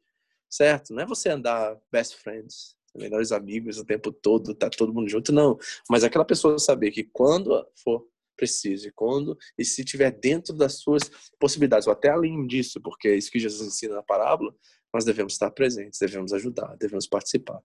certo? 0.50 0.92
Não 0.92 1.02
é 1.02 1.06
você 1.06 1.30
andar 1.30 1.78
best 1.90 2.16
friends, 2.16 2.76
melhores 2.94 3.32
amigos 3.32 3.78
o 3.78 3.84
tempo 3.84 4.12
todo, 4.12 4.54
tá 4.54 4.68
todo 4.68 4.92
mundo 4.92 5.08
junto, 5.08 5.32
não. 5.32 5.58
Mas 5.88 6.04
aquela 6.04 6.24
pessoa 6.24 6.58
saber 6.58 6.90
que 6.90 7.04
quando 7.04 7.66
for 7.82 8.06
preciso. 8.36 8.88
E 8.88 8.92
quando, 8.92 9.36
e 9.58 9.64
se 9.64 9.82
tiver 9.82 10.12
dentro 10.12 10.54
das 10.54 10.74
suas 10.74 11.02
possibilidades, 11.40 11.86
ou 11.86 11.92
até 11.92 12.10
além 12.10 12.46
disso, 12.46 12.80
porque 12.80 13.08
é 13.08 13.16
isso 13.16 13.30
que 13.30 13.40
Jesus 13.40 13.66
ensina 13.66 13.96
na 13.96 14.02
parábola, 14.02 14.54
nós 14.92 15.04
devemos 15.04 15.32
estar 15.32 15.50
presentes, 15.50 15.98
devemos 15.98 16.32
ajudar, 16.32 16.76
devemos 16.76 17.06
participar. 17.06 17.60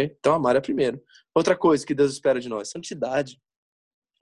Então, 0.00 0.34
amar 0.34 0.56
é 0.56 0.60
primeiro. 0.60 1.02
Outra 1.34 1.56
coisa 1.56 1.86
que 1.86 1.94
Deus 1.94 2.12
espera 2.12 2.40
de 2.40 2.48
nós, 2.48 2.70
santidade. 2.70 3.40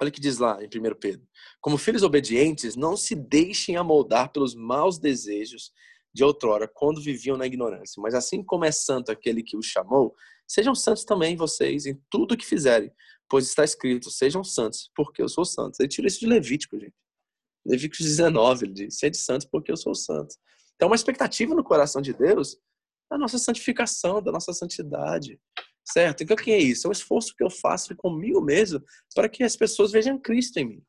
Olha 0.01 0.09
o 0.09 0.13
que 0.13 0.21
diz 0.21 0.39
lá 0.39 0.59
em 0.63 0.67
1 0.67 0.95
Pedro. 0.99 1.27
Como 1.61 1.77
filhos 1.77 2.03
obedientes, 2.03 2.75
não 2.75 2.97
se 2.97 3.15
deixem 3.15 3.77
amoldar 3.77 4.33
pelos 4.33 4.55
maus 4.55 4.99
desejos 4.99 5.73
de 6.13 6.25
outrora, 6.25 6.67
quando 6.67 7.01
viviam 7.01 7.37
na 7.37 7.47
ignorância. 7.47 8.01
Mas 8.01 8.15
assim 8.15 8.43
como 8.43 8.65
é 8.65 8.73
santo 8.73 9.13
aquele 9.13 9.43
que 9.43 9.57
os 9.57 9.67
chamou, 9.67 10.15
sejam 10.47 10.75
santos 10.75 11.05
também 11.05 11.37
vocês 11.37 11.87
em 11.87 12.01
tudo 12.11 12.37
que 12.37 12.47
fizerem, 12.47 12.91
pois 13.29 13.47
está 13.47 13.63
escrito: 13.63 14.11
sejam 14.11 14.43
santos, 14.43 14.91
porque 14.95 15.23
eu 15.23 15.29
sou 15.29 15.45
santo. 15.45 15.77
Ele 15.79 15.89
tira 15.89 16.09
isso 16.09 16.21
de 16.21 16.27
Levítico, 16.27 16.79
gente. 16.79 16.95
Levítico 17.65 18.03
19, 18.03 18.67
ele 18.67 18.73
diz: 18.73 18.99
sede 18.99 19.17
santos, 19.17 19.47
porque 19.47 19.71
eu 19.71 19.77
sou 19.77 19.95
santo. 19.95 20.35
Então, 20.75 20.89
uma 20.89 20.97
expectativa 20.97 21.55
no 21.55 21.63
coração 21.63 22.01
de 22.01 22.13
Deus 22.13 22.57
da 23.11 23.19
nossa 23.19 23.39
santificação, 23.39 24.23
da 24.23 24.31
nossa 24.31 24.53
santidade. 24.53 25.39
Certo? 25.85 26.23
Então, 26.23 26.35
o 26.35 26.39
que 26.39 26.53
é 26.53 26.59
isso? 26.59 26.87
É 26.87 26.89
um 26.89 26.93
esforço 26.93 27.35
que 27.35 27.43
eu 27.43 27.51
faço 27.51 27.97
comigo 27.97 28.41
mesmo 28.41 28.83
para 29.15 29.29
que 29.29 29.43
as 29.43 29.57
pessoas 29.57 29.91
vejam 29.91 30.19
Cristo 30.19 30.59
em 30.59 30.65
mim. 30.65 30.83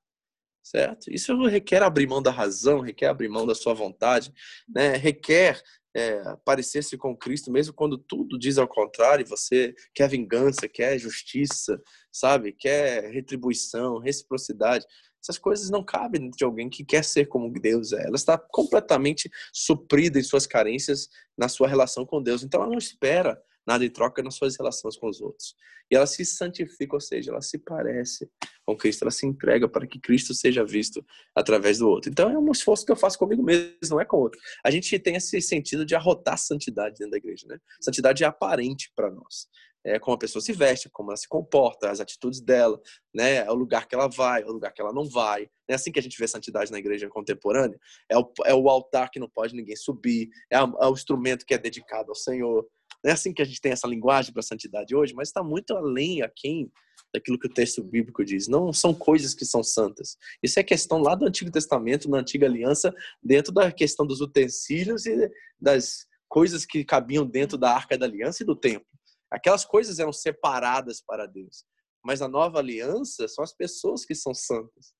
Certo? 0.63 1.11
Isso 1.11 1.35
requer 1.47 1.81
abrir 1.81 2.07
mão 2.07 2.21
da 2.21 2.29
razão, 2.29 2.81
requer 2.81 3.07
abrir 3.07 3.29
mão 3.29 3.47
da 3.47 3.55
sua 3.55 3.73
vontade, 3.73 4.31
né? 4.69 4.95
requer 4.95 5.59
é, 5.95 6.35
parecer-se 6.45 6.97
com 6.97 7.17
Cristo, 7.17 7.51
mesmo 7.51 7.73
quando 7.73 7.97
tudo 7.97 8.37
diz 8.37 8.57
ao 8.57 8.67
contrário, 8.67 9.25
você 9.25 9.73
quer 9.93 10.07
vingança, 10.07 10.69
quer 10.69 10.97
justiça, 10.97 11.81
sabe? 12.11 12.53
Quer 12.53 13.11
retribuição, 13.11 13.97
reciprocidade. 13.97 14.85
Essas 15.21 15.37
coisas 15.37 15.69
não 15.69 15.83
cabem 15.83 16.29
de 16.31 16.43
alguém 16.43 16.69
que 16.69 16.83
quer 16.83 17.03
ser 17.03 17.27
como 17.27 17.51
Deus 17.51 17.93
é. 17.93 18.05
Ela 18.07 18.15
está 18.15 18.37
completamente 18.37 19.29
suprida 19.53 20.19
em 20.19 20.23
suas 20.23 20.47
carências 20.47 21.07
na 21.37 21.47
sua 21.47 21.67
relação 21.67 22.05
com 22.05 22.21
Deus. 22.21 22.43
Então 22.43 22.61
ela 22.61 22.71
não 22.71 22.77
espera 22.77 23.39
nada 23.65 23.85
em 23.85 23.89
troca 23.89 24.23
nas 24.23 24.35
suas 24.35 24.57
relações 24.57 24.97
com 24.97 25.07
os 25.07 25.21
outros. 25.21 25.55
E 25.89 25.95
ela 25.95 26.07
se 26.07 26.25
santifica, 26.25 26.95
ou 26.95 27.01
seja, 27.01 27.31
ela 27.31 27.41
se 27.41 27.57
parece 27.57 28.29
com 28.65 28.77
Cristo, 28.77 29.03
ela 29.03 29.11
se 29.11 29.25
entrega 29.25 29.67
para 29.67 29.85
que 29.85 29.99
Cristo 29.99 30.33
seja 30.33 30.63
visto 30.63 31.05
através 31.35 31.79
do 31.79 31.89
outro. 31.89 32.09
Então 32.09 32.31
é 32.31 32.37
um 32.37 32.51
esforço 32.51 32.85
que 32.85 32.91
eu 32.91 32.95
faço 32.95 33.17
comigo 33.17 33.43
mesmo, 33.43 33.75
não 33.89 33.99
é 33.99 34.05
com 34.05 34.17
o 34.17 34.21
outro. 34.21 34.39
A 34.63 34.71
gente 34.71 34.97
tem 34.99 35.15
esse 35.15 35.41
sentido 35.41 35.85
de 35.85 35.93
arrotar 35.93 36.37
santidade 36.37 36.97
dentro 36.97 37.11
da 37.11 37.17
igreja, 37.17 37.45
né? 37.47 37.59
Santidade 37.81 38.23
é 38.23 38.27
aparente 38.27 38.91
para 38.95 39.11
nós. 39.11 39.47
É 39.83 39.99
como 39.99 40.15
a 40.15 40.19
pessoa 40.19 40.41
se 40.41 40.53
veste, 40.53 40.89
como 40.89 41.09
ela 41.09 41.17
se 41.17 41.27
comporta, 41.27 41.89
as 41.89 41.99
atitudes 41.99 42.39
dela, 42.39 42.79
né? 43.13 43.37
É 43.37 43.51
o 43.51 43.55
lugar 43.55 43.87
que 43.87 43.95
ela 43.95 44.07
vai, 44.07 44.43
é 44.43 44.45
o 44.45 44.51
lugar 44.51 44.71
que 44.71 44.81
ela 44.81 44.93
não 44.93 45.05
vai. 45.05 45.49
É 45.67 45.73
assim 45.73 45.91
que 45.91 45.99
a 45.99 46.03
gente 46.03 46.17
vê 46.17 46.27
santidade 46.27 46.71
na 46.71 46.79
igreja 46.79 47.07
contemporânea. 47.09 47.79
É 48.09 48.17
o, 48.17 48.31
é 48.45 48.53
o 48.53 48.69
altar 48.69 49.09
que 49.09 49.19
não 49.19 49.29
pode 49.29 49.55
ninguém 49.55 49.75
subir, 49.75 50.29
é, 50.51 50.57
a, 50.57 50.71
é 50.81 50.87
o 50.87 50.93
instrumento 50.93 51.45
que 51.45 51.53
é 51.53 51.57
dedicado 51.57 52.11
ao 52.11 52.15
Senhor, 52.15 52.67
não 53.03 53.09
é 53.09 53.13
assim 53.13 53.33
que 53.33 53.41
a 53.41 53.45
gente 53.45 53.59
tem 53.59 53.71
essa 53.71 53.87
linguagem 53.87 54.31
para 54.31 54.41
a 54.41 54.43
santidade 54.43 54.95
hoje, 54.95 55.13
mas 55.13 55.29
está 55.29 55.43
muito 55.43 55.75
além, 55.75 56.21
aquém 56.21 56.71
daquilo 57.13 57.37
que 57.37 57.47
o 57.47 57.53
texto 57.53 57.83
bíblico 57.83 58.23
diz. 58.23 58.47
Não 58.47 58.71
são 58.71 58.93
coisas 58.93 59.33
que 59.33 59.43
são 59.43 59.63
santas. 59.63 60.17
Isso 60.41 60.59
é 60.59 60.63
questão 60.63 60.99
lá 60.99 61.15
do 61.15 61.25
Antigo 61.25 61.51
Testamento, 61.51 62.09
na 62.09 62.19
Antiga 62.19 62.45
Aliança, 62.45 62.93
dentro 63.21 63.51
da 63.51 63.71
questão 63.71 64.05
dos 64.05 64.21
utensílios 64.21 65.05
e 65.05 65.29
das 65.59 66.05
coisas 66.29 66.65
que 66.65 66.85
cabiam 66.85 67.25
dentro 67.25 67.57
da 67.57 67.73
Arca 67.73 67.97
da 67.97 68.05
Aliança 68.05 68.43
e 68.43 68.45
do 68.45 68.55
templo. 68.55 68.87
Aquelas 69.31 69.63
coisas 69.63 69.99
eram 69.99 70.11
separadas 70.11 71.01
para 71.01 71.25
Deus. 71.25 71.63
Mas 72.03 72.21
a 72.21 72.27
nova 72.27 72.59
aliança 72.59 73.27
são 73.27 73.43
as 73.43 73.53
pessoas 73.53 74.03
que 74.05 74.13
são 74.15 74.33
santas, 74.33 74.93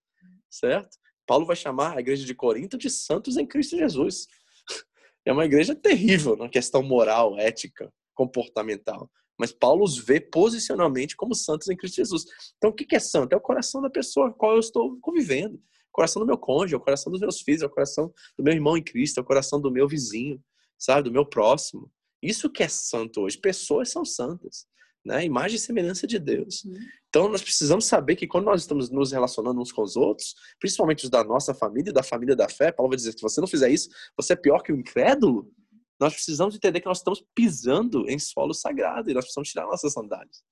certo? 0.50 0.98
Paulo 1.26 1.46
vai 1.46 1.56
chamar 1.56 1.98
a 1.98 2.00
igreja 2.00 2.26
de 2.26 2.36
Corinto 2.36 2.78
de 2.78 2.90
santos 2.90 3.38
em 3.38 3.46
Cristo 3.46 3.78
Jesus 3.78 4.28
é 5.26 5.32
uma 5.32 5.46
igreja 5.46 5.76
terrível 5.76 6.36
na 6.36 6.50
questão 6.50 6.84
moral, 6.84 7.38
ética, 7.38 7.92
comportamental. 8.14 9.10
Mas 9.38 9.52
Paulo 9.52 9.84
os 9.84 9.98
vê 9.98 10.20
posicionalmente 10.20 11.16
como 11.16 11.34
santos 11.34 11.68
em 11.68 11.76
Cristo 11.76 11.96
Jesus. 11.96 12.26
Então, 12.58 12.70
o 12.70 12.74
que 12.74 12.96
é 12.96 13.00
santo? 13.00 13.34
É 13.34 13.36
o 13.36 13.42
coração 13.42 13.82
da 13.82 13.90
pessoa 13.90 14.28
com 14.28 14.36
a 14.36 14.38
qual 14.38 14.54
eu 14.54 14.60
estou 14.60 15.00
convivendo. 15.02 15.56
O 15.56 15.92
coração 15.92 16.22
do 16.22 16.26
meu 16.26 16.38
cônjuge, 16.38 16.76
é 16.76 16.78
o 16.78 16.82
coração 16.82 17.12
dos 17.12 17.20
meus 17.20 17.42
filhos, 17.42 17.64
é 17.64 17.66
o 17.66 17.70
coração 17.70 18.14
do 18.38 18.44
meu 18.44 18.54
irmão 18.54 18.78
em 18.78 18.84
Cristo, 18.84 19.20
é 19.20 19.22
o 19.22 19.26
coração 19.26 19.60
do 19.60 19.72
meu 19.72 19.88
vizinho, 19.88 20.40
sabe? 20.78 21.10
Do 21.10 21.12
meu 21.12 21.26
próximo. 21.26 21.92
Isso 22.22 22.50
que 22.50 22.64
é 22.64 22.68
santo 22.68 23.22
hoje. 23.22 23.38
Pessoas 23.38 23.90
são 23.90 24.06
santas 24.06 24.68
né? 25.04 25.26
Imagem 25.26 25.58
e 25.58 25.60
semelhança 25.60 26.06
de 26.06 26.20
Deus. 26.20 26.64
Uhum. 26.64 26.78
Então 27.10 27.28
nós 27.28 27.42
precisamos 27.42 27.86
saber 27.86 28.16
que 28.16 28.28
quando 28.28 28.46
nós 28.46 28.62
estamos 28.62 28.90
nos 28.90 29.12
relacionando 29.12 29.60
uns 29.60 29.72
com 29.72 29.82
os 29.82 29.96
outros, 29.96 30.36
principalmente 30.60 31.04
os 31.04 31.10
da 31.10 31.24
nossa 31.24 31.54
família 31.54 31.90
e 31.90 31.94
da 31.94 32.04
família 32.04 32.36
da 32.36 32.48
fé, 32.48 32.72
Paulo 32.72 32.90
vai 32.90 32.98
dizer 32.98 33.12
que 33.14 33.20
se 33.20 33.24
você 33.24 33.42
não 33.42 33.48
fizer 33.48 33.70
isso, 33.70 33.90
você 34.16 34.34
é 34.34 34.36
pior 34.36 34.62
que 34.62 34.72
o 34.72 34.76
incrédulo. 34.76 35.52
Nós 36.00 36.14
precisamos 36.14 36.56
entender 36.56 36.80
que 36.80 36.88
nós 36.88 37.00
estamos 37.00 37.24
pisando 37.36 38.10
em 38.10 38.18
solo 38.18 38.54
sagrado 38.54 39.10
e 39.10 39.14
nós 39.14 39.26
precisamos 39.26 39.50
tirar 39.50 39.66
nossas 39.66 39.94
sandálias, 39.94 40.44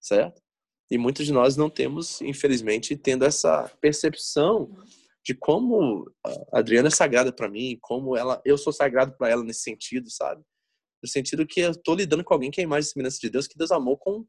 certo? 0.00 0.40
E 0.90 0.96
muitos 0.96 1.26
de 1.26 1.32
nós 1.32 1.56
não 1.56 1.68
temos, 1.68 2.22
infelizmente, 2.22 2.96
tendo 2.96 3.24
essa 3.24 3.70
percepção 3.80 4.74
de 5.22 5.34
como 5.34 6.10
a 6.24 6.60
Adriana 6.60 6.88
é 6.88 6.90
sagrada 6.90 7.30
para 7.30 7.50
mim, 7.50 7.76
como 7.82 8.16
ela, 8.16 8.40
eu 8.46 8.56
sou 8.56 8.72
sagrado 8.72 9.14
para 9.18 9.28
ela 9.28 9.44
nesse 9.44 9.60
sentido, 9.60 10.10
sabe? 10.10 10.42
No 11.02 11.08
sentido 11.08 11.46
que 11.46 11.60
eu 11.60 11.70
estou 11.70 11.94
lidando 11.94 12.24
com 12.24 12.34
alguém 12.34 12.50
que 12.50 12.60
é 12.60 12.64
a 12.64 12.66
imagem 12.66 12.88
e 12.88 12.92
semelhança 12.92 13.18
de 13.20 13.30
Deus, 13.30 13.46
que 13.46 13.56
Deus 13.56 13.70
amou 13.70 13.96
com, 13.96 14.26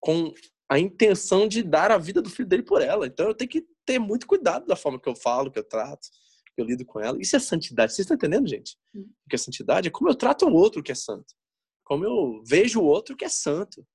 com 0.00 0.32
a 0.70 0.78
intenção 0.78 1.48
de 1.48 1.62
dar 1.62 1.90
a 1.90 1.98
vida 1.98 2.20
do 2.20 2.30
filho 2.30 2.48
dele 2.48 2.62
por 2.62 2.82
ela. 2.82 3.06
Então 3.06 3.26
eu 3.26 3.34
tenho 3.34 3.50
que 3.50 3.66
ter 3.86 3.98
muito 3.98 4.26
cuidado 4.26 4.66
da 4.66 4.76
forma 4.76 5.00
que 5.00 5.08
eu 5.08 5.16
falo, 5.16 5.50
que 5.50 5.58
eu 5.58 5.64
trato, 5.64 6.08
que 6.54 6.60
eu 6.60 6.66
lido 6.66 6.84
com 6.84 7.00
ela. 7.00 7.16
Isso 7.20 7.36
é 7.36 7.38
santidade. 7.38 7.92
Vocês 7.92 8.04
estão 8.04 8.16
entendendo, 8.16 8.48
gente? 8.48 8.76
O 8.94 9.28
que 9.28 9.34
é 9.34 9.38
santidade? 9.38 9.88
É 9.88 9.90
como 9.90 10.10
eu 10.10 10.14
trato 10.14 10.46
o 10.46 10.52
outro 10.52 10.82
que 10.82 10.92
é 10.92 10.94
santo. 10.94 11.34
Como 11.84 12.04
eu 12.04 12.42
vejo 12.46 12.80
o 12.80 12.84
outro 12.84 13.16
que 13.16 13.24
é 13.24 13.28
santo. 13.28 13.86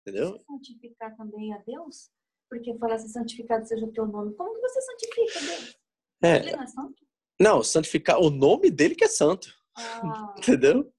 Entendeu? 0.00 0.32
Você 0.32 0.44
santificar 0.44 1.16
também 1.16 1.52
a 1.52 1.58
Deus? 1.58 2.10
Porque 2.48 2.76
falar 2.78 2.98
se 2.98 3.08
santificado 3.08 3.66
seja 3.66 3.84
o 3.84 3.92
teu 3.92 4.06
nome. 4.06 4.34
Como 4.34 4.54
que 4.54 4.60
você 4.60 4.80
santifica 4.80 5.40
Deus? 5.40 5.78
É, 6.24 6.36
Ele 6.36 6.52
não 6.52 6.62
é 6.62 6.66
santo? 6.66 7.02
Não, 7.40 7.62
santificar 7.62 8.20
o 8.20 8.30
nome 8.30 8.70
dele 8.70 8.94
que 8.94 9.04
é 9.04 9.08
santo. 9.08 9.52
Ah. 9.76 10.34
Entendeu? 10.38 10.92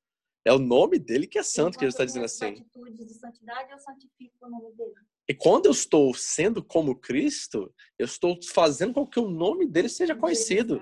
É 0.46 0.52
o 0.52 0.60
nome 0.60 1.00
dele 1.00 1.26
que 1.26 1.40
é 1.40 1.44
santo, 1.44 1.78
que 1.78 1.86
ele 1.86 1.92
está 1.92 2.04
dizendo 2.04 2.26
assim. 2.26 2.54
de 2.54 3.14
santidade, 3.14 3.72
eu 3.72 3.80
santifico 3.80 4.46
o 4.46 4.50
nome 4.50 4.76
dele. 4.76 4.94
E 5.28 5.34
quando 5.34 5.68
eu 5.68 5.72
estou 5.72 6.14
sendo 6.14 6.62
como 6.62 7.00
Cristo, 7.00 7.74
eu 7.98 8.06
estou 8.06 8.38
fazendo 8.52 8.94
com 8.94 9.08
que 9.08 9.22
o 9.22 9.30
nome 9.30 9.66
dele 9.66 9.88
seja 9.88 10.14
conhecido. 10.14 10.82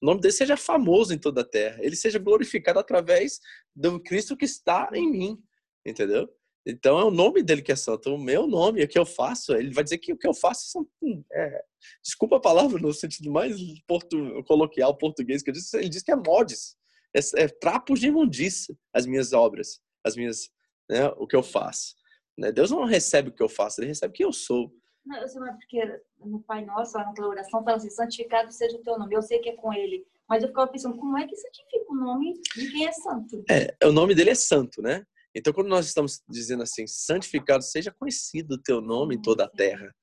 O 0.00 0.06
nome 0.06 0.20
dele 0.20 0.32
seja 0.32 0.56
famoso 0.56 1.12
em 1.12 1.18
toda 1.18 1.40
a 1.40 1.44
terra. 1.44 1.78
Ele 1.82 1.96
seja 1.96 2.20
glorificado 2.20 2.78
através 2.78 3.40
do 3.74 3.98
Cristo 3.98 4.36
que 4.36 4.44
está 4.44 4.88
em 4.94 5.10
mim. 5.10 5.42
Entendeu? 5.84 6.28
Então 6.64 6.98
é 7.00 7.04
o 7.04 7.10
nome 7.10 7.42
dele 7.42 7.62
que 7.62 7.72
é 7.72 7.76
santo. 7.76 8.14
O 8.14 8.18
meu 8.18 8.46
nome, 8.46 8.84
o 8.84 8.88
que 8.88 8.98
eu 8.98 9.04
faço, 9.04 9.54
ele 9.54 9.72
vai 9.72 9.82
dizer 9.82 9.98
que 9.98 10.12
o 10.12 10.16
que 10.16 10.28
eu 10.28 10.32
faço 10.32 10.68
são. 10.70 10.88
É, 11.32 11.64
desculpa 12.00 12.36
a 12.36 12.40
palavra 12.40 12.80
no 12.80 12.92
sentido 12.92 13.28
mais 13.32 13.56
portu, 13.88 14.42
coloquial 14.44 14.96
português 14.96 15.42
que 15.42 15.50
eu 15.50 15.54
disse, 15.54 15.76
ele 15.76 15.88
diz 15.88 16.02
que 16.02 16.12
é 16.12 16.16
mods 16.16 16.76
é, 17.14 17.44
é 17.44 17.48
trapos 17.48 18.00
de 18.00 18.08
imundícia 18.08 18.76
as 18.92 19.06
minhas 19.06 19.32
obras, 19.32 19.80
as 20.04 20.16
minhas, 20.16 20.50
né, 20.90 21.06
o 21.16 21.26
que 21.26 21.36
eu 21.36 21.42
faço. 21.42 21.94
Né? 22.36 22.50
Deus 22.50 22.70
não 22.70 22.84
recebe 22.84 23.28
o 23.28 23.32
que 23.32 23.42
eu 23.42 23.48
faço, 23.48 23.80
ele 23.80 23.88
recebe 23.88 24.14
quem 24.14 24.24
eu 24.24 24.32
sou. 24.32 24.72
Não, 25.06 25.18
eu 25.18 25.28
sei, 25.28 25.40
mas 25.40 25.56
porque 25.56 26.00
no 26.18 26.40
Pai 26.42 26.64
Nosso, 26.64 26.96
lá 26.96 27.04
naquela 27.04 27.28
oração, 27.28 27.62
fala 27.62 27.76
assim, 27.76 27.90
santificado 27.90 28.50
seja 28.50 28.76
o 28.76 28.82
teu 28.82 28.98
nome. 28.98 29.14
Eu 29.14 29.22
sei 29.22 29.38
que 29.38 29.50
é 29.50 29.56
com 29.56 29.72
ele. 29.72 30.06
Mas 30.28 30.42
eu 30.42 30.48
ficava 30.48 30.70
pensando, 30.70 30.96
como 30.96 31.18
é 31.18 31.26
que 31.26 31.36
santifica 31.36 31.92
o 31.92 31.94
nome 31.94 32.32
de 32.56 32.70
quem 32.70 32.86
é 32.86 32.92
santo? 32.92 33.44
É, 33.50 33.76
o 33.86 33.92
nome 33.92 34.14
dele 34.14 34.30
é 34.30 34.34
santo, 34.34 34.80
né? 34.80 35.04
Então, 35.34 35.52
quando 35.52 35.68
nós 35.68 35.86
estamos 35.86 36.22
dizendo 36.28 36.62
assim, 36.62 36.86
santificado 36.86 37.62
seja 37.62 37.92
conhecido 37.92 38.54
o 38.54 38.62
teu 38.62 38.80
nome 38.80 39.16
em 39.16 39.20
toda 39.20 39.44
a 39.44 39.48
terra, 39.48 39.94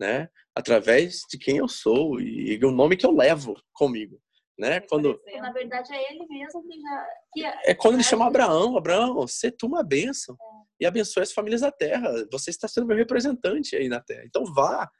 né? 0.00 0.28
Através 0.54 1.22
de 1.28 1.36
quem 1.36 1.58
eu 1.58 1.68
sou 1.68 2.18
e 2.18 2.58
o 2.64 2.70
nome 2.70 2.96
que 2.96 3.04
eu 3.04 3.12
levo 3.12 3.54
comigo, 3.74 4.18
né? 4.58 4.80
Quando 4.80 5.20
na 5.38 5.52
verdade, 5.52 5.92
é 5.94 6.12
ele 6.12 6.26
mesmo 6.28 6.62
que 6.62 6.80
já... 6.80 7.06
Que 7.32 7.44
é 7.70 7.74
quando 7.74 7.94
ele 7.94 8.02
chama 8.02 8.26
Abraão, 8.26 8.76
Abraão, 8.76 9.14
você 9.14 9.50
tu 9.50 9.66
uma 9.66 9.82
bênção 9.82 10.36
e 10.80 10.86
abençoe 10.86 11.22
as 11.22 11.32
famílias 11.32 11.60
da 11.60 11.70
terra. 11.70 12.10
Você 12.30 12.50
está 12.50 12.68
sendo 12.68 12.86
meu 12.86 12.96
representante 12.96 13.76
aí 13.76 13.88
na 13.88 14.00
terra. 14.00 14.24
Então 14.24 14.44
vá, 14.44 14.90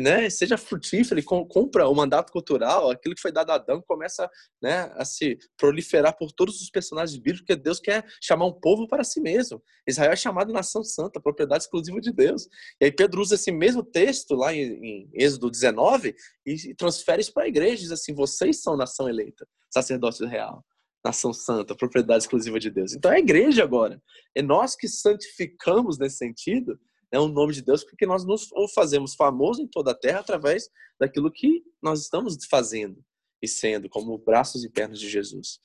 né, 0.00 0.28
seja 0.30 0.56
frutífero, 0.56 1.18
ele 1.18 1.26
cumpra 1.26 1.88
o 1.88 1.94
mandato 1.94 2.32
cultural, 2.32 2.90
aquilo 2.90 3.14
que 3.14 3.20
foi 3.20 3.32
dado 3.32 3.50
a 3.50 3.54
Adão 3.54 3.82
começa 3.82 4.28
né, 4.62 4.92
a 4.94 5.04
se 5.04 5.38
proliferar 5.56 6.16
por 6.16 6.32
todos 6.32 6.60
os 6.60 6.70
personagens 6.70 7.16
bíblicos, 7.16 7.40
porque 7.46 7.56
Deus 7.56 7.80
quer 7.80 8.04
chamar 8.22 8.46
um 8.46 8.52
povo 8.52 8.86
para 8.86 9.04
si 9.04 9.20
mesmo. 9.20 9.62
Israel 9.86 10.12
é 10.12 10.16
chamado 10.16 10.52
nação 10.52 10.82
santa, 10.84 11.20
propriedade 11.20 11.64
exclusiva 11.64 12.00
de 12.00 12.12
Deus. 12.12 12.48
E 12.80 12.86
aí 12.86 12.92
Pedro 12.92 13.20
usa 13.20 13.34
esse 13.34 13.50
mesmo 13.50 13.82
texto 13.82 14.34
lá 14.34 14.52
em, 14.52 14.60
em 14.60 15.10
Êxodo 15.14 15.50
19 15.50 16.14
e 16.44 16.74
transfere 16.74 17.20
isso 17.20 17.32
para 17.32 17.44
a 17.44 17.48
igreja, 17.48 17.82
diz 17.82 17.92
assim, 17.92 18.14
vocês 18.14 18.62
são 18.62 18.76
nação 18.76 19.08
eleita, 19.08 19.46
sacerdócio 19.70 20.26
real 20.26 20.64
nação 21.04 21.32
santa, 21.32 21.76
propriedade 21.76 22.24
exclusiva 22.24 22.58
de 22.58 22.68
Deus. 22.68 22.92
Então 22.92 23.12
é 23.12 23.16
a 23.16 23.20
igreja 23.20 23.62
agora. 23.62 24.02
É 24.34 24.42
nós 24.42 24.74
que 24.74 24.88
santificamos 24.88 25.98
nesse 25.98 26.16
sentido 26.16 26.76
né, 27.16 27.24
o 27.24 27.28
nome 27.28 27.52
de 27.52 27.62
Deus, 27.62 27.84
porque 27.84 28.06
nós 28.06 28.24
nos 28.24 28.50
fazemos 28.74 29.14
famosos 29.14 29.62
em 29.62 29.66
toda 29.66 29.92
a 29.92 29.94
terra 29.94 30.20
através 30.20 30.68
daquilo 30.98 31.30
que 31.30 31.62
nós 31.82 32.02
estamos 32.02 32.36
fazendo 32.48 33.02
e 33.42 33.48
sendo, 33.48 33.88
como 33.88 34.16
braços 34.18 34.64
e 34.64 34.70
pernas 34.70 34.98
de 34.98 35.08
Jesus. 35.08 35.60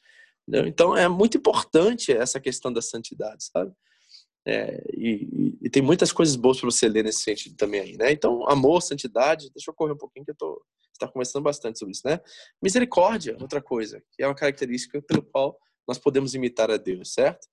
Entendeu? 0.47 0.67
Então 0.67 0.95
é 0.95 1.07
muito 1.07 1.37
importante 1.37 2.11
essa 2.11 2.39
questão 2.39 2.71
da 2.71 2.81
santidade, 2.81 3.43
sabe? 3.43 3.71
É, 4.45 4.83
e, 4.97 5.57
e, 5.61 5.69
tem 5.69 5.83
muitas 5.83 6.11
coisas 6.11 6.35
boas 6.35 6.59
para 6.59 6.71
você 6.71 6.89
ler 6.89 7.03
nesse 7.03 7.21
sentido 7.21 7.55
também 7.55 7.79
aí, 7.79 7.97
né? 7.97 8.11
Então, 8.11 8.49
amor, 8.49 8.81
santidade, 8.81 9.51
deixa 9.53 9.69
eu 9.69 9.75
correr 9.75 9.93
um 9.93 9.97
pouquinho 9.97 10.25
que 10.25 10.31
eu 10.31 10.35
tô 10.35 10.61
está 10.93 11.07
conversando 11.07 11.43
bastante 11.43 11.79
sobre 11.79 11.93
isso, 11.93 12.03
né? 12.05 12.19
Misericórdia, 12.61 13.35
outra 13.41 13.61
coisa, 13.61 14.03
que 14.11 14.21
é 14.23 14.27
uma 14.27 14.35
característica 14.35 15.01
pelo 15.01 15.23
qual 15.23 15.57
nós 15.87 15.97
podemos 15.97 16.35
imitar 16.35 16.69
a 16.69 16.77
Deus, 16.77 17.13
certo? 17.13 17.47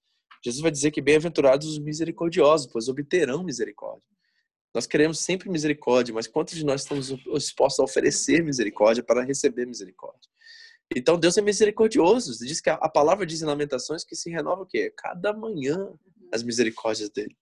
Jesus 0.45 0.63
vai 0.63 0.71
dizer 0.71 0.91
que 0.91 1.01
bem-aventurados 1.01 1.69
os 1.69 1.79
misericordiosos, 1.79 2.67
pois 2.67 2.89
obterão 2.89 3.43
misericórdia. 3.43 4.03
Nós 4.75 4.87
queremos 4.87 5.19
sempre 5.21 5.49
misericórdia, 5.49 6.15
mas 6.15 6.27
quantos 6.27 6.55
de 6.55 6.65
nós 6.65 6.83
estamos 6.83 7.09
dispostos 7.35 7.81
a 7.81 7.85
oferecer 7.85 8.43
misericórdia 8.45 9.03
para 9.03 9.25
receber 9.25 9.67
misericórdia? 9.67 10.31
Então 10.95 11.19
Deus 11.19 11.37
é 11.37 11.43
misericordioso. 11.43 12.33
Diz 12.47 12.61
que 12.61 12.71
a 12.71 12.89
palavra 12.89 13.27
diz 13.27 13.43
em 13.43 13.47
Lamentações 13.47 14.05
que 14.05 14.15
se 14.15 14.31
renova 14.31 14.63
o 14.63 14.67
quê? 14.67 14.93
Cada 14.97 15.33
manhã 15.33 15.93
as 16.33 16.43
misericórdias 16.43 17.11
dele. 17.11 17.37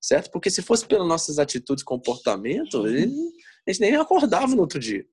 Certo? 0.00 0.30
Porque 0.30 0.50
se 0.50 0.62
fosse 0.62 0.84
pelas 0.84 1.06
nossas 1.06 1.38
atitudes, 1.38 1.84
comportamento, 1.84 2.84
a 2.84 2.90
gente 2.90 3.80
nem 3.80 3.94
acordava 3.94 4.54
no 4.54 4.62
outro 4.62 4.80
dia. 4.80 5.06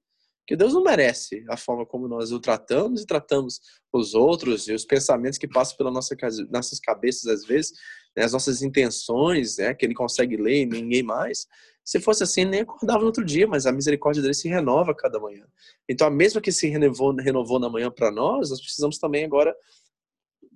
Porque 0.50 0.58
Deus 0.58 0.74
não 0.74 0.82
merece 0.82 1.46
a 1.48 1.56
forma 1.56 1.86
como 1.86 2.08
nós 2.08 2.32
o 2.32 2.40
tratamos 2.40 3.04
e 3.04 3.06
tratamos 3.06 3.62
os 3.94 4.16
outros 4.16 4.68
e 4.68 4.74
os 4.74 4.84
pensamentos 4.84 5.38
que 5.38 5.48
passam 5.48 5.78
pelas 5.78 5.94
nossa, 5.94 6.16
nossas 6.50 6.80
cabeças 6.80 7.28
às 7.28 7.46
vezes, 7.46 7.72
né, 8.18 8.24
as 8.24 8.34
nossas 8.34 8.64
intenções, 8.64 9.60
né, 9.60 9.76
que 9.76 9.86
ele 9.86 9.94
consegue 9.94 10.36
ler 10.38 10.64
e 10.64 10.66
ninguém 10.66 11.04
mais. 11.04 11.46
Se 11.86 12.00
fosse 12.00 12.24
assim, 12.24 12.46
nem 12.46 12.62
acordava 12.62 13.02
no 13.02 13.06
outro 13.06 13.24
dia, 13.24 13.46
mas 13.46 13.68
a 13.68 13.72
misericórdia 13.72 14.24
dele 14.24 14.34
se 14.34 14.50
renova 14.50 14.96
cada 14.96 15.20
manhã. 15.20 15.46
Então, 15.88 16.08
a 16.08 16.10
mesma 16.10 16.42
que 16.42 16.52
se 16.52 16.68
renovou, 16.68 17.16
renovou 17.16 17.60
na 17.60 17.70
manhã 17.70 17.92
para 17.92 18.10
nós, 18.10 18.50
nós 18.50 18.60
precisamos 18.60 18.98
também 18.98 19.26
agora 19.26 19.56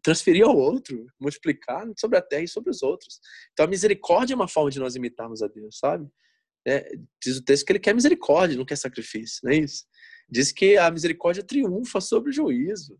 transferir 0.01 0.43
ao 0.43 0.57
outro, 0.57 1.05
multiplicar 1.19 1.85
sobre 1.99 2.17
a 2.17 2.21
terra 2.21 2.45
e 2.45 2.47
sobre 2.47 2.71
os 2.71 2.81
outros. 2.81 3.19
Então, 3.51 3.67
a 3.67 3.69
misericórdia 3.69 4.33
é 4.33 4.35
uma 4.35 4.47
forma 4.47 4.71
de 4.71 4.79
nós 4.79 4.95
imitarmos 4.95 5.43
a 5.43 5.47
Deus, 5.47 5.77
sabe? 5.77 6.09
É, 6.65 6.91
diz 7.21 7.37
o 7.37 7.43
texto 7.43 7.65
que 7.65 7.71
ele 7.73 7.79
quer 7.79 7.93
misericórdia, 7.93 8.57
não 8.57 8.65
quer 8.65 8.77
sacrifício, 8.77 9.41
não 9.43 9.51
é 9.51 9.57
isso? 9.57 9.85
Diz 10.29 10.51
que 10.51 10.77
a 10.77 10.89
misericórdia 10.89 11.43
triunfa 11.43 11.99
sobre 11.99 12.29
o 12.29 12.33
juízo. 12.33 12.97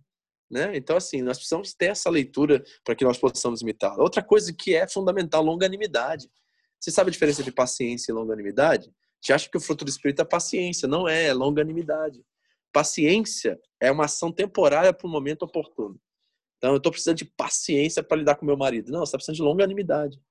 Né? 0.51 0.75
Então, 0.75 0.95
assim, 0.95 1.21
nós 1.21 1.37
precisamos 1.37 1.73
ter 1.73 1.87
essa 1.87 2.09
leitura 2.09 2.63
para 2.83 2.95
que 2.95 3.03
nós 3.03 3.17
possamos 3.17 3.61
imitar. 3.61 3.99
Outra 3.99 4.21
coisa 4.21 4.53
que 4.53 4.75
é 4.75 4.87
fundamental, 4.87 5.43
longanimidade. 5.43 6.29
Você 6.79 6.91
sabe 6.91 7.09
a 7.09 7.11
diferença 7.11 7.41
de 7.41 7.51
paciência 7.51 8.11
e 8.11 8.13
longanimidade? 8.13 8.93
Você 9.19 9.33
acha 9.33 9.49
que 9.49 9.57
o 9.57 9.61
fruto 9.61 9.85
do 9.85 9.89
Espírito 9.89 10.21
é 10.21 10.25
paciência. 10.25 10.87
Não 10.87 11.07
é, 11.07 11.25
é 11.25 11.33
longanimidade. 11.33 12.23
Paciência 12.71 13.59
é 13.79 13.91
uma 13.91 14.05
ação 14.05 14.31
temporária 14.31 14.93
para 14.93 15.07
o 15.07 15.09
momento 15.09 15.43
oportuno. 15.43 15.99
Então, 16.57 16.71
eu 16.71 16.77
estou 16.77 16.91
precisando 16.91 17.17
de 17.17 17.25
paciência 17.25 18.03
para 18.03 18.17
lidar 18.17 18.35
com 18.35 18.45
meu 18.45 18.57
marido. 18.57 18.91
Não, 18.91 18.99
você 18.99 19.05
está 19.05 19.17
precisando 19.17 19.37
de 19.37 19.41
longanimidade. 19.41 20.21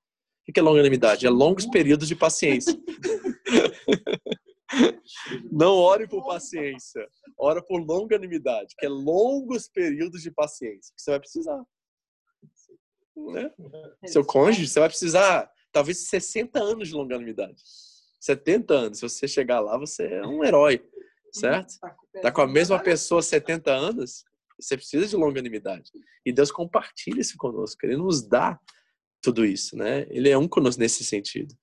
O 0.48 0.52
que 0.52 0.58
é 0.58 0.62
longanimidade? 0.62 1.26
É 1.26 1.30
longos 1.30 1.66
períodos 1.66 2.08
de 2.08 2.16
paciência. 2.16 2.76
Não 5.50 5.74
ore 5.74 6.08
por 6.08 6.24
paciência, 6.24 7.06
ora 7.38 7.62
por 7.62 7.78
longanimidade, 7.78 8.74
que 8.78 8.86
é 8.86 8.88
longos 8.88 9.68
períodos 9.68 10.22
de 10.22 10.30
paciência 10.30 10.92
que 10.96 11.02
você 11.02 11.10
vai 11.10 11.20
precisar. 11.20 11.62
Né? 13.16 13.50
Seu 14.06 14.24
cônjuge, 14.24 14.68
você 14.68 14.80
vai 14.80 14.88
precisar 14.88 15.50
talvez 15.70 16.08
60 16.08 16.58
anos 16.58 16.88
de 16.88 16.94
longanimidade. 16.94 17.62
70 18.20 18.74
anos, 18.74 18.98
se 18.98 19.08
você 19.08 19.28
chegar 19.28 19.60
lá, 19.60 19.76
você 19.76 20.04
é 20.04 20.26
um 20.26 20.44
herói, 20.44 20.82
certo? 21.32 21.74
Tá 22.22 22.30
com 22.30 22.40
a 22.40 22.46
mesma 22.46 22.78
pessoa 22.78 23.20
70 23.20 23.70
anos, 23.70 24.24
você 24.58 24.76
precisa 24.76 25.06
de 25.06 25.16
longanimidade. 25.16 25.90
E 26.24 26.32
Deus 26.32 26.50
compartilha 26.50 27.20
isso 27.20 27.36
conosco, 27.36 27.84
Ele 27.84 27.96
nos 27.96 28.22
dá 28.22 28.58
tudo 29.22 29.46
isso, 29.46 29.76
né? 29.76 30.06
Ele 30.10 30.28
é 30.28 30.36
um 30.36 30.48
conosco 30.48 30.80
nesse 30.80 31.04
sentido. 31.04 31.54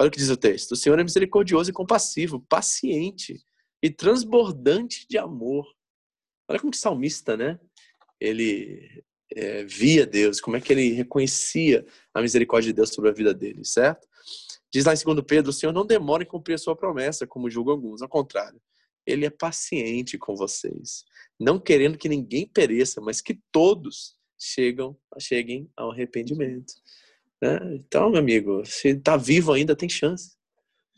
Olha 0.00 0.08
o 0.08 0.10
que 0.10 0.18
diz 0.18 0.30
o 0.30 0.36
texto: 0.36 0.72
O 0.72 0.76
Senhor 0.76 0.98
é 0.98 1.04
misericordioso 1.04 1.70
e 1.70 1.72
compassivo, 1.72 2.40
paciente 2.48 3.42
e 3.82 3.90
transbordante 3.90 5.06
de 5.08 5.18
amor. 5.18 5.66
Olha 6.48 6.60
como 6.60 6.70
que 6.70 6.78
salmista, 6.78 7.36
né? 7.36 7.58
Ele 8.20 9.02
é, 9.34 9.64
via 9.64 10.06
Deus, 10.06 10.40
como 10.40 10.56
é 10.56 10.60
que 10.60 10.72
ele 10.72 10.92
reconhecia 10.92 11.84
a 12.14 12.22
misericórdia 12.22 12.72
de 12.72 12.76
Deus 12.76 12.90
sobre 12.90 13.10
a 13.10 13.12
vida 13.12 13.34
dele, 13.34 13.64
certo? 13.64 14.08
Diz 14.72 14.84
lá 14.84 14.94
em 14.94 14.96
2 14.96 15.24
Pedro: 15.26 15.50
O 15.50 15.52
Senhor 15.52 15.72
não 15.72 15.84
demora 15.84 16.22
em 16.22 16.26
cumprir 16.26 16.54
a 16.54 16.58
sua 16.58 16.76
promessa, 16.76 17.26
como 17.26 17.50
julgam 17.50 17.74
alguns, 17.74 18.00
ao 18.00 18.08
contrário. 18.08 18.60
Ele 19.06 19.24
é 19.24 19.30
paciente 19.30 20.18
com 20.18 20.36
vocês, 20.36 21.04
não 21.40 21.58
querendo 21.58 21.96
que 21.96 22.08
ninguém 22.08 22.46
pereça, 22.46 23.00
mas 23.00 23.20
que 23.22 23.40
todos 23.50 24.18
chegam, 24.38 24.96
cheguem 25.18 25.70
ao 25.76 25.90
arrependimento. 25.90 26.74
Né? 27.40 27.58
Então, 27.74 28.10
meu 28.10 28.18
amigo, 28.18 28.64
se 28.64 28.94
tá 28.96 29.16
vivo 29.16 29.52
ainda, 29.52 29.76
tem 29.76 29.88
chance. 29.88 30.36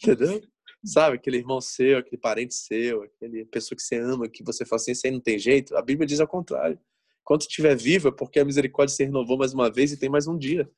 Entendeu? 0.03 0.43
Sabe, 0.85 1.17
aquele 1.17 1.37
irmão 1.37 1.61
seu, 1.61 1.99
aquele 1.99 2.17
parente 2.17 2.55
seu, 2.55 3.03
aquele 3.03 3.45
pessoa 3.45 3.77
que 3.77 3.83
você 3.83 3.97
ama, 3.97 4.29
que 4.29 4.43
você 4.43 4.65
fala 4.65 4.81
assim, 4.81 4.93
isso 4.93 5.07
aí 5.07 5.13
não 5.13 5.21
tem 5.21 5.39
jeito. 5.39 5.77
A 5.77 5.83
Bíblia 5.83 6.07
diz 6.07 6.21
ao 6.21 6.29
contrário. 6.29 6.79
Quando 7.23 7.43
estiver 7.43 7.77
vivo 7.77 8.09
é 8.09 8.11
porque 8.13 8.41
a 8.41 8.45
misericórdia 8.45 8.95
se 8.95 9.05
renovou 9.05 9.37
mais 9.37 9.53
uma 9.53 9.71
vez 9.71 9.93
e 9.93 9.99
tem 9.99 10.09
mais 10.09 10.27
um 10.27 10.39
dia. 10.39 10.69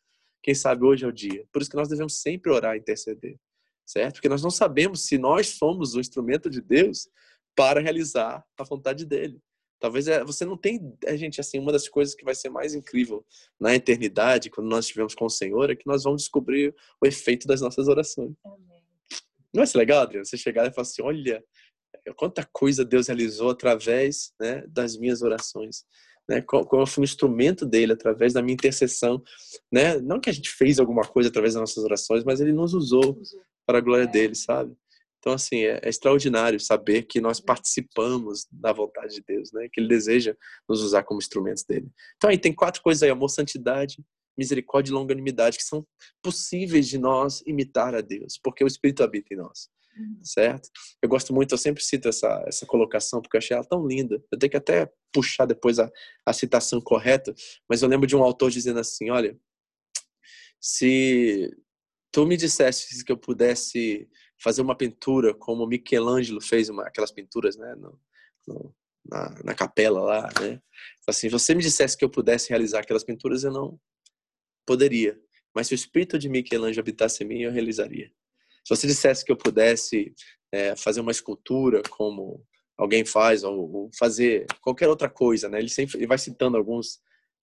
Quem 0.42 0.54
sabe 0.54 0.84
hoje 0.84 1.04
é 1.04 1.08
o 1.08 1.12
dia. 1.12 1.46
Por 1.52 1.62
isso 1.62 1.70
que 1.70 1.76
nós 1.76 1.88
devemos 1.88 2.20
sempre 2.20 2.50
orar 2.50 2.74
e 2.74 2.80
interceder. 2.80 3.38
Certo? 3.86 4.14
Porque 4.14 4.28
nós 4.28 4.42
não 4.42 4.50
sabemos 4.50 5.06
se 5.06 5.16
nós 5.18 5.48
somos 5.48 5.94
o 5.94 6.00
instrumento 6.00 6.50
de 6.50 6.60
Deus 6.60 7.08
para 7.54 7.80
realizar 7.80 8.44
a 8.58 8.64
vontade 8.64 9.06
dele. 9.06 9.40
Talvez 9.82 10.06
é, 10.06 10.22
você 10.22 10.44
não 10.44 10.56
tem, 10.56 10.96
a 11.08 11.16
gente, 11.16 11.40
assim, 11.40 11.58
uma 11.58 11.72
das 11.72 11.88
coisas 11.88 12.14
que 12.14 12.24
vai 12.24 12.36
ser 12.36 12.48
mais 12.48 12.72
incrível 12.72 13.26
na 13.58 13.74
eternidade, 13.74 14.48
quando 14.48 14.68
nós 14.68 14.84
estivermos 14.84 15.12
com 15.12 15.24
o 15.24 15.28
Senhor, 15.28 15.68
é 15.68 15.74
que 15.74 15.88
nós 15.88 16.04
vamos 16.04 16.22
descobrir 16.22 16.72
o 17.02 17.04
efeito 17.04 17.48
das 17.48 17.60
nossas 17.60 17.88
orações. 17.88 18.32
Não 19.52 19.64
é 19.64 19.66
legal, 19.74 20.02
Adriano? 20.02 20.24
Você 20.24 20.36
chegar 20.36 20.68
e 20.68 20.72
falar 20.72 20.82
assim, 20.82 21.02
olha, 21.02 21.42
quanta 22.14 22.48
coisa 22.52 22.84
Deus 22.84 23.08
realizou 23.08 23.50
através 23.50 24.32
né, 24.40 24.64
das 24.68 24.96
minhas 24.96 25.20
orações. 25.20 25.84
Né, 26.28 26.40
qual, 26.40 26.64
qual 26.64 26.86
foi 26.86 27.02
o 27.02 27.04
instrumento 27.04 27.66
dele 27.66 27.94
através 27.94 28.32
da 28.32 28.40
minha 28.40 28.54
intercessão, 28.54 29.20
né? 29.72 29.98
Não 29.98 30.20
que 30.20 30.30
a 30.30 30.32
gente 30.32 30.48
fez 30.50 30.78
alguma 30.78 31.02
coisa 31.02 31.28
através 31.28 31.54
das 31.54 31.60
nossas 31.60 31.82
orações, 31.82 32.22
mas 32.22 32.40
ele 32.40 32.52
nos 32.52 32.72
usou 32.72 33.20
para 33.66 33.78
a 33.78 33.80
glória 33.80 34.06
dele, 34.06 34.36
sabe? 34.36 34.72
Então, 35.22 35.34
assim, 35.34 35.58
é, 35.60 35.78
é, 35.80 35.88
extraordinário 35.88 36.58
saber 36.58 37.04
que 37.04 37.20
nós 37.20 37.38
participamos 37.38 38.44
da 38.50 38.72
vontade 38.72 39.14
de 39.14 39.22
Deus, 39.22 39.52
né? 39.52 39.68
Que 39.72 39.80
Ele 39.80 39.86
deseja 39.86 40.36
nos 40.68 40.82
usar 40.82 41.04
como 41.04 41.20
instrumentos 41.20 41.62
dele. 41.62 41.88
Então, 42.16 42.28
aí 42.28 42.36
tem 42.36 42.52
quatro 42.52 42.82
coisas 42.82 43.04
aí: 43.04 43.10
amor, 43.10 43.28
santidade, 43.28 44.02
misericórdia 44.36 44.90
e 44.90 44.94
longanimidade, 44.94 45.58
que 45.58 45.62
são 45.62 45.86
possíveis 46.20 46.88
de 46.88 46.98
nós 46.98 47.40
imitar 47.46 47.94
a 47.94 48.00
Deus, 48.00 48.36
porque 48.42 48.64
o 48.64 48.66
Espírito 48.66 49.04
habita 49.04 49.32
em 49.32 49.36
nós. 49.36 49.68
certo? 50.24 50.68
Eu 51.00 51.08
gosto 51.08 51.32
muito, 51.32 51.52
eu 51.52 51.58
sempre 51.58 51.84
cito 51.84 52.08
essa, 52.08 52.42
essa 52.48 52.66
colocação, 52.66 53.22
porque 53.22 53.36
eu 53.36 53.38
achei 53.38 53.56
ela 53.56 53.64
tão 53.64 53.86
linda. 53.86 54.20
Eu 54.32 54.36
tenho 54.36 54.50
que 54.50 54.56
até 54.56 54.90
puxar 55.12 55.46
depois 55.46 55.78
a, 55.78 55.88
a 56.26 56.32
citação 56.32 56.80
correta, 56.80 57.32
mas 57.68 57.80
eu 57.80 57.88
lembro 57.88 58.08
de 58.08 58.16
um 58.16 58.24
autor 58.24 58.50
dizendo 58.50 58.80
assim: 58.80 59.08
olha, 59.08 59.38
se 60.60 61.48
tu 62.10 62.26
me 62.26 62.36
dissesse 62.36 63.04
que 63.04 63.12
eu 63.12 63.16
pudesse 63.16 64.08
fazer 64.42 64.62
uma 64.62 64.76
pintura 64.76 65.32
como 65.32 65.66
Michelangelo 65.66 66.40
fez 66.40 66.68
uma, 66.68 66.84
aquelas 66.84 67.12
pinturas, 67.12 67.56
né, 67.56 67.74
no, 67.76 67.98
no, 68.46 68.74
na, 69.04 69.42
na 69.44 69.54
capela 69.54 70.00
lá, 70.00 70.28
né? 70.40 70.60
Assim, 71.06 71.28
se 71.28 71.28
você 71.28 71.54
me 71.54 71.62
dissesse 71.62 71.96
que 71.96 72.04
eu 72.04 72.10
pudesse 72.10 72.48
realizar 72.48 72.80
aquelas 72.80 73.04
pinturas, 73.04 73.44
eu 73.44 73.52
não 73.52 73.78
poderia. 74.66 75.18
Mas 75.54 75.66
se 75.66 75.74
o 75.74 75.76
espírito 75.76 76.18
de 76.18 76.28
Michelangelo 76.28 76.80
habitasse 76.80 77.22
em 77.22 77.26
mim, 77.26 77.40
eu 77.42 77.52
realizaria. 77.52 78.10
Se 78.64 78.74
você 78.74 78.86
dissesse 78.86 79.24
que 79.24 79.32
eu 79.32 79.36
pudesse 79.36 80.14
é, 80.50 80.76
fazer 80.76 81.00
uma 81.00 81.10
escultura 81.10 81.82
como 81.90 82.44
alguém 82.76 83.04
faz, 83.04 83.44
ou, 83.44 83.70
ou, 83.70 83.90
fazer 83.98 84.46
qualquer 84.60 84.88
outra 84.88 85.08
coisa, 85.08 85.48
né? 85.48 85.58
Ele 85.58 85.68
sempre 85.68 85.98
ele 85.98 86.06
vai 86.06 86.18
citando 86.18 86.56
alguns, 86.56 87.00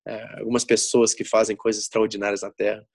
é, 0.08 0.40
algumas 0.40 0.64
pessoas 0.64 1.14
que 1.14 1.24
fazem 1.24 1.56
coisas 1.56 1.84
extraordinárias 1.84 2.42
na 2.42 2.52
Terra. 2.52 2.86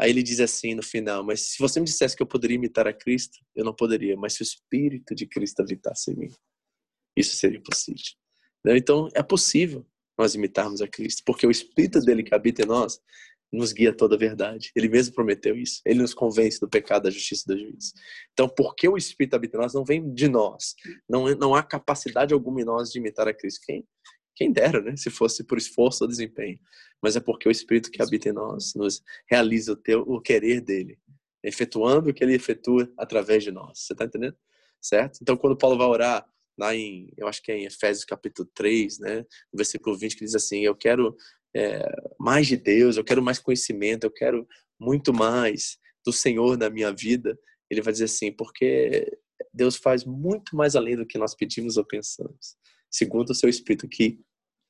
Aí 0.00 0.10
ele 0.10 0.22
diz 0.22 0.40
assim 0.40 0.74
no 0.74 0.82
final: 0.82 1.22
Mas 1.22 1.52
se 1.52 1.58
você 1.58 1.78
me 1.78 1.86
dissesse 1.86 2.16
que 2.16 2.22
eu 2.22 2.26
poderia 2.26 2.56
imitar 2.56 2.86
a 2.86 2.92
Cristo, 2.92 3.38
eu 3.54 3.64
não 3.64 3.74
poderia. 3.74 4.16
Mas 4.16 4.34
se 4.34 4.42
o 4.42 4.44
Espírito 4.44 5.14
de 5.14 5.26
Cristo 5.26 5.60
habitasse 5.60 6.10
em 6.10 6.16
mim, 6.16 6.28
isso 7.16 7.36
seria 7.36 7.60
possível. 7.60 8.02
Né? 8.64 8.76
Então 8.76 9.08
é 9.14 9.22
possível 9.22 9.86
nós 10.18 10.34
imitarmos 10.34 10.80
a 10.80 10.88
Cristo, 10.88 11.22
porque 11.24 11.46
o 11.46 11.50
Espírito 11.50 12.00
dele 12.00 12.22
que 12.22 12.34
habita 12.34 12.62
em 12.62 12.66
nós 12.66 13.00
nos 13.52 13.72
guia 13.72 13.94
toda 13.94 14.14
a 14.14 14.18
verdade. 14.18 14.70
Ele 14.76 14.88
mesmo 14.88 15.14
prometeu 15.14 15.56
isso. 15.56 15.80
Ele 15.84 16.00
nos 16.00 16.14
convence 16.14 16.60
do 16.60 16.68
pecado, 16.68 17.04
da 17.04 17.10
justiça 17.10 17.44
e 17.46 17.54
do 17.54 17.60
juízo. 17.60 17.92
Então, 18.32 18.48
porque 18.48 18.88
o 18.88 18.96
Espírito 18.96 19.34
habita 19.34 19.56
em 19.56 19.60
nós, 19.60 19.74
não 19.74 19.84
vem 19.84 20.12
de 20.14 20.28
nós. 20.28 20.74
Não, 21.08 21.26
não 21.34 21.54
há 21.54 21.62
capacidade 21.62 22.32
alguma 22.32 22.60
em 22.60 22.64
nós 22.64 22.90
de 22.90 22.98
imitar 22.98 23.26
a 23.26 23.34
Cristo. 23.34 23.60
Quem, 23.64 23.84
quem 24.40 24.50
dera, 24.50 24.80
né? 24.80 24.96
Se 24.96 25.10
fosse 25.10 25.44
por 25.44 25.58
esforço 25.58 26.02
ou 26.02 26.08
desempenho. 26.08 26.58
Mas 27.02 27.14
é 27.14 27.20
porque 27.20 27.46
o 27.46 27.50
Espírito 27.50 27.90
que 27.90 28.00
habita 28.00 28.30
em 28.30 28.32
nós 28.32 28.72
nos 28.74 29.02
realiza 29.30 29.72
o, 29.72 29.76
teu, 29.76 30.00
o 30.00 30.18
querer 30.18 30.62
dele, 30.62 30.98
efetuando 31.44 32.08
o 32.08 32.14
que 32.14 32.24
ele 32.24 32.34
efetua 32.34 32.90
através 32.96 33.44
de 33.44 33.50
nós. 33.50 33.80
Você 33.80 33.92
está 33.92 34.06
entendendo? 34.06 34.34
Certo? 34.80 35.18
Então, 35.20 35.36
quando 35.36 35.58
Paulo 35.58 35.76
vai 35.76 35.86
orar, 35.86 36.26
lá 36.58 36.74
em, 36.74 37.12
eu 37.18 37.28
acho 37.28 37.42
que 37.42 37.52
é 37.52 37.58
em 37.58 37.66
Efésios 37.66 38.06
capítulo 38.06 38.48
3, 38.54 38.98
né? 39.00 39.18
No 39.52 39.58
versículo 39.58 39.94
20, 39.94 40.16
que 40.16 40.24
diz 40.24 40.34
assim: 40.34 40.60
Eu 40.60 40.74
quero 40.74 41.14
é, 41.54 41.84
mais 42.18 42.46
de 42.46 42.56
Deus, 42.56 42.96
eu 42.96 43.04
quero 43.04 43.22
mais 43.22 43.38
conhecimento, 43.38 44.04
eu 44.04 44.10
quero 44.10 44.48
muito 44.80 45.12
mais 45.12 45.76
do 46.02 46.14
Senhor 46.14 46.56
na 46.56 46.70
minha 46.70 46.90
vida, 46.92 47.38
ele 47.70 47.82
vai 47.82 47.92
dizer 47.92 48.06
assim, 48.06 48.32
porque 48.32 49.06
Deus 49.52 49.76
faz 49.76 50.02
muito 50.02 50.56
mais 50.56 50.74
além 50.74 50.96
do 50.96 51.06
que 51.06 51.18
nós 51.18 51.34
pedimos 51.34 51.76
ou 51.76 51.84
pensamos, 51.84 52.56
segundo 52.90 53.30
o 53.30 53.34
seu 53.34 53.50
Espírito 53.50 53.86
que 53.86 54.18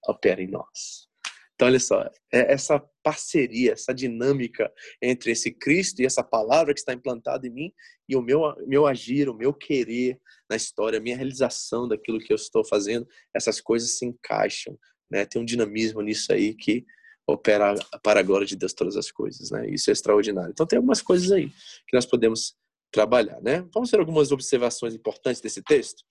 opera 0.06 0.42
em 0.42 0.48
nós. 0.48 1.08
Então, 1.54 1.68
olha 1.68 1.78
só, 1.78 2.02
é 2.32 2.52
essa 2.52 2.82
parceria, 3.02 3.72
essa 3.72 3.92
dinâmica 3.92 4.72
entre 5.02 5.32
esse 5.32 5.50
Cristo 5.50 6.00
e 6.00 6.06
essa 6.06 6.24
palavra 6.24 6.72
que 6.72 6.80
está 6.80 6.94
implantada 6.94 7.46
em 7.46 7.50
mim 7.50 7.72
e 8.08 8.16
o 8.16 8.22
meu, 8.22 8.40
meu 8.66 8.86
agir, 8.86 9.28
o 9.28 9.34
meu 9.34 9.52
querer 9.52 10.18
na 10.48 10.56
história, 10.56 10.98
a 10.98 11.02
minha 11.02 11.16
realização 11.16 11.86
daquilo 11.86 12.18
que 12.18 12.32
eu 12.32 12.36
estou 12.36 12.64
fazendo, 12.64 13.06
essas 13.34 13.60
coisas 13.60 13.90
se 13.90 14.06
encaixam 14.06 14.78
né? 15.10 15.26
Tem 15.26 15.42
um 15.42 15.44
dinamismo 15.44 16.00
nisso 16.00 16.32
aí 16.32 16.54
que 16.54 16.86
opera 17.26 17.74
para 18.02 18.20
a 18.20 18.22
glória 18.22 18.46
de 18.46 18.56
Deus 18.56 18.72
todas 18.72 18.96
as 18.96 19.10
coisas, 19.10 19.50
né? 19.50 19.68
Isso 19.68 19.90
é 19.90 19.92
extraordinário. 19.92 20.50
Então 20.52 20.66
tem 20.66 20.76
algumas 20.76 21.02
coisas 21.02 21.30
aí 21.32 21.48
que 21.86 21.94
nós 21.94 22.06
podemos 22.06 22.54
trabalhar, 22.92 23.40
né? 23.40 23.66
Vamos 23.74 23.90
ter 23.90 23.98
algumas 23.98 24.30
observações 24.30 24.94
importantes 24.94 25.40
desse 25.40 25.62
texto. 25.62 26.04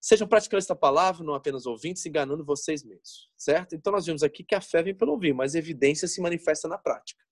Sejam 0.00 0.26
praticando 0.26 0.58
esta 0.58 0.74
palavra, 0.74 1.22
não 1.22 1.34
apenas 1.34 1.66
ouvintes, 1.66 2.04
enganando 2.06 2.44
vocês 2.44 2.82
mesmos, 2.82 3.30
certo? 3.36 3.74
Então 3.74 3.92
nós 3.92 4.06
vimos 4.06 4.22
aqui 4.22 4.42
que 4.42 4.54
a 4.54 4.60
fé 4.60 4.82
vem 4.82 4.94
pelo 4.94 5.12
ouvir, 5.12 5.34
mas 5.34 5.54
a 5.54 5.58
evidência 5.58 6.08
se 6.08 6.20
manifesta 6.20 6.66
na 6.66 6.78
prática, 6.78 7.22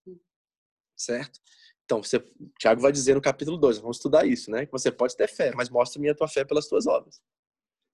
certo? 0.97 1.41
Então, 1.85 2.03
você, 2.03 2.23
Tiago 2.59 2.83
vai 2.83 2.93
dizer 2.93 3.14
no 3.14 3.23
capítulo 3.23 3.57
2, 3.57 3.79
vamos 3.79 3.97
estudar 3.97 4.27
isso, 4.27 4.51
né? 4.51 4.66
Que 4.66 4.73
você 4.73 4.93
pode 4.93 5.16
ter 5.16 5.27
fé, 5.27 5.53
mas 5.57 5.71
mostra-me 5.71 6.11
a 6.11 6.14
tua 6.14 6.29
fé 6.29 6.45
pelas 6.45 6.69
tuas 6.69 6.87
obras, 6.87 7.23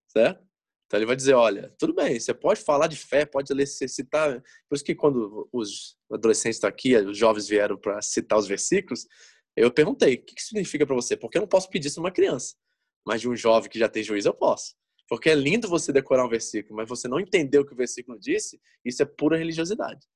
certo? 0.08 0.44
Então 0.86 0.98
ele 0.98 1.06
vai 1.06 1.14
dizer, 1.14 1.34
olha, 1.34 1.72
tudo 1.78 1.94
bem, 1.94 2.18
você 2.18 2.34
pode 2.34 2.60
falar 2.60 2.88
de 2.88 2.96
fé, 2.96 3.24
pode 3.24 3.48
citar. 3.66 4.42
Por 4.68 4.74
isso 4.74 4.84
que 4.84 4.94
quando 4.94 5.48
os 5.52 5.96
adolescentes 6.12 6.56
estão 6.56 6.68
aqui, 6.68 6.96
os 6.96 7.16
jovens 7.16 7.46
vieram 7.48 7.76
para 7.76 8.02
citar 8.02 8.38
os 8.38 8.48
versículos, 8.48 9.06
eu 9.56 9.70
perguntei, 9.70 10.14
o 10.14 10.24
que, 10.24 10.34
que 10.34 10.42
significa 10.42 10.84
para 10.84 10.96
você? 10.96 11.16
Porque 11.16 11.38
eu 11.38 11.42
não 11.42 11.48
posso 11.48 11.70
pedir 11.70 11.86
isso 11.86 12.00
uma 12.00 12.10
criança, 12.10 12.56
mas 13.06 13.20
de 13.20 13.28
um 13.28 13.36
jovem 13.36 13.70
que 13.70 13.78
já 13.78 13.88
tem 13.88 14.02
juízo 14.02 14.28
eu 14.28 14.34
posso. 14.34 14.74
Porque 15.08 15.28
é 15.30 15.34
lindo 15.34 15.68
você 15.68 15.92
decorar 15.92 16.24
um 16.24 16.28
versículo, 16.28 16.76
mas 16.76 16.88
você 16.88 17.06
não 17.06 17.20
entender 17.20 17.58
o 17.58 17.66
que 17.66 17.74
o 17.74 17.76
versículo 17.76 18.18
disse, 18.18 18.60
isso 18.84 19.02
é 19.02 19.06
pura 19.06 19.36
religiosidade. 19.36 20.06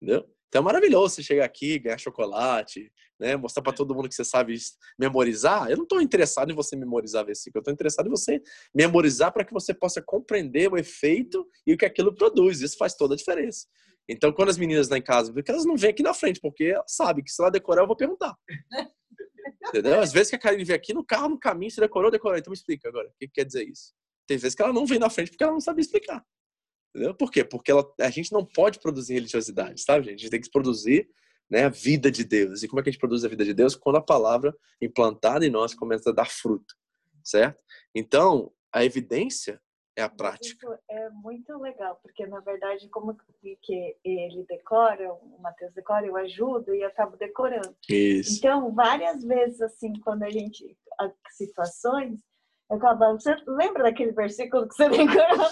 Entendeu? 0.00 0.28
Então 0.48 0.60
é 0.60 0.64
maravilhoso 0.64 1.14
você 1.14 1.22
chegar 1.22 1.46
aqui, 1.46 1.78
ganhar 1.78 1.96
chocolate, 1.96 2.92
né? 3.18 3.36
mostrar 3.36 3.62
para 3.62 3.72
todo 3.72 3.94
mundo 3.94 4.08
que 4.08 4.14
você 4.14 4.24
sabe 4.24 4.54
memorizar. 4.98 5.70
Eu 5.70 5.78
não 5.78 5.84
estou 5.84 6.00
interessado 6.00 6.52
em 6.52 6.54
você 6.54 6.76
memorizar 6.76 7.24
versículo, 7.24 7.58
eu 7.58 7.62
estou 7.62 7.72
interessado 7.72 8.06
em 8.06 8.10
você 8.10 8.40
memorizar 8.74 9.32
para 9.32 9.44
que 9.44 9.52
você 9.52 9.72
possa 9.72 10.02
compreender 10.02 10.70
o 10.70 10.76
efeito 10.76 11.48
e 11.66 11.72
o 11.72 11.78
que 11.78 11.86
aquilo 11.86 12.14
produz. 12.14 12.60
Isso 12.60 12.76
faz 12.76 12.94
toda 12.94 13.14
a 13.14 13.16
diferença. 13.16 13.66
Então, 14.08 14.32
quando 14.32 14.50
as 14.50 14.58
meninas 14.58 14.88
lá 14.88 14.98
em 14.98 15.02
casa, 15.02 15.32
porque 15.32 15.50
elas 15.50 15.64
não 15.64 15.76
vêm 15.76 15.90
aqui 15.90 16.02
na 16.02 16.12
frente, 16.12 16.38
porque 16.40 16.64
elas 16.64 16.92
sabem 16.94 17.24
que 17.24 17.30
se 17.30 17.40
ela 17.40 17.50
decorar, 17.50 17.82
eu 17.82 17.86
vou 17.86 17.96
perguntar. 17.96 18.36
Entendeu? 19.68 20.00
Às 20.00 20.12
vezes 20.12 20.30
que 20.30 20.36
a 20.36 20.38
Karine 20.38 20.64
vem 20.64 20.76
aqui 20.76 20.92
no 20.92 21.04
carro, 21.04 21.28
no 21.28 21.38
caminho, 21.38 21.70
se 21.70 21.80
decorou, 21.80 22.10
decorou. 22.10 22.36
Então 22.36 22.50
me 22.50 22.56
explica 22.56 22.88
agora, 22.88 23.08
o 23.08 23.12
que 23.18 23.28
quer 23.28 23.44
dizer 23.44 23.68
isso? 23.68 23.92
Tem 24.26 24.36
vezes 24.36 24.54
que 24.54 24.62
ela 24.62 24.72
não 24.72 24.86
vem 24.86 24.98
na 24.98 25.10
frente 25.10 25.30
porque 25.30 25.44
ela 25.44 25.52
não 25.52 25.60
sabe 25.60 25.80
explicar. 25.80 26.24
Entendeu? 26.94 27.14
Por 27.14 27.30
quê? 27.30 27.44
Porque 27.44 27.70
ela, 27.70 27.90
a 28.00 28.10
gente 28.10 28.32
não 28.32 28.44
pode 28.44 28.78
produzir 28.78 29.14
religiosidade, 29.14 29.80
sabe, 29.80 30.06
gente? 30.06 30.14
A 30.14 30.18
gente 30.22 30.30
tem 30.30 30.40
que 30.40 30.50
produzir 30.50 31.08
né, 31.50 31.64
a 31.64 31.68
vida 31.68 32.10
de 32.10 32.24
Deus. 32.24 32.62
E 32.62 32.68
como 32.68 32.80
é 32.80 32.82
que 32.82 32.88
a 32.88 32.92
gente 32.92 33.00
produz 33.00 33.24
a 33.24 33.28
vida 33.28 33.44
de 33.44 33.54
Deus? 33.54 33.74
Quando 33.74 33.96
a 33.96 34.02
palavra 34.02 34.54
implantada 34.80 35.46
em 35.46 35.50
nós 35.50 35.74
começa 35.74 36.10
a 36.10 36.12
dar 36.12 36.30
fruto, 36.30 36.74
certo? 37.24 37.58
Então, 37.94 38.52
a 38.72 38.84
evidência 38.84 39.60
é 39.96 40.02
a 40.02 40.08
prática. 40.08 40.80
É 40.88 41.10
muito 41.10 41.56
legal, 41.58 41.98
porque 42.02 42.26
na 42.26 42.40
verdade, 42.40 42.88
como 42.88 43.16
que 43.62 43.96
ele 44.04 44.44
decora, 44.48 45.12
o 45.12 45.38
Mateus 45.40 45.72
decora, 45.74 46.06
eu 46.06 46.16
ajudo 46.16 46.74
e 46.74 46.82
acabo 46.82 47.16
decorando. 47.16 47.76
Isso. 47.88 48.38
Então, 48.38 48.72
várias 48.72 49.22
vezes, 49.22 49.60
assim, 49.60 49.92
quando 50.00 50.22
a 50.22 50.30
gente. 50.30 50.76
situações, 51.30 52.20
eu 52.70 52.76
acabo. 52.76 53.20
Você 53.20 53.34
lembra 53.46 53.84
daquele 53.84 54.12
versículo 54.12 54.68
que 54.68 54.74
você 54.74 54.88
decorou? 54.88 55.50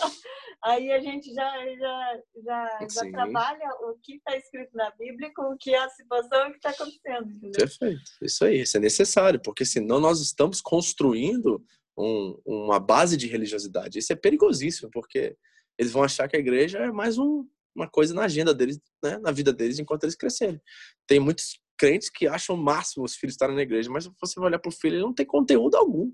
Aí 0.62 0.92
a 0.92 1.00
gente 1.00 1.32
já, 1.32 1.50
já, 1.74 2.20
já, 2.44 2.78
já 2.86 3.10
trabalha 3.10 3.66
o 3.80 3.96
que 4.02 4.16
está 4.16 4.36
escrito 4.36 4.70
na 4.74 4.90
Bíblia 4.90 5.30
com 5.34 5.54
o 5.54 5.56
que 5.58 5.74
é 5.74 5.78
a 5.78 5.88
situação 5.88 6.50
que 6.50 6.56
está 6.56 6.70
acontecendo. 6.70 7.30
Entendeu? 7.30 7.52
Perfeito. 7.52 8.02
Isso 8.20 8.44
aí, 8.44 8.60
isso 8.60 8.76
é 8.76 8.80
necessário, 8.80 9.40
porque 9.42 9.64
senão 9.64 9.98
nós 9.98 10.20
estamos 10.20 10.60
construindo 10.60 11.64
um, 12.00 12.40
uma 12.44 12.80
base 12.80 13.16
de 13.16 13.26
religiosidade. 13.26 13.98
Isso 13.98 14.12
é 14.12 14.16
perigosíssimo, 14.16 14.90
porque 14.90 15.36
eles 15.78 15.92
vão 15.92 16.02
achar 16.02 16.28
que 16.28 16.36
a 16.36 16.40
igreja 16.40 16.78
é 16.78 16.90
mais 16.90 17.18
um, 17.18 17.46
uma 17.74 17.88
coisa 17.88 18.14
na 18.14 18.24
agenda 18.24 18.54
deles, 18.54 18.80
né, 19.02 19.18
na 19.18 19.30
vida 19.30 19.52
deles, 19.52 19.78
enquanto 19.78 20.04
eles 20.04 20.14
crescerem. 20.14 20.60
Tem 21.06 21.20
muitos 21.20 21.60
crentes 21.78 22.10
que 22.10 22.26
acham 22.26 22.56
o 22.56 22.58
máximo 22.58 23.04
os 23.04 23.14
filhos 23.14 23.34
estarem 23.34 23.56
na 23.56 23.62
igreja, 23.62 23.90
mas 23.90 24.08
você 24.20 24.38
vai 24.38 24.48
olhar 24.50 24.58
para 24.58 24.68
o 24.68 24.72
filho, 24.72 24.96
ele 24.96 25.02
não 25.02 25.14
tem 25.14 25.24
conteúdo 25.24 25.76
algum 25.76 26.12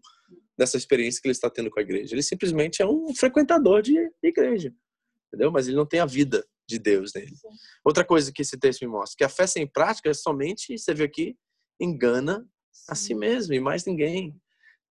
dessa 0.57 0.77
experiência 0.77 1.21
que 1.21 1.27
ele 1.27 1.33
está 1.33 1.51
tendo 1.51 1.71
com 1.71 1.79
a 1.79 1.83
igreja. 1.83 2.15
Ele 2.15 2.23
simplesmente 2.23 2.81
é 2.81 2.87
um 2.87 3.15
frequentador 3.15 3.83
de 3.83 3.95
igreja, 4.23 4.73
entendeu? 5.27 5.51
Mas 5.51 5.67
ele 5.67 5.77
não 5.77 5.87
tem 5.87 6.01
a 6.01 6.07
vida 6.07 6.47
de 6.69 6.79
Deus 6.79 7.13
nele. 7.15 7.35
Sim. 7.35 7.49
Outra 7.85 8.05
coisa 8.05 8.33
que 8.33 8.43
esse 8.43 8.57
texto 8.57 8.83
me 8.83 8.89
mostra, 8.89 9.17
que 9.17 9.25
a 9.25 9.29
fé 9.29 9.47
sem 9.47 9.67
prática 9.67 10.11
é 10.11 10.15
somente, 10.15 10.77
você 10.79 10.95
vê 10.95 11.05
aqui, 11.05 11.37
engana 11.81 12.49
Sim. 12.73 12.85
a 12.89 12.95
si 12.95 13.15
mesmo 13.15 13.55
e 13.55 13.61
mais 13.61 13.85
ninguém. 13.85 14.35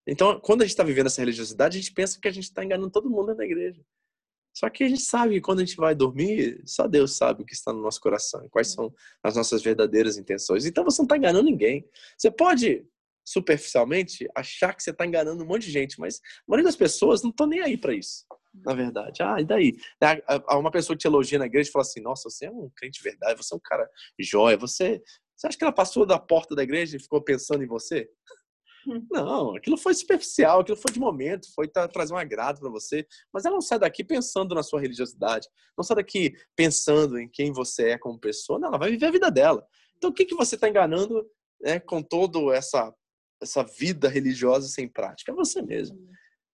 Então, 0.08 0.40
quando 0.40 0.62
a 0.62 0.66
gente 0.66 0.74
está 0.74 0.84
vivendo 0.84 1.08
essa 1.08 1.22
religiosidade, 1.22 1.78
a 1.78 1.82
gente 1.82 1.94
pensa 1.94 2.20
que 2.20 2.28
a 2.28 2.32
gente 2.32 2.44
está 2.46 2.64
enganando 2.64 2.92
todo 2.92 3.10
mundo 3.10 3.34
na 3.34 3.46
igreja. 3.46 3.82
Só 4.54 4.70
que 4.70 4.84
a 4.84 4.88
gente 4.88 5.02
sabe 5.02 5.36
que 5.36 5.42
quando 5.42 5.60
a 5.60 5.66
gente 5.66 5.76
vai 5.76 5.94
dormir, 5.94 6.62
só 6.66 6.88
Deus 6.88 7.18
sabe 7.18 7.42
o 7.42 7.46
que 7.46 7.54
está 7.54 7.74
no 7.74 7.82
nosso 7.82 8.00
coração, 8.00 8.48
quais 8.50 8.72
são 8.72 8.94
as 9.22 9.36
nossas 9.36 9.62
verdadeiras 9.62 10.18
intenções. 10.18 10.66
Então 10.66 10.84
você 10.84 11.02
não 11.02 11.06
está 11.06 11.18
enganando 11.18 11.44
ninguém. 11.50 11.86
Você 12.18 12.32
pode 12.32 12.88
superficialmente, 13.26 14.30
achar 14.36 14.74
que 14.74 14.84
você 14.84 14.92
está 14.92 15.06
enganando 15.06 15.44
um 15.44 15.48
monte 15.48 15.66
de 15.66 15.72
gente, 15.72 16.00
mas 16.00 16.18
a 16.18 16.44
maioria 16.48 16.66
das 16.66 16.76
pessoas 16.76 17.24
não 17.24 17.32
estão 17.32 17.48
nem 17.48 17.60
aí 17.60 17.76
para 17.76 17.94
isso, 17.94 18.24
na 18.54 18.74
verdade. 18.74 19.24
Ah, 19.24 19.42
e 19.42 19.46
daí? 19.46 19.76
Uma 20.52 20.70
pessoa 20.70 20.96
que 20.96 21.02
te 21.02 21.08
elogia 21.08 21.40
na 21.40 21.48
igreja 21.48 21.70
e 21.70 21.72
fala 21.72 21.82
assim: 21.82 22.02
Nossa, 22.02 22.30
você 22.30 22.46
é 22.46 22.52
um 22.52 22.70
crente 22.76 23.00
de 23.00 23.04
verdade, 23.04 23.42
você 23.42 23.54
é 23.54 23.58
um 23.58 23.62
cara 23.64 23.90
jóia, 24.20 24.56
você. 24.56 25.02
Você 25.36 25.48
acha 25.48 25.58
que 25.58 25.64
ela 25.66 25.74
passou 25.74 26.06
da 26.06 26.18
porta 26.18 26.56
da 26.56 26.64
igreja 26.64 26.96
e 26.96 27.00
ficou 27.00 27.22
pensando 27.22 27.62
em 27.62 27.68
você? 27.68 28.10
Não, 29.12 29.56
aquilo 29.56 29.78
foi 29.78 29.94
superficial, 29.94 30.62
aquilo 30.62 30.78
foi 30.78 30.92
de 30.92 31.00
momento, 31.00 31.48
foi 31.54 31.68
trazer 31.68 32.14
um 32.14 32.18
agrado 32.18 32.60
para 32.60 32.70
você, 32.70 33.06
mas 33.34 33.46
ela 33.46 33.56
não 33.56 33.62
sai 33.62 33.80
daqui 33.80 34.04
pensando 34.04 34.54
na 34.54 34.64
sua 34.64 34.80
religiosidade, 34.80 35.48
não 35.78 35.84
sai 35.84 35.98
daqui 35.98 36.34
pensando 36.56 37.18
em 37.18 37.28
quem 37.28 37.52
você 37.52 37.92
é 37.92 37.98
como 37.98 38.20
pessoa, 38.20 38.60
não, 38.60 38.70
ela 38.70 38.78
vai 38.78 38.92
viver 38.92 39.08
a 39.08 39.12
vida 39.12 39.32
dela. 39.32 39.66
Então, 39.98 40.10
o 40.10 40.14
que, 40.14 40.26
que 40.26 40.36
você 40.36 40.56
está 40.56 40.70
enganando 40.70 41.26
né, 41.62 41.80
com 41.80 42.02
toda 42.02 42.40
essa 42.56 42.94
essa 43.42 43.64
vida 43.64 44.08
religiosa 44.08 44.68
sem 44.68 44.88
prática? 44.88 45.32
É 45.32 45.36
você 45.36 45.62
mesmo. 45.62 45.98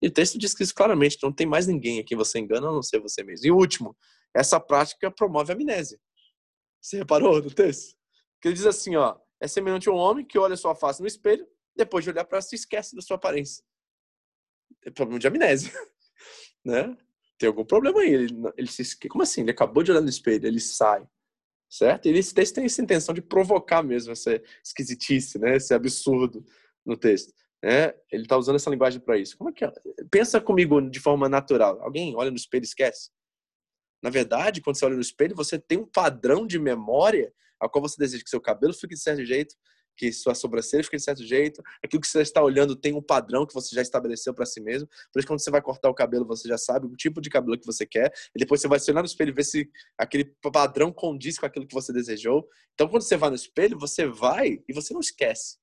E 0.02 0.08
o 0.08 0.12
texto 0.12 0.38
diz 0.38 0.54
que 0.54 0.64
isso 0.64 0.74
claramente, 0.74 1.18
não 1.22 1.32
tem 1.32 1.46
mais 1.46 1.68
ninguém 1.68 2.00
a 2.00 2.04
quem 2.04 2.18
você 2.18 2.40
engana 2.40 2.68
a 2.68 2.72
não 2.72 2.82
ser 2.82 3.00
você 3.00 3.24
mesmo. 3.24 3.46
E 3.46 3.52
o 3.52 3.56
último, 3.56 3.96
essa 4.36 4.60
prática 4.60 5.12
promove 5.12 5.52
a 5.52 5.56
amnésia. 5.56 6.00
Você 6.82 6.98
reparou 6.98 7.42
no 7.42 7.52
texto? 7.52 7.96
Que 8.42 8.48
ele 8.48 8.56
diz 8.56 8.66
assim, 8.66 8.96
ó, 8.96 9.16
é 9.40 9.48
semelhante 9.48 9.88
a 9.88 9.92
um 9.92 9.96
homem 9.96 10.26
que 10.26 10.40
olha 10.40 10.58
sua 10.58 10.74
face 10.76 11.02
no 11.02 11.08
espelho, 11.08 11.46
depois 11.84 12.04
de 12.04 12.10
olhar 12.12 12.26
para 12.26 12.42
se 12.42 12.56
esquece 12.56 12.96
da 12.96 13.02
sua 13.02 13.16
aparência. 13.16 13.64
É 14.86 14.90
problema 14.90 15.20
de 15.20 15.28
amnésia, 15.28 15.72
né? 16.66 16.98
Tem 17.38 17.48
algum 17.48 17.66
problema 17.66 18.02
aí. 18.02 18.14
Ele, 18.14 18.36
ele 18.56 18.68
se 18.68 18.82
esque... 18.82 19.08
Como 19.08 19.24
assim? 19.24 19.42
Ele 19.42 19.52
acabou 19.52 19.84
de 19.84 19.92
olhar 19.92 20.02
no 20.02 20.10
espelho, 20.10 20.46
ele 20.46 20.60
sai, 20.60 21.08
certo? 21.70 22.08
E 22.08 22.14
texto 22.34 22.56
tem 22.56 22.66
essa 22.66 22.82
intenção 22.82 23.14
de 23.14 23.22
provocar 23.22 23.82
mesmo 23.82 24.12
essa 24.12 24.42
esquisitice, 24.64 25.40
né? 25.40 25.56
Esse 25.56 25.74
absurdo 25.74 26.46
no 26.86 26.96
texto. 26.96 27.34
Né? 27.64 27.94
Ele 28.12 28.24
está 28.24 28.38
usando 28.38 28.56
essa 28.56 28.70
linguagem 28.70 29.00
para 29.00 29.18
isso. 29.18 29.38
Como 29.38 29.50
é 29.50 29.54
que 29.54 29.66
é? 29.66 29.72
Pensa 30.10 30.42
comigo 30.42 30.82
de 30.82 31.00
forma 31.00 31.30
natural. 31.30 31.82
Alguém 31.82 32.16
olha 32.16 32.32
no 32.32 32.38
espelho 32.38 32.64
e 32.64 32.66
esquece? 32.66 33.10
Na 34.04 34.10
verdade, 34.10 34.62
quando 34.62 34.78
você 34.78 34.86
olha 34.86 34.96
no 34.96 35.02
espelho, 35.02 35.36
você 35.36 35.60
tem 35.60 35.78
um 35.78 35.86
padrão 35.86 36.48
de 36.48 36.58
memória 36.58 37.32
a 37.60 37.70
qual 37.70 37.82
você 37.82 37.96
deseja 37.98 38.24
que 38.24 38.30
seu 38.30 38.42
cabelo 38.42 38.74
fique 38.74 38.96
de 38.96 39.00
certo 39.02 39.24
jeito, 39.24 39.56
que 39.96 40.12
sua 40.12 40.34
sobrancelha 40.34 40.84
fique 40.84 40.98
de 40.98 41.04
certo 41.04 41.24
jeito. 41.24 41.62
Aquilo 41.84 42.02
que 42.02 42.08
você 42.08 42.22
está 42.22 42.42
olhando 42.42 42.76
tem 42.76 42.94
um 42.94 43.02
padrão 43.02 43.46
que 43.46 43.54
você 43.54 43.76
já 43.76 43.82
estabeleceu 43.82 44.34
para 44.34 44.46
si 44.46 44.60
mesmo. 44.60 44.88
Por 45.12 45.20
isso, 45.20 45.28
quando 45.28 45.40
você 45.40 45.52
vai 45.52 45.62
cortar 45.62 45.90
o 45.90 45.94
cabelo, 45.94 46.26
você 46.26 46.48
já 46.48 46.58
sabe 46.58 46.88
o 46.88 46.96
tipo 46.96 47.22
de 47.22 47.30
cabelo 47.30 47.58
que 47.58 47.66
você 47.66 47.86
quer. 47.86 48.12
E 48.36 48.40
depois 48.40 48.62
você 48.62 48.68
vai 48.68 48.80
se 48.80 48.90
olhar 48.90 49.02
no 49.02 49.08
espelho 49.08 49.30
e 49.30 49.34
ver 49.34 49.44
se 49.44 49.70
aquele 49.98 50.26
padrão 50.52 50.92
condiz 50.92 51.38
com 51.38 51.46
aquilo 51.46 51.68
que 51.68 51.74
você 51.74 51.94
desejou. 51.94 52.48
Então, 52.74 52.88
quando 52.88 53.04
você 53.04 53.18
vai 53.18 53.30
no 53.30 53.36
espelho, 53.36 53.78
você 53.78 54.06
vai 54.06 54.64
e 54.68 54.74
você 54.74 54.94
não 54.94 55.02
esquece. 55.02 55.58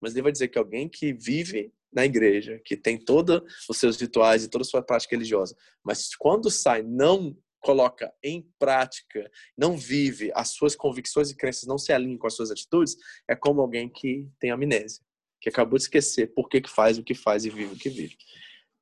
Mas 0.00 0.12
ele 0.12 0.22
vai 0.22 0.32
dizer 0.32 0.48
que 0.48 0.58
alguém 0.58 0.88
que 0.88 1.12
vive 1.12 1.72
na 1.92 2.04
igreja, 2.04 2.60
que 2.64 2.76
tem 2.76 2.98
todos 2.98 3.40
os 3.68 3.76
seus 3.78 3.98
rituais 3.98 4.44
e 4.44 4.48
toda 4.48 4.62
a 4.62 4.66
sua 4.66 4.82
prática 4.82 5.16
religiosa, 5.16 5.56
mas 5.82 6.14
quando 6.14 6.50
sai 6.50 6.82
não 6.82 7.36
coloca 7.60 8.12
em 8.22 8.48
prática, 8.58 9.30
não 9.56 9.76
vive 9.76 10.30
as 10.34 10.50
suas 10.50 10.76
convicções 10.76 11.30
e 11.30 11.36
crenças, 11.36 11.66
não 11.66 11.78
se 11.78 11.92
alinha 11.92 12.18
com 12.18 12.26
as 12.26 12.34
suas 12.34 12.50
atitudes, 12.50 12.96
é 13.28 13.34
como 13.34 13.60
alguém 13.60 13.88
que 13.88 14.28
tem 14.38 14.50
amnésia, 14.50 15.02
que 15.40 15.48
acabou 15.48 15.78
de 15.78 15.84
esquecer 15.84 16.32
por 16.34 16.48
que, 16.48 16.60
que 16.60 16.70
faz 16.70 16.98
o 16.98 17.04
que 17.04 17.14
faz 17.14 17.44
e 17.44 17.50
vive 17.50 17.74
o 17.74 17.78
que 17.78 17.88
vive. 17.88 18.16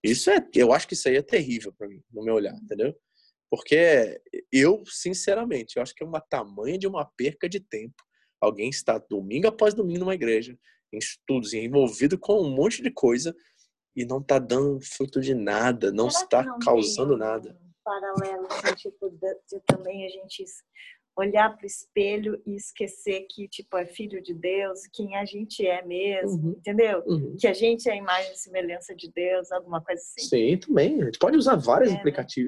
Isso 0.02 0.30
é, 0.30 0.46
eu 0.54 0.72
acho 0.72 0.86
que 0.86 0.94
isso 0.94 1.08
aí 1.08 1.16
é 1.16 1.22
terrível 1.22 1.72
para 1.72 1.88
mim, 1.88 2.02
no 2.12 2.22
meu 2.22 2.34
olhar, 2.34 2.54
entendeu? 2.54 2.94
Porque 3.50 4.20
eu, 4.52 4.82
sinceramente, 4.86 5.76
eu 5.76 5.82
acho 5.82 5.94
que 5.94 6.02
é 6.02 6.06
uma 6.06 6.20
tamanha 6.20 6.78
de 6.78 6.86
uma 6.86 7.04
perca 7.04 7.48
de 7.48 7.60
tempo. 7.60 7.94
Alguém 8.40 8.68
está 8.68 8.98
domingo 8.98 9.48
após 9.48 9.72
domingo 9.72 10.00
numa 10.00 10.14
igreja, 10.14 10.58
em 10.92 10.98
estudos, 10.98 11.54
envolvido 11.54 12.18
com 12.18 12.40
um 12.42 12.50
monte 12.50 12.82
de 12.82 12.90
coisa 12.90 13.34
e 13.94 14.04
não 14.04 14.18
está 14.18 14.38
dando 14.38 14.80
fruto 14.80 15.20
de 15.20 15.34
nada, 15.34 15.90
não 15.90 16.10
Será 16.10 16.24
está 16.24 16.42
não 16.44 16.58
causando 16.58 17.10
tem 17.10 17.18
nada. 17.18 17.58
Paralelo, 17.86 18.46
assim, 18.50 18.74
tipo, 18.74 19.08
de, 19.08 19.34
de 19.48 19.60
também 19.66 20.04
a 20.04 20.08
gente 20.08 20.44
olhar 21.18 21.48
para 21.56 21.64
o 21.64 21.66
espelho 21.66 22.42
e 22.44 22.54
esquecer 22.56 23.26
que, 23.30 23.48
tipo, 23.48 23.74
é 23.78 23.86
filho 23.86 24.20
de 24.22 24.34
Deus, 24.34 24.80
quem 24.92 25.16
a 25.16 25.24
gente 25.24 25.66
é 25.66 25.82
mesmo, 25.82 26.48
Uhum. 26.48 26.54
entendeu? 26.58 27.02
Uhum. 27.06 27.34
Que 27.40 27.46
a 27.46 27.54
gente 27.54 27.88
é 27.88 27.92
a 27.92 27.96
imagem 27.96 28.32
e 28.32 28.36
semelhança 28.36 28.94
de 28.94 29.10
Deus, 29.10 29.50
alguma 29.50 29.80
coisa 29.82 30.02
assim. 30.02 30.28
Sim, 30.28 30.58
também. 30.58 31.00
A 31.00 31.04
gente 31.06 31.18
pode 31.18 31.38
usar 31.38 31.54
várias 31.56 31.90
É, 31.90 31.94
né? 31.94 32.02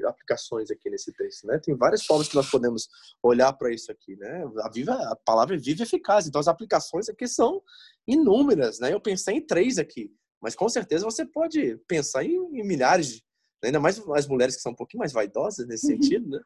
aplicações 0.05 0.69
aqui 0.69 0.87
nesse 0.89 1.11
texto, 1.13 1.47
né? 1.47 1.57
Tem 1.63 1.75
várias 1.75 2.05
formas 2.05 2.27
que 2.27 2.35
nós 2.35 2.51
podemos 2.51 2.87
olhar 3.23 3.51
para 3.53 3.73
isso 3.73 3.91
aqui, 3.91 4.15
né? 4.17 4.43
A, 4.59 4.69
viva, 4.69 4.93
a 4.93 5.15
palavra 5.15 5.55
é 5.55 5.57
viva 5.57 5.81
e 5.81 5.83
eficaz. 5.83 6.27
Então, 6.27 6.39
as 6.39 6.47
aplicações 6.47 7.09
aqui 7.09 7.27
são 7.27 7.63
inúmeras, 8.07 8.79
né? 8.79 8.93
Eu 8.93 9.01
pensei 9.01 9.37
em 9.37 9.41
três 9.45 9.79
aqui, 9.79 10.11
mas 10.39 10.55
com 10.55 10.69
certeza 10.69 11.05
você 11.05 11.25
pode 11.25 11.75
pensar 11.87 12.23
em, 12.23 12.35
em 12.35 12.63
milhares, 12.63 13.07
de, 13.07 13.23
ainda 13.63 13.79
mais 13.79 14.01
as 14.15 14.27
mulheres 14.27 14.55
que 14.55 14.61
são 14.61 14.71
um 14.71 14.75
pouquinho 14.75 14.99
mais 14.99 15.11
vaidosas 15.11 15.67
nesse 15.67 15.85
Uhum. 15.91 16.01
sentido, 16.01 16.29
né? 16.29 16.39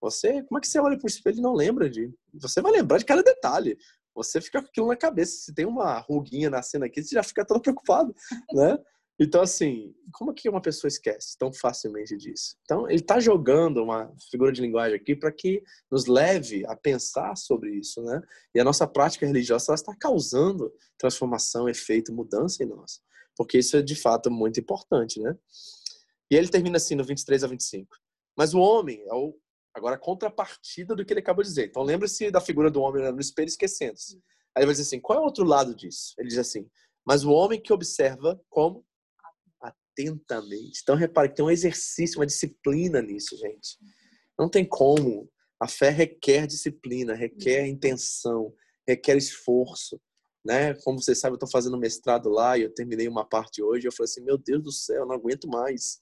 Você, 0.00 0.42
como 0.44 0.58
é 0.58 0.60
que 0.60 0.68
você 0.68 0.78
olha 0.78 0.96
para 0.96 1.06
o 1.06 1.08
espelho 1.08 1.38
e 1.38 1.42
não 1.42 1.54
lembra 1.54 1.88
de? 1.88 2.12
Você 2.34 2.60
vai 2.60 2.70
lembrar 2.72 2.98
de 2.98 3.04
cada 3.04 3.22
detalhe. 3.22 3.78
Você 4.14 4.40
fica 4.40 4.60
com 4.62 4.68
aquilo 4.68 4.86
na 4.88 4.96
cabeça. 4.96 5.44
Se 5.44 5.54
tem 5.54 5.64
uma 5.66 5.98
ruguinha 5.98 6.50
nascendo 6.50 6.84
aqui, 6.84 7.02
você 7.02 7.14
já 7.14 7.22
fica 7.22 7.44
todo 7.44 7.60
preocupado, 7.62 8.14
né? 8.52 8.78
Então, 9.18 9.40
assim, 9.40 9.94
como 10.12 10.34
que 10.34 10.46
uma 10.46 10.60
pessoa 10.60 10.88
esquece 10.88 11.38
tão 11.38 11.50
facilmente 11.50 12.14
disso? 12.18 12.54
Então, 12.64 12.86
ele 12.86 13.00
está 13.00 13.18
jogando 13.18 13.82
uma 13.82 14.12
figura 14.30 14.52
de 14.52 14.60
linguagem 14.60 14.94
aqui 14.94 15.16
para 15.16 15.32
que 15.32 15.62
nos 15.90 16.04
leve 16.04 16.66
a 16.66 16.76
pensar 16.76 17.34
sobre 17.34 17.74
isso, 17.76 18.02
né? 18.02 18.20
E 18.54 18.60
a 18.60 18.64
nossa 18.64 18.86
prática 18.86 19.26
religiosa 19.26 19.72
está 19.72 19.96
causando 19.98 20.70
transformação, 20.98 21.66
efeito, 21.66 22.12
mudança 22.12 22.62
em 22.62 22.66
nós. 22.66 23.00
Porque 23.34 23.58
isso 23.58 23.78
é, 23.78 23.82
de 23.82 23.94
fato, 23.96 24.30
muito 24.30 24.60
importante, 24.60 25.18
né? 25.18 25.34
E 26.30 26.36
ele 26.36 26.48
termina 26.48 26.76
assim, 26.76 26.94
no 26.94 27.04
23 27.04 27.44
a 27.44 27.46
25. 27.46 27.96
Mas 28.36 28.52
o 28.54 28.58
homem 28.58 29.02
é 29.06 29.14
o, 29.14 29.36
agora 29.74 29.96
a 29.96 29.98
contrapartida 29.98 30.94
do 30.94 31.04
que 31.04 31.12
ele 31.12 31.20
acabou 31.20 31.42
de 31.42 31.48
dizer. 31.48 31.68
Então, 31.68 31.82
lembre-se 31.82 32.30
da 32.30 32.40
figura 32.40 32.70
do 32.70 32.80
homem 32.80 33.10
no 33.12 33.20
espelho 33.20 33.48
esquecendo-se. 33.48 34.16
Aí 34.54 34.60
ele 34.60 34.66
vai 34.66 34.74
dizer 34.74 34.82
assim, 34.84 35.00
qual 35.00 35.18
é 35.18 35.22
o 35.22 35.24
outro 35.24 35.44
lado 35.44 35.74
disso? 35.74 36.14
Ele 36.18 36.28
diz 36.28 36.38
assim, 36.38 36.68
mas 37.06 37.24
o 37.24 37.30
homem 37.30 37.60
que 37.60 37.72
observa 37.72 38.40
como? 38.48 38.84
Atentamente. 39.60 40.80
Então, 40.82 40.96
repare 40.96 41.28
que 41.28 41.36
tem 41.36 41.44
um 41.44 41.50
exercício, 41.50 42.18
uma 42.18 42.26
disciplina 42.26 43.00
nisso, 43.00 43.36
gente. 43.36 43.78
Não 44.38 44.48
tem 44.48 44.64
como. 44.64 45.30
A 45.60 45.68
fé 45.68 45.90
requer 45.90 46.46
disciplina, 46.46 47.14
requer 47.14 47.66
intenção, 47.66 48.52
requer 48.86 49.16
esforço. 49.16 50.00
Né? 50.46 50.74
Como 50.84 51.02
você 51.02 51.12
sabe, 51.12 51.32
eu 51.32 51.36
estou 51.36 51.50
fazendo 51.50 51.76
mestrado 51.76 52.28
lá 52.28 52.56
e 52.56 52.62
eu 52.62 52.72
terminei 52.72 53.08
uma 53.08 53.24
parte 53.24 53.60
hoje. 53.60 53.88
Eu 53.88 53.92
falei 53.92 54.04
assim: 54.04 54.22
meu 54.22 54.38
Deus 54.38 54.62
do 54.62 54.70
céu, 54.70 55.02
eu 55.02 55.06
não 55.06 55.16
aguento 55.16 55.48
mais. 55.48 55.98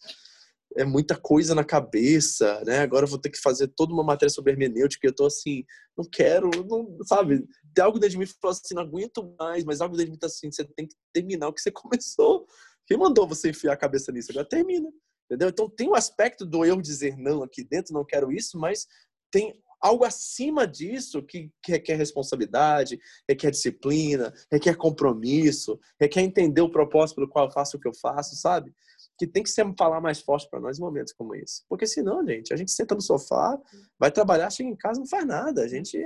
É 0.77 0.85
muita 0.85 1.17
coisa 1.17 1.55
na 1.55 1.65
cabeça, 1.65 2.63
né? 2.67 2.81
Agora 2.81 3.05
eu 3.05 3.09
vou 3.09 3.19
ter 3.19 3.31
que 3.31 3.41
fazer 3.41 3.69
toda 3.69 3.95
uma 3.95 4.05
matéria 4.05 4.29
sobre 4.29 4.53
hermenêutica. 4.53 5.07
Eu 5.07 5.13
estou 5.13 5.27
assim, 5.27 5.65
não 5.97 6.05
quero, 6.05 6.51
não, 6.69 6.99
sabe? 7.05 7.47
Tem 7.75 7.83
algo 7.83 7.99
dentro 7.99 8.13
de 8.13 8.19
mim 8.19 8.27
que 8.27 8.35
fala 8.39 8.53
assim: 8.53 8.75
não 8.75 8.83
aguento 8.83 9.35
mais, 9.39 9.65
mas 9.65 9.81
algo 9.81 9.97
dentro 9.97 10.07
de 10.07 10.11
mim 10.11 10.17
está 10.17 10.27
assim: 10.27 10.53
você 10.53 10.65
tem 10.77 10.87
que 10.87 10.95
terminar 11.11 11.49
o 11.49 11.55
que 11.55 11.63
você 11.63 11.71
começou. 11.73 12.47
Quem 12.87 12.99
mandou 12.99 13.27
você 13.27 13.49
enfiar 13.49 13.73
a 13.73 13.79
cabeça 13.79 14.13
nisso? 14.13 14.31
Agora 14.31 14.47
termina. 14.47 14.91
Entendeu? 15.25 15.49
Então 15.49 15.71
tem 15.71 15.89
o 15.89 15.95
aspecto 15.95 16.45
do 16.45 16.67
eu 16.67 16.83
dizer 16.83 17.17
não 17.17 17.43
aqui 17.43 17.65
dentro, 17.65 17.95
não 17.95 18.05
quero 18.05 18.31
isso, 18.31 18.59
mas 18.59 18.87
tem 19.33 19.59
algo 19.85 20.03
acima 20.03 20.67
disso 20.67 21.23
que, 21.23 21.53
que 21.63 21.73
requer 21.73 21.97
responsabilidade, 21.97 22.99
requer 23.29 23.51
disciplina, 23.51 24.33
requer 24.51 24.77
compromisso, 24.77 25.79
requer 26.01 26.23
entender 26.23 26.63
o 26.63 26.71
propósito 26.71 27.17
pelo 27.17 27.29
qual 27.29 27.45
eu 27.45 27.51
faço 27.51 27.77
o 27.77 27.81
que 27.81 27.87
eu 27.87 27.93
faço, 27.93 28.35
sabe? 28.35 28.75
Que 29.19 29.27
tem 29.27 29.43
que 29.43 29.51
ser 29.51 29.67
falar 29.77 30.01
mais 30.01 30.23
forte 30.23 30.49
para 30.49 30.59
nós 30.59 30.79
em 30.79 30.81
momentos 30.81 31.13
como 31.13 31.35
esse. 31.35 31.63
Porque 31.69 31.87
senão, 31.87 32.27
gente, 32.27 32.51
a 32.55 32.57
gente 32.57 32.71
senta 32.71 32.95
no 32.95 33.03
sofá, 33.03 33.61
vai 33.99 34.11
trabalhar, 34.11 34.49
chega 34.49 34.71
em 34.71 34.77
casa, 34.77 35.01
não 35.01 35.07
faz 35.07 35.27
nada. 35.27 35.63
A 35.63 35.69
gente 35.69 36.03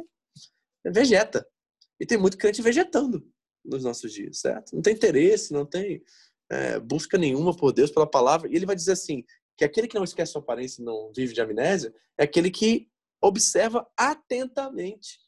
vegeta. 0.85 1.47
E 2.01 2.05
tem 2.05 2.19
muito 2.19 2.37
crente 2.37 2.61
vegetando 2.61 3.25
nos 3.65 3.85
nossos 3.85 4.13
dias, 4.13 4.41
certo? 4.41 4.75
Não 4.75 4.83
tem 4.83 4.95
interesse, 4.95 5.53
não 5.53 5.65
tem 5.65 6.03
é, 6.51 6.81
busca 6.81 7.17
nenhuma 7.17 7.57
por 7.57 7.73
Deus, 7.73 7.93
pela 7.93 8.11
palavra. 8.11 8.51
E 8.51 8.57
ele 8.57 8.67
vai 8.67 8.75
dizer 8.75 8.93
assim, 8.93 9.25
que 9.57 9.65
aquele 9.65 9.87
que 9.87 9.97
não 9.97 10.05
esquece 10.05 10.33
sua 10.33 10.41
aparência 10.41 10.83
e 10.83 10.85
não 10.85 11.13
vive 11.15 11.33
de 11.33 11.41
amnésia 11.41 11.95
é 12.17 12.25
aquele 12.25 12.51
que 12.51 12.89
observa 13.21 13.89
atentamente 13.97 15.19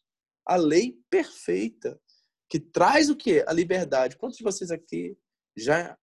a 0.47 0.57
lei 0.57 1.01
perfeita, 1.09 2.01
que 2.49 2.59
traz 2.59 3.09
o 3.11 3.16
quê? 3.16 3.45
A 3.47 3.53
liberdade. 3.53 4.16
Quantos 4.16 4.38
de 4.38 4.45
vocês 4.45 4.70
aqui 4.70 5.16
já 5.57 5.97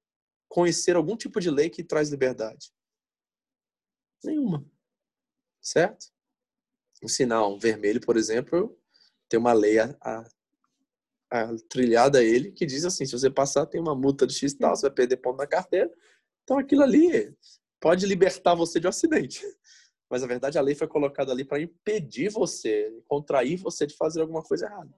conheceram 0.49 0.99
algum 0.99 1.17
tipo 1.17 1.39
de 1.39 1.49
lei 1.49 1.69
que 1.69 1.83
traz 1.83 2.09
liberdade? 2.09 2.71
Nenhuma. 4.23 4.65
Certo? 5.61 6.07
O 7.03 7.09
sinal 7.09 7.59
vermelho, 7.59 8.01
por 8.01 8.17
exemplo, 8.17 8.79
tem 9.29 9.39
uma 9.39 9.53
lei 9.53 9.79
a, 9.79 9.95
a, 10.01 10.29
a, 11.31 11.55
trilhada 11.69 12.19
a 12.19 12.23
ele 12.23 12.51
que 12.51 12.65
diz 12.65 12.85
assim: 12.85 13.05
se 13.05 13.11
você 13.11 13.29
passar, 13.29 13.65
tem 13.65 13.79
uma 13.79 13.95
multa 13.95 14.25
de 14.25 14.33
X 14.33 14.53
tal, 14.53 14.75
você 14.75 14.83
vai 14.83 14.95
perder 14.95 15.17
ponto 15.17 15.37
na 15.37 15.47
carteira. 15.47 15.93
Então 16.43 16.57
aquilo 16.57 16.83
ali 16.83 17.35
pode 17.79 18.05
libertar 18.05 18.55
você 18.55 18.79
de 18.79 18.87
um 18.87 18.89
acidente. 18.89 19.43
Mas 20.09 20.21
na 20.21 20.27
verdade 20.27 20.57
a 20.57 20.61
lei 20.61 20.75
foi 20.75 20.87
colocada 20.87 21.31
ali 21.31 21.43
para 21.43 21.61
impedir 21.61 22.29
você, 22.29 22.93
contrair 23.07 23.57
você 23.57 23.85
de 23.85 23.95
fazer 23.95 24.21
alguma 24.21 24.41
coisa 24.41 24.65
errada. 24.65 24.93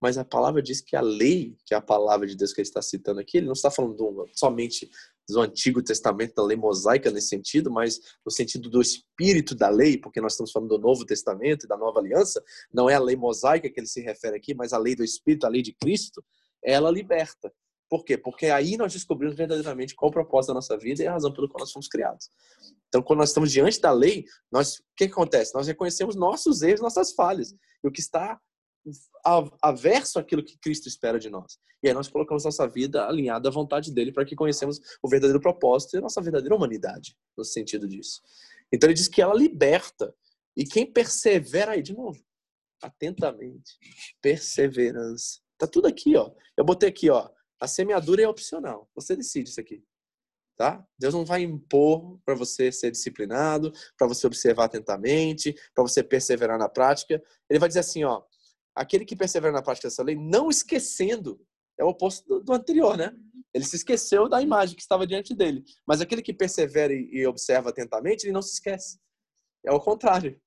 Mas 0.00 0.18
a 0.18 0.24
palavra 0.24 0.62
diz 0.62 0.80
que 0.80 0.94
a 0.94 1.00
lei, 1.00 1.56
que 1.64 1.72
é 1.72 1.76
a 1.76 1.80
palavra 1.80 2.26
de 2.26 2.36
Deus 2.36 2.52
que 2.52 2.60
ele 2.60 2.68
está 2.68 2.82
citando 2.82 3.18
aqui, 3.18 3.38
ele 3.38 3.46
não 3.46 3.54
está 3.54 3.70
falando 3.70 3.94
do, 3.94 4.28
somente 4.34 4.90
do 5.28 5.40
Antigo 5.40 5.82
Testamento, 5.82 6.34
da 6.34 6.44
lei 6.44 6.56
mosaica 6.56 7.10
nesse 7.10 7.28
sentido, 7.28 7.70
mas 7.70 8.00
no 8.24 8.30
sentido 8.30 8.68
do 8.68 8.80
espírito 8.80 9.54
da 9.54 9.68
lei, 9.68 9.98
porque 9.98 10.20
nós 10.20 10.32
estamos 10.32 10.52
falando 10.52 10.68
do 10.68 10.78
Novo 10.78 11.04
Testamento 11.04 11.64
e 11.64 11.68
da 11.68 11.76
Nova 11.76 11.98
Aliança, 11.98 12.42
não 12.72 12.88
é 12.88 12.94
a 12.94 13.00
lei 13.00 13.16
mosaica 13.16 13.68
que 13.70 13.80
ele 13.80 13.86
se 13.86 14.00
refere 14.00 14.36
aqui, 14.36 14.54
mas 14.54 14.72
a 14.72 14.78
lei 14.78 14.94
do 14.94 15.02
Espírito, 15.02 15.46
a 15.46 15.48
lei 15.48 15.62
de 15.62 15.72
Cristo, 15.72 16.22
ela 16.62 16.90
liberta. 16.90 17.52
Por 17.88 18.04
quê? 18.04 18.18
Porque 18.18 18.46
aí 18.46 18.76
nós 18.76 18.92
descobrimos 18.92 19.36
verdadeiramente 19.36 19.94
qual 19.94 20.10
o 20.10 20.12
propósito 20.12 20.48
da 20.48 20.54
nossa 20.54 20.76
vida 20.76 21.02
e 21.02 21.06
a 21.06 21.12
razão 21.12 21.32
pelo 21.32 21.48
qual 21.48 21.60
nós 21.60 21.72
fomos 21.72 21.88
criados. 21.88 22.30
Então, 22.88 23.02
quando 23.02 23.20
nós 23.20 23.30
estamos 23.30 23.52
diante 23.52 23.80
da 23.80 23.92
lei, 23.92 24.24
nós, 24.50 24.78
o 24.78 24.82
que, 24.96 25.04
acontece? 25.04 25.54
Nós 25.54 25.66
reconhecemos 25.66 26.16
nossos 26.16 26.62
erros, 26.62 26.80
nossas 26.80 27.12
falhas. 27.12 27.54
E 27.82 27.88
o 27.88 27.92
que 27.92 28.00
está 28.00 28.40
averso 29.60 30.18
àquilo 30.18 30.44
que 30.44 30.58
Cristo 30.58 30.88
espera 30.88 31.18
de 31.18 31.28
nós. 31.28 31.58
E 31.82 31.88
aí 31.88 31.94
nós 31.94 32.08
colocamos 32.08 32.44
nossa 32.44 32.66
vida 32.66 33.06
alinhada 33.06 33.48
à 33.48 33.52
vontade 33.52 33.92
dele 33.92 34.12
para 34.12 34.24
que 34.24 34.36
conhecemos 34.36 34.80
o 35.02 35.08
verdadeiro 35.08 35.40
propósito 35.40 35.94
e 35.94 35.98
a 35.98 36.00
nossa 36.00 36.20
verdadeira 36.20 36.54
humanidade, 36.54 37.16
no 37.36 37.44
sentido 37.44 37.88
disso. 37.88 38.22
Então 38.72 38.88
ele 38.88 38.94
diz 38.94 39.08
que 39.08 39.20
ela 39.20 39.34
liberta. 39.34 40.14
E 40.56 40.64
quem 40.64 40.90
persevera 40.90 41.72
aí, 41.72 41.82
de 41.82 41.94
novo, 41.94 42.18
atentamente, 42.80 43.76
perseverança. 44.22 45.40
Tá 45.58 45.66
tudo 45.66 45.86
aqui, 45.86 46.16
ó. 46.16 46.30
Eu 46.56 46.64
botei 46.64 46.88
aqui, 46.88 47.10
ó. 47.10 47.28
A 47.60 47.66
semeadura 47.66 48.22
é 48.22 48.28
opcional. 48.28 48.88
Você 48.94 49.16
decide 49.16 49.50
isso 49.50 49.60
aqui. 49.60 49.82
Tá? 50.56 50.86
Deus 50.98 51.12
não 51.12 51.24
vai 51.24 51.42
impor 51.42 52.18
para 52.24 52.34
você 52.34 52.72
ser 52.72 52.90
disciplinado, 52.90 53.72
para 53.96 54.06
você 54.06 54.26
observar 54.26 54.64
atentamente, 54.64 55.54
para 55.74 55.84
você 55.84 56.02
perseverar 56.02 56.58
na 56.58 56.68
prática. 56.68 57.22
Ele 57.48 57.58
vai 57.58 57.68
dizer 57.68 57.80
assim, 57.80 58.04
ó, 58.04 58.22
aquele 58.74 59.04
que 59.04 59.14
persevera 59.14 59.52
na 59.52 59.62
prática 59.62 59.88
dessa 59.88 60.02
lei, 60.02 60.16
não 60.16 60.48
esquecendo, 60.48 61.38
é 61.78 61.84
o 61.84 61.88
oposto 61.88 62.40
do, 62.40 62.52
anterior, 62.54 62.96
né? 62.96 63.14
Ele 63.52 63.64
se 63.64 63.76
esqueceu 63.76 64.28
da 64.28 64.40
imagem 64.40 64.76
que 64.76 64.82
estava 64.82 65.06
diante 65.06 65.34
dele. 65.34 65.62
Mas 65.86 66.00
aquele 66.00 66.22
que 66.22 66.32
persevera 66.32 66.92
e, 66.92 67.08
e 67.12 67.26
observa 67.26 67.70
atentamente, 67.70 68.24
ele 68.24 68.32
não 68.32 68.42
se 68.42 68.54
esquece. 68.54 68.98
É 69.64 69.72
o 69.72 69.80
contrário. 69.80 70.40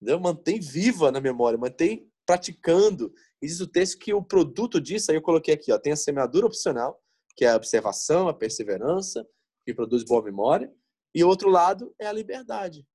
Entendeu? 0.00 0.20
Mantém 0.20 0.60
viva 0.60 1.10
na 1.10 1.20
memória, 1.20 1.58
mantém 1.58 2.10
praticando. 2.28 3.10
E 3.40 3.46
diz 3.46 3.58
o 3.60 3.66
texto 3.66 3.98
que 3.98 4.12
o 4.12 4.22
produto 4.22 4.78
disso, 4.78 5.10
aí 5.10 5.16
eu 5.16 5.22
coloquei 5.22 5.54
aqui, 5.54 5.72
ó, 5.72 5.78
tem 5.78 5.94
a 5.94 5.96
semeadura 5.96 6.46
opcional, 6.46 7.02
que 7.34 7.46
é 7.46 7.48
a 7.48 7.56
observação, 7.56 8.28
a 8.28 8.34
perseverança, 8.34 9.26
que 9.64 9.72
produz 9.72 10.04
boa 10.04 10.22
memória. 10.22 10.70
E 11.14 11.24
o 11.24 11.28
outro 11.28 11.48
lado 11.48 11.94
é 11.98 12.06
a 12.06 12.12
liberdade 12.12 12.86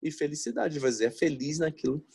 e 0.00 0.12
felicidade. 0.12 0.78
Vai 0.78 0.90
dizer, 0.90 1.06
é 1.06 1.10
feliz 1.10 1.58
naquilo 1.58 2.06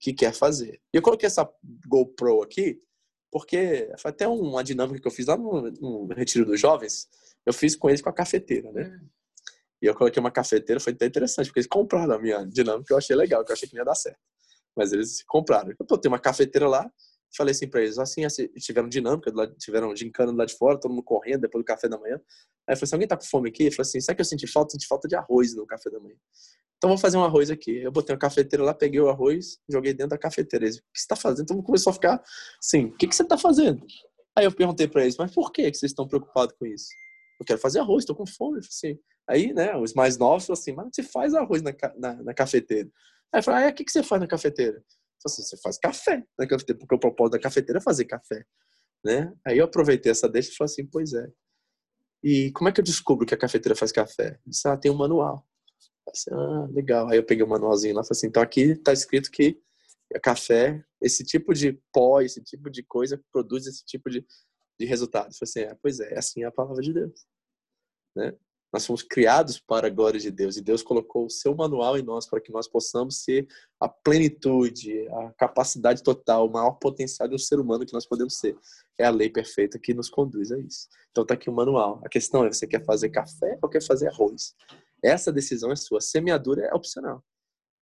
que 0.00 0.14
quer 0.14 0.32
fazer. 0.32 0.80
E 0.94 0.96
eu 0.96 1.02
coloquei 1.02 1.26
essa 1.26 1.46
GoPro 1.86 2.42
aqui, 2.42 2.82
porque 3.30 3.92
foi 3.98 4.10
até 4.10 4.26
uma 4.26 4.64
dinâmica 4.64 5.00
que 5.00 5.06
eu 5.06 5.12
fiz 5.12 5.26
lá 5.26 5.36
no, 5.36 5.70
no 5.70 6.06
Retiro 6.14 6.46
dos 6.46 6.58
Jovens. 6.58 7.08
Eu 7.44 7.52
fiz 7.52 7.76
com 7.76 7.90
eles 7.90 8.00
com 8.00 8.08
a 8.08 8.14
cafeteira, 8.14 8.72
né? 8.72 8.98
E 9.82 9.86
eu 9.86 9.94
coloquei 9.94 10.20
uma 10.20 10.30
cafeteira, 10.30 10.80
foi 10.80 10.94
até 10.94 11.06
interessante, 11.06 11.46
porque 11.46 11.60
eles 11.60 11.68
compraram 11.68 12.14
a 12.14 12.18
minha 12.18 12.44
dinâmica, 12.46 12.92
eu 12.92 12.98
achei 12.98 13.14
legal, 13.14 13.44
que 13.44 13.50
eu 13.50 13.54
achei 13.54 13.68
que 13.68 13.74
não 13.74 13.80
ia 13.80 13.84
dar 13.84 13.94
certo. 13.94 14.29
Mas 14.80 14.94
eles 14.94 15.22
compraram. 15.24 15.74
Eu 15.78 15.86
botei 15.86 16.08
uma 16.08 16.18
cafeteira 16.18 16.66
lá, 16.66 16.90
falei 17.36 17.52
assim 17.52 17.68
pra 17.68 17.82
eles, 17.82 17.98
assim, 17.98 18.24
assim 18.24 18.48
tiveram 18.54 18.88
dinâmica, 18.88 19.30
tiveram 19.58 19.94
gincana 19.94 20.32
lado 20.32 20.48
de 20.48 20.56
fora, 20.56 20.80
todo 20.80 20.90
mundo 20.90 21.02
correndo 21.02 21.42
depois 21.42 21.62
do 21.62 21.66
café 21.66 21.86
da 21.86 21.98
manhã. 21.98 22.14
Aí 22.66 22.72
eu 22.72 22.76
falei 22.78 22.84
assim, 22.84 22.94
alguém 22.94 23.06
tá 23.06 23.14
com 23.14 23.24
fome 23.24 23.50
aqui? 23.50 23.66
Eu 23.66 23.72
falei 23.72 23.82
assim, 23.82 24.00
sabe 24.00 24.16
que 24.16 24.22
eu 24.22 24.24
senti 24.24 24.46
falta? 24.46 24.72
Senti 24.72 24.86
falta 24.86 25.06
de 25.06 25.14
arroz 25.14 25.54
no 25.54 25.66
café 25.66 25.90
da 25.90 26.00
manhã. 26.00 26.14
Então 26.78 26.88
vou 26.88 26.96
fazer 26.96 27.18
um 27.18 27.24
arroz 27.24 27.50
aqui. 27.50 27.76
Eu 27.76 27.92
botei 27.92 28.14
uma 28.14 28.18
cafeteira 28.18 28.64
lá, 28.64 28.72
peguei 28.72 28.98
o 28.98 29.10
arroz, 29.10 29.58
joguei 29.68 29.92
dentro 29.92 30.08
da 30.08 30.18
cafeteira. 30.18 30.64
Eles, 30.64 30.78
o 30.78 30.80
que 30.80 30.98
você 30.98 31.06
tá 31.06 31.14
fazendo? 31.14 31.42
Então 31.42 31.62
começou 31.62 31.90
a 31.90 31.94
ficar 31.94 32.22
assim, 32.58 32.86
o 32.86 32.96
que, 32.96 33.06
que 33.06 33.14
você 33.14 33.22
tá 33.22 33.36
fazendo? 33.36 33.84
Aí 34.34 34.46
eu 34.46 34.52
perguntei 34.52 34.88
pra 34.88 35.02
eles, 35.02 35.18
mas 35.18 35.30
por 35.30 35.52
que 35.52 35.70
que 35.70 35.76
vocês 35.76 35.92
estão 35.92 36.08
preocupados 36.08 36.56
com 36.58 36.64
isso? 36.64 36.88
Eu 37.38 37.44
quero 37.44 37.58
fazer 37.58 37.80
arroz, 37.80 38.06
tô 38.06 38.14
com 38.14 38.26
fome. 38.26 38.60
Assim, 38.60 38.98
aí, 39.28 39.52
né, 39.52 39.76
os 39.76 39.92
mais 39.92 40.16
novos 40.16 40.48
assim, 40.48 40.72
mas 40.72 40.88
você 40.90 41.02
faz 41.02 41.34
arroz 41.34 41.60
na, 41.60 41.74
na, 41.98 42.22
na 42.22 42.32
cafeteira. 42.32 42.88
Aí 43.32 43.42
falei, 43.42 43.64
ah, 43.64 43.66
é, 43.68 43.70
o 43.70 43.74
que, 43.74 43.84
que 43.84 43.92
você 43.92 44.02
faz 44.02 44.20
na 44.20 44.26
cafeteira? 44.26 44.82
Assim, 45.24 45.42
você 45.42 45.56
faz 45.58 45.78
café 45.78 46.24
na 46.38 46.46
cafeteira, 46.46 46.78
porque 46.78 46.94
o 46.94 46.98
propósito 46.98 47.32
da 47.32 47.38
cafeteira 47.38 47.78
é 47.78 47.82
fazer 47.82 48.04
café. 48.06 48.44
Né? 49.04 49.32
Aí 49.46 49.58
eu 49.58 49.64
aproveitei 49.64 50.10
essa 50.10 50.28
deixa 50.28 50.50
e 50.50 50.54
falei 50.54 50.72
assim, 50.72 50.86
pois 50.86 51.12
é. 51.12 51.28
E 52.22 52.50
como 52.52 52.68
é 52.68 52.72
que 52.72 52.80
eu 52.80 52.84
descubro 52.84 53.26
que 53.26 53.34
a 53.34 53.38
cafeteira 53.38 53.76
faz 53.76 53.92
café? 53.92 54.38
Eu 54.44 54.50
disse, 54.50 54.68
ah, 54.68 54.76
tem 54.76 54.90
um 54.90 54.96
manual. 54.96 55.46
Disse, 56.12 56.32
ah, 56.32 56.68
legal. 56.70 57.08
Aí 57.08 57.18
eu 57.18 57.24
peguei 57.24 57.44
o 57.44 57.48
manualzinho 57.48 57.94
lá 57.94 58.02
e 58.02 58.04
falei 58.04 58.18
assim, 58.18 58.26
então 58.26 58.42
aqui 58.42 58.74
tá 58.76 58.92
escrito 58.92 59.30
que 59.30 59.60
café, 60.22 60.84
esse 61.00 61.22
tipo 61.22 61.54
de 61.54 61.80
pó, 61.92 62.20
esse 62.20 62.42
tipo 62.42 62.68
de 62.68 62.82
coisa 62.82 63.22
produz 63.32 63.66
esse 63.66 63.84
tipo 63.84 64.10
de, 64.10 64.26
de 64.78 64.86
resultado. 64.86 65.28
Eu 65.28 65.32
falei 65.32 65.42
assim, 65.42 65.72
ah, 65.72 65.78
pois 65.80 66.00
é, 66.00 66.18
assim 66.18 66.42
é 66.42 66.46
a 66.46 66.52
palavra 66.52 66.82
de 66.82 66.92
Deus. 66.92 67.26
Né? 68.16 68.34
Nós 68.72 68.86
fomos 68.86 69.02
criados 69.02 69.58
para 69.58 69.88
a 69.88 69.90
glória 69.90 70.20
de 70.20 70.30
Deus 70.30 70.56
e 70.56 70.62
Deus 70.62 70.82
colocou 70.82 71.26
o 71.26 71.30
seu 71.30 71.54
manual 71.54 71.98
em 71.98 72.02
nós 72.02 72.26
para 72.26 72.40
que 72.40 72.52
nós 72.52 72.68
possamos 72.68 73.22
ser 73.22 73.48
a 73.80 73.88
plenitude, 73.88 75.08
a 75.08 75.32
capacidade 75.32 76.02
total, 76.02 76.46
o 76.46 76.52
maior 76.52 76.72
potencial 76.72 77.28
de 77.28 77.34
um 77.34 77.38
ser 77.38 77.58
humano 77.58 77.84
que 77.84 77.92
nós 77.92 78.06
podemos 78.06 78.38
ser. 78.38 78.56
É 78.96 79.04
a 79.04 79.10
lei 79.10 79.28
perfeita 79.28 79.78
que 79.78 79.92
nos 79.92 80.08
conduz 80.08 80.52
a 80.52 80.58
isso. 80.58 80.88
Então 81.10 81.26
tá 81.26 81.34
aqui 81.34 81.50
o 81.50 81.52
manual. 81.52 82.00
A 82.04 82.08
questão 82.08 82.44
é 82.44 82.52
você 82.52 82.66
quer 82.66 82.84
fazer 82.84 83.10
café 83.10 83.58
ou 83.60 83.68
quer 83.68 83.82
fazer 83.82 84.08
arroz? 84.08 84.54
Essa 85.02 85.32
decisão 85.32 85.72
é 85.72 85.76
sua. 85.76 85.98
A 85.98 86.02
semeadura 86.02 86.64
é 86.66 86.72
opcional. 86.72 87.24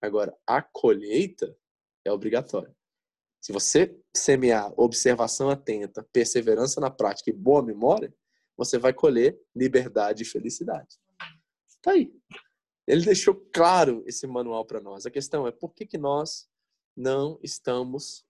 Agora, 0.00 0.34
a 0.46 0.62
colheita 0.62 1.54
é 2.04 2.10
obrigatória. 2.10 2.74
Se 3.40 3.52
você 3.52 3.96
semear 4.16 4.72
observação 4.76 5.50
atenta, 5.50 6.06
perseverança 6.12 6.80
na 6.80 6.90
prática 6.90 7.30
e 7.30 7.32
boa 7.32 7.62
memória, 7.62 8.12
você 8.58 8.76
vai 8.76 8.92
colher 8.92 9.40
liberdade 9.54 10.24
e 10.24 10.26
felicidade. 10.26 10.98
Tá 11.80 11.92
aí. 11.92 12.12
Ele 12.86 13.04
deixou 13.04 13.34
claro 13.52 14.02
esse 14.06 14.26
manual 14.26 14.64
para 14.66 14.80
nós. 14.80 15.06
A 15.06 15.10
questão 15.10 15.46
é 15.46 15.52
por 15.52 15.72
que, 15.72 15.86
que 15.86 15.96
nós 15.96 16.48
não 16.96 17.38
estamos 17.42 18.26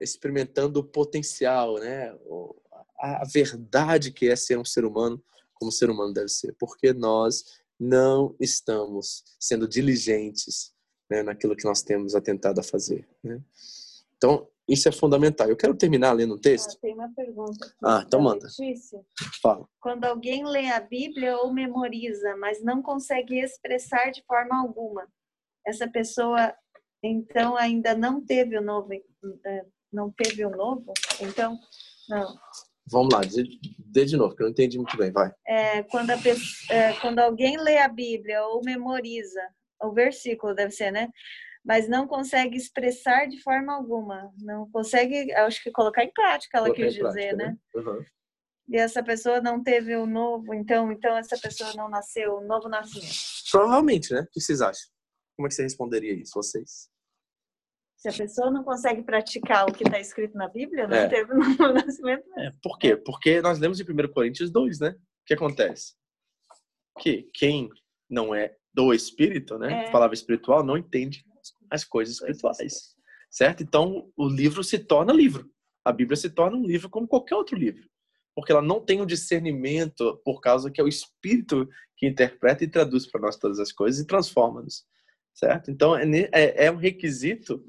experimentando 0.00 0.78
o 0.78 0.84
potencial, 0.84 1.74
né? 1.78 2.14
O- 2.26 2.54
a 3.00 3.24
verdade 3.24 4.12
que 4.12 4.28
é 4.28 4.36
ser 4.36 4.58
um 4.58 4.64
ser 4.64 4.84
humano 4.84 5.22
como 5.54 5.68
um 5.68 5.72
ser 5.72 5.90
humano 5.90 6.12
deve 6.12 6.28
ser. 6.28 6.54
Porque 6.58 6.92
nós 6.92 7.44
não 7.78 8.36
estamos 8.40 9.24
sendo 9.40 9.66
diligentes 9.68 10.72
né, 11.10 11.22
naquilo 11.22 11.56
que 11.56 11.64
nós 11.64 11.82
temos 11.82 12.14
atentado 12.14 12.60
a 12.60 12.62
fazer. 12.62 13.08
Né? 13.22 13.42
Então, 14.16 14.48
isso 14.68 14.88
é 14.88 14.92
fundamental. 14.92 15.48
Eu 15.48 15.56
quero 15.56 15.74
terminar 15.74 16.12
lendo 16.12 16.34
um 16.34 16.36
Ah, 16.36 16.40
texto. 16.42 16.78
tem 16.80 16.94
uma 16.94 17.12
pergunta. 17.14 17.64
aqui 17.64 17.74
Ah, 17.84 18.02
então 18.06 18.20
da 18.20 18.24
manda. 18.24 18.44
Letícia. 18.46 19.00
Fala. 19.42 19.66
Quando 19.80 20.04
alguém 20.04 20.44
lê 20.44 20.68
a 20.70 20.80
Bíblia 20.80 21.36
ou 21.38 21.52
memoriza, 21.52 22.36
mas 22.36 22.62
não 22.62 22.82
consegue 22.82 23.40
expressar 23.40 24.10
de 24.10 24.22
forma 24.26 24.60
alguma, 24.60 25.06
essa 25.66 25.88
pessoa 25.88 26.54
então 27.02 27.56
ainda 27.56 27.94
não 27.94 28.20
teve 28.24 28.58
o 28.58 28.62
novo, 28.62 28.92
eh, 28.92 29.64
não 29.92 30.10
teve 30.10 30.44
o 30.44 30.50
novo? 30.50 30.92
Então, 31.20 31.56
não. 32.08 32.36
Vamos 32.90 33.12
lá, 33.14 33.20
dê 33.92 34.04
de 34.04 34.16
novo, 34.16 34.34
que 34.34 34.42
eu 34.42 34.46
não 34.46 34.50
entendi 34.50 34.78
muito 34.78 34.96
bem. 34.96 35.12
Vai. 35.12 35.30
É, 35.46 35.82
quando, 35.84 36.10
a 36.10 36.18
pes- 36.18 36.68
é, 36.70 36.94
quando 36.94 37.18
alguém 37.20 37.56
lê 37.58 37.78
a 37.78 37.88
Bíblia 37.88 38.42
ou 38.46 38.62
memoriza, 38.64 39.40
o 39.82 39.92
versículo 39.92 40.54
deve 40.54 40.72
ser, 40.72 40.90
né? 40.90 41.08
Mas 41.64 41.88
não 41.88 42.06
consegue 42.06 42.56
expressar 42.56 43.26
de 43.26 43.42
forma 43.42 43.74
alguma, 43.74 44.32
não 44.38 44.70
consegue, 44.70 45.32
acho 45.34 45.62
que 45.62 45.70
colocar 45.70 46.04
em 46.04 46.12
prática, 46.12 46.58
ela 46.58 46.68
Colocar 46.68 46.82
quis 46.84 46.94
dizer, 46.94 47.10
prática, 47.10 47.36
né? 47.36 47.58
Uhum. 47.74 48.04
E 48.70 48.76
essa 48.76 49.02
pessoa 49.02 49.40
não 49.40 49.62
teve 49.62 49.96
o 49.96 50.06
novo, 50.06 50.54
então, 50.54 50.92
então 50.92 51.16
essa 51.16 51.38
pessoa 51.38 51.72
não 51.74 51.88
nasceu, 51.88 52.36
o 52.36 52.44
novo 52.46 52.68
nascimento. 52.68 53.12
Provavelmente, 53.50 54.12
né? 54.12 54.20
O 54.20 54.26
que 54.30 54.40
vocês 54.40 54.60
acham? 54.60 54.88
Como 55.36 55.46
é 55.46 55.48
que 55.48 55.54
você 55.54 55.62
responderia 55.62 56.12
isso, 56.12 56.32
vocês? 56.34 56.88
Se 57.96 58.08
a 58.08 58.12
pessoa 58.12 58.50
não 58.50 58.62
consegue 58.62 59.02
praticar 59.02 59.66
o 59.68 59.72
que 59.72 59.82
está 59.82 59.98
escrito 59.98 60.36
na 60.36 60.48
Bíblia, 60.48 60.86
não 60.86 60.96
É. 60.96 61.08
teve 61.08 61.32
o 61.32 61.36
novo 61.38 61.72
nascimento. 61.72 62.24
É, 62.38 62.52
por 62.62 62.78
quê? 62.78 62.96
Porque 62.96 63.40
nós 63.40 63.58
lemos 63.58 63.80
em 63.80 63.84
1 63.84 64.12
Coríntios 64.12 64.50
2, 64.50 64.78
né? 64.80 64.90
O 64.90 65.24
que 65.26 65.34
acontece? 65.34 65.94
Que 67.00 67.24
quem 67.34 67.68
não 68.08 68.34
é 68.34 68.54
do 68.72 68.92
Espírito, 68.94 69.58
né? 69.58 69.86
É. 69.86 69.90
Palavra 69.90 70.14
espiritual, 70.14 70.62
não 70.62 70.76
entende 70.76 71.24
as 71.70 71.84
coisas 71.84 72.14
espirituais. 72.16 72.94
Certo? 73.30 73.62
Então, 73.62 74.10
o 74.16 74.26
livro 74.28 74.64
se 74.64 74.78
torna 74.78 75.12
livro. 75.12 75.50
A 75.84 75.92
Bíblia 75.92 76.16
se 76.16 76.30
torna 76.30 76.56
um 76.56 76.64
livro 76.66 76.88
como 76.88 77.06
qualquer 77.06 77.34
outro 77.34 77.56
livro. 77.56 77.88
Porque 78.34 78.52
ela 78.52 78.62
não 78.62 78.80
tem 78.80 79.00
o 79.00 79.06
discernimento 79.06 80.20
por 80.24 80.40
causa 80.40 80.70
que 80.70 80.80
é 80.80 80.84
o 80.84 80.88
Espírito 80.88 81.68
que 81.96 82.06
interpreta 82.06 82.64
e 82.64 82.68
traduz 82.68 83.06
para 83.06 83.20
nós 83.20 83.36
todas 83.36 83.58
as 83.58 83.72
coisas 83.72 84.00
e 84.00 84.06
transforma-nos. 84.06 84.84
Certo? 85.34 85.70
Então, 85.70 85.94
é, 85.96 86.04
é, 86.32 86.66
é 86.66 86.70
um 86.70 86.76
requisito 86.76 87.64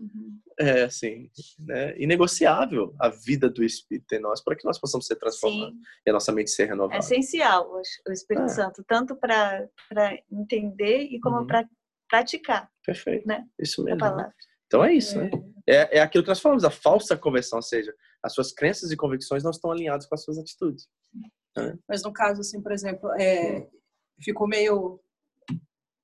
é, 0.60 0.84
assim, 0.84 1.30
né, 1.60 1.96
inegociável 2.02 2.94
a 3.00 3.10
vida 3.10 3.50
do 3.50 3.64
Espírito 3.64 4.12
em 4.14 4.20
nós 4.20 4.44
para 4.44 4.56
que 4.56 4.66
nós 4.66 4.80
possamos 4.80 5.06
ser 5.06 5.16
transformados 5.18 5.74
Sim, 5.76 5.82
e 6.06 6.10
a 6.10 6.14
nossa 6.14 6.32
mente 6.32 6.50
ser 6.52 6.64
é 6.64 6.66
renovada. 6.68 6.98
essencial 7.00 7.70
o- 7.72 7.82
o 8.10 8.12
Espírito 8.12 8.46
É. 8.46 8.50
Santo, 8.50 8.84
tanto 8.88 9.16
para 9.16 9.70
entender 10.32 11.04
e 11.04 11.20
como 11.20 11.38
Uhum. 11.42 11.48
para 11.48 11.68
praticar 12.10 12.70
Perfeito. 12.94 13.28
né, 13.28 13.46
Isso 13.60 13.84
mesmo. 13.84 14.00
palavra. 14.00 14.34
Então 14.68 14.84
é 14.84 14.94
isso, 14.94 15.18
né? 15.18 15.30
É, 15.68 15.98
é 15.98 16.02
aquilo 16.02 16.24
que 16.24 16.30
nós 16.30 16.40
falamos, 16.40 16.64
a 16.64 16.70
falsa 16.70 17.18
conversão, 17.18 17.58
ou 17.58 17.64
seja, 17.64 17.94
as 18.24 18.34
suas 18.34 18.52
crenças 18.52 18.92
e 18.92 18.98
convicções 18.98 19.44
não 19.44 19.52
estão 19.52 19.72
alinhadas 19.72 20.06
com 20.06 20.16
as 20.16 20.24
suas 20.24 20.38
atitudes. 20.38 20.88
Mas 21.88 22.04
no 22.04 22.14
caso, 22.14 22.42
assim, 22.42 22.62
por 22.62 22.72
exemplo, 22.72 23.10
é, 23.20 23.68
ficou 24.22 24.48
meio 24.48 25.00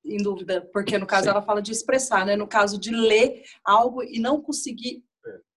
em 0.03 0.17
dúvida, 0.17 0.61
porque 0.73 0.97
no 0.97 1.05
caso 1.07 1.23
Sim. 1.25 1.29
ela 1.29 1.41
fala 1.41 1.61
de 1.61 1.71
expressar, 1.71 2.25
né? 2.25 2.35
No 2.35 2.47
caso 2.47 2.79
de 2.79 2.91
ler 2.91 3.43
algo 3.63 4.03
e 4.03 4.19
não 4.19 4.41
conseguir 4.41 5.03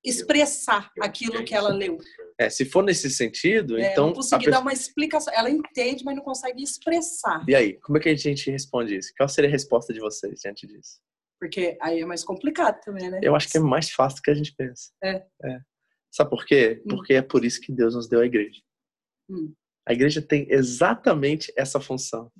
expressar 0.04 0.90
eu 0.96 1.02
aquilo 1.04 1.34
entendo. 1.34 1.46
que 1.46 1.54
ela 1.54 1.68
leu. 1.70 1.98
É, 2.38 2.48
se 2.48 2.64
for 2.64 2.82
nesse 2.82 3.10
sentido, 3.10 3.76
É, 3.78 3.92
então. 3.92 4.06
não 4.06 4.14
conseguir 4.14 4.44
pessoa- 4.46 4.56
dar 4.58 4.62
uma 4.62 4.72
explicação. 4.72 5.32
Ela 5.34 5.50
entende, 5.50 6.04
mas 6.04 6.14
não 6.16 6.22
consegue 6.22 6.62
expressar. 6.62 7.44
E 7.48 7.54
aí, 7.54 7.74
como 7.80 7.98
é 7.98 8.00
que 8.00 8.08
a 8.08 8.14
gente 8.14 8.50
responde 8.50 8.96
isso? 8.96 9.12
Qual 9.16 9.28
seria 9.28 9.50
a 9.50 9.52
resposta 9.52 9.92
de 9.92 10.00
vocês 10.00 10.40
diante 10.40 10.66
disso? 10.66 10.98
Porque 11.38 11.76
aí 11.80 12.00
é 12.00 12.06
mais 12.06 12.24
complicado 12.24 12.80
também, 12.80 13.10
né? 13.10 13.20
Eu 13.22 13.36
acho 13.36 13.48
que 13.48 13.58
é 13.58 13.60
mais 13.60 13.90
fácil 13.90 14.18
do 14.18 14.22
que 14.22 14.30
a 14.30 14.34
gente 14.34 14.54
pensa. 14.54 14.90
É. 15.02 15.24
Sabe 16.10 16.30
por 16.30 16.44
quê? 16.44 16.82
Hum. 16.84 16.88
Porque 16.90 17.14
é 17.14 17.22
por 17.22 17.44
isso 17.44 17.60
que 17.60 17.72
Deus 17.72 17.94
nos 17.94 18.08
deu 18.08 18.20
a 18.20 18.26
igreja. 18.26 18.60
Hum. 19.30 19.52
A 19.86 19.92
igreja 19.92 20.20
tem 20.20 20.46
exatamente 20.50 21.52
essa 21.56 21.80
função. 21.80 22.30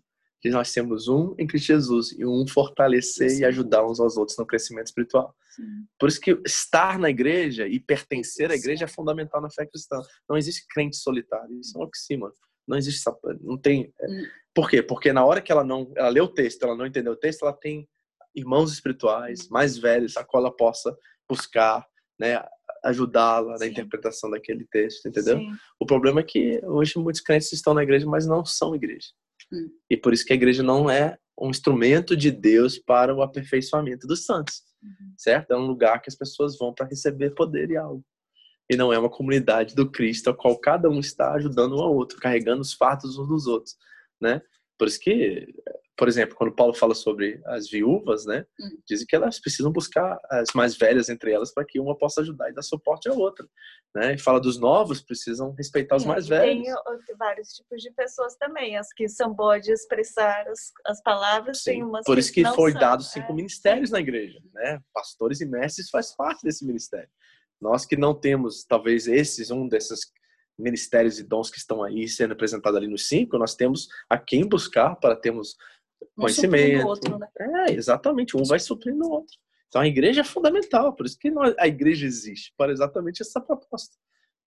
De 0.42 0.50
nós 0.50 0.72
temos 0.72 1.08
um 1.08 1.34
em 1.36 1.46
Cristo 1.46 1.66
Jesus 1.66 2.12
e 2.12 2.24
um 2.24 2.46
fortalecer 2.46 3.26
Isso. 3.26 3.40
e 3.40 3.44
ajudar 3.44 3.84
uns 3.84 3.98
aos 3.98 4.16
outros 4.16 4.38
no 4.38 4.46
crescimento 4.46 4.86
espiritual. 4.86 5.34
Por 5.98 6.08
isso 6.08 6.20
que 6.20 6.40
estar 6.46 6.96
na 6.98 7.10
igreja 7.10 7.66
e 7.66 7.80
pertencer 7.80 8.50
à 8.50 8.54
igreja 8.54 8.84
é 8.84 8.88
fundamental 8.88 9.40
na 9.40 9.50
fé 9.50 9.66
cristã. 9.66 10.00
Não 10.28 10.36
existe 10.36 10.64
crente 10.68 10.96
solitário. 10.96 11.58
Isso 11.58 11.76
é 11.76 11.80
um 11.80 11.84
oxímoron. 11.84 12.32
Não 12.68 12.76
existe 12.76 13.02
não 13.40 13.58
tem. 13.58 13.92
Hum. 14.00 14.26
Por 14.54 14.70
quê? 14.70 14.82
Porque 14.82 15.12
na 15.12 15.24
hora 15.24 15.40
que 15.40 15.50
ela 15.50 15.64
não, 15.64 15.92
ela 15.96 16.08
lê 16.08 16.20
o 16.20 16.28
texto, 16.28 16.62
ela 16.62 16.76
não 16.76 16.86
entendeu 16.86 17.12
o 17.12 17.16
texto, 17.16 17.42
ela 17.42 17.52
tem 17.52 17.88
irmãos 18.34 18.72
espirituais 18.72 19.48
mais 19.48 19.76
velhos 19.76 20.16
a 20.16 20.24
qual 20.24 20.42
ela 20.42 20.54
possa 20.54 20.96
buscar, 21.28 21.86
né, 22.18 22.42
ajudá-la 22.84 23.58
na 23.58 23.66
interpretação 23.66 24.30
daquele 24.30 24.66
texto, 24.70 25.06
entendeu? 25.06 25.38
Sim. 25.38 25.50
O 25.80 25.86
problema 25.86 26.20
é 26.20 26.24
que 26.24 26.60
hoje 26.64 26.98
muitos 26.98 27.20
crentes 27.20 27.52
estão 27.52 27.74
na 27.74 27.82
igreja, 27.82 28.06
mas 28.06 28.26
não 28.26 28.44
são 28.44 28.74
igreja. 28.74 29.08
Hum. 29.52 29.70
E 29.90 29.96
por 29.96 30.12
isso 30.12 30.24
que 30.24 30.32
a 30.32 30.36
igreja 30.36 30.62
não 30.62 30.90
é 30.90 31.18
um 31.40 31.50
instrumento 31.50 32.16
de 32.16 32.30
Deus 32.30 32.78
para 32.78 33.14
o 33.14 33.22
aperfeiçoamento 33.22 34.06
dos 34.06 34.24
santos, 34.24 34.62
certo? 35.16 35.52
É 35.52 35.56
um 35.56 35.66
lugar 35.66 36.00
que 36.02 36.10
as 36.10 36.16
pessoas 36.16 36.58
vão 36.58 36.74
para 36.74 36.86
receber 36.86 37.30
poder 37.30 37.70
e 37.70 37.76
algo. 37.76 38.04
E 38.70 38.76
não 38.76 38.92
é 38.92 38.98
uma 38.98 39.08
comunidade 39.08 39.74
do 39.74 39.90
Cristo 39.90 40.30
a 40.30 40.36
qual 40.36 40.58
cada 40.58 40.90
um 40.90 41.00
está 41.00 41.32
ajudando 41.34 41.76
um 41.76 41.80
ao 41.80 41.94
outro, 41.94 42.18
carregando 42.18 42.60
os 42.60 42.74
fatos 42.74 43.16
uns 43.16 43.28
dos 43.28 43.46
outros, 43.46 43.76
né? 44.20 44.42
Por 44.76 44.88
isso 44.88 45.00
que, 45.00 45.48
por 45.98 46.06
exemplo, 46.06 46.36
quando 46.36 46.54
Paulo 46.54 46.72
fala 46.72 46.94
sobre 46.94 47.42
as 47.44 47.68
viúvas, 47.68 48.24
né? 48.24 48.46
Hum. 48.60 48.78
Dizem 48.86 49.04
que 49.04 49.16
elas 49.16 49.40
precisam 49.40 49.72
buscar 49.72 50.16
as 50.30 50.50
mais 50.54 50.76
velhas 50.76 51.08
entre 51.08 51.32
elas 51.32 51.52
para 51.52 51.64
que 51.64 51.80
uma 51.80 51.98
possa 51.98 52.20
ajudar 52.20 52.48
e 52.48 52.54
dar 52.54 52.62
suporte 52.62 53.08
à 53.08 53.12
outra, 53.12 53.44
né? 53.92 54.14
E 54.14 54.18
fala 54.18 54.40
dos 54.40 54.60
novos, 54.60 55.02
precisam 55.02 55.52
respeitar 55.58 55.96
os 55.96 56.04
É, 56.04 56.06
mais 56.06 56.28
velhos. 56.28 56.64
Tem 57.04 57.16
vários 57.16 57.48
tipos 57.48 57.82
de 57.82 57.90
pessoas 57.90 58.36
também, 58.36 58.76
as 58.76 58.92
que 58.92 59.08
são 59.08 59.34
boas 59.34 59.62
de 59.64 59.72
expressar 59.72 60.46
as, 60.46 60.70
as 60.86 61.02
palavras, 61.02 61.64
tem 61.64 61.80
Sim, 61.80 61.82
umas 61.82 62.04
Por 62.04 62.16
isso 62.16 62.32
que 62.32 62.42
não 62.42 62.54
foi 62.54 62.70
são, 62.70 62.80
dado 62.80 63.02
é. 63.02 63.06
cinco 63.06 63.34
ministérios 63.34 63.90
na 63.90 63.98
igreja, 63.98 64.40
né? 64.54 64.80
Pastores 64.94 65.40
e 65.40 65.46
mestres 65.46 65.90
faz 65.90 66.14
parte 66.14 66.44
desse 66.44 66.64
ministério. 66.64 67.10
Nós 67.60 67.84
que 67.84 67.96
não 67.96 68.14
temos, 68.14 68.64
talvez 68.64 69.08
esses, 69.08 69.50
um 69.50 69.66
desses 69.66 69.98
ministérios 70.56 71.18
e 71.18 71.24
dons 71.24 71.50
que 71.50 71.58
estão 71.58 71.82
aí 71.82 72.08
sendo 72.08 72.32
apresentados 72.32 72.76
ali 72.76 72.86
nos 72.86 73.08
cinco, 73.08 73.36
nós 73.36 73.54
temos 73.54 73.88
a 74.08 74.16
quem 74.16 74.46
buscar 74.46 74.96
para 74.96 75.16
termos 75.16 75.56
Um 76.02 76.22
conhecimento. 76.22 76.86
outro, 76.86 77.18
né? 77.18 77.28
É, 77.38 77.72
exatamente, 77.72 78.36
um 78.36 78.44
vai 78.44 78.58
suprindo 78.58 79.04
o 79.04 79.10
outro. 79.10 79.36
Então 79.68 79.82
a 79.82 79.86
igreja 79.86 80.22
é 80.22 80.24
fundamental, 80.24 80.94
por 80.94 81.06
isso 81.06 81.18
que 81.18 81.30
a 81.58 81.68
igreja 81.68 82.06
existe, 82.06 82.54
para 82.56 82.72
exatamente 82.72 83.22
essa 83.22 83.40
proposta, 83.40 83.96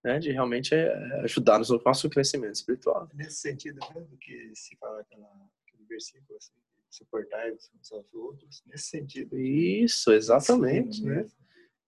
né? 0.04 0.20
De 0.20 0.32
realmente 0.32 0.74
é, 0.74 1.22
ajudar-nos 1.24 1.70
no 1.70 1.82
nosso 1.86 2.10
crescimento 2.10 2.56
espiritual. 2.56 3.08
Nesse 3.14 3.38
sentido 3.38 3.80
mesmo 3.94 4.18
que 4.18 4.52
se 4.56 4.76
fala 4.78 5.02
aquela, 5.02 5.28
aquele 5.68 5.86
versículo 5.88 6.38
assim, 6.38 6.54
suportar 6.90 7.52
uns 7.52 7.92
aos 7.92 8.14
outros, 8.14 8.64
nesse 8.66 8.86
sentido. 8.86 9.38
Isso, 9.38 10.12
exatamente, 10.12 10.98
Sim, 10.98 11.06
né? 11.06 11.24
né? 11.24 11.28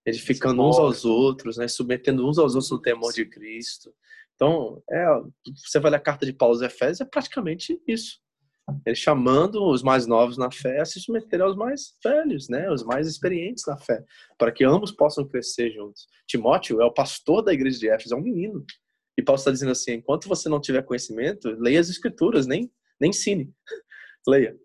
edificando 0.06 0.62
uns 0.62 0.78
aos 0.78 1.06
outros, 1.06 1.58
né? 1.58 1.68
submetendo 1.68 2.28
uns 2.28 2.38
aos 2.38 2.56
outros 2.56 2.72
no 2.72 2.82
temor 2.82 3.14
de 3.14 3.26
Cristo. 3.26 3.94
Então, 4.36 4.82
é, 4.90 5.06
você 5.56 5.80
vai 5.80 5.92
ler 5.92 5.98
a 5.98 6.02
carta 6.02 6.26
de 6.26 6.34
Paulo 6.34 6.56
aos 6.56 6.62
Efésios, 6.62 7.02
é 7.02 7.06
praticamente 7.06 7.82
isso. 7.88 8.22
Ele 8.86 8.96
chamando 8.96 9.64
os 9.70 9.84
mais 9.84 10.08
novos 10.08 10.38
na 10.38 10.50
fé 10.50 10.80
a 10.80 10.86
se 10.86 11.00
submeterem 11.00 11.46
aos 11.46 11.56
mais 11.56 11.96
velhos, 12.04 12.48
né? 12.48 12.72
os 12.72 12.84
mais 12.84 13.08
experientes 13.08 13.66
na 13.68 13.78
fé, 13.78 14.04
para 14.38 14.52
que 14.52 14.64
ambos 14.64 14.92
possam 14.92 15.28
crescer 15.28 15.72
juntos. 15.72 16.08
Timóteo 16.26 16.82
é 16.82 16.86
o 16.86 16.94
pastor 16.94 17.42
da 17.42 17.54
igreja 17.54 17.78
de 17.78 17.90
Éfeso, 17.90 18.14
é 18.14 18.18
um 18.18 18.22
menino. 18.22 18.66
E 19.18 19.22
Paulo 19.22 19.38
está 19.38 19.52
dizendo 19.52 19.72
assim: 19.72 19.94
enquanto 19.94 20.28
você 20.28 20.50
não 20.50 20.62
tiver 20.62 20.82
conhecimento, 20.84 21.50
leia 21.60 21.80
as 21.80 21.90
escrituras, 21.90 22.48
nem, 22.48 22.72
nem 23.00 23.10
ensine. 23.10 23.54
Leia. 24.28 24.56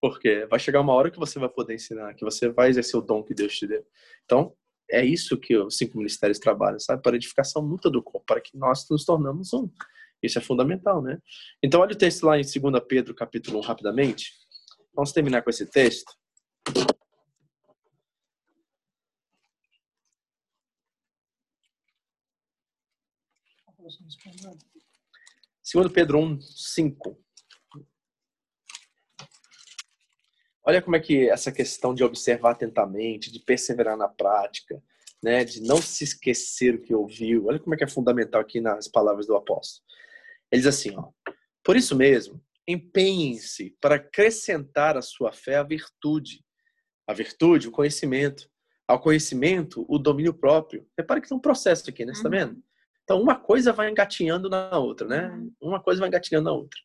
Porque 0.00 0.46
vai 0.46 0.58
chegar 0.58 0.80
uma 0.80 0.94
hora 0.94 1.10
que 1.10 1.18
você 1.18 1.38
vai 1.38 1.48
poder 1.48 1.74
ensinar, 1.74 2.14
que 2.14 2.24
você 2.24 2.48
vai 2.48 2.70
exercer 2.70 2.98
o 2.98 3.02
dom 3.02 3.22
que 3.22 3.34
Deus 3.34 3.54
te 3.54 3.66
deu. 3.66 3.84
Então, 4.24 4.54
é 4.90 5.04
isso 5.04 5.38
que 5.38 5.56
os 5.56 5.76
cinco 5.76 5.98
ministérios 5.98 6.38
trabalham, 6.38 6.80
sabe? 6.80 7.02
Para 7.02 7.16
edificação 7.16 7.62
mútua 7.62 7.90
do 7.90 8.02
corpo, 8.02 8.24
para 8.26 8.40
que 8.40 8.56
nós 8.56 8.86
nos 8.90 9.04
tornamos 9.04 9.52
um. 9.52 9.70
Isso 10.22 10.38
é 10.38 10.42
fundamental, 10.42 11.02
né? 11.02 11.18
Então, 11.62 11.80
olha 11.80 11.92
o 11.92 11.98
texto 11.98 12.24
lá 12.24 12.38
em 12.38 12.42
2 12.42 12.54
Pedro, 12.86 13.14
capítulo 13.14 13.58
1, 13.58 13.62
rapidamente. 13.62 14.32
Vamos 14.94 15.12
terminar 15.12 15.42
com 15.42 15.50
esse 15.50 15.66
texto. 15.66 16.12
Segundo 25.62 25.90
Pedro 25.90 26.18
1, 26.18 26.40
5. 26.40 27.18
Olha 30.62 30.82
como 30.82 30.96
é 30.96 31.00
que 31.00 31.28
essa 31.28 31.50
questão 31.50 31.94
de 31.94 32.04
observar 32.04 32.52
atentamente, 32.52 33.32
de 33.32 33.40
perseverar 33.40 33.96
na 33.96 34.08
prática, 34.08 34.82
né, 35.22 35.44
de 35.44 35.60
não 35.62 35.80
se 35.80 36.04
esquecer 36.04 36.74
o 36.74 36.82
que 36.82 36.94
ouviu. 36.94 37.46
Olha 37.46 37.58
como 37.58 37.74
é 37.74 37.78
que 37.78 37.84
é 37.84 37.88
fundamental 37.88 38.40
aqui 38.40 38.60
nas 38.60 38.86
palavras 38.86 39.26
do 39.26 39.34
apóstolo. 39.34 39.84
Ele 40.50 40.62
diz 40.62 40.66
assim, 40.66 40.96
ó: 40.96 41.10
Por 41.64 41.76
isso 41.76 41.96
mesmo, 41.96 42.42
empenhem-se 42.66 43.76
para 43.80 43.96
acrescentar 43.96 44.96
à 44.96 45.02
sua 45.02 45.32
fé 45.32 45.56
a 45.56 45.62
virtude, 45.62 46.44
a 47.06 47.12
virtude, 47.12 47.68
o 47.68 47.72
conhecimento, 47.72 48.48
ao 48.86 49.00
conhecimento, 49.00 49.84
o 49.88 49.98
domínio 49.98 50.34
próprio. 50.34 50.86
Repara 50.98 51.20
que 51.20 51.28
tem 51.28 51.36
um 51.36 51.40
processo 51.40 51.88
aqui, 51.88 52.04
né? 52.04 52.14
Você 52.14 52.22
tá 52.22 52.28
vendo? 52.28 52.62
Então, 53.04 53.20
uma 53.20 53.36
coisa 53.36 53.72
vai 53.72 53.90
engatinhando 53.90 54.48
na 54.48 54.76
outra, 54.78 55.06
né? 55.06 55.30
Uma 55.60 55.82
coisa 55.82 56.00
vai 56.00 56.08
engatinhando 56.08 56.44
na 56.44 56.52
outra. 56.52 56.78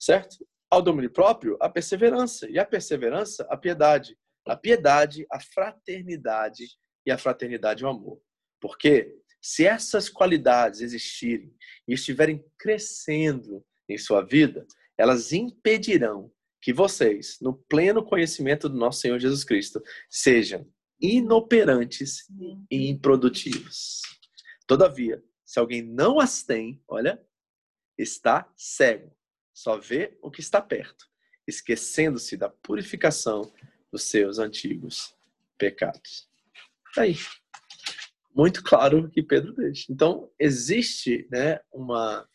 Certo? 0.00 0.44
Ao 0.70 0.82
domínio 0.82 1.10
próprio, 1.10 1.56
a 1.60 1.68
perseverança. 1.68 2.48
E 2.50 2.58
a 2.58 2.64
perseverança, 2.64 3.46
a 3.50 3.56
piedade. 3.56 4.16
A 4.46 4.56
piedade, 4.56 5.26
a 5.30 5.38
fraternidade. 5.38 6.64
E 7.06 7.10
a 7.10 7.18
fraternidade, 7.18 7.84
o 7.84 7.88
amor. 7.88 8.20
Porque 8.60 9.14
se 9.40 9.66
essas 9.66 10.08
qualidades 10.08 10.80
existirem 10.80 11.54
e 11.88 11.94
estiverem 11.94 12.44
crescendo 12.58 13.64
em 13.88 13.96
sua 13.96 14.22
vida, 14.22 14.66
elas 14.96 15.32
impedirão 15.32 16.30
que 16.60 16.72
vocês, 16.72 17.38
no 17.40 17.54
pleno 17.54 18.04
conhecimento 18.04 18.68
do 18.68 18.76
nosso 18.76 19.00
Senhor 19.00 19.18
Jesus 19.18 19.44
Cristo, 19.44 19.82
sejam 20.08 20.66
inoperantes 21.00 22.26
e 22.70 22.90
improdutivos. 22.90 24.02
Todavia, 24.66 25.22
se 25.44 25.58
alguém 25.58 25.82
não 25.82 26.20
as 26.20 26.42
tem, 26.42 26.82
olha, 26.86 27.20
está 27.96 28.52
cego, 28.56 29.16
só 29.54 29.78
vê 29.78 30.16
o 30.22 30.30
que 30.30 30.40
está 30.40 30.60
perto, 30.60 31.06
esquecendo-se 31.46 32.36
da 32.36 32.48
purificação 32.48 33.52
dos 33.90 34.04
seus 34.04 34.38
antigos 34.38 35.14
pecados. 35.58 36.28
Tá 36.94 37.02
aí. 37.02 37.16
Muito 38.34 38.62
claro 38.62 39.10
que 39.10 39.22
Pedro 39.22 39.52
deixa. 39.52 39.86
Então, 39.90 40.30
existe 40.38 41.26
né, 41.30 41.60
uma 41.72 42.26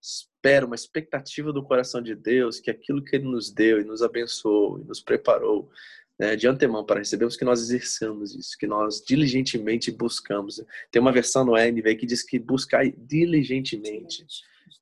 espera, 0.00 0.66
uma 0.66 0.74
expectativa 0.74 1.52
do 1.52 1.62
coração 1.62 2.02
de 2.02 2.14
Deus 2.14 2.60
que 2.60 2.70
aquilo 2.70 3.04
que 3.04 3.16
Ele 3.16 3.24
nos 3.26 3.50
deu 3.50 3.80
e 3.80 3.84
nos 3.84 4.02
abençoou 4.02 4.80
e 4.80 4.84
nos 4.84 5.00
preparou 5.00 5.70
né, 6.18 6.36
de 6.36 6.46
antemão 6.46 6.84
para 6.84 6.98
recebermos, 6.98 7.36
que 7.36 7.44
nós 7.46 7.60
exerçamos 7.60 8.34
isso, 8.34 8.56
que 8.58 8.66
nós 8.66 9.02
diligentemente 9.06 9.90
buscamos. 9.90 10.62
Tem 10.90 11.00
uma 11.00 11.12
versão 11.12 11.44
no 11.44 11.52
NVI 11.52 11.96
que 11.96 12.06
diz 12.06 12.22
que 12.22 12.38
buscar 12.38 12.84
diligentemente. 12.90 14.26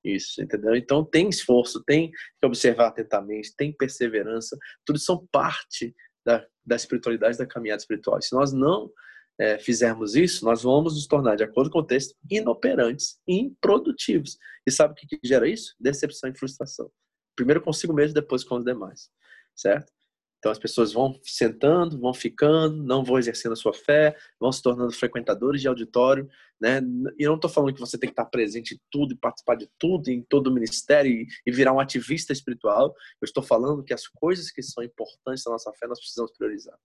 Isso, 0.03 0.43
entendeu? 0.43 0.75
Então 0.75 1.05
tem 1.05 1.29
esforço, 1.29 1.83
tem 1.85 2.11
que 2.11 2.47
observar 2.47 2.89
atentamente, 2.89 3.55
tem 3.57 3.73
perseverança, 3.73 4.57
tudo 4.85 4.99
são 4.99 5.27
parte 5.31 5.95
da, 6.25 6.45
da 6.67 6.77
espiritualidade, 6.77 7.39
da 7.39 7.47
caminhada 7.47 7.81
espiritual. 7.81 8.21
Se 8.21 8.33
nós 8.33 8.53
não 8.53 8.91
é, 9.39 9.59
fizermos 9.59 10.17
isso, 10.17 10.45
nós 10.45 10.63
vamos 10.63 10.95
nos 10.95 11.07
tornar, 11.07 11.37
de 11.37 11.45
acordo 11.45 11.71
com 11.71 11.79
o 11.79 11.87
texto, 11.87 12.15
inoperantes 12.31 13.21
e 13.27 13.39
improdutivos. 13.39 14.37
E 14.67 14.71
sabe 14.71 14.93
o 14.93 14.97
que, 14.97 15.07
que 15.07 15.27
gera 15.27 15.49
isso? 15.49 15.75
Decepção 15.79 16.29
e 16.31 16.37
frustração. 16.37 16.91
Primeiro 17.37 17.61
consigo 17.61 17.93
mesmo, 17.93 18.15
depois 18.15 18.43
com 18.43 18.57
os 18.57 18.65
demais. 18.65 19.11
Certo? 19.55 19.93
Então 20.39 20.53
as 20.53 20.59
pessoas 20.59 20.93
vão 20.93 21.19
sentando, 21.25 21.99
vão 21.99 22.15
ficando, 22.15 22.83
não 22.83 23.05
vão 23.05 23.19
exercendo 23.19 23.53
a 23.53 23.57
sua 23.57 23.75
fé, 23.75 24.17
vão 24.39 24.53
se 24.53 24.63
tornando 24.63 24.93
frequentadores 24.93 25.61
de 25.61 25.67
auditório, 25.67 26.29
né? 26.61 26.81
E 27.19 27.25
eu 27.25 27.31
não 27.31 27.37
estou 27.37 27.51
falando 27.51 27.75
que 27.75 27.81
você 27.81 27.99
tem 27.99 28.09
que 28.09 28.13
estar 28.13 28.25
presente 28.25 28.75
em 28.75 28.81
tudo 28.91 29.15
e 29.15 29.17
participar 29.17 29.57
de 29.57 29.69
tudo, 29.79 30.09
em 30.09 30.23
todo 30.23 30.47
o 30.47 30.55
ministério 30.55 31.11
e, 31.11 31.27
e 31.45 31.51
virar 31.51 31.73
um 31.73 31.81
ativista 31.81 32.33
espiritual. 32.33 32.95
Eu 33.21 33.25
estou 33.25 33.43
falando 33.43 33.83
que 33.83 33.93
as 33.93 34.07
coisas 34.07 34.51
que 34.51 34.63
são 34.63 34.83
importantes 34.85 35.45
na 35.45 35.53
nossa 35.53 35.73
fé 35.73 35.89
nós 35.89 35.99
precisamos 35.99 36.31
priorizar, 36.37 36.79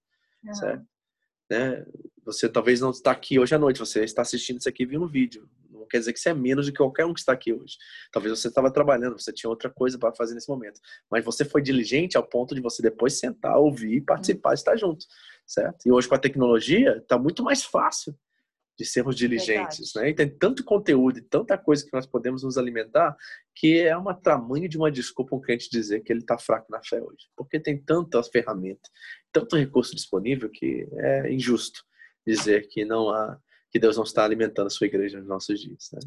certo? 0.53 0.83
Né? 1.49 1.85
Você 2.25 2.47
talvez 2.47 2.79
não 2.79 2.91
está 2.91 3.11
aqui 3.11 3.39
hoje 3.39 3.53
à 3.53 3.59
noite, 3.59 3.79
você 3.79 4.03
está 4.03 4.21
assistindo 4.21 4.59
isso 4.59 4.69
aqui 4.69 4.85
via 4.85 4.99
um 4.99 5.07
vídeo. 5.07 5.49
Não 5.69 5.85
quer 5.87 5.99
dizer 5.99 6.13
que 6.13 6.19
você 6.19 6.29
é 6.29 6.33
menos 6.33 6.65
do 6.65 6.71
que 6.71 6.77
qualquer 6.77 7.05
um 7.05 7.13
que 7.13 7.19
está 7.19 7.33
aqui 7.33 7.51
hoje. 7.51 7.77
Talvez 8.11 8.39
você 8.39 8.47
estava 8.47 8.71
trabalhando, 8.71 9.19
você 9.19 9.33
tinha 9.33 9.49
outra 9.49 9.69
coisa 9.69 9.97
para 9.97 10.13
fazer 10.15 10.33
nesse 10.33 10.49
momento. 10.49 10.79
Mas 11.11 11.25
você 11.25 11.43
foi 11.43 11.61
diligente 11.61 12.15
ao 12.15 12.23
ponto 12.23 12.55
de 12.55 12.61
você 12.61 12.81
depois 12.81 13.19
sentar, 13.19 13.57
ouvir, 13.57 14.01
participar, 14.01 14.53
estar 14.53 14.77
junto, 14.77 15.05
certo? 15.45 15.85
E 15.85 15.91
hoje 15.91 16.07
com 16.07 16.15
a 16.15 16.19
tecnologia 16.19 16.97
está 16.97 17.17
muito 17.17 17.43
mais 17.43 17.63
fácil 17.63 18.15
de 18.77 18.85
sermos 18.85 19.15
diligentes, 19.15 19.93
né? 19.95 20.09
E 20.09 20.15
tem 20.15 20.29
tanto 20.29 20.63
conteúdo 20.63 21.19
e 21.19 21.21
tanta 21.21 21.57
coisa 21.57 21.85
que 21.85 21.93
nós 21.93 22.07
podemos 22.07 22.43
nos 22.43 22.57
alimentar 22.57 23.15
que 23.55 23.79
é 23.79 23.95
uma 23.95 24.15
tamanho 24.15 24.67
de 24.67 24.77
uma 24.77 24.91
desculpa 24.91 25.35
um 25.35 25.41
crente 25.41 25.69
dizer 25.69 26.01
que 26.01 26.11
ele 26.11 26.21
está 26.21 26.37
fraco 26.37 26.71
na 26.71 26.81
fé 26.83 27.01
hoje, 27.01 27.27
porque 27.35 27.59
tem 27.59 27.77
tanta 27.77 28.21
ferramenta, 28.23 28.89
tanto 29.31 29.55
recurso 29.55 29.95
disponível 29.95 30.49
que 30.49 30.87
é 30.93 31.31
injusto 31.31 31.83
dizer 32.25 32.67
que 32.69 32.83
não 32.83 33.09
há 33.09 33.39
que 33.69 33.79
Deus 33.79 33.97
não 33.97 34.03
está 34.03 34.23
alimentando 34.23 34.67
a 34.67 34.69
sua 34.69 34.85
igreja 34.85 35.17
nos 35.17 35.27
nossos 35.27 35.59
dias. 35.59 35.89
Né? 35.91 35.99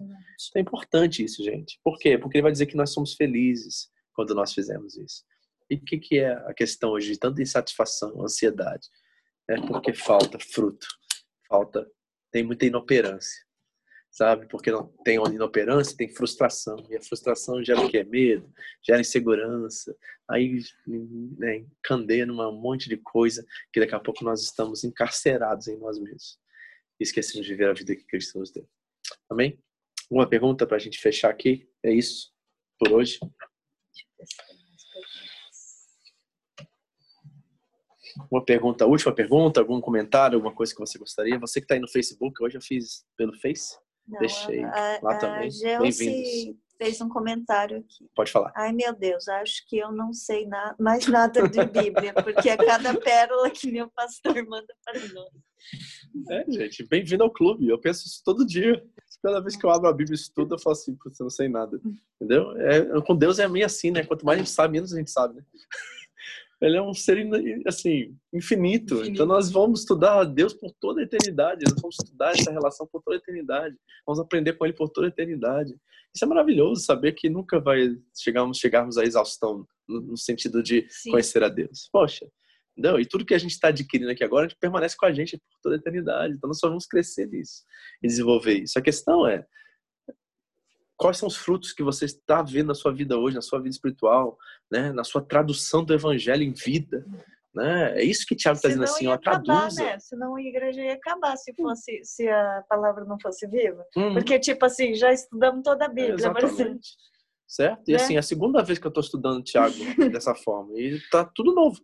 É 0.55 0.61
importante 0.61 1.25
isso, 1.25 1.43
gente. 1.43 1.81
Por 1.83 1.99
quê? 1.99 2.17
Porque 2.17 2.37
ele 2.37 2.43
vai 2.43 2.53
dizer 2.53 2.67
que 2.67 2.77
nós 2.77 2.93
somos 2.93 3.15
felizes 3.15 3.89
quando 4.13 4.37
nós 4.37 4.53
fizemos 4.53 4.97
isso. 4.97 5.25
E 5.69 5.75
o 5.75 5.81
que, 5.85 5.99
que 5.99 6.19
é 6.21 6.31
a 6.33 6.55
questão 6.55 6.91
hoje 6.91 7.11
de 7.11 7.19
tanta 7.19 7.43
insatisfação, 7.43 8.23
ansiedade? 8.23 8.87
É 9.49 9.61
porque 9.61 9.93
falta 9.93 10.39
fruto, 10.39 10.87
falta 11.49 11.85
tem 12.37 12.45
muita 12.45 12.67
inoperância, 12.67 13.43
sabe? 14.11 14.47
Porque 14.47 14.71
não 14.71 14.89
tem 15.03 15.17
inoperância, 15.17 15.97
tem 15.97 16.15
frustração. 16.15 16.77
E 16.91 16.95
a 16.95 17.01
frustração 17.01 17.65
gera 17.65 17.81
o 17.81 17.91
quê? 17.91 18.05
Medo, 18.05 18.53
gera 18.87 19.01
insegurança. 19.01 19.97
Aí 20.29 20.61
né, 20.87 21.65
candeia 21.83 22.27
num 22.27 22.53
monte 22.53 22.91
de 22.91 22.99
coisa 22.99 23.43
que 23.73 23.81
daqui 23.81 23.95
a 23.95 24.01
pouco 24.01 24.23
nós 24.23 24.43
estamos 24.43 24.85
encarcerados 24.85 25.67
em 25.67 25.79
nós 25.79 25.99
mesmos. 25.99 26.39
E 27.01 27.05
esquecemos 27.05 27.47
de 27.47 27.53
viver 27.55 27.71
a 27.71 27.73
vida 27.73 27.97
que 27.97 28.05
Cristo 28.05 28.39
nos 28.39 28.53
deu. 28.53 28.69
Amém? 29.31 29.59
Uma 30.11 30.29
pergunta 30.29 30.67
para 30.67 30.77
a 30.77 30.81
gente 30.81 30.99
fechar 30.99 31.31
aqui. 31.31 31.67
É 31.83 31.91
isso 31.91 32.35
por 32.79 32.93
hoje. 32.93 33.19
Uma 38.31 38.45
pergunta, 38.45 38.87
última 38.87 39.15
pergunta, 39.15 39.61
algum 39.61 39.81
comentário, 39.81 40.37
alguma 40.37 40.55
coisa 40.55 40.73
que 40.73 40.81
você 40.81 40.99
gostaria? 40.99 41.39
Você 41.39 41.61
que 41.61 41.65
está 41.65 41.75
aí 41.75 41.81
no 41.81 41.89
Facebook, 41.89 42.43
hoje 42.43 42.57
eu 42.57 42.63
fiz 42.63 43.05
pelo 43.17 43.33
Face. 43.35 43.79
Não, 44.07 44.19
Deixei 44.21 44.63
a, 44.65 45.01
lá 45.03 45.15
a 45.15 45.19
também. 45.19 45.51
Bem-vindos. 45.81 46.57
fez 46.79 47.01
um 47.01 47.09
comentário 47.09 47.79
aqui. 47.79 48.09
Pode 48.15 48.31
falar. 48.31 48.53
Ai, 48.55 48.73
meu 48.73 48.95
Deus, 48.95 49.27
acho 49.29 49.67
que 49.69 49.79
eu 49.79 49.91
não 49.91 50.13
sei 50.13 50.47
na, 50.47 50.75
mais 50.79 51.07
nada 51.07 51.49
de 51.49 51.65
Bíblia, 51.65 52.13
porque 52.15 52.49
é 52.49 52.57
cada 52.57 52.95
pérola 52.95 53.51
que 53.51 53.71
meu 53.71 53.91
pastor 53.91 54.35
manda 54.47 54.75
para 54.85 55.01
nós. 55.09 55.31
É, 56.31 56.45
gente, 56.49 56.87
bem-vindo 56.87 57.25
ao 57.25 57.33
clube. 57.33 57.69
Eu 57.69 57.81
penso 57.81 58.07
isso 58.07 58.23
todo 58.25 58.47
dia. 58.47 58.83
Cada 59.23 59.41
vez 59.41 59.57
que 59.57 59.67
eu 59.67 59.71
abro 59.71 59.89
a 59.89 59.93
Bíblia 59.93 60.15
e 60.15 60.21
estudo, 60.21 60.55
eu 60.55 60.59
falo 60.59 60.75
assim, 60.75 60.95
putz, 60.95 61.19
eu 61.19 61.25
não 61.25 61.31
sei 61.31 61.49
nada. 61.49 61.81
Entendeu? 62.15 62.57
É, 62.59 63.01
com 63.03 63.17
Deus 63.17 63.39
é 63.39 63.49
meio 63.49 63.67
assim, 63.67 63.91
né? 63.91 64.05
Quanto 64.05 64.25
mais 64.25 64.39
a 64.39 64.43
gente 64.43 64.51
sabe, 64.51 64.75
menos 64.75 64.93
a 64.93 64.99
gente 64.99 65.11
sabe, 65.11 65.35
né? 65.35 65.43
Ele 66.61 66.77
é 66.77 66.83
um 66.83 66.95
ser, 66.95 67.19
assim, 67.67 68.17
infinito. 68.33 68.95
Infinito. 68.95 69.05
Então 69.09 69.27
nós 69.27 69.51
vamos 69.51 69.81
estudar 69.81 70.21
a 70.21 70.25
Deus 70.25 70.55
por 70.55 70.73
toda 70.81 71.01
a 71.01 71.05
eternidade. 71.05 71.65
Nós 71.69 71.81
vamos 71.81 71.97
estudar 72.03 72.31
essa 72.31 72.51
relação 72.51 72.89
por 72.91 73.03
toda 73.03 73.17
a 73.17 73.21
eternidade. 73.21 73.77
Vamos 74.07 74.19
aprender 74.19 74.55
com 74.55 74.65
Ele 74.65 74.75
por 74.75 74.89
toda 74.89 75.07
a 75.07 75.11
eternidade. 75.11 75.75
Isso 76.15 76.25
é 76.25 76.29
maravilhoso, 76.29 76.83
saber 76.83 77.13
que 77.13 77.29
nunca 77.29 77.61
vai 77.61 77.95
chegarmos, 78.19 78.57
chegarmos 78.57 78.97
à 78.97 79.05
exaustão, 79.05 79.67
no, 79.87 80.17
sentido 80.17 80.63
de 80.63 80.87
Sim. 80.89 81.11
conhecer 81.11 81.45
a 81.45 81.49
Deus. 81.51 81.91
Poxa, 81.93 82.27
entendeu? 82.73 82.99
E 82.99 83.05
tudo 83.05 83.27
que 83.27 83.35
a 83.35 83.39
gente 83.39 83.51
está 83.51 83.69
adquirindo 83.69 84.11
aqui 84.11 84.25
agora, 84.25 84.49
permanece 84.59 84.97
com 84.97 85.05
a 85.05 85.13
gente 85.13 85.37
por 85.37 85.61
toda 85.63 85.77
a 85.77 85.79
eternidade. 85.79 86.35
Então 86.35 86.49
nós 86.49 86.59
só 86.59 86.69
vamos 86.69 86.87
crescer 86.87 87.29
nisso 87.29 87.63
e 88.03 88.09
desenvolver 88.09 88.63
isso. 88.63 88.79
A 88.79 88.83
questão 88.83 89.27
é, 89.27 89.45
quais 90.97 91.19
são 91.19 91.27
os 91.29 91.37
frutos 91.37 91.73
que 91.73 91.83
você 91.83 92.05
está 92.07 92.43
vendo 92.43 92.69
na 92.69 92.75
sua 92.75 92.93
vida 92.93 93.19
hoje, 93.19 93.37
na 93.37 93.43
sua 93.43 93.59
vida 93.59 93.71
espiritual, 93.75 94.37
né? 94.71 94.93
na 94.93 95.05
sua 95.05 95.21
tradução 95.23 95.85
do 95.85 95.93
evangelho 95.95 96.43
em 96.43 96.53
vida. 96.53 97.05
Né? 97.55 98.01
É 98.01 98.05
isso 98.05 98.27
que 98.27 98.37
Tiago 98.37 98.57
está 98.57 98.69
dizendo 98.69 98.85
assim, 98.85 99.07
ó, 99.07 99.17
traduza. 99.17 99.83
né? 99.83 99.99
Senão 99.99 100.35
a 100.37 100.43
igreja 100.43 100.83
ia 100.83 100.93
acabar 100.95 101.37
se 101.37 101.55
fosse 101.55 102.01
se 102.05 102.29
a 102.29 102.63
palavra 102.69 103.05
não 103.05 103.19
fosse 103.21 103.47
viva. 103.47 103.85
Hum, 103.97 104.13
Porque, 104.15 104.39
tipo 104.39 104.65
assim, 104.65 104.95
já 104.95 105.13
estudamos 105.13 105.63
toda 105.63 105.87
a 105.87 105.89
Bíblia, 105.89 106.15
exemplo. 106.15 106.39
exatamente. 106.45 106.89
Certo? 107.49 107.89
E 107.89 107.93
Né? 107.93 107.97
assim, 107.97 108.17
é 108.17 108.19
a 108.19 108.23
segunda 108.23 108.63
vez 108.63 108.79
que 108.79 108.87
eu 108.87 108.91
estou 108.91 109.03
estudando 109.03 109.43
Tiago 109.43 109.75
dessa 110.21 110.35
forma. 110.35 110.79
E 110.79 111.01
tá 111.11 111.25
tudo 111.35 111.55
novo. 111.55 111.81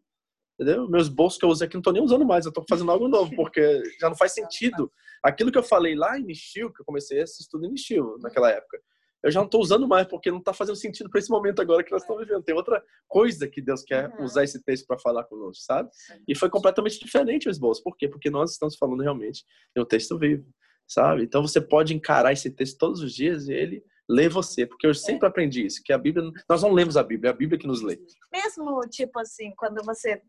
Entendeu? 0.60 0.86
Meus 0.88 1.08
bolsos 1.08 1.38
que 1.38 1.44
eu 1.46 1.48
usei 1.48 1.66
aqui 1.66 1.74
não 1.74 1.80
estou 1.80 1.92
nem 1.92 2.02
usando 2.02 2.26
mais, 2.26 2.44
eu 2.44 2.50
estou 2.50 2.64
fazendo 2.68 2.90
algo 2.90 3.08
novo, 3.08 3.34
porque 3.34 3.82
já 3.98 4.08
não 4.10 4.16
faz 4.16 4.32
sentido. 4.34 4.92
Aquilo 5.22 5.50
que 5.50 5.58
eu 5.58 5.62
falei 5.62 5.94
lá 5.94 6.18
em 6.18 6.24
Nishio, 6.24 6.70
que 6.72 6.82
eu 6.82 6.84
comecei 6.84 7.20
esse 7.20 7.40
estudo 7.42 7.64
em 7.64 7.70
Nishio 7.70 8.18
naquela 8.20 8.50
época, 8.50 8.78
eu 9.22 9.30
já 9.30 9.40
não 9.40 9.46
estou 9.46 9.60
usando 9.60 9.86
mais, 9.86 10.06
porque 10.06 10.30
não 10.30 10.38
está 10.38 10.52
fazendo 10.52 10.76
sentido 10.76 11.08
para 11.08 11.18
esse 11.20 11.30
momento 11.30 11.60
agora 11.62 11.82
que 11.84 11.90
nós 11.92 12.02
estamos 12.02 12.26
vivendo. 12.26 12.42
Tem 12.42 12.54
outra 12.54 12.82
coisa 13.08 13.46
que 13.48 13.60
Deus 13.62 13.82
quer 13.82 14.08
Uhum. 14.18 14.24
usar 14.24 14.44
esse 14.44 14.62
texto 14.62 14.86
para 14.86 14.98
falar 14.98 15.24
conosco, 15.24 15.62
sabe? 15.64 15.88
E 16.26 16.34
foi 16.34 16.50
completamente 16.50 16.98
diferente 16.98 17.48
o 17.48 17.50
esboço. 17.50 17.82
Por 17.82 17.96
quê? 17.96 18.08
Porque 18.08 18.30
nós 18.30 18.52
estamos 18.52 18.76
falando 18.76 19.02
realmente 19.02 19.44
de 19.74 19.80
um 19.82 19.84
texto 19.84 20.18
vivo, 20.18 20.44
sabe? 20.88 21.22
Então 21.22 21.42
você 21.42 21.60
pode 21.60 21.94
encarar 21.94 22.32
esse 22.32 22.50
texto 22.50 22.78
todos 22.78 23.00
os 23.00 23.14
dias 23.14 23.48
e 23.48 23.52
ele 23.52 23.84
lê 24.08 24.28
você. 24.28 24.66
Porque 24.66 24.86
eu 24.86 24.94
sempre 24.94 25.28
aprendi 25.28 25.64
isso, 25.66 25.80
que 25.84 25.92
a 25.92 25.98
Bíblia... 25.98 26.30
Nós 26.48 26.62
não 26.62 26.72
lemos 26.72 26.96
a 26.96 27.02
Bíblia, 27.02 27.30
é 27.30 27.32
a 27.32 27.36
Bíblia 27.36 27.58
que 27.58 27.66
nos 27.66 27.80
lê. 27.80 27.98
Mesmo, 28.32 28.80
tipo 28.90 29.18
assim, 29.20 29.52
quando 29.56 29.82
você 29.84 30.20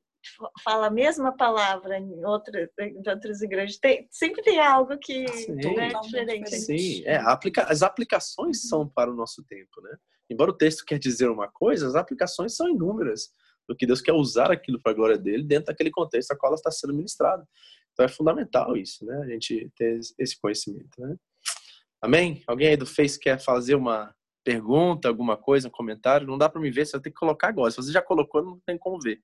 fala 0.64 0.88
a 0.88 0.92
mesma 0.92 1.36
palavra 1.36 1.98
em, 1.98 2.26
outra, 2.26 2.70
em 2.80 2.98
outras 3.08 3.42
igrejas, 3.42 3.78
tem- 3.78 4.08
sempre 4.12 4.42
tem 4.42 4.60
algo 4.60 4.98
que 4.98 5.28
Sim. 5.28 5.54
né, 5.56 5.90
é 5.90 6.00
diferente. 6.00 6.56
Sim, 6.56 7.04
é, 7.06 7.18
aplica... 7.18 7.64
as 7.64 7.82
aplicações 7.84 8.68
são 8.68 8.88
para 8.88 9.12
o 9.12 9.16
nosso 9.16 9.44
tempo, 9.44 9.82
né? 9.82 9.96
Embora 10.30 10.52
o 10.52 10.58
texto 10.58 10.86
quer 10.86 10.98
dizer 10.98 11.30
uma 11.30 11.50
coisa, 11.50 11.88
as 11.88 11.96
aplicações 11.96 12.56
são 12.56 12.70
inúmeras 12.70 13.30
do 13.68 13.76
que 13.76 13.86
Deus 13.86 14.02
quer 14.02 14.14
usar 14.14 14.52
aquilo 14.52 14.82
para 14.82 14.92
a 14.92 14.96
glória 14.96 15.18
dele 15.18 15.44
dentro 15.44 15.66
daquele 15.66 15.92
contexto 15.92 16.32
a 16.32 16.38
qual 16.38 16.52
ela 16.52 16.56
está 16.58 16.72
sendo 16.72 16.94
ministrada. 16.94 17.48
Então 17.94 18.06
é 18.06 18.10
fundamental 18.10 18.76
isso, 18.76 19.06
né? 19.06 19.18
A 19.24 19.28
gente 19.28 19.72
ter 19.76 20.00
esse 20.18 20.40
conhecimento, 20.40 21.00
né? 21.00 21.16
Amém? 22.02 22.44
Alguém 22.48 22.70
aí 22.70 22.78
do 22.78 22.86
Face 22.86 23.18
quer 23.20 23.40
fazer 23.40 23.76
uma 23.76 24.14
pergunta, 24.44 25.08
alguma 25.08 25.38
coisa, 25.38 25.68
um 25.68 25.72
comentário? 25.72 26.28
Não 26.28 26.38
dá 26.38 26.50
para 26.50 26.60
me 26.60 26.70
ver, 26.70 26.86
você 26.86 26.94
vai 26.94 27.02
ter 27.02 27.12
que 27.12 27.16
colocar 27.16 27.48
agora. 27.48 27.72
Se 27.72 27.78
você 27.78 27.92
já 27.92 28.02
colocou, 28.02 28.44
não 28.44 28.60
tem 28.66 28.78
como 28.78 29.00
ver. 29.00 29.22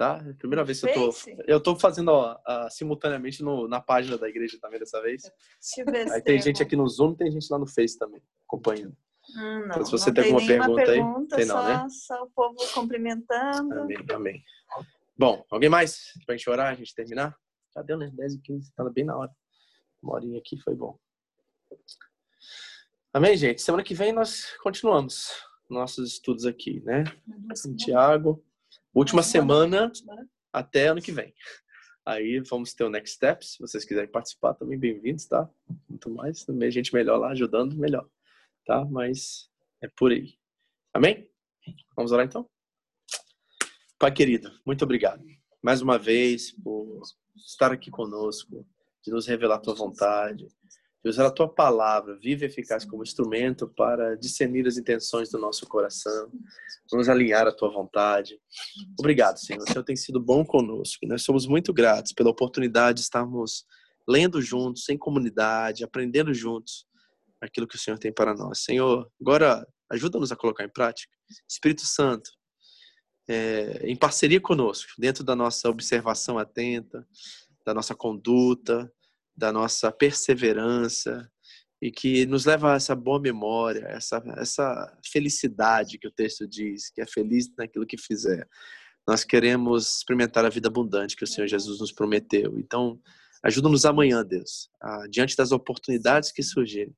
Tá? 0.00 0.18
É 0.26 0.32
primeira 0.32 0.64
vez 0.64 0.80
que 0.80 0.88
eu 0.88 0.94
tô. 0.94 1.14
Eu 1.46 1.60
tô 1.60 1.76
fazendo 1.78 2.08
ó, 2.08 2.40
ah, 2.46 2.70
simultaneamente 2.70 3.42
no- 3.42 3.68
na 3.68 3.82
página 3.82 4.16
da 4.16 4.30
igreja 4.30 4.58
também 4.58 4.78
dessa 4.80 4.98
vez. 5.02 5.30
Aí 6.10 6.22
tem 6.22 6.40
gente 6.40 6.62
aqui 6.62 6.74
no 6.74 6.88
Zoom, 6.88 7.14
tem 7.14 7.30
gente 7.30 7.46
lá 7.50 7.58
no 7.58 7.66
Face 7.66 7.98
também, 7.98 8.22
acompanhando. 8.46 8.96
Hum, 9.36 9.64
Então, 9.66 9.84
se 9.84 9.90
você 9.92 10.10
tem 10.10 10.24
alguma 10.24 10.40
nenhuma 10.40 10.64
pergunta 10.64 10.90
aí, 10.90 10.98
pergunta, 11.02 11.36
tem 11.36 11.44
não, 11.44 11.54
só, 11.56 11.68
né? 11.68 11.86
só 11.90 12.22
o 12.22 12.30
povo 12.30 12.56
cumprimentando. 12.72 13.74
Amém, 13.78 13.98
amém. 14.14 14.44
Bom, 15.18 15.44
alguém 15.50 15.68
mais? 15.68 16.14
Pra 16.24 16.34
gente 16.34 16.48
orar, 16.48 16.72
a 16.72 16.74
gente 16.74 16.94
terminar? 16.94 17.36
Já 17.76 17.82
deu, 17.82 17.98
né? 17.98 18.10
10 18.14 18.36
e 18.36 18.40
15, 18.40 18.72
tá 18.72 18.88
bem 18.88 19.04
na 19.04 19.14
hora. 19.18 19.30
Uma 20.02 20.14
horinha 20.14 20.38
aqui 20.38 20.58
foi 20.62 20.74
bom. 20.74 20.98
Amém, 23.12 23.36
gente? 23.36 23.60
Semana 23.60 23.84
que 23.84 23.92
vem 23.92 24.12
nós 24.12 24.46
continuamos 24.62 25.30
nossos 25.68 26.12
estudos 26.14 26.46
aqui, 26.46 26.80
né? 26.86 27.04
Em 27.66 27.76
Tiago. 27.76 28.42
Última 28.92 29.22
semana 29.22 29.92
até 30.52 30.88
ano 30.88 31.00
que 31.00 31.12
vem. 31.12 31.32
Aí 32.04 32.40
vamos 32.40 32.74
ter 32.74 32.82
o 32.82 32.90
Next 32.90 33.14
Steps. 33.14 33.52
Se 33.52 33.60
vocês 33.60 33.84
quiserem 33.84 34.10
participar, 34.10 34.54
também 34.54 34.76
bem-vindos, 34.76 35.26
tá? 35.26 35.48
Muito 35.88 36.10
mais. 36.10 36.44
Também 36.44 36.72
gente 36.72 36.92
melhor 36.92 37.16
lá 37.16 37.28
ajudando, 37.28 37.76
melhor. 37.76 38.08
Tá? 38.66 38.84
Mas 38.84 39.48
é 39.80 39.86
por 39.86 40.10
aí. 40.10 40.34
Amém? 40.92 41.30
Vamos 41.94 42.10
orar 42.10 42.26
então? 42.26 42.50
Pai 43.96 44.10
querido, 44.12 44.50
muito 44.66 44.82
obrigado. 44.82 45.24
Mais 45.62 45.80
uma 45.80 45.96
vez 45.96 46.50
por 46.50 47.00
estar 47.36 47.70
aqui 47.70 47.92
conosco, 47.92 48.66
de 49.04 49.12
nos 49.12 49.24
revelar 49.24 49.56
a 49.56 49.60
tua 49.60 49.74
vontade, 49.74 50.48
de 51.02 51.10
usar 51.10 51.26
a 51.26 51.30
tua 51.30 51.48
palavra 51.48 52.16
viva 52.16 52.44
e 52.44 52.46
eficaz 52.46 52.84
como 52.84 53.02
instrumento 53.02 53.66
para 53.68 54.16
discernir 54.16 54.66
as 54.66 54.76
intenções 54.76 55.30
do 55.30 55.38
nosso 55.38 55.66
coração, 55.66 56.30
nos 56.92 57.08
alinhar 57.08 57.46
à 57.46 57.52
tua 57.52 57.70
vontade. 57.70 58.38
Obrigado, 58.98 59.38
Senhor. 59.38 59.62
O 59.62 59.66
Senhor 59.66 59.82
tem 59.82 59.96
sido 59.96 60.20
bom 60.20 60.44
conosco. 60.44 61.06
Nós 61.06 61.22
somos 61.22 61.46
muito 61.46 61.72
gratos 61.72 62.12
pela 62.12 62.30
oportunidade 62.30 62.96
de 62.96 63.02
estarmos 63.02 63.64
lendo 64.06 64.42
juntos, 64.42 64.88
em 64.88 64.98
comunidade, 64.98 65.84
aprendendo 65.84 66.34
juntos 66.34 66.84
aquilo 67.40 67.66
que 67.66 67.76
o 67.76 67.78
Senhor 67.78 67.98
tem 67.98 68.12
para 68.12 68.34
nós. 68.34 68.60
Senhor, 68.64 69.10
agora 69.20 69.66
ajuda-nos 69.90 70.30
a 70.30 70.36
colocar 70.36 70.64
em 70.64 70.68
prática. 70.68 71.12
Espírito 71.48 71.86
Santo, 71.86 72.30
é, 73.28 73.80
em 73.84 73.96
parceria 73.96 74.40
conosco, 74.40 74.90
dentro 74.98 75.24
da 75.24 75.34
nossa 75.34 75.70
observação 75.70 76.38
atenta, 76.38 77.06
da 77.64 77.72
nossa 77.72 77.94
conduta, 77.94 78.92
da 79.40 79.50
nossa 79.50 79.90
perseverança, 79.90 81.26
e 81.80 81.90
que 81.90 82.26
nos 82.26 82.44
leva 82.44 82.74
a 82.74 82.76
essa 82.76 82.94
boa 82.94 83.18
memória, 83.18 83.86
essa, 83.88 84.22
essa 84.36 84.98
felicidade 85.10 85.98
que 85.98 86.06
o 86.06 86.10
texto 86.10 86.46
diz, 86.46 86.90
que 86.90 87.00
é 87.00 87.06
feliz 87.06 87.50
naquilo 87.56 87.86
que 87.86 87.96
fizer. 87.96 88.46
Nós 89.08 89.24
queremos 89.24 89.96
experimentar 89.96 90.44
a 90.44 90.50
vida 90.50 90.68
abundante 90.68 91.16
que 91.16 91.24
o 91.24 91.26
Senhor 91.26 91.46
Jesus 91.46 91.80
nos 91.80 91.90
prometeu. 91.90 92.58
Então, 92.58 93.00
ajuda-nos 93.42 93.86
amanhã, 93.86 94.22
Deus, 94.22 94.68
a, 94.78 95.06
diante 95.08 95.34
das 95.34 95.52
oportunidades 95.52 96.30
que 96.30 96.42
surgirem, 96.42 96.94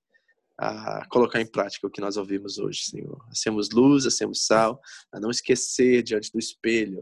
a 0.59 1.07
colocar 1.09 1.41
em 1.41 1.47
prática 1.47 1.87
o 1.87 1.91
que 1.91 2.01
nós 2.01 2.17
ouvimos 2.17 2.59
hoje, 2.59 2.83
Senhor. 2.83 3.25
A 3.31 3.35
sermos 3.37 3.71
luz, 3.71 4.05
a 4.05 4.11
sermos 4.11 4.45
sal, 4.45 4.81
a 5.13 5.21
não 5.21 5.31
esquecer 5.31 6.03
diante 6.03 6.33
do 6.33 6.41
espelho 6.41 7.01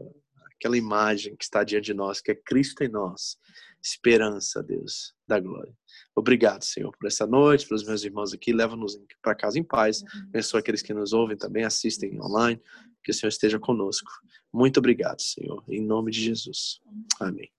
aquela 0.61 0.77
imagem 0.77 1.35
que 1.35 1.43
está 1.43 1.63
diante 1.63 1.85
de 1.85 1.93
nós, 1.95 2.21
que 2.21 2.31
é 2.31 2.35
Cristo 2.35 2.83
em 2.83 2.87
nós, 2.87 3.35
esperança, 3.83 4.61
Deus, 4.61 5.13
da 5.27 5.39
glória. 5.39 5.73
Obrigado, 6.15 6.63
Senhor, 6.63 6.91
por 6.97 7.07
essa 7.07 7.25
noite, 7.25 7.67
pelos 7.67 7.83
meus 7.83 8.03
irmãos 8.03 8.33
aqui. 8.33 8.53
Leva-nos 8.53 8.97
para 9.21 9.35
casa 9.35 9.57
em 9.57 9.63
paz. 9.63 10.03
Abençoa 10.29 10.59
aqueles 10.59 10.81
que 10.81 10.93
nos 10.93 11.13
ouvem 11.13 11.37
também, 11.37 11.63
assistem 11.63 12.21
online. 12.21 12.61
Que 13.03 13.11
o 13.11 13.13
Senhor 13.13 13.29
esteja 13.29 13.59
conosco. 13.59 14.11
Muito 14.53 14.77
obrigado, 14.77 15.21
Senhor. 15.21 15.63
Em 15.67 15.81
nome 15.81 16.11
de 16.11 16.21
Jesus. 16.21 16.79
Amém. 17.19 17.49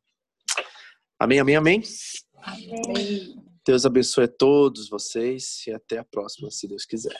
Amém, 1.18 1.40
amém, 1.40 1.56
amém. 1.56 1.82
Amém. 2.36 3.36
Deus 3.64 3.86
abençoe 3.86 4.24
a 4.24 4.28
todos 4.28 4.88
vocês 4.88 5.64
e 5.66 5.72
até 5.72 5.98
a 5.98 6.04
próxima, 6.04 6.50
se 6.50 6.66
Deus 6.66 6.84
quiser. 6.84 7.16